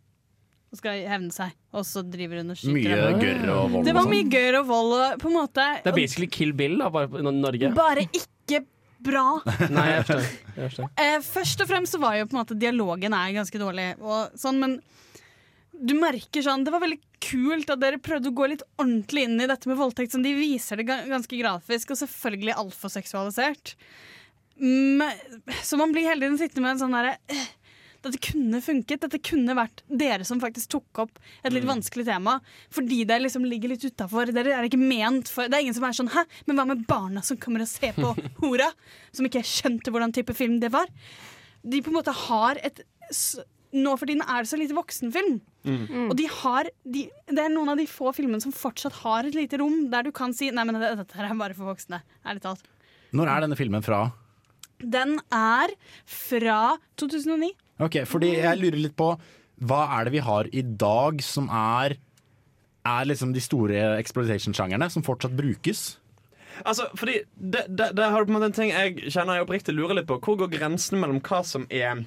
og 0.73 0.79
skal 0.79 1.03
hevne 1.05 1.29
seg, 1.33 1.53
og 1.77 1.85
så 1.85 2.01
driver 2.01 2.41
hun 2.41 2.53
og 2.55 2.57
skyter 2.57 2.73
Mye 2.73 3.09
gørr 3.21 3.49
og 3.53 3.73
vold 3.75 3.85
Det 3.85 3.93
var 3.93 4.07
mye 4.09 4.23
sånn. 4.23 4.31
gørr 4.33 4.59
og 4.59 4.69
vold, 4.71 4.93
og 4.97 5.19
på 5.21 5.29
en 5.29 5.35
måte 5.37 5.65
Det 5.83 5.91
er 5.91 5.97
basically 5.99 6.29
Kill 6.33 6.53
Bill, 6.57 6.79
da, 6.81 6.89
bare 6.93 7.21
i 7.21 7.33
Norge. 7.37 7.69
Bare 7.77 8.05
ikke 8.09 8.63
bra. 9.03 9.25
Nei, 9.75 9.85
jeg 9.91 10.07
forstår. 10.07 10.31
Jeg 10.55 10.63
forstår. 10.71 10.89
Eh, 11.03 11.17
først 11.27 11.61
og 11.61 11.69
fremst 11.69 11.93
så 11.93 12.01
var 12.01 12.17
jo 12.17 12.25
på 12.25 12.37
en 12.37 12.41
måte 12.41 12.57
dialogen 12.57 13.13
er 13.17 13.35
ganske 13.37 13.61
dårlig, 13.61 13.87
og 14.01 14.33
sånn, 14.39 14.61
men 14.63 14.77
du 15.73 15.95
merker 15.97 16.43
sånn 16.45 16.63
Det 16.63 16.71
var 16.71 16.83
veldig 16.83 16.99
kult 17.23 17.71
at 17.73 17.81
dere 17.81 17.97
prøvde 18.03 18.29
å 18.29 18.35
gå 18.37 18.47
litt 18.51 18.63
ordentlig 18.77 19.25
inn 19.27 19.41
i 19.41 19.47
dette 19.49 19.69
med 19.69 19.77
voldtekt. 19.79 20.13
Sånn, 20.13 20.25
de 20.25 20.33
viser 20.37 20.79
det 20.79 20.85
ganske 20.89 21.37
grafisk, 21.39 21.93
og 21.93 21.99
selvfølgelig 22.01 22.55
altfor 22.59 22.91
seksualisert. 22.93 23.75
Men, 24.59 25.09
så 25.65 25.79
man 25.79 25.93
blir 25.95 26.05
hele 26.07 26.25
tiden 26.25 26.37
sittende 26.41 26.65
med 26.65 26.75
en 26.75 26.81
sånn 26.83 26.93
derre 26.97 27.15
eh, 27.31 27.47
Dette 28.03 28.19
kunne 28.19 28.59
funket. 28.61 28.99
Dette 29.05 29.19
kunne 29.23 29.55
vært 29.55 29.81
dere 29.87 30.25
som 30.27 30.41
faktisk 30.43 30.69
tok 30.75 30.99
opp 31.05 31.19
et 31.43 31.53
litt 31.55 31.63
Mm. 31.63 31.71
vanskelig 31.77 32.05
tema. 32.05 32.39
Fordi 32.69 33.05
det 33.07 33.21
liksom 33.23 33.45
ligger 33.47 33.69
litt 33.71 33.85
utafor. 33.87 34.31
Dere 34.33 34.51
er 34.57 34.67
ikke 34.67 34.79
ment 34.81 35.29
for 35.31 35.47
Det 35.47 35.55
er 35.57 35.61
ingen 35.63 35.73
som 35.77 35.83
er 35.87 35.95
sånn 35.95 36.09
Hæ, 36.11 36.25
men 36.47 36.57
hva 36.57 36.65
med 36.67 36.85
barna 36.85 37.23
som 37.23 37.37
kommer 37.37 37.61
og 37.63 37.67
ser 37.71 37.93
på 37.93 38.11
Hora? 38.43 38.71
Som 39.13 39.25
ikke 39.25 39.43
skjønte 39.43 39.89
hvordan 39.93 40.11
type 40.13 40.35
film 40.35 40.59
det 40.59 40.71
var. 40.71 40.85
De 41.63 41.79
på 41.81 41.87
en 41.93 41.97
måte 42.01 42.11
har 42.27 42.59
et 42.63 42.83
Nå 43.73 43.97
for 43.97 44.05
tiden 44.05 44.21
er 44.21 44.43
det 44.43 44.49
så 44.51 44.57
lite 44.59 44.75
voksenfilm. 44.77 45.39
Mm. 45.65 46.09
Og 46.11 46.15
de 46.15 46.27
har 46.29 46.67
de, 46.85 47.07
Det 47.25 47.39
er 47.41 47.49
noen 47.49 47.69
av 47.73 47.77
de 47.79 47.87
få 47.89 48.11
filmene 48.13 48.39
som 48.43 48.51
fortsatt 48.53 48.93
har 49.01 49.25
et 49.25 49.33
lite 49.33 49.57
rom 49.57 49.89
der 49.89 50.03
du 50.03 50.11
kan 50.11 50.31
si 50.31 50.51
Nei, 50.51 50.63
men 50.67 50.77
dette 50.79 51.15
her 51.17 51.25
er 51.31 51.33
bare 51.39 51.55
for 51.57 51.65
voksne. 51.73 52.03
Ærlig 52.23 52.41
talt. 52.43 52.61
Når 53.13 53.27
er 53.31 53.41
denne 53.47 53.57
filmen 53.57 53.81
fra? 53.81 54.11
Den 54.83 55.17
er 55.31 55.73
fra 56.05 56.77
2009. 57.01 57.49
Ok, 57.81 58.03
fordi 58.05 58.35
jeg 58.37 58.59
lurer 58.61 58.77
litt 58.77 58.97
på 58.97 59.13
Hva 59.65 59.81
er 59.97 60.05
det 60.05 60.13
vi 60.13 60.23
har 60.25 60.49
i 60.53 60.61
dag 60.61 61.21
som 61.25 61.49
er 61.49 61.97
Er 62.85 63.07
liksom 63.09 63.33
de 63.33 63.41
store 63.41 63.95
exploitation-sjangerne 63.97 64.89
som 64.93 65.05
fortsatt 65.05 65.33
brukes? 65.37 65.95
Altså, 66.61 66.85
fordi 66.99 67.23
det, 67.33 67.63
det, 67.69 67.93
det 67.97 68.09
har 68.13 68.25
på 68.25 68.29
en 68.29 68.37
måte 68.37 68.51
en 68.51 68.57
ting 68.57 68.69
jeg 68.69 69.09
kjenner 69.09 69.39
jeg 69.39 69.47
oppriktig 69.47 69.73
lurer 69.73 69.97
litt 69.97 70.09
på. 70.09 70.19
Hvor 70.21 70.37
går 70.43 70.51
grensen 70.53 70.99
mellom 71.01 71.17
hva 71.25 71.41
som 71.47 71.65
er 71.73 72.03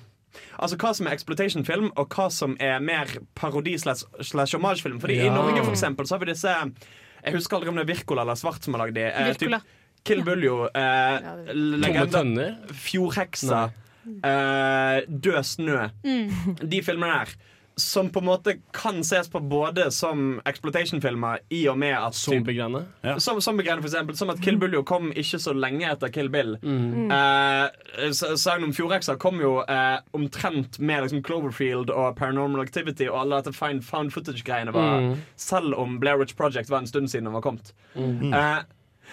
Altså 0.60 0.76
hva 0.80 0.92
som 0.96 1.08
er 1.08 1.16
exploitation-film, 1.16 1.88
og 1.96 2.12
hva 2.12 2.26
som 2.32 2.56
er 2.62 2.76
mer 2.84 3.08
parodi 3.38 3.72
slash 3.80 4.04
slash 4.20 4.56
homage-film. 4.56 5.00
Fordi 5.00 5.18
i 5.24 5.32
Norge 5.32 5.64
for 5.64 5.72
eksempel, 5.72 6.06
så 6.06 6.16
har 6.16 6.24
vi 6.24 6.30
disse 6.32 6.52
Jeg 6.52 7.34
husker 7.34 7.56
aldri 7.56 7.72
om 7.72 7.80
det 7.80 7.86
er 7.86 7.92
Wirkola 7.94 8.22
eller 8.22 8.38
Svart 8.38 8.64
som 8.64 8.76
har 8.76 8.84
lagd 8.84 8.98
de. 8.98 9.08
Eh. 9.08 9.60
Kill 10.06 10.22
Buljo, 10.22 10.68
eh, 10.70 11.16
Tomme 11.18 11.78
legende, 11.82 12.10
tønner? 12.12 12.52
Fjordheksa, 12.78 13.64
eh, 14.06 15.02
Død 15.08 15.42
snø. 15.42 15.88
Mm. 16.04 16.56
De 16.62 16.82
filmene 16.82 17.20
der. 17.20 17.36
Som 17.76 18.08
på 18.08 18.22
en 18.22 18.24
måte 18.24 18.54
kan 18.72 19.02
ses 19.04 19.28
på 19.28 19.40
både 19.44 19.90
som 19.92 20.38
exploitation-filmer 20.48 21.42
i 21.52 21.58
og 21.68 21.76
med 21.76 21.92
at 21.92 22.16
Zombiegreiene? 22.16 22.86
Som, 23.20 23.42
zombiegreiene, 23.44 23.82
for 23.84 23.90
eksempel. 23.90 24.16
Som 24.16 24.32
at 24.32 24.40
Kill 24.40 24.56
Buljo 24.56 24.80
kom 24.88 25.10
ikke 25.12 25.36
så 25.44 25.52
lenge 25.52 25.84
etter 25.90 26.08
Kill 26.08 26.30
Bill. 26.32 26.54
Mm. 26.62 27.12
Uh, 27.12 28.08
Sagn 28.16 28.64
om 28.64 28.72
Fjordheksa 28.72 29.18
kom 29.20 29.42
jo 29.44 29.58
uh, 29.68 29.98
omtrent 30.16 30.78
med 30.80 31.04
liksom 31.04 31.20
Cloverfield 31.26 31.92
og 31.92 32.16
Paranormal 32.16 32.64
Activity 32.64 33.10
og 33.10 33.20
alle 33.26 33.42
dette 33.42 33.52
find, 33.52 33.84
found 33.84 34.14
footage-greiene. 34.16 34.72
var 34.72 34.96
Mm. 34.96 35.12
Selv 35.36 35.76
om 35.76 36.00
Blair 36.00 36.16
Witch 36.16 36.36
Project 36.36 36.70
var 36.70 36.78
en 36.78 36.88
stund 36.88 37.10
siden 37.12 37.28
den 37.28 37.36
var 37.36 37.44
kommet. 37.44 37.74
Mm. 37.94 38.32
Eh, 38.32 38.58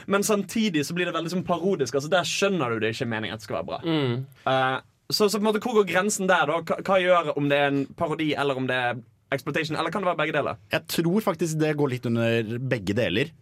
men 0.08 0.26
samtidig 0.26 0.86
så 0.88 0.96
blir 0.98 1.10
det 1.10 1.16
veldig 1.16 1.34
sånn 1.36 1.46
parodisk. 1.48 1.96
Altså 1.98 2.12
Der 2.12 2.28
skjønner 2.28 2.74
du 2.74 2.84
det 2.84 2.94
ikke 2.94 3.08
er 3.08 3.14
meningen 3.14 3.38
at 3.38 3.44
det 3.44 3.48
skal 3.48 3.60
være 3.60 3.70
bra. 3.70 3.80
Mm. 3.84 4.26
Uh, 4.48 4.80
så, 5.12 5.28
så 5.28 5.38
på 5.38 5.44
en 5.44 5.50
måte 5.50 5.62
hvor 5.64 5.78
går 5.80 5.90
grensen 5.90 6.30
der? 6.30 6.48
da? 6.50 6.62
Hva, 6.64 6.80
hva 6.86 7.00
gjør 7.02 7.34
om 7.38 7.50
det 7.52 7.60
er 7.60 7.72
en 7.72 7.84
parodi 8.00 8.32
eller 8.40 8.60
om 8.60 8.70
det 8.70 8.78
er 8.80 9.02
exploitation? 9.34 9.78
Eller 9.78 9.94
kan 9.94 10.04
det 10.04 10.12
være 10.12 10.22
begge 10.24 10.38
deler? 10.38 10.62
Jeg 10.74 10.88
tror 10.96 11.26
faktisk 11.26 11.60
det 11.62 11.74
går 11.80 11.94
litt 11.96 12.08
under 12.10 12.58
begge 12.74 12.98
deler. 12.98 13.34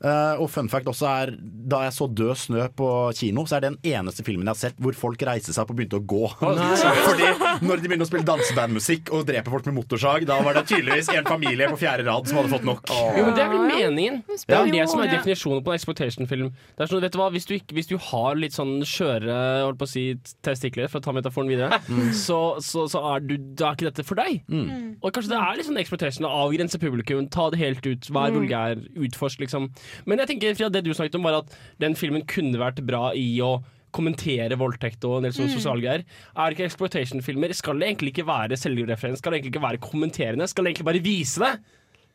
Eh, 0.00 0.40
og 0.40 0.46
fun 0.48 0.64
fact 0.72 0.86
også 0.88 1.04
er 1.10 1.30
Da 1.68 1.82
jeg 1.84 1.92
så 1.92 2.06
Død 2.08 2.38
snø 2.40 2.62
på 2.72 2.86
kino, 3.18 3.42
så 3.44 3.58
er 3.58 3.60
det 3.66 3.68
den 3.74 3.90
eneste 3.98 4.24
filmen 4.24 4.46
jeg 4.48 4.54
har 4.54 4.60
sett 4.62 4.78
hvor 4.80 4.96
folk 4.96 5.20
reiste 5.28 5.52
seg 5.52 5.60
opp 5.66 5.74
og 5.74 5.76
begynte 5.76 5.98
å 6.00 6.04
gå. 6.08 6.22
Fordi 6.40 7.26
når 7.66 7.82
de 7.82 7.90
begynner 7.90 8.06
å 8.06 8.08
spille 8.08 8.24
dansebandmusikk 8.28 9.10
og 9.12 9.26
dreper 9.28 9.52
folk 9.52 9.68
med 9.68 9.76
motorsag, 9.76 10.24
da 10.28 10.38
var 10.46 10.56
det 10.56 10.62
tydeligvis 10.70 11.10
en 11.12 11.28
familie 11.28 11.68
på 11.70 11.76
fjerde 11.82 12.06
rad 12.08 12.30
som 12.30 12.40
hadde 12.40 12.52
fått 12.54 12.64
nok. 12.66 12.88
Jo, 12.90 13.26
men 13.26 13.36
Det 13.36 13.44
er 13.44 13.52
vel 13.52 13.66
meningen. 13.68 14.18
Det 14.30 14.56
er 14.56 14.72
det 14.72 14.86
som 14.90 15.02
er 15.04 15.12
definisjonen 15.12 15.62
på 15.66 15.74
en 15.74 15.78
exploitation-film. 15.80 16.48
Det 16.78 16.86
er 16.86 16.90
sånn, 16.94 17.02
vet 17.04 17.14
du 17.14 17.20
hva, 17.20 17.28
hvis 17.36 17.46
du, 17.50 17.54
ikke, 17.58 17.76
hvis 17.76 17.90
du 17.92 17.96
har 18.10 18.40
litt 18.40 18.56
sånn 18.56 18.80
skjøre 18.88 19.36
holdt 19.66 19.80
på 19.80 19.88
å 19.88 19.92
si, 19.92 20.06
testikler, 20.46 20.88
for 20.90 21.02
å 21.02 21.04
ta 21.04 21.14
metaforen 21.16 21.52
videre, 21.52 21.80
så, 22.16 22.40
så, 22.64 22.86
så 22.90 23.04
er, 23.12 23.24
du, 23.28 23.36
da 23.60 23.70
er 23.70 23.78
ikke 23.78 23.90
dette 23.90 24.06
for 24.08 24.18
deg. 24.20 24.40
Mm. 24.48 24.96
Og 25.04 25.12
kanskje 25.12 25.34
det 25.34 25.42
er 25.44 25.60
litt 25.60 25.68
sånn 25.68 25.80
exploitation. 25.84 26.26
Avgrense 26.30 26.80
publikum, 26.82 27.28
ta 27.32 27.50
det 27.52 27.60
helt 27.62 27.84
ut, 27.86 28.08
vær 28.10 28.30
Mm. 28.30 28.36
vulgær, 28.40 28.78
utforsk, 29.06 29.40
liksom. 29.42 29.64
Men 30.06 30.18
jeg 30.22 30.28
tenker, 30.34 30.54
Frida, 30.54 30.70
det 30.70 30.84
du 30.84 30.92
snakket 30.94 31.14
om, 31.20 31.22
var 31.28 31.40
at 31.42 31.54
den 31.82 31.94
filmen 31.94 32.24
kunne 32.26 32.58
vært 32.60 32.80
bra 32.86 33.10
i 33.14 33.28
å 33.44 33.62
kommentere 33.92 34.54
voldtekt 34.54 35.02
og 35.04 35.16
en 35.18 35.24
del 35.26 35.32
sånne 35.34 35.50
Mm. 35.50 35.56
sosiale 35.58 35.82
greier. 35.82 36.04
Er 36.36 36.54
ikke 36.54 36.68
exploitation-filmer 36.68 37.52
Skal 37.54 37.78
det 37.80 37.88
egentlig 37.88 38.12
ikke 38.14 38.26
være 38.26 38.54
selvreferens? 38.56 39.18
Skal 39.18 39.32
det 39.32 39.40
egentlig 39.42 39.54
ikke 39.56 39.66
være 39.66 39.80
kommenterende? 39.82 40.46
Skal 40.48 40.64
det 40.64 40.74
egentlig 40.76 40.86
bare 40.86 41.02
vise 41.02 41.40
det? 41.42 41.58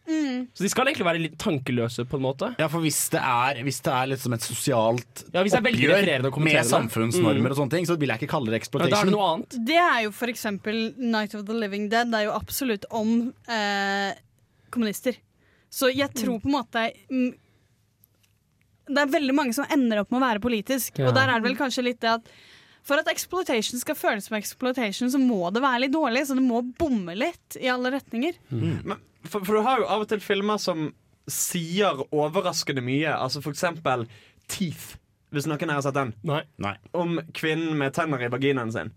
Mm. 0.07 0.47
Så 0.53 0.61
de 0.61 0.69
skal 0.69 0.85
egentlig 0.85 1.06
være 1.07 1.19
litt 1.19 1.38
tankeløse, 1.41 2.06
på 2.06 2.18
en 2.19 2.22
måte. 2.22 2.56
Ja, 2.61 2.68
for 2.69 2.80
hvis 2.80 3.10
det 3.10 3.19
er, 3.19 3.57
hvis 3.65 3.81
det 3.81 3.91
er 3.91 4.06
liksom 4.11 4.34
et 4.38 4.41
sosialt 4.45 5.23
Ja, 5.34 5.41
er 5.41 5.45
oppgjør 5.49 6.43
med 6.45 6.65
samfunnsnormer 6.69 7.41
Mm. 7.41 7.49
og 7.49 7.57
sånne 7.57 7.72
ting, 7.72 7.85
så 7.85 7.97
vil 7.97 8.10
jeg 8.10 8.19
ikke 8.22 8.30
kalle 8.30 8.52
det 8.53 8.61
exploitation. 8.61 8.91
Ja, 8.91 8.95
da 8.95 9.02
er 9.02 9.06
det 9.10 9.15
noe 9.18 9.34
annet. 9.34 9.65
Det 9.65 9.76
er 9.81 10.03
jo 10.03 10.11
for 10.11 10.27
eksempel 10.27 10.93
Night 10.97 11.34
of 11.34 11.45
the 11.45 11.53
Living 11.53 11.89
Dead. 11.89 12.06
Det 12.11 12.19
er 12.22 12.26
jo 12.30 12.38
absolutt 12.38 12.85
om 12.91 13.34
eh, 13.49 14.14
kommunister. 14.69 15.18
Så 15.72 15.89
jeg 15.93 16.14
tror 16.14 16.39
på 16.39 16.45
en 16.45 16.56
måte 16.61 16.93
mm, 17.10 17.34
Det 18.86 19.02
er 19.02 19.14
veldig 19.16 19.36
mange 19.38 19.56
som 19.57 19.66
ender 19.74 20.03
opp 20.03 20.12
med 20.14 20.22
å 20.22 20.26
være 20.26 20.44
politisk. 20.44 20.99
Ja. 20.99 21.10
Og 21.10 21.18
der 21.18 21.32
er 21.32 21.40
det 21.40 21.49
vel 21.49 21.57
kanskje 21.60 21.88
litt 21.88 22.02
det 22.03 22.12
at 22.20 22.36
for 22.86 23.02
at 23.02 23.07
exploitation 23.10 23.82
skal 23.82 23.98
føles 23.98 24.28
som 24.28 24.36
exploitation, 24.38 25.10
så 25.10 25.18
må 25.18 25.49
det 25.53 25.64
være 25.64 25.86
litt 25.88 25.95
dårlig. 25.95 26.28
Så 26.30 26.38
det 26.38 26.45
må 26.45 26.62
bomme 26.78 27.16
litt 27.18 27.57
i 27.57 27.72
alle 27.72 27.90
retninger. 27.95 28.38
Men, 28.52 28.99
for, 29.26 29.41
for 29.41 29.57
du 29.57 29.66
har 29.66 29.82
jo 29.82 29.88
av 29.90 30.06
og 30.06 30.12
til 30.12 30.22
filmer 30.22 30.62
som 30.62 30.91
sier 31.32 32.03
overraskende 32.14 32.84
mye. 32.86 33.10
Altså 33.18 33.41
for 33.41 33.56
eksempel 33.56 34.06
Teeth, 34.52 34.99
hvis 35.34 35.48
noen 35.49 35.66
her 35.66 35.80
har 35.80 35.86
sett 35.88 35.98
den. 35.98 36.14
Nei. 36.28 36.76
Om 36.94 37.18
kvinnen 37.34 37.74
med 37.80 37.95
tenner 37.98 38.22
i 38.22 38.30
vaginaen 38.30 38.74
sin. 38.76 38.94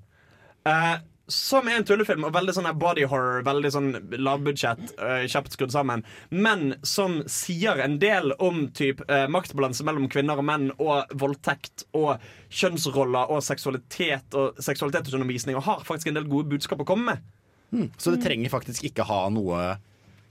Eh, 0.69 0.98
som 1.28 1.68
er 1.68 1.78
en 1.78 1.86
tullefilm 1.86 2.24
og 2.24 2.32
veldig 2.32 2.55
sånn 2.56 2.68
body 2.80 3.05
horror, 3.10 3.42
veldig 3.46 3.70
sånn 3.74 3.88
lavbudsjett, 4.16 4.94
uh, 4.96 5.24
kjapt 5.28 5.55
skrudd 5.55 5.74
sammen. 5.74 6.05
Men 6.32 6.72
som 6.86 7.20
sier 7.28 7.82
en 7.84 7.98
del 8.00 8.32
om 8.42 8.66
typ, 8.76 9.02
uh, 9.10 9.26
maktbalanse 9.30 9.84
mellom 9.86 10.09
kvinner 10.12 10.40
og 10.40 10.48
menn, 10.48 10.70
og 10.80 11.12
voldtekt 11.20 11.84
og 11.98 12.16
kjønnsroller 12.48 13.34
og 13.34 13.44
seksualitet 13.44 14.36
og 14.38 14.59
seksualitetsundervisning, 14.64 15.59
og 15.59 15.66
har 15.68 15.84
faktisk 15.86 16.12
en 16.12 16.20
del 16.20 16.30
gode 16.30 16.48
budskap 16.55 16.80
å 16.80 16.88
komme 16.88 17.12
med. 17.12 17.28
Mm. 17.70 17.90
Så 18.00 18.14
det 18.14 18.22
trenger 18.24 18.52
faktisk 18.52 18.88
ikke 18.88 19.05
ha 19.05 19.26
noe 19.28 19.74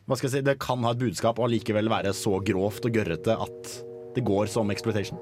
Hva 0.09 0.15
skal 0.17 0.25
jeg 0.25 0.31
si, 0.39 0.45
Det 0.47 0.55
kan 0.57 0.81
ha 0.81 0.95
et 0.95 1.01
budskap 1.03 1.37
og 1.37 1.45
allikevel 1.45 1.85
være 1.91 2.09
så 2.17 2.39
grovt 2.41 2.87
og 2.89 2.95
gørrete 2.97 3.35
at 3.37 3.73
det 4.15 4.23
går 4.25 4.49
som 4.49 4.71
exploitation. 4.73 5.19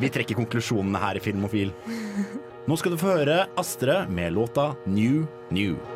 Vi 0.00 0.10
trekker 0.10 0.38
konklusjonene 0.38 0.98
her 0.98 1.20
i 1.20 1.22
Filmofil. 1.22 1.70
Nå 2.66 2.74
skal 2.76 2.96
du 2.96 2.98
få 2.98 3.12
høre 3.20 3.44
Astre 3.54 4.00
med 4.10 4.34
låta 4.34 4.72
New 4.90 5.22
New. 5.54 5.95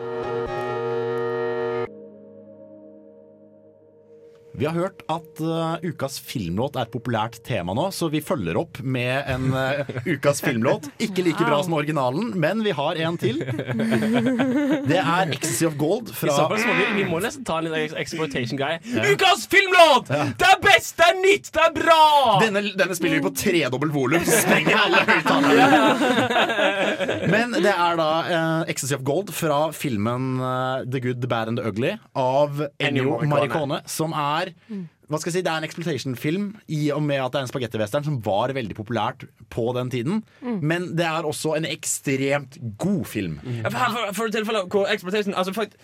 Vi 4.61 4.67
har 4.69 4.75
hørt 4.77 5.01
at 5.09 5.41
uh, 5.41 5.81
ukas 5.81 6.19
filmlåt 6.21 6.75
er 6.77 6.85
et 6.85 6.91
populært 6.93 7.39
tema 7.47 7.73
nå, 7.73 7.87
så 7.97 8.11
vi 8.13 8.21
følger 8.21 8.59
opp 8.61 8.77
med 8.85 9.25
en 9.33 9.55
uh, 9.57 9.89
ukas 10.05 10.43
filmlåt. 10.45 10.91
Ikke 11.01 11.25
like 11.25 11.47
bra 11.49 11.63
som 11.65 11.73
originalen, 11.79 12.35
men 12.37 12.61
vi 12.67 12.75
har 12.77 13.01
en 13.01 13.17
til. 13.21 13.41
Det 13.41 14.99
er 15.01 15.33
'Ecstasy 15.33 15.65
of 15.65 15.79
Gold' 15.81 16.13
fra 16.13 16.45
må 16.51 16.59
vi, 16.61 16.85
vi 16.99 17.07
må 17.09 17.23
nesten 17.25 17.45
ta 17.49 17.57
en 17.57 17.71
liten 17.71 17.97
exploitation-greie. 18.03 18.83
Ja. 18.85 19.07
Ukas 19.15 19.47
filmlåt! 19.49 20.13
Det 20.13 20.51
er 20.51 20.61
best, 20.61 20.93
det 21.01 21.09
er 21.09 21.17
nytt, 21.23 21.49
det 21.57 21.65
er 21.65 21.73
bra! 21.81 22.05
Denne, 22.45 22.61
denne 22.77 22.99
spiller 22.99 23.17
vi 23.17 23.25
på 23.31 23.35
tredobbelt 23.41 23.97
volum, 23.97 24.29
Stenger 24.29 24.77
alle 24.85 25.01
høyttalerne. 25.09 25.81
Men 27.33 27.57
det 27.57 27.73
er 27.73 27.97
da 28.03 28.11
uh, 28.29 28.69
'Ecstasy 28.69 28.93
of 28.99 29.09
Gold' 29.09 29.33
fra 29.33 29.73
filmen 29.73 30.37
'The 30.85 31.01
Good, 31.01 31.25
The 31.25 31.33
Bad 31.33 31.49
and 31.49 31.65
The 31.65 31.73
Ugly' 31.73 31.97
av 32.13 32.67
Ennio. 32.77 33.23
Morricone, 33.25 33.81
som 33.89 34.13
er 34.13 34.50
hva 35.11 35.19
skal 35.19 35.31
jeg 35.31 35.39
si, 35.41 35.45
Det 35.47 35.53
er 35.53 35.63
en 35.63 35.67
exploitation-film 35.67 36.45
i 36.71 36.81
og 36.95 37.03
med 37.03 37.23
at 37.23 37.33
det 37.33 37.41
er 37.41 37.47
en 37.47 37.51
spagettivestern 37.51 38.07
som 38.07 38.19
var 38.25 38.55
veldig 38.55 38.77
populært 38.79 39.25
på 39.51 39.65
den 39.75 39.91
tiden. 39.91 40.21
Mm. 40.41 40.61
Men 40.63 40.91
det 40.99 41.07
er 41.07 41.27
også 41.27 41.57
en 41.59 41.67
ekstremt 41.67 42.61
god 42.79 43.05
film. 43.11 43.41
Ja, 43.45 43.73
for, 43.73 43.97
for, 43.97 44.13
for 44.21 44.37
tilfeller 44.37 44.69
hvor 44.71 44.87
exploitation 44.93 45.35
altså, 45.35 45.57
fakt, 45.57 45.75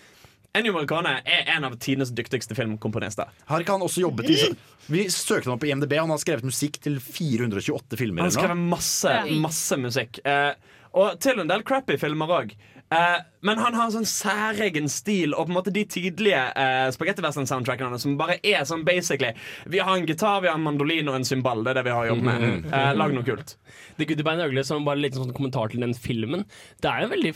Ennio 0.57 0.73
Morricone 0.73 1.19
er 1.27 1.49
en 1.53 1.67
av 1.67 1.75
tidenes 1.81 2.13
dyktigste 2.15 2.55
filmkomponister. 2.57 3.29
Har 3.49 3.61
ikke 3.61 3.75
han 3.75 3.85
også 3.85 4.01
jobbet 4.05 4.31
i 4.33 4.39
Vi 4.87 5.03
søkte 5.11 5.49
han 5.49 5.57
opp 5.57 5.61
på 5.65 5.69
IMDb, 5.69 5.97
han 5.99 6.13
har 6.13 6.21
skrevet 6.21 6.47
musikk 6.47 6.79
til 6.81 6.97
428 7.03 7.99
filmer. 7.99 8.23
Han 8.23 8.31
har 8.31 8.37
skrevet 8.37 8.63
masse, 8.71 9.13
masse 9.43 9.77
musikk. 9.81 10.21
Eh, 10.25 10.53
og 10.97 11.19
til 11.21 11.43
en 11.43 11.51
del 11.51 11.65
crappy 11.67 11.99
filmer 12.01 12.31
òg. 12.39 12.55
Eh, 12.89 13.17
men 13.43 13.59
han 13.59 13.75
har 13.75 13.87
en 13.87 13.95
sånn 13.97 14.07
særegen 14.07 14.87
stil, 14.91 15.33
og 15.35 15.47
på 15.47 15.51
en 15.51 15.57
måte 15.57 15.73
de 15.75 15.83
tidlige 15.91 16.39
uh, 16.55 16.87
spagettivestern-soundtrackene 16.95 17.99
som 17.99 18.15
bare 18.19 18.37
er 18.47 18.63
sånn 18.67 18.85
basically 18.87 19.33
Vi 19.67 19.81
har 19.83 19.91
en 19.93 20.07
gitar, 20.07 20.39
vi 20.43 20.49
har 20.51 20.55
en 20.55 20.63
mandolin 20.63 21.11
og 21.11 21.19
en 21.19 21.27
cymbal. 21.27 21.65
Det 21.65 21.73
er 21.73 21.79
det 21.81 21.85
vi 21.89 21.97
har 21.97 22.09
jobbet 22.09 22.27
med. 22.27 22.71
Uh, 22.71 22.91
lag 22.95 23.13
noe 23.15 23.27
kult. 23.27 23.57
The 23.99 24.07
Goodie 24.07 24.27
Band 24.27 24.45
Øgle, 24.47 24.63
som 24.67 24.87
bare 24.87 24.99
en 24.99 25.05
liten 25.05 25.23
sånn 25.23 25.35
kommentar 25.35 25.71
til 25.73 25.83
den 25.83 25.95
filmen. 25.97 26.47
Det 26.83 26.91
er 26.91 27.05
en 27.05 27.13
veldig 27.13 27.35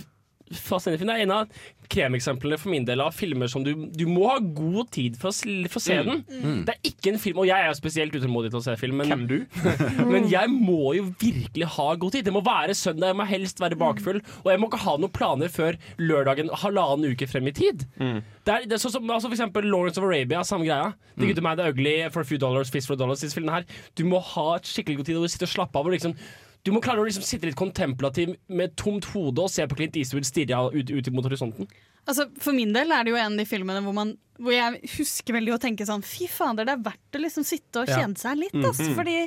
fascinerende 0.57 0.99
film. 1.01 1.11
Det 1.11 1.19
er 1.19 1.23
en 1.27 1.33
av 1.35 1.61
kremeksemplene 1.91 2.55
for 2.59 2.71
min 2.71 2.85
del 2.87 3.01
av 3.03 3.11
filmer 3.11 3.49
som 3.51 3.65
du, 3.65 3.73
du 3.91 4.05
må 4.07 4.23
ha 4.29 4.37
god 4.39 4.87
tid 4.95 5.17
for 5.19 5.27
å, 5.31 5.33
for 5.67 5.79
å 5.79 5.83
se 5.83 5.97
Mm. 6.01 6.07
den. 6.07 6.21
Mm. 6.41 6.59
Det 6.65 6.73
er 6.77 6.87
ikke 6.87 7.11
en 7.11 7.19
film, 7.19 7.41
og 7.43 7.47
jeg 7.49 7.59
er 7.59 7.67
jo 7.67 7.75
spesielt 7.81 8.15
utålmodig 8.15 8.51
til 8.53 8.59
å 8.61 8.63
se 8.63 8.75
film, 8.79 8.95
men, 9.01 9.09
Hvem 9.11 9.25
du? 9.27 9.35
men 10.13 10.29
jeg 10.31 10.49
må 10.53 10.93
jo 10.95 11.09
virkelig 11.19 11.67
ha 11.75 11.87
god 11.99 12.15
tid. 12.15 12.23
Det 12.29 12.33
må 12.33 12.41
være 12.45 12.73
søndag, 12.79 13.11
jeg 13.11 13.19
må 13.19 13.27
helst 13.27 13.59
være 13.59 13.75
bakfull, 13.81 14.21
og 14.43 14.47
jeg 14.53 14.61
må 14.63 14.69
ikke 14.71 14.79
ha 14.85 14.95
noen 15.01 15.11
planer 15.11 15.51
før 15.51 15.75
lørdagen 15.99 16.49
halvannen 16.63 17.11
uke 17.11 17.27
frem 17.27 17.47
i 17.51 17.55
tid. 17.59 17.83
Det 17.99 18.53
er, 18.55 18.63
det 18.65 18.77
er 18.77 18.81
så, 18.81 18.89
som 18.93 19.03
altså 19.11 19.27
for 19.29 19.35
eksempel 19.37 19.67
Lawrence 19.67 19.99
of 19.99 20.07
Arabia, 20.07 20.41
samme 20.47 20.65
greia. 20.65 20.93
Det 21.19 21.27
gutter 21.29 21.43
meg, 21.45 21.59
det 21.59 21.65
er 21.67 21.75
Ugly, 21.75 21.95
For 22.15 22.23
a 22.23 22.25
Few 22.25 22.39
Dollars, 22.41 22.71
Fist 22.73 22.87
for 22.89 22.95
a 22.95 22.97
Dollars. 23.03 23.19
Disse 23.21 23.35
filmene 23.37 23.59
her. 23.59 23.67
Du 23.99 24.05
må 24.07 24.21
ha 24.31 24.47
skikkelig 24.63 25.01
god 25.01 25.11
tid 25.11 25.19
og 25.19 25.27
du 25.27 25.33
sitter 25.35 25.45
og 25.49 25.53
slapper 25.53 25.83
av. 25.83 25.89
Og 25.91 25.93
liksom, 25.97 26.15
du 26.65 26.71
må 26.73 26.81
klare 26.83 27.01
å 27.01 27.07
liksom 27.07 27.25
sitte 27.25 27.47
litt 27.49 27.59
kontemplativ 27.59 28.35
med 28.51 28.75
tomt 28.79 29.07
hode 29.13 29.41
og 29.41 29.51
se 29.51 29.65
på 29.67 29.79
Clint 29.79 29.97
Eastwood 29.97 30.27
stirre 30.27 30.67
ut, 30.75 30.91
ut 30.91 31.09
mot 31.15 31.25
horisonten. 31.25 31.69
Altså, 32.09 32.25
for 32.41 32.51
min 32.57 32.73
del 32.73 32.91
er 32.91 33.03
det 33.05 33.11
jo 33.13 33.17
en 33.21 33.33
av 33.35 33.37
de 33.37 33.45
filmene 33.45 33.81
hvor, 33.85 33.93
man, 33.93 34.15
hvor 34.41 34.51
jeg 34.55 34.79
husker 34.97 35.35
veldig 35.37 35.51
å 35.53 35.59
tenke 35.61 35.85
sånn 35.85 36.01
Fy 36.03 36.25
fader, 36.27 36.65
det 36.65 36.73
er 36.73 36.81
verdt 36.81 37.17
å 37.17 37.19
liksom 37.21 37.43
sitte 37.45 37.83
og 37.83 37.91
Ja. 37.91 37.99
kjenne 38.01 38.17
seg 38.17 38.39
litt. 38.39 38.55
Mm. 38.57 38.65
ass, 38.69 38.79
Mm. 38.81 38.95
Fordi 38.97 39.17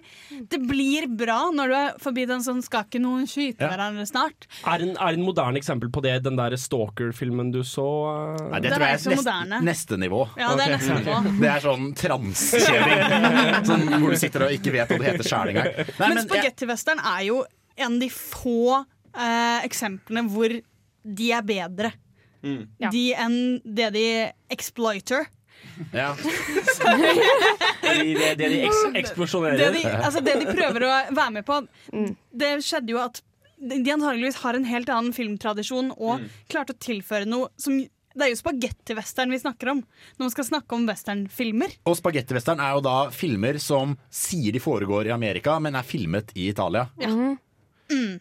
det 0.51 0.59
blir 0.67 1.07
bra 1.17 1.37
når 1.55 1.69
du 1.71 1.75
er 1.79 1.93
forbi 2.03 2.25
den 2.27 2.43
sånn 2.43 2.61
Skal 2.67 2.83
ikke 2.89 3.01
noen 3.01 3.29
skyte 3.31 3.63
Ja. 3.63 3.71
hverandre 3.71 4.05
snart? 4.11 4.49
Er 4.67 4.83
en, 4.83 4.97
er 4.99 5.13
en 5.15 5.23
moderne 5.23 5.57
eksempel 5.63 5.89
på 5.95 6.03
det 6.03 6.17
den 6.27 6.35
der 6.37 6.51
Stalker-filmen 6.59 7.53
du 7.55 7.61
så? 7.63 7.87
uh, 8.43 8.51
Nei, 8.51 8.61
det 8.61 8.73
tror 8.75 8.83
er 8.83 8.97
jeg 8.99 9.07
er 9.07 9.17
moderne. 9.23 9.61
neste, 9.63 9.97
neste 9.97 10.01
nivå. 10.03 10.23
Ja, 10.37 10.51
det 10.59 10.67
er 10.67 10.75
neste 10.77 10.99
nivå. 10.99 11.41
Det 11.41 11.51
er 11.55 11.61
sånn 11.61 11.87
transkjeving. 11.95 13.65
sånn, 13.71 13.89
hvor 14.01 14.11
du 14.11 14.17
sitter 14.21 14.47
og 14.49 14.55
ikke 14.59 14.73
vet 14.75 14.89
hva 14.91 14.99
det 14.99 15.13
heter 15.13 15.29
sjæl 15.31 15.55
engang. 15.55 15.73
Men, 16.01 16.15
men 16.19 16.25
spagettivesteren 16.27 17.01
er 17.05 17.23
jo 17.31 17.45
en 17.79 17.95
av 17.95 18.01
de 18.03 18.09
få 18.11 18.85
eh, 19.15 19.61
eksemplene 19.67 20.27
hvor 20.31 20.55
de 21.05 21.33
er 21.37 21.43
bedre. 21.45 21.93
Ja. 22.83 22.91
De 22.93 23.05
enn 23.15 23.39
det 23.65 23.91
de 23.95 24.07
exploiter. 24.55 25.27
Ja. 25.95 26.11
Det, 27.85 28.15
det, 28.15 28.35
det 28.39 28.49
de 28.49 28.59
eks 28.67 28.81
eksplosjonerer. 29.01 29.59
Det 29.59 29.71
de, 29.77 29.83
altså 30.05 30.21
det 30.25 30.35
de 30.41 30.47
prøver 30.55 30.85
å 30.87 30.93
være 31.15 31.33
med 31.39 31.47
på 31.47 31.57
Det 32.37 32.51
skjedde 32.65 32.93
jo 32.95 33.01
at 33.03 33.21
de 33.65 33.79
de 33.85 33.93
antageligvis 33.95 34.41
har 34.43 34.57
en 34.59 34.67
helt 34.69 34.91
annen 34.93 35.15
filmtradisjon 35.17 35.93
og 35.95 36.19
Mm. 36.21 36.25
klarte 36.53 36.75
å 36.75 36.79
tilføre 36.83 37.25
noe 37.29 37.49
som 37.57 37.79
Det 37.79 38.27
er 38.27 38.31
jo 38.35 38.37
spagettivestern 38.39 39.31
vi 39.33 39.39
snakker 39.41 39.71
om 39.73 39.79
når 39.81 40.23
man 40.27 40.31
skal 40.35 40.45
snakke 40.47 40.77
om 40.77 40.85
westernfilmer. 40.87 41.73
Og 41.91 41.97
spagettivestern 41.99 42.61
er 42.63 42.75
jo 42.77 42.83
da 42.85 42.97
filmer 43.11 43.57
som 43.59 43.97
sier 44.11 44.53
de 44.55 44.61
foregår 44.63 45.09
i 45.09 45.15
Amerika, 45.15 45.57
men 45.59 45.75
er 45.75 45.83
filmet 45.83 46.31
i 46.39 46.49
Italia. 46.53 46.85
Ja. 47.01 47.09
Mm. 47.11 48.21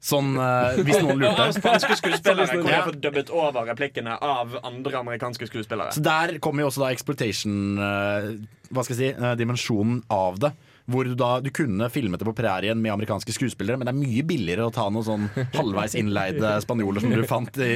Sånn 0.00 0.30
uh, 0.40 0.78
hvis 0.80 0.96
noen 1.02 1.20
Og 1.20 1.26
av 1.28 1.36
lurte. 1.36 1.46
spanske 1.60 1.96
skuespillere 1.98 2.46
kommer 2.48 2.70
de 2.70 2.72
Ja. 2.72 2.84
dubbet 3.10 3.28
over 3.36 3.66
replikkene 3.68 4.14
av 4.16 4.54
andre 4.64 4.96
amerikanske 5.02 5.44
skuespillere. 5.50 5.92
Så 5.92 6.00
der 6.00 6.38
kommer 6.40 6.64
jo 6.64 6.70
også 6.70 6.86
da 6.86 6.88
exploitation 6.94 7.76
uh, 7.76 8.30
Hva 8.72 8.84
skal 8.86 8.96
jeg 8.96 9.00
si, 9.12 9.20
uh, 9.20 9.34
dimensjonen 9.36 10.00
av 10.08 10.38
det. 10.40 10.54
Hvor 10.90 11.04
du 11.04 11.12
da 11.14 11.34
du 11.44 11.50
kunne 11.54 11.86
filmet 11.92 12.18
det 12.18 12.26
på 12.26 12.32
prærien 12.34 12.80
med 12.80 12.94
amerikanske 12.96 13.34
skuespillere, 13.36 13.76
men 13.78 13.86
det 13.86 13.92
er 13.92 13.98
mye 14.00 14.24
billigere 14.26 14.64
å 14.66 14.72
ta 14.74 14.88
noen 14.90 15.04
sånn 15.06 15.28
halvveis 15.54 15.94
innleide 16.00 16.56
spanjoler 16.64 17.04
som 17.04 17.12
du 17.14 17.20
fant 17.28 17.60
i 17.62 17.68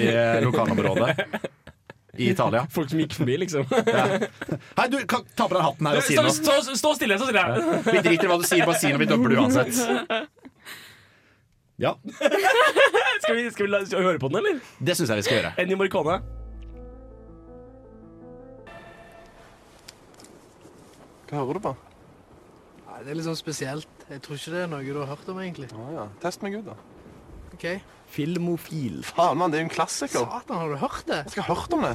lokalområdet. 0.42 1.12
i 2.18 2.30
Italia. 2.32 2.64
Folk 2.70 2.90
som 2.90 2.98
gikk 3.04 3.14
forbi, 3.14 3.36
liksom. 3.44 3.68
Hei, 3.70 4.88
du, 4.90 4.98
kan, 5.10 5.22
ta 5.36 5.46
på 5.50 5.54
deg 5.58 5.62
hatten 5.66 5.88
her 5.90 6.00
og 6.00 6.04
si 6.06 6.14
Stå, 6.16 6.24
noe. 6.26 6.34
stå, 6.40 6.74
stå 6.78 6.92
stille, 6.98 7.16
stå 7.20 7.28
stille! 7.30 7.46
Vi 7.90 8.02
driter 8.08 8.26
i 8.26 8.32
hva 8.32 8.40
du 8.40 8.46
sier, 8.48 8.64
bare 8.66 8.80
si 8.80 8.90
noe. 8.90 9.02
Vi 9.04 9.08
dubber 9.12 9.34
det 9.34 9.40
uansett. 9.44 10.43
Ja, 11.80 11.96
Skal 13.24 13.36
vi, 13.36 13.50
skal 13.50 13.66
vi, 13.66 13.70
la, 13.72 13.80
skal 13.86 13.98
vi 13.98 14.04
høre 14.06 14.18
på 14.22 14.28
den, 14.30 14.36
eller? 14.42 14.58
det 14.84 14.94
syns 14.98 15.10
jeg 15.10 15.16
vi 15.16 15.24
skal 15.26 15.38
gjøre. 15.38 15.52
Ennio 15.62 15.76
Morricone. 15.80 16.16
Hva 21.30 21.40
hører 21.40 21.58
du 21.58 21.62
på? 21.64 21.72
Nei, 22.84 22.98
det 23.06 23.10
er 23.10 23.18
litt 23.18 23.26
sånn 23.26 23.38
spesielt. 23.38 24.04
Jeg 24.10 24.20
tror 24.22 24.36
ikke 24.38 24.52
det 24.52 24.60
er 24.66 24.68
noe 24.70 24.84
du 24.84 25.00
har 25.00 25.08
hørt 25.14 25.30
om, 25.32 25.40
egentlig. 25.42 25.70
Å 25.72 25.86
ja. 25.94 26.04
Test 26.22 26.44
meg 26.44 26.58
ut, 26.60 26.66
da. 26.68 26.76
Ok. 27.56 27.66
Filmofil. 28.14 29.00
Faen, 29.08 29.40
mann, 29.40 29.50
det 29.50 29.58
er 29.58 29.64
jo 29.64 29.68
en 29.70 29.74
klassiker. 29.74 30.28
Satan, 30.28 30.60
har 30.60 30.68
du 30.70 30.76
hørt 30.84 31.02
det? 31.08 31.22
Jeg 31.24 31.32
skal 31.38 31.46
ha 31.48 31.56
hørt 31.56 31.72
om 31.74 31.82
det. 31.88 31.94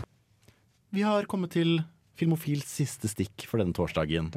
Vi 0.98 1.06
har 1.06 1.30
kommet 1.30 1.54
til 1.54 1.78
Filmofils 2.20 2.68
siste 2.82 3.08
stikk 3.08 3.46
for 3.48 3.62
denne 3.62 3.76
torsdagen. 3.78 4.28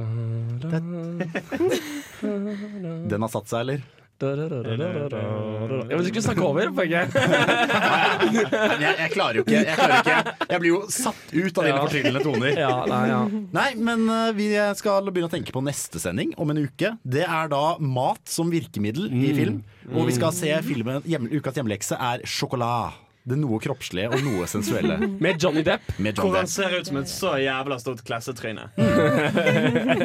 Den 3.10 3.24
har 3.24 3.32
satt 3.32 3.48
seg, 3.50 3.64
eller? 3.64 4.01
Ja, 4.22 5.96
men 5.96 5.98
du 5.98 6.08
skulle 6.08 6.22
snakke 6.24 6.44
over, 6.46 6.70
poenget. 6.76 7.12
Jeg, 7.12 8.94
jeg 9.02 9.10
klarer 9.14 9.38
jo 9.40 9.44
ikke. 9.44 9.56
Jeg, 9.58 9.76
klarer 9.76 9.98
ikke. 10.02 10.34
jeg 10.52 10.62
blir 10.62 10.70
jo 10.72 10.80
satt 10.92 11.22
ut 11.34 11.58
av 11.58 11.66
dine 11.66 11.72
Ja. 11.72 11.82
fortryllende 11.82 12.22
toner. 12.24 12.58
Ja, 12.62 12.72
nei, 12.90 13.02
ja. 13.10 13.20
Nei, 13.58 13.68
men 13.88 14.04
uh, 14.10 14.30
vi 14.36 14.48
skal 14.78 15.08
begynne 15.10 15.30
å 15.30 15.32
tenke 15.32 15.54
på 15.54 15.62
neste 15.64 16.00
sending 16.02 16.34
om 16.40 16.50
en 16.54 16.62
uke. 16.64 16.94
Det 17.04 17.24
er 17.26 17.50
da 17.52 17.62
mat 17.82 18.22
som 18.30 18.50
virkemiddel 18.52 19.08
i 19.10 19.30
Mm. 19.32 19.36
film. 19.38 19.56
Og 19.96 20.06
vi 20.06 20.12
skal 20.16 20.32
se 20.34 20.50
filmen 20.66 21.02
hjem, 21.08 21.26
Ukas 21.32 21.56
hjemlekse 21.58 21.96
er 21.98 22.22
sjokolade. 22.28 22.92
Det 23.22 23.36
noe 23.38 23.58
kroppslige 23.62 24.08
og 24.10 24.18
noe 24.26 24.46
sensuelle. 24.50 24.96
Med 25.22 25.38
Johnny 25.42 25.62
Depp. 25.62 25.84
Med 26.02 26.16
Hvor 26.18 26.34
han 26.34 26.48
Depp. 26.48 26.50
ser 26.50 26.74
ut 26.74 26.86
som 26.88 26.96
et 26.98 27.06
så 27.10 27.36
jævla 27.38 27.78
stort 27.78 28.02
klassetryne. 28.06 28.64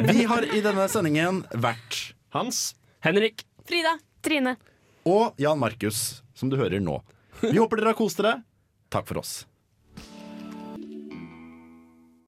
Vi 0.06 0.22
har 0.30 0.46
i 0.54 0.60
denne 0.62 0.86
sendingen 0.90 1.40
vært 1.50 2.12
Hans. 2.36 2.74
Henrik. 3.02 3.42
Frida. 3.68 3.98
Trine. 4.24 4.56
og 5.08 5.34
Jan 5.40 5.58
Markus, 5.60 6.22
som 6.34 6.50
du 6.50 6.56
hører 6.58 6.80
nå. 6.84 6.98
Vi 7.40 7.54
håper 7.56 7.78
dere 7.78 7.92
har 7.92 7.96
kost 7.98 8.18
dere. 8.20 8.42
Takk 8.92 9.06
for 9.08 9.20
oss. 9.22 9.46